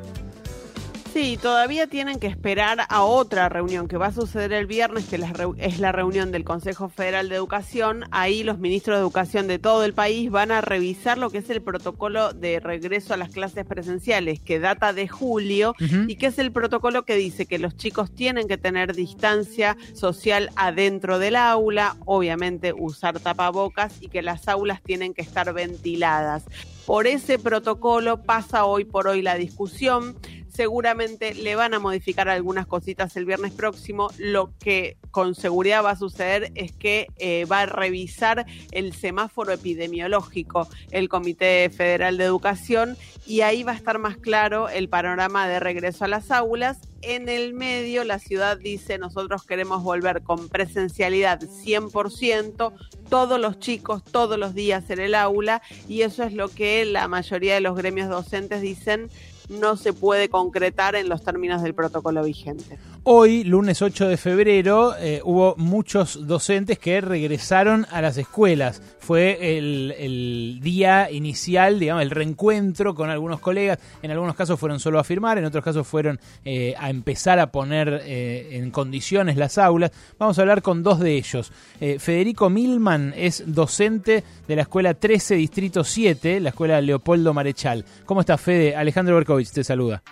[1.21, 5.21] Sí, todavía tienen que esperar a otra reunión que va a suceder el viernes, que
[5.59, 8.05] es la reunión del Consejo Federal de Educación.
[8.11, 11.51] Ahí los ministros de Educación de todo el país van a revisar lo que es
[11.51, 16.39] el protocolo de regreso a las clases presenciales, que data de julio, y que es
[16.39, 21.97] el protocolo que dice que los chicos tienen que tener distancia social adentro del aula,
[22.07, 26.45] obviamente usar tapabocas y que las aulas tienen que estar ventiladas.
[26.87, 30.17] Por ese protocolo pasa hoy por hoy la discusión
[30.53, 34.11] seguramente le van a modificar algunas cositas el viernes próximo.
[34.19, 39.53] Lo que con seguridad va a suceder es que eh, va a revisar el semáforo
[39.53, 42.97] epidemiológico el Comité Federal de Educación
[43.27, 46.79] y ahí va a estar más claro el panorama de regreso a las aulas.
[47.03, 52.73] En el medio, la ciudad dice, nosotros queremos volver con presencialidad 100%,
[53.09, 57.09] todos los chicos, todos los días en el aula, y eso es lo que la
[57.09, 59.09] mayoría de los gremios docentes dicen
[59.51, 62.79] no se puede concretar en los términos del protocolo vigente.
[63.03, 68.83] Hoy, lunes 8 de febrero, eh, hubo muchos docentes que regresaron a las escuelas.
[69.01, 73.79] Fue el, día inicial, digamos, el reencuentro con algunos colegas.
[74.03, 77.51] En algunos casos fueron solo a firmar, en otros casos fueron eh, a empezar a
[77.51, 79.91] poner eh, en condiciones las aulas.
[80.19, 81.53] Vamos a hablar con dos de ellos.
[81.99, 87.87] Federico Milman es docente de la Escuela 13, Distrito 7, la Escuela Leopoldo Marechal.
[88.05, 88.77] ¿Cómo está, Fede?
[88.77, 89.17] Alejandro
[89.49, 90.03] Te saluda.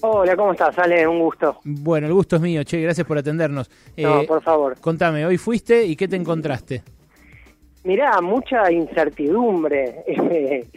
[0.00, 0.78] Hola, ¿cómo estás?
[0.78, 1.60] Ale, un gusto.
[1.64, 3.70] Bueno, el gusto es mío, che, gracias por atendernos.
[3.96, 4.78] No, por favor.
[4.78, 6.82] Contame, ¿hoy fuiste y qué te encontraste?
[7.84, 10.04] Mirá, mucha incertidumbre.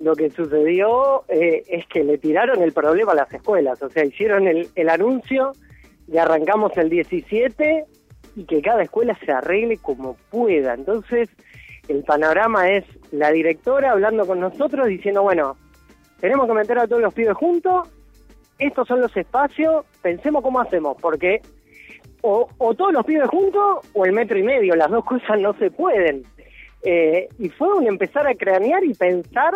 [0.00, 4.04] Lo que sucedió eh, es que le tiraron el problema a las escuelas, o sea,
[4.04, 5.52] hicieron el, el anuncio
[6.08, 7.84] y arrancamos el 17
[8.34, 10.74] y que cada escuela se arregle como pueda.
[10.74, 11.28] Entonces,
[11.86, 15.56] el panorama es la directora hablando con nosotros diciendo, bueno,
[16.22, 17.90] tenemos que meter a todos los pibes juntos
[18.66, 21.42] estos son los espacios, pensemos cómo hacemos, porque
[22.20, 25.70] o, todos los pibes juntos o el metro y medio, las dos cosas no se
[25.70, 26.24] pueden.
[26.84, 29.54] Eh, y fue un empezar a cranear y pensar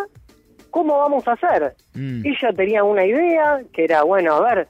[0.69, 1.75] cómo vamos a hacer.
[1.93, 2.25] Mm.
[2.25, 4.67] Ella tenía una idea que era, bueno, a ver,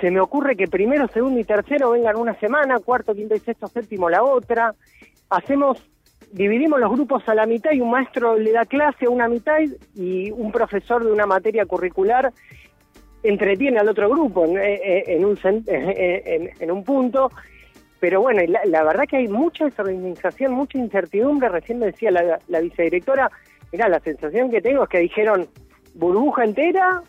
[0.00, 3.66] se me ocurre que primero, segundo y tercero vengan una semana, cuarto, quinto y sexto,
[3.66, 4.74] séptimo la otra.
[5.30, 5.82] Hacemos,
[6.34, 9.58] dividimos los grupos a la mitad y un maestro le da clase a una mitad
[9.94, 12.32] y un profesor de una materia curricular
[13.22, 17.30] entretiene al otro grupo en, eh, eh, en un, en, un punto.
[18.00, 21.48] Pero bueno, la, verdad que hay mucha desorganización, mucha incertidumbre.
[21.48, 23.30] Recién me decía la, la vicedirectora,
[23.72, 25.48] mira, la sensación que tengo es que dijeron
[25.94, 27.00] burbuja entera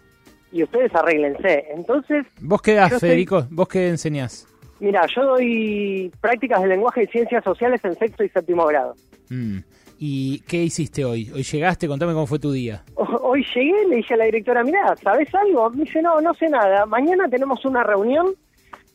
[0.51, 1.65] y ustedes arréglense.
[1.71, 2.27] Entonces...
[2.39, 3.47] ¿Vos qué das, Federico?
[3.49, 4.47] ¿Vos qué enseñás?
[4.79, 8.93] Mira, yo doy prácticas de lenguaje y ciencias sociales en sexto y séptimo grado.
[9.29, 9.59] Mm.
[9.97, 11.31] ¿Y qué hiciste hoy?
[11.33, 11.87] ¿Hoy llegaste?
[11.87, 12.83] Contame cómo fue tu día.
[12.95, 15.69] Hoy llegué, le dije a la directora, mira, ¿sabes algo?
[15.69, 16.85] Me dice, no, no sé nada.
[16.85, 18.33] Mañana tenemos una reunión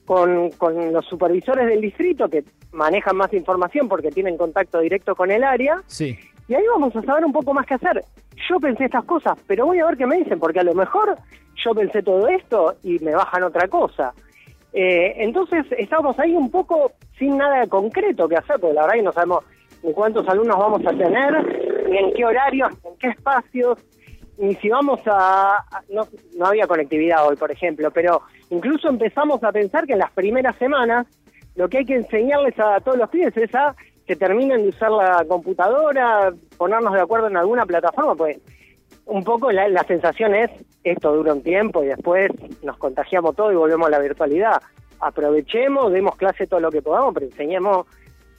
[0.05, 5.31] con, con los supervisores del distrito que manejan más información porque tienen contacto directo con
[5.31, 5.83] el área.
[5.87, 6.19] Sí.
[6.49, 8.05] Y ahí vamos a saber un poco más qué hacer.
[8.49, 11.17] Yo pensé estas cosas, pero voy a ver qué me dicen, porque a lo mejor
[11.65, 14.13] yo pensé todo esto y me bajan otra cosa.
[14.73, 19.03] Eh, entonces estamos ahí un poco sin nada concreto que hacer, porque la verdad que
[19.03, 19.45] no sabemos
[19.83, 23.79] ni cuántos alumnos vamos a tener, ni en qué horarios, en qué espacios,
[24.39, 25.65] ni si vamos a...
[25.89, 26.03] No,
[26.37, 30.57] no había conectividad hoy, por ejemplo, pero incluso empezamos a pensar que en las primeras
[30.57, 31.07] semanas
[31.57, 33.75] lo que hay que enseñarles a todos los pibes es a
[34.07, 38.39] que terminen de usar la computadora, ponernos de acuerdo en alguna plataforma, pues
[39.11, 40.51] un poco la, la sensación es,
[40.85, 42.31] esto dura un tiempo y después
[42.63, 44.63] nos contagiamos todo y volvemos a la virtualidad.
[45.01, 47.87] Aprovechemos, demos clase todo lo que podamos, pero enseñemos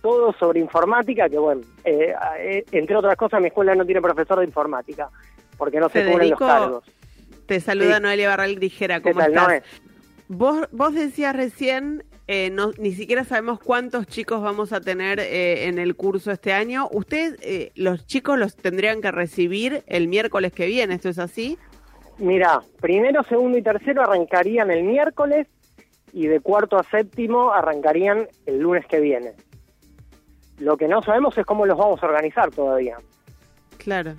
[0.01, 4.39] todo sobre informática, que bueno, eh, eh, entre otras cosas mi escuela no tiene profesor
[4.39, 5.09] de informática,
[5.57, 6.83] porque no se cubren los cargos.
[7.47, 9.63] Te saluda Noelia Barral Dijera, ¿cómo estás?
[10.29, 15.67] Vos, vos decías recién eh, no, ni siquiera sabemos cuántos chicos vamos a tener eh,
[15.67, 16.87] en el curso este año.
[16.91, 20.95] ¿Ustedes, eh, los chicos, los tendrían que recibir el miércoles que viene?
[20.95, 21.57] ¿Esto es así?
[22.17, 25.47] Mira, primero, segundo y tercero arrancarían el miércoles
[26.13, 29.33] y de cuarto a séptimo arrancarían el lunes que viene.
[30.59, 32.97] Lo que no sabemos es cómo los vamos a organizar todavía.
[33.77, 34.13] Claro.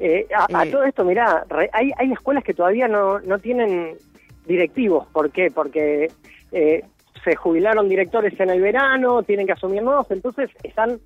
[0.00, 3.96] Eh, a, a todo esto, mirá, re- hay, hay escuelas que todavía no, no tienen
[4.46, 5.06] directivos.
[5.12, 5.50] ¿Por qué?
[5.50, 6.10] Porque
[6.52, 6.84] eh,
[7.28, 10.98] se jubilaron directores en el verano, tienen que asumir nuevos, entonces están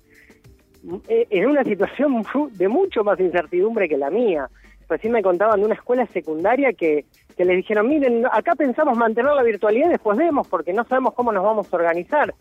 [1.07, 4.49] eh, en una situación de mucho más incertidumbre que la mía.
[4.87, 9.33] Recién me contaban de una escuela secundaria que, que les dijeron, miren, acá pensamos mantener
[9.33, 12.33] la virtualidad después vemos, porque no sabemos cómo nos vamos a organizar.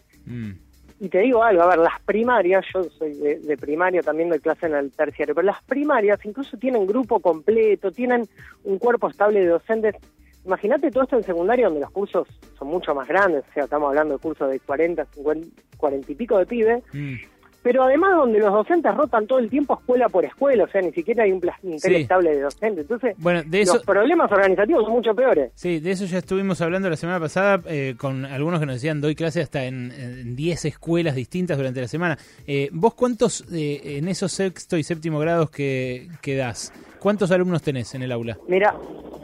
[1.00, 4.38] Y te digo algo, a ver, las primarias, yo soy de, de primaria, también doy
[4.38, 8.28] clase en el terciario, pero las primarias incluso tienen grupo completo, tienen
[8.62, 9.96] un cuerpo estable de docentes.
[10.44, 12.26] Imagínate todo esto en secundaria donde los cursos
[12.58, 16.14] son mucho más grandes, o sea, estamos hablando de cursos de 40, 50, 40 y
[16.14, 16.82] pico de pibes,
[17.62, 20.92] pero además donde los docentes rotan todo el tiempo escuela por escuela, o sea, ni
[20.92, 21.94] siquiera hay un plantel Sí.
[21.94, 22.80] estable de docentes.
[22.82, 25.52] Entonces, Bueno, de eso- los problemas organizativos son mucho peores.
[25.54, 29.00] Sí, de eso ya estuvimos hablando la semana pasada eh, con algunos que nos decían
[29.00, 32.18] doy clase hasta en en 10 escuelas distintas durante la semana.
[32.46, 36.72] Eh, ¿Vos cuántos eh, en esos sexto y séptimo grados que, que das?
[36.98, 38.38] ¿Cuántos alumnos tenés en el aula?
[38.48, 38.74] Mira,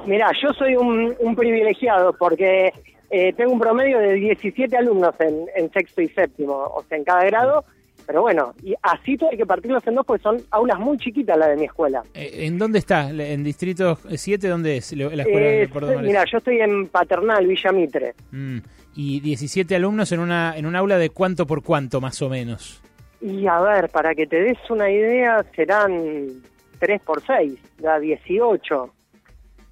[0.07, 2.73] mira, yo soy un, un privilegiado porque
[3.11, 7.05] eh, tengo un promedio de 17 alumnos en, en sexto y séptimo, o sea, en
[7.05, 7.65] cada grado.
[8.09, 11.37] Pero bueno, y así todo hay que partirlos en dos porque son aulas muy chiquitas
[11.37, 12.03] la de mi escuela.
[12.15, 13.11] Eh, ¿En dónde está?
[13.11, 14.49] ¿En Distrito 7?
[14.49, 16.01] ¿Dónde es la escuela Eh, Madryn?
[16.07, 18.15] mira, yo estoy en Paternal, Villa Mitre.
[18.33, 18.59] Mm,
[18.97, 22.83] Y 17 alumnos en una en un aula de cuánto por cuánto, más o menos.
[23.21, 26.29] Y a ver, para que te des una idea, serán
[26.79, 28.91] 3 por 6, da 18.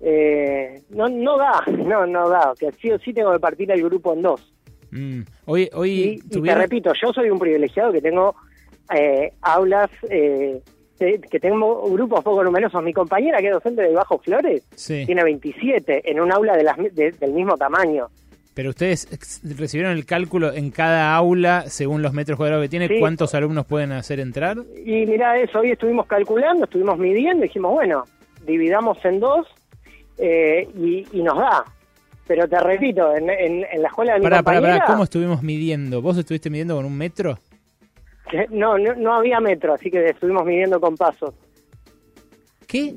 [0.00, 2.50] Eh, no, no da, no, no da.
[2.52, 4.52] O sea, sí o sí tengo que partir el grupo en dos.
[4.90, 5.20] Mm.
[5.47, 8.34] Hoy, hoy Y, y te repito, yo soy un privilegiado que tengo
[8.94, 10.60] eh, aulas, eh,
[10.98, 12.82] de- que tengo grupos poco numerosos.
[12.82, 15.05] Mi compañera, que es docente de Bajo Flores, Sí.
[15.06, 18.06] tiene 27 en un aula de las, de- del mismo tamaño.
[18.55, 19.06] Pero ustedes
[19.58, 22.98] recibieron el cálculo en cada aula, según los metros cuadrados que tiene, Sí.
[22.98, 24.56] cuántos alumnos pueden hacer entrar.
[24.84, 28.05] Y mira eso, hoy estuvimos calculando, estuvimos midiendo, dijimos, bueno,
[28.47, 29.47] dividamos en dos
[30.18, 31.65] eh, y, y nos da.
[32.26, 35.05] Pero te repito, en, en- en la escuela de mi Pará, pará, compañera, pará, ¿cómo
[35.05, 36.02] estuvimos midiendo?
[36.02, 37.38] ¿Vos estuviste midiendo con un metro?
[38.30, 41.32] que no, no, no había metro, así que estuvimos midiendo con pasos.
[42.66, 42.96] ¿Qué?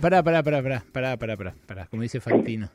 [0.00, 2.68] Pará, pará, pará, pará, pará, pará, pará, pará, como dice Fantino.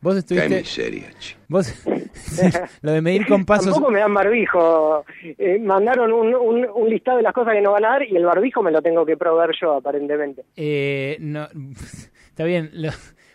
[0.00, 0.48] Vos estuviste...
[0.48, 1.10] Qué miseria,
[1.48, 1.74] Vos...
[2.82, 3.66] lo de medir con pasos...
[3.72, 5.04] Tampoco me dan barbijo.
[5.36, 8.16] Eh, mandaron un, un, un listado de las cosas que nos van a dar y
[8.16, 10.44] el barbijo me lo tengo que proveer yo, aparentemente.
[10.56, 11.48] Eh, no,
[12.28, 12.90] está bien, lo-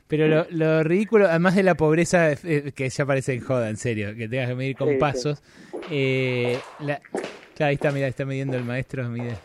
[0.07, 3.77] pero lo, lo ridículo, además de la pobreza, eh, que ya parece en joda, en
[3.77, 4.99] serio, que tengas que medir con Sí, sí.
[4.99, 5.43] pasos.
[5.87, 7.01] eh, la-
[7.53, 9.39] claro, ahí está, mira, está midiendo el maestro, mide,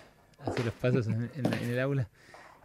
[0.44, 2.08] hace los pasos en, en en el aula.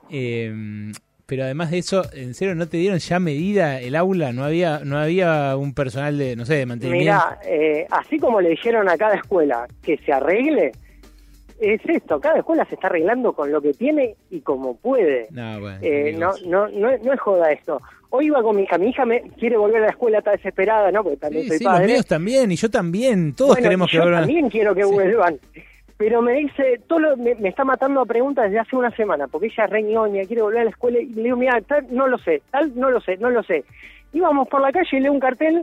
[0.09, 0.91] Eh,
[1.25, 4.31] pero además de eso, ¿en serio no te dieron ya medida el aula?
[4.31, 7.25] ¿No había no había un personal de, no sé, de mantenimiento?
[7.25, 10.73] Mira, eh, así como le dijeron a cada escuela que se arregle,
[11.59, 15.27] es esto, cada escuela se está arreglando con lo que tiene y como puede.
[15.31, 17.81] No, bueno, Eh, no, no, no, es- no es joda esto.
[18.09, 20.91] Hoy iba con mi hija, mi hija me quiere volver a la escuela, está desesperada,
[20.91, 21.03] ¿no?
[21.03, 21.87] Porque también Sí, soy sí, los padre.
[21.87, 24.21] míos también, y yo también, todos Bueno, queremos que yo vuelvan.
[24.23, 25.39] también quiero que vuelvan.
[25.97, 29.27] Pero me dice, todo lo- me, me está matando a preguntas desde hace una semana,
[29.27, 31.85] porque ella es re ñoña, quiere volver a la escuela, y le digo, mira, tal,
[31.89, 33.63] no lo sé, tal, no lo sé, no lo sé.
[34.13, 35.61] Íbamos por la calle y leo un cartel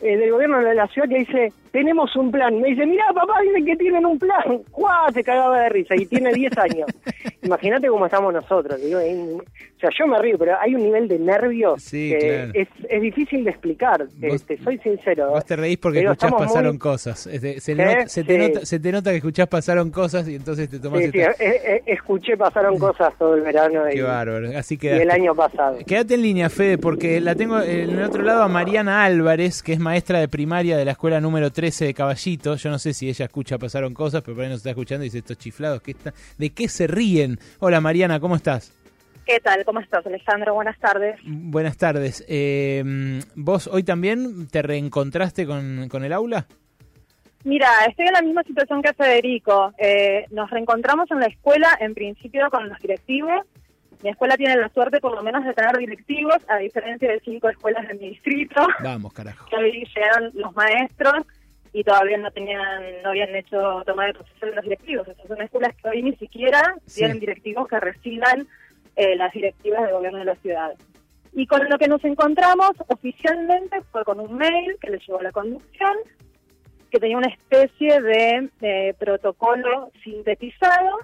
[0.00, 2.60] eh, del gobierno de la ciudad que dice, tenemos un plan.
[2.60, 4.62] Me dice, mira, papá, dicen que tienen un plan.
[4.70, 5.12] ¡Guau!
[5.12, 6.86] Se cagaba de risa, y tiene 10 años.
[7.42, 8.80] Imagínate cómo estamos nosotros.
[8.80, 12.18] Digo, en- o sea, yo me río, pero hay un nivel de nervios Sí, que
[12.20, 12.50] claro.
[12.54, 15.30] es, es difícil de explicar, te, te soy sincero.
[15.30, 17.26] Vos te reís porque escuchás pasaron muy- cosas.
[17.26, 18.38] Este, se, te Sí.
[18.54, 21.60] nota, se te nota que escuchás pasaron cosas y entonces te tomás Sí, esta- eh,
[21.64, 24.56] eh, escuché, pasaron cosas todo el verano y, Qué bárbaro.
[24.56, 25.78] Así que el año pasado.
[25.84, 29.72] Quédate en línea, Fede, porque la tengo en el otro lado a Mariana Álvarez, que
[29.72, 32.56] es maestra de primaria de la escuela número 13 de Caballito.
[32.56, 35.06] Yo no sé si ella escucha Pasaron Cosas, pero por ahí nos está escuchando y
[35.06, 35.80] dice estos chiflados.
[35.80, 36.12] ¿qué está?
[36.36, 37.38] ¿De qué se ríen?
[37.60, 38.72] Hola Mariana, ¿cómo estás?
[39.24, 39.64] ¿Qué tal?
[39.64, 40.54] ¿Cómo estás, Alejandro?
[40.54, 41.20] Buenas tardes.
[41.24, 42.24] Buenas tardes.
[42.26, 42.82] Eh,
[43.36, 46.46] ¿Vos hoy también te reencontraste con, con el aula?
[47.44, 49.72] Mira, estoy en la misma situación que Federico.
[49.78, 53.46] Eh, nos reencontramos en la escuela, en principio, con los directivos.
[54.02, 57.48] Mi escuela tiene la suerte, por lo menos, de tener directivos, a diferencia de cinco
[57.48, 59.46] escuelas de mi distrito, Vamos, carajo.
[59.48, 61.24] que hoy llegaron los maestros
[61.72, 65.08] y todavía no tenían, no habían hecho toma de posesión de los directivos.
[65.08, 67.00] Esas son escuelas que hoy ni siquiera Sí.
[67.00, 68.46] tienen directivos que reciban
[68.96, 70.72] eh, las directivas del gobierno de la ciudad.
[71.32, 75.22] Y con lo que nos encontramos oficialmente fue con un mail que le llegó a
[75.22, 75.96] la conducción
[76.90, 80.98] que tenía una especie de, de protocolo sintetizado,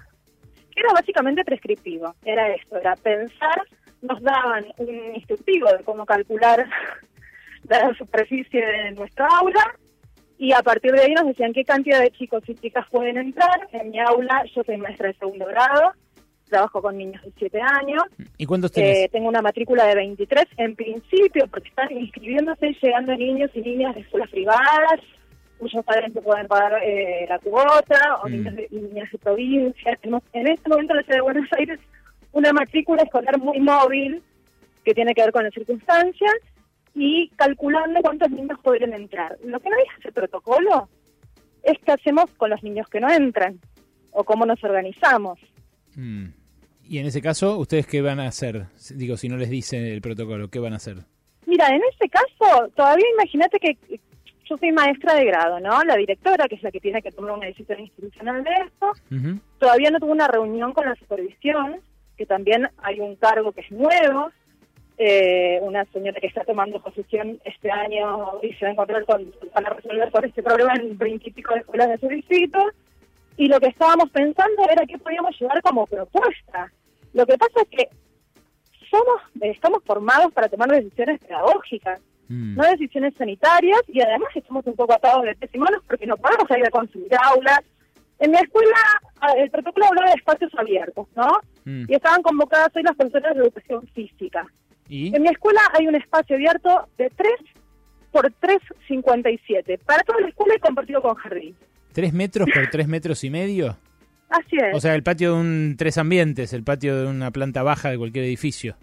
[0.71, 2.13] que era básicamente prescriptivo.
[2.23, 3.63] Era esto, era pensar,
[4.03, 6.63] nos daban un instructivo de cómo calcular
[7.67, 9.75] la superficie de nuestra aula
[10.39, 13.67] y a partir de ahí nos decían qué cantidad de chicos y chicas pueden entrar.
[13.73, 15.91] En mi aula yo soy maestra de segundo grado,
[16.47, 18.03] trabajo con niños de 7 años.
[18.37, 18.97] ¿Y cuántos tenés?
[18.97, 23.59] Eh, tengo una matrícula de 23 en principio, porque están inscribiéndose y llegando niños y
[23.61, 25.01] niñas de escuelas privadas,
[25.57, 28.31] cuyos padres no pueden pagar eh, la cuota, o Mm.
[28.31, 29.97] niños de, niñas de provincia.
[30.01, 31.79] Tenemos en este momento en la ciudad de Buenos Aires
[32.31, 34.23] una matrícula escolar muy móvil,
[34.85, 36.31] que tiene que ver con las circunstancias,
[36.93, 39.37] y calculando cuántos niños podrían entrar.
[39.43, 40.89] Lo que no dice ese protocolo
[41.63, 43.59] es qué hacemos con los niños que no entran,
[44.11, 45.39] o cómo nos organizamos.
[45.95, 46.27] Mm.
[46.83, 48.65] Y en ese caso, ¿ustedes qué van a hacer?
[48.95, 50.97] Digo, si no les dice el protocolo, ¿qué van a hacer?
[51.45, 53.77] Mira, en este caso, todavía imagínate que
[54.49, 55.83] yo soy maestra de grado, ¿no?
[55.83, 58.91] La directora, que es la que tiene que tomar una decisión institucional de esto,
[59.59, 61.79] todavía no tuvo una reunión con la supervisión,
[62.17, 64.31] que también hay un cargo que es nuevo,
[64.99, 69.33] eh, una señora que está tomando posesión este año y se va a encontrar con,
[69.53, 72.59] para resolver con este problema en veintipico de escuelas de su distrito,
[73.37, 76.71] y lo que estábamos pensando era qué podíamos llevar como propuesta.
[77.13, 77.89] Lo que pasa es que
[78.91, 84.93] somos, estamos formados para tomar decisiones pedagógicas, no decisiones sanitarias, y además estamos un poco
[84.93, 87.61] atados de pies y manos porque no podemos salir a consumir aulas.
[88.19, 88.75] En mi escuela
[89.37, 91.39] el protocolo hablaba de espacios abiertos, ¿no?
[91.87, 94.45] Y estaban convocadas hoy las personas de educación física.
[94.89, 95.15] ¿Y?
[95.15, 97.31] En mi escuela hay un espacio abierto de 3
[98.11, 101.55] por 3,57 para toda la escuela y compartido con jardín.
[101.93, 103.77] ¿Tres metros por tres metros y medio?
[104.29, 104.75] Así es.
[104.75, 107.97] O sea, el patio de un tres ambientes, el patio de una planta baja de
[107.97, 108.75] cualquier edificio.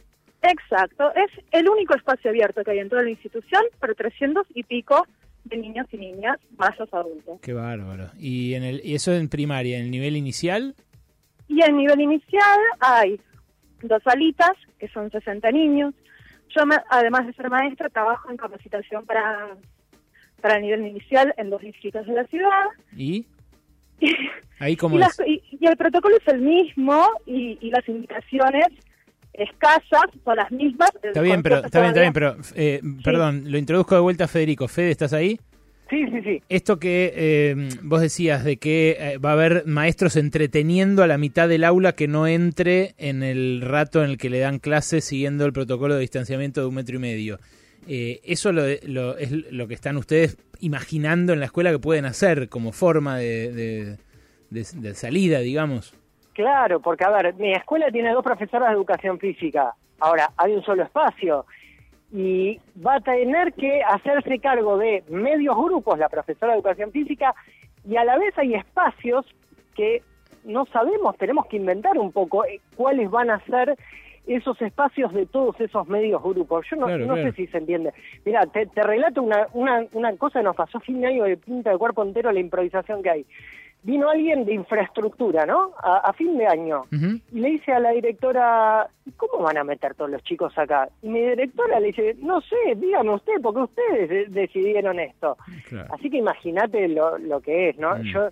[0.42, 4.62] Exacto, es el único espacio abierto que hay en toda la institución para 300 y
[4.62, 5.06] pico
[5.44, 7.40] de niños y niñas, más los adultos.
[7.40, 8.10] Qué bárbaro.
[8.18, 10.74] ¿Y, en el, y eso en primaria, en el nivel inicial?
[11.48, 13.20] Y a nivel inicial hay
[13.82, 15.94] dos salitas, que son 60 niños.
[16.56, 19.56] Yo, además de ser maestra, trabajo en capacitación para,
[20.40, 22.64] para el nivel inicial en dos distritos de la ciudad.
[22.96, 23.26] ¿Y?
[24.58, 28.66] Ahí como y, las- y- y el protocolo es el mismo y, y las indicaciones
[29.32, 30.90] escasas son las mismas.
[31.02, 34.28] Está bien, pero está bien, está bien, pero eh, perdón, lo introduzco de vuelta a
[34.28, 34.66] Federico.
[34.68, 35.38] Fede, ¿estás ahí?
[35.88, 36.42] Sí, sí, sí.
[36.48, 41.16] Esto que eh, vos decías de que eh, va a haber maestros entreteniendo a la
[41.16, 45.04] mitad del aula que no entre en el rato en el que le dan clases
[45.04, 47.38] siguiendo el protocolo de distanciamiento de un metro y medio.
[47.86, 52.04] Eh, eso lo, lo- es lo que están ustedes imaginando en la escuela que pueden
[52.04, 53.96] hacer como forma de, de-
[54.50, 55.94] de- de salida, digamos.
[56.32, 59.72] Claro, porque a ver, mi escuela tiene dos profesoras de educación física.
[60.00, 61.46] Ahora, hay un solo espacio
[62.12, 67.34] y va a tener que hacerse cargo de medios grupos la profesora de educación física
[67.88, 69.26] y a la vez hay espacios
[69.74, 70.02] que
[70.44, 73.76] no sabemos, tenemos que inventar un poco eh, cuáles van a ser
[74.26, 76.66] esos espacios de todos esos medios grupos.
[76.70, 77.30] Yo no, Claro, no claro.
[77.30, 77.92] sé si se entiende.
[78.24, 81.36] Mira, te, te relato una, una, una cosa que nos pasó fin de año de
[81.36, 83.26] pinta de cuerpo entero la improvisación que hay.
[83.86, 85.70] Vino alguien de infraestructura, ¿no?
[85.82, 86.82] A, a fin de año.
[87.32, 90.88] Y le dice a la directora, "¿Y ¿cómo van a meter todos los chicos acá?
[91.02, 95.36] Y mi directora le dice, no sé, dígame usted, porque ustedes de- decidieron esto.
[95.90, 97.94] Así que imagínate lo, lo que es, ¿no?
[98.12, 98.28] Yo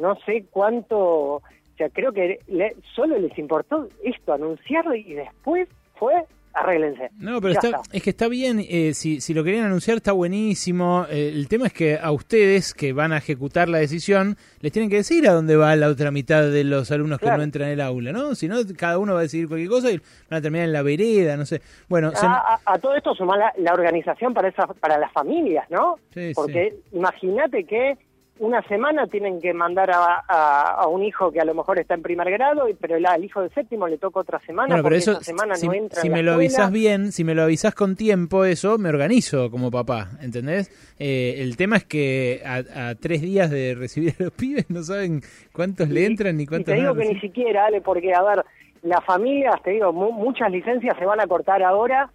[0.00, 1.42] no sé cuánto, o
[1.76, 6.14] sea, creo que le- solo les importó esto, anunciarlo y después fue,
[6.54, 7.10] arréglense.
[7.18, 11.06] No, pero está, es que está bien, eh, si, si lo querían anunciar está buenísimo.
[11.10, 14.88] Eh, el tema es que a ustedes que van a ejecutar la decisión, les tienen
[14.90, 17.74] que decir a dónde va la otra mitad de los alumnos que no entran en
[17.74, 18.34] el aula, ¿no?
[18.34, 19.98] Si no, cada uno va a decidir cualquier cosa y
[20.30, 21.60] van a terminar en la vereda, no sé.
[21.88, 25.64] Bueno, se- A, a- todo esto sumar la, la organización para esas, para las familias,
[25.70, 25.96] ¿no?
[26.12, 27.96] Sí, Porque imagínate que
[28.40, 31.94] una semana tienen que mandar a, a- a un hijo que a lo mejor está
[31.94, 34.82] en primer grado, y- pero el, al hijo de séptimo le toca otra semana bueno,
[34.82, 36.46] pero porque eso, esa semana si, no entra si en la me lo escuela.
[36.48, 40.68] avisás bien, si me lo avisás con tiempo, eso, me organizo como papá, ¿entendés?
[40.98, 44.82] Eh, el tema es que a, a tres días de recibir a los pibes no
[44.82, 45.20] saben
[45.52, 48.22] cuántos le entran ni Y cuántos te digo no que ni siquiera, Ale, porque, a
[48.22, 48.44] ver,
[48.82, 52.10] las familias, te digo, mu- muchas licencias se van a cortar ahora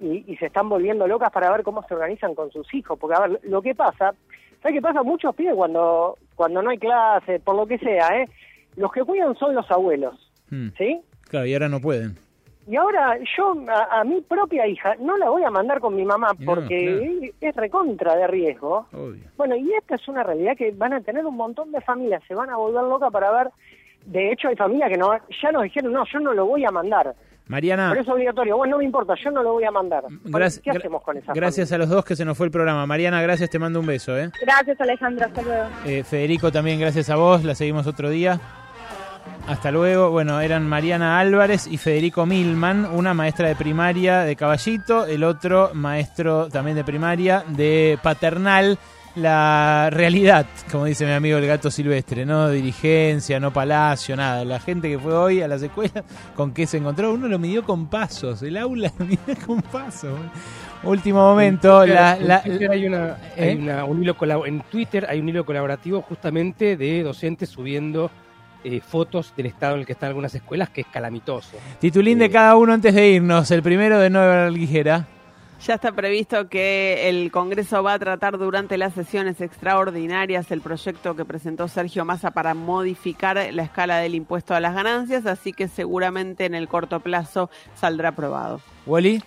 [0.00, 2.98] y, y se están volviendo locas para ver cómo se organizan con sus hijos.
[2.98, 4.14] Porque, a ver, lo que pasa,
[4.62, 5.02] ¿sabes qué pasa?
[5.02, 8.28] Muchos pibes cuando, cuando no hay clase, por lo que sea, ¿eh?
[8.76, 10.14] Los que cuidan son los abuelos,
[10.50, 10.68] Hmm.
[10.76, 11.00] ¿sí?
[11.28, 12.16] Claro, y ahora no pueden.
[12.66, 16.04] Y ahora yo a, a mi propia hija no la voy a mandar con mi
[16.04, 18.86] mamá no, porque es recontra de riesgo.
[18.92, 19.24] Obvio.
[19.36, 22.34] Bueno, y esta es una realidad que van a tener un montón de familias, se
[22.34, 23.48] van a volver locas para ver.
[24.06, 25.10] De hecho, hay familias que no,
[25.42, 27.14] ya nos dijeron, no, yo no lo voy a mandar.
[27.50, 28.56] Mariana, Pero es obligatorio.
[28.56, 30.04] Bueno, no me importa, yo no lo voy a mandar.
[30.22, 32.86] gracias, ¿Qué hacemos con esa gracias a los dos que se nos fue el programa.
[32.86, 34.16] Mariana, gracias, te mando un beso.
[34.16, 34.30] ¿eh?
[34.40, 35.26] Gracias, Alejandro.
[35.26, 35.64] Hasta luego.
[35.84, 38.40] Eh, Federico, también gracias a vos, la seguimos otro día.
[39.48, 40.10] Hasta luego.
[40.10, 45.70] Bueno, eran Mariana Álvarez y Federico Milman, una maestra de primaria de Caballito, el otro
[45.74, 48.78] maestro también de primaria de Paternal.
[49.16, 54.44] La realidad, como dice mi amigo el gato silvestre, no dirigencia, no palacio, nada.
[54.44, 56.04] La gente que fue hoy a las escuelas,
[56.36, 57.12] ¿con qué se encontró?
[57.12, 60.16] Uno lo midió con pasos, el aula midió con pasos.
[60.84, 62.86] Último momento, En Twitter- hay,
[63.36, 63.82] ¿Eh?
[65.20, 68.10] un hilo colaborativo justamente de docentes subiendo
[68.62, 71.56] eh, fotos del estado en el que están algunas escuelas que es calamitoso.
[71.80, 73.50] Titulín de cada uno antes de irnos.
[73.50, 75.06] El primero de Nueva Ligera.
[75.66, 81.14] Ya está previsto que el Congreso va a tratar durante las sesiones extraordinarias el proyecto
[81.14, 85.68] que presentó Sergio Massa para modificar la escala del impuesto a las ganancias, así que
[85.68, 88.62] seguramente en el corto plazo saldrá aprobado.
[88.86, 89.22] Wally.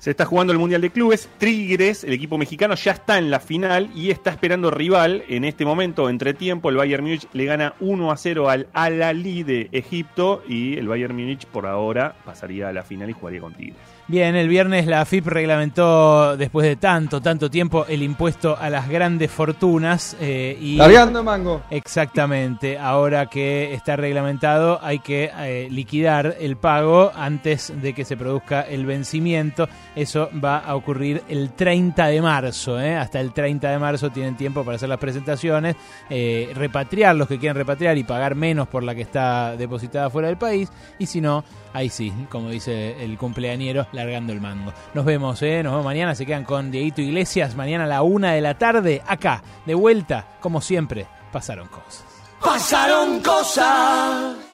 [0.00, 1.28] Se está jugando el Mundial de Clubes.
[1.38, 5.24] Tigres, el equipo mexicano, ya está en la final y está esperando rival.
[5.28, 9.02] En este momento, entre tiempo, el Bayern Múnich le gana 1 a 0 al Al
[9.02, 13.40] Ahly de Egipto y el Bayern Múnich por ahora pasaría a la final y jugaría
[13.40, 13.99] con Tigres.
[14.10, 18.88] Bien, el viernes la AFIP reglamentó, después de tanto, tanto tiempo, el impuesto a las
[18.88, 20.16] grandes fortunas.
[20.20, 21.62] eh, y Largando mango.
[21.70, 22.76] Exactamente.
[22.76, 28.62] Ahora que está reglamentado, hay que eh, liquidar el pago antes de que se produzca
[28.62, 29.68] el vencimiento.
[29.94, 32.80] Eso va a ocurrir el 30 de marzo.
[32.80, 32.96] ¿eh?
[32.96, 35.76] Hasta el 30 de marzo tienen tiempo para hacer las presentaciones,
[36.08, 40.26] eh, repatriar los que quieran repatriar y pagar menos por la que está depositada fuera
[40.26, 40.68] del país.
[40.98, 44.72] Y si no, ahí sí, como dice el cumpleañero, largando el mango.
[44.94, 45.62] Nos vemos, ¿eh?
[45.62, 46.14] Nos vemos mañana.
[46.14, 47.54] Se quedan con Dieguito Iglesias.
[47.54, 52.04] Mañana a la una de la tarde, acá, de vuelta, como siempre, pasaron cosas.
[52.40, 54.48] Pasaron cosas.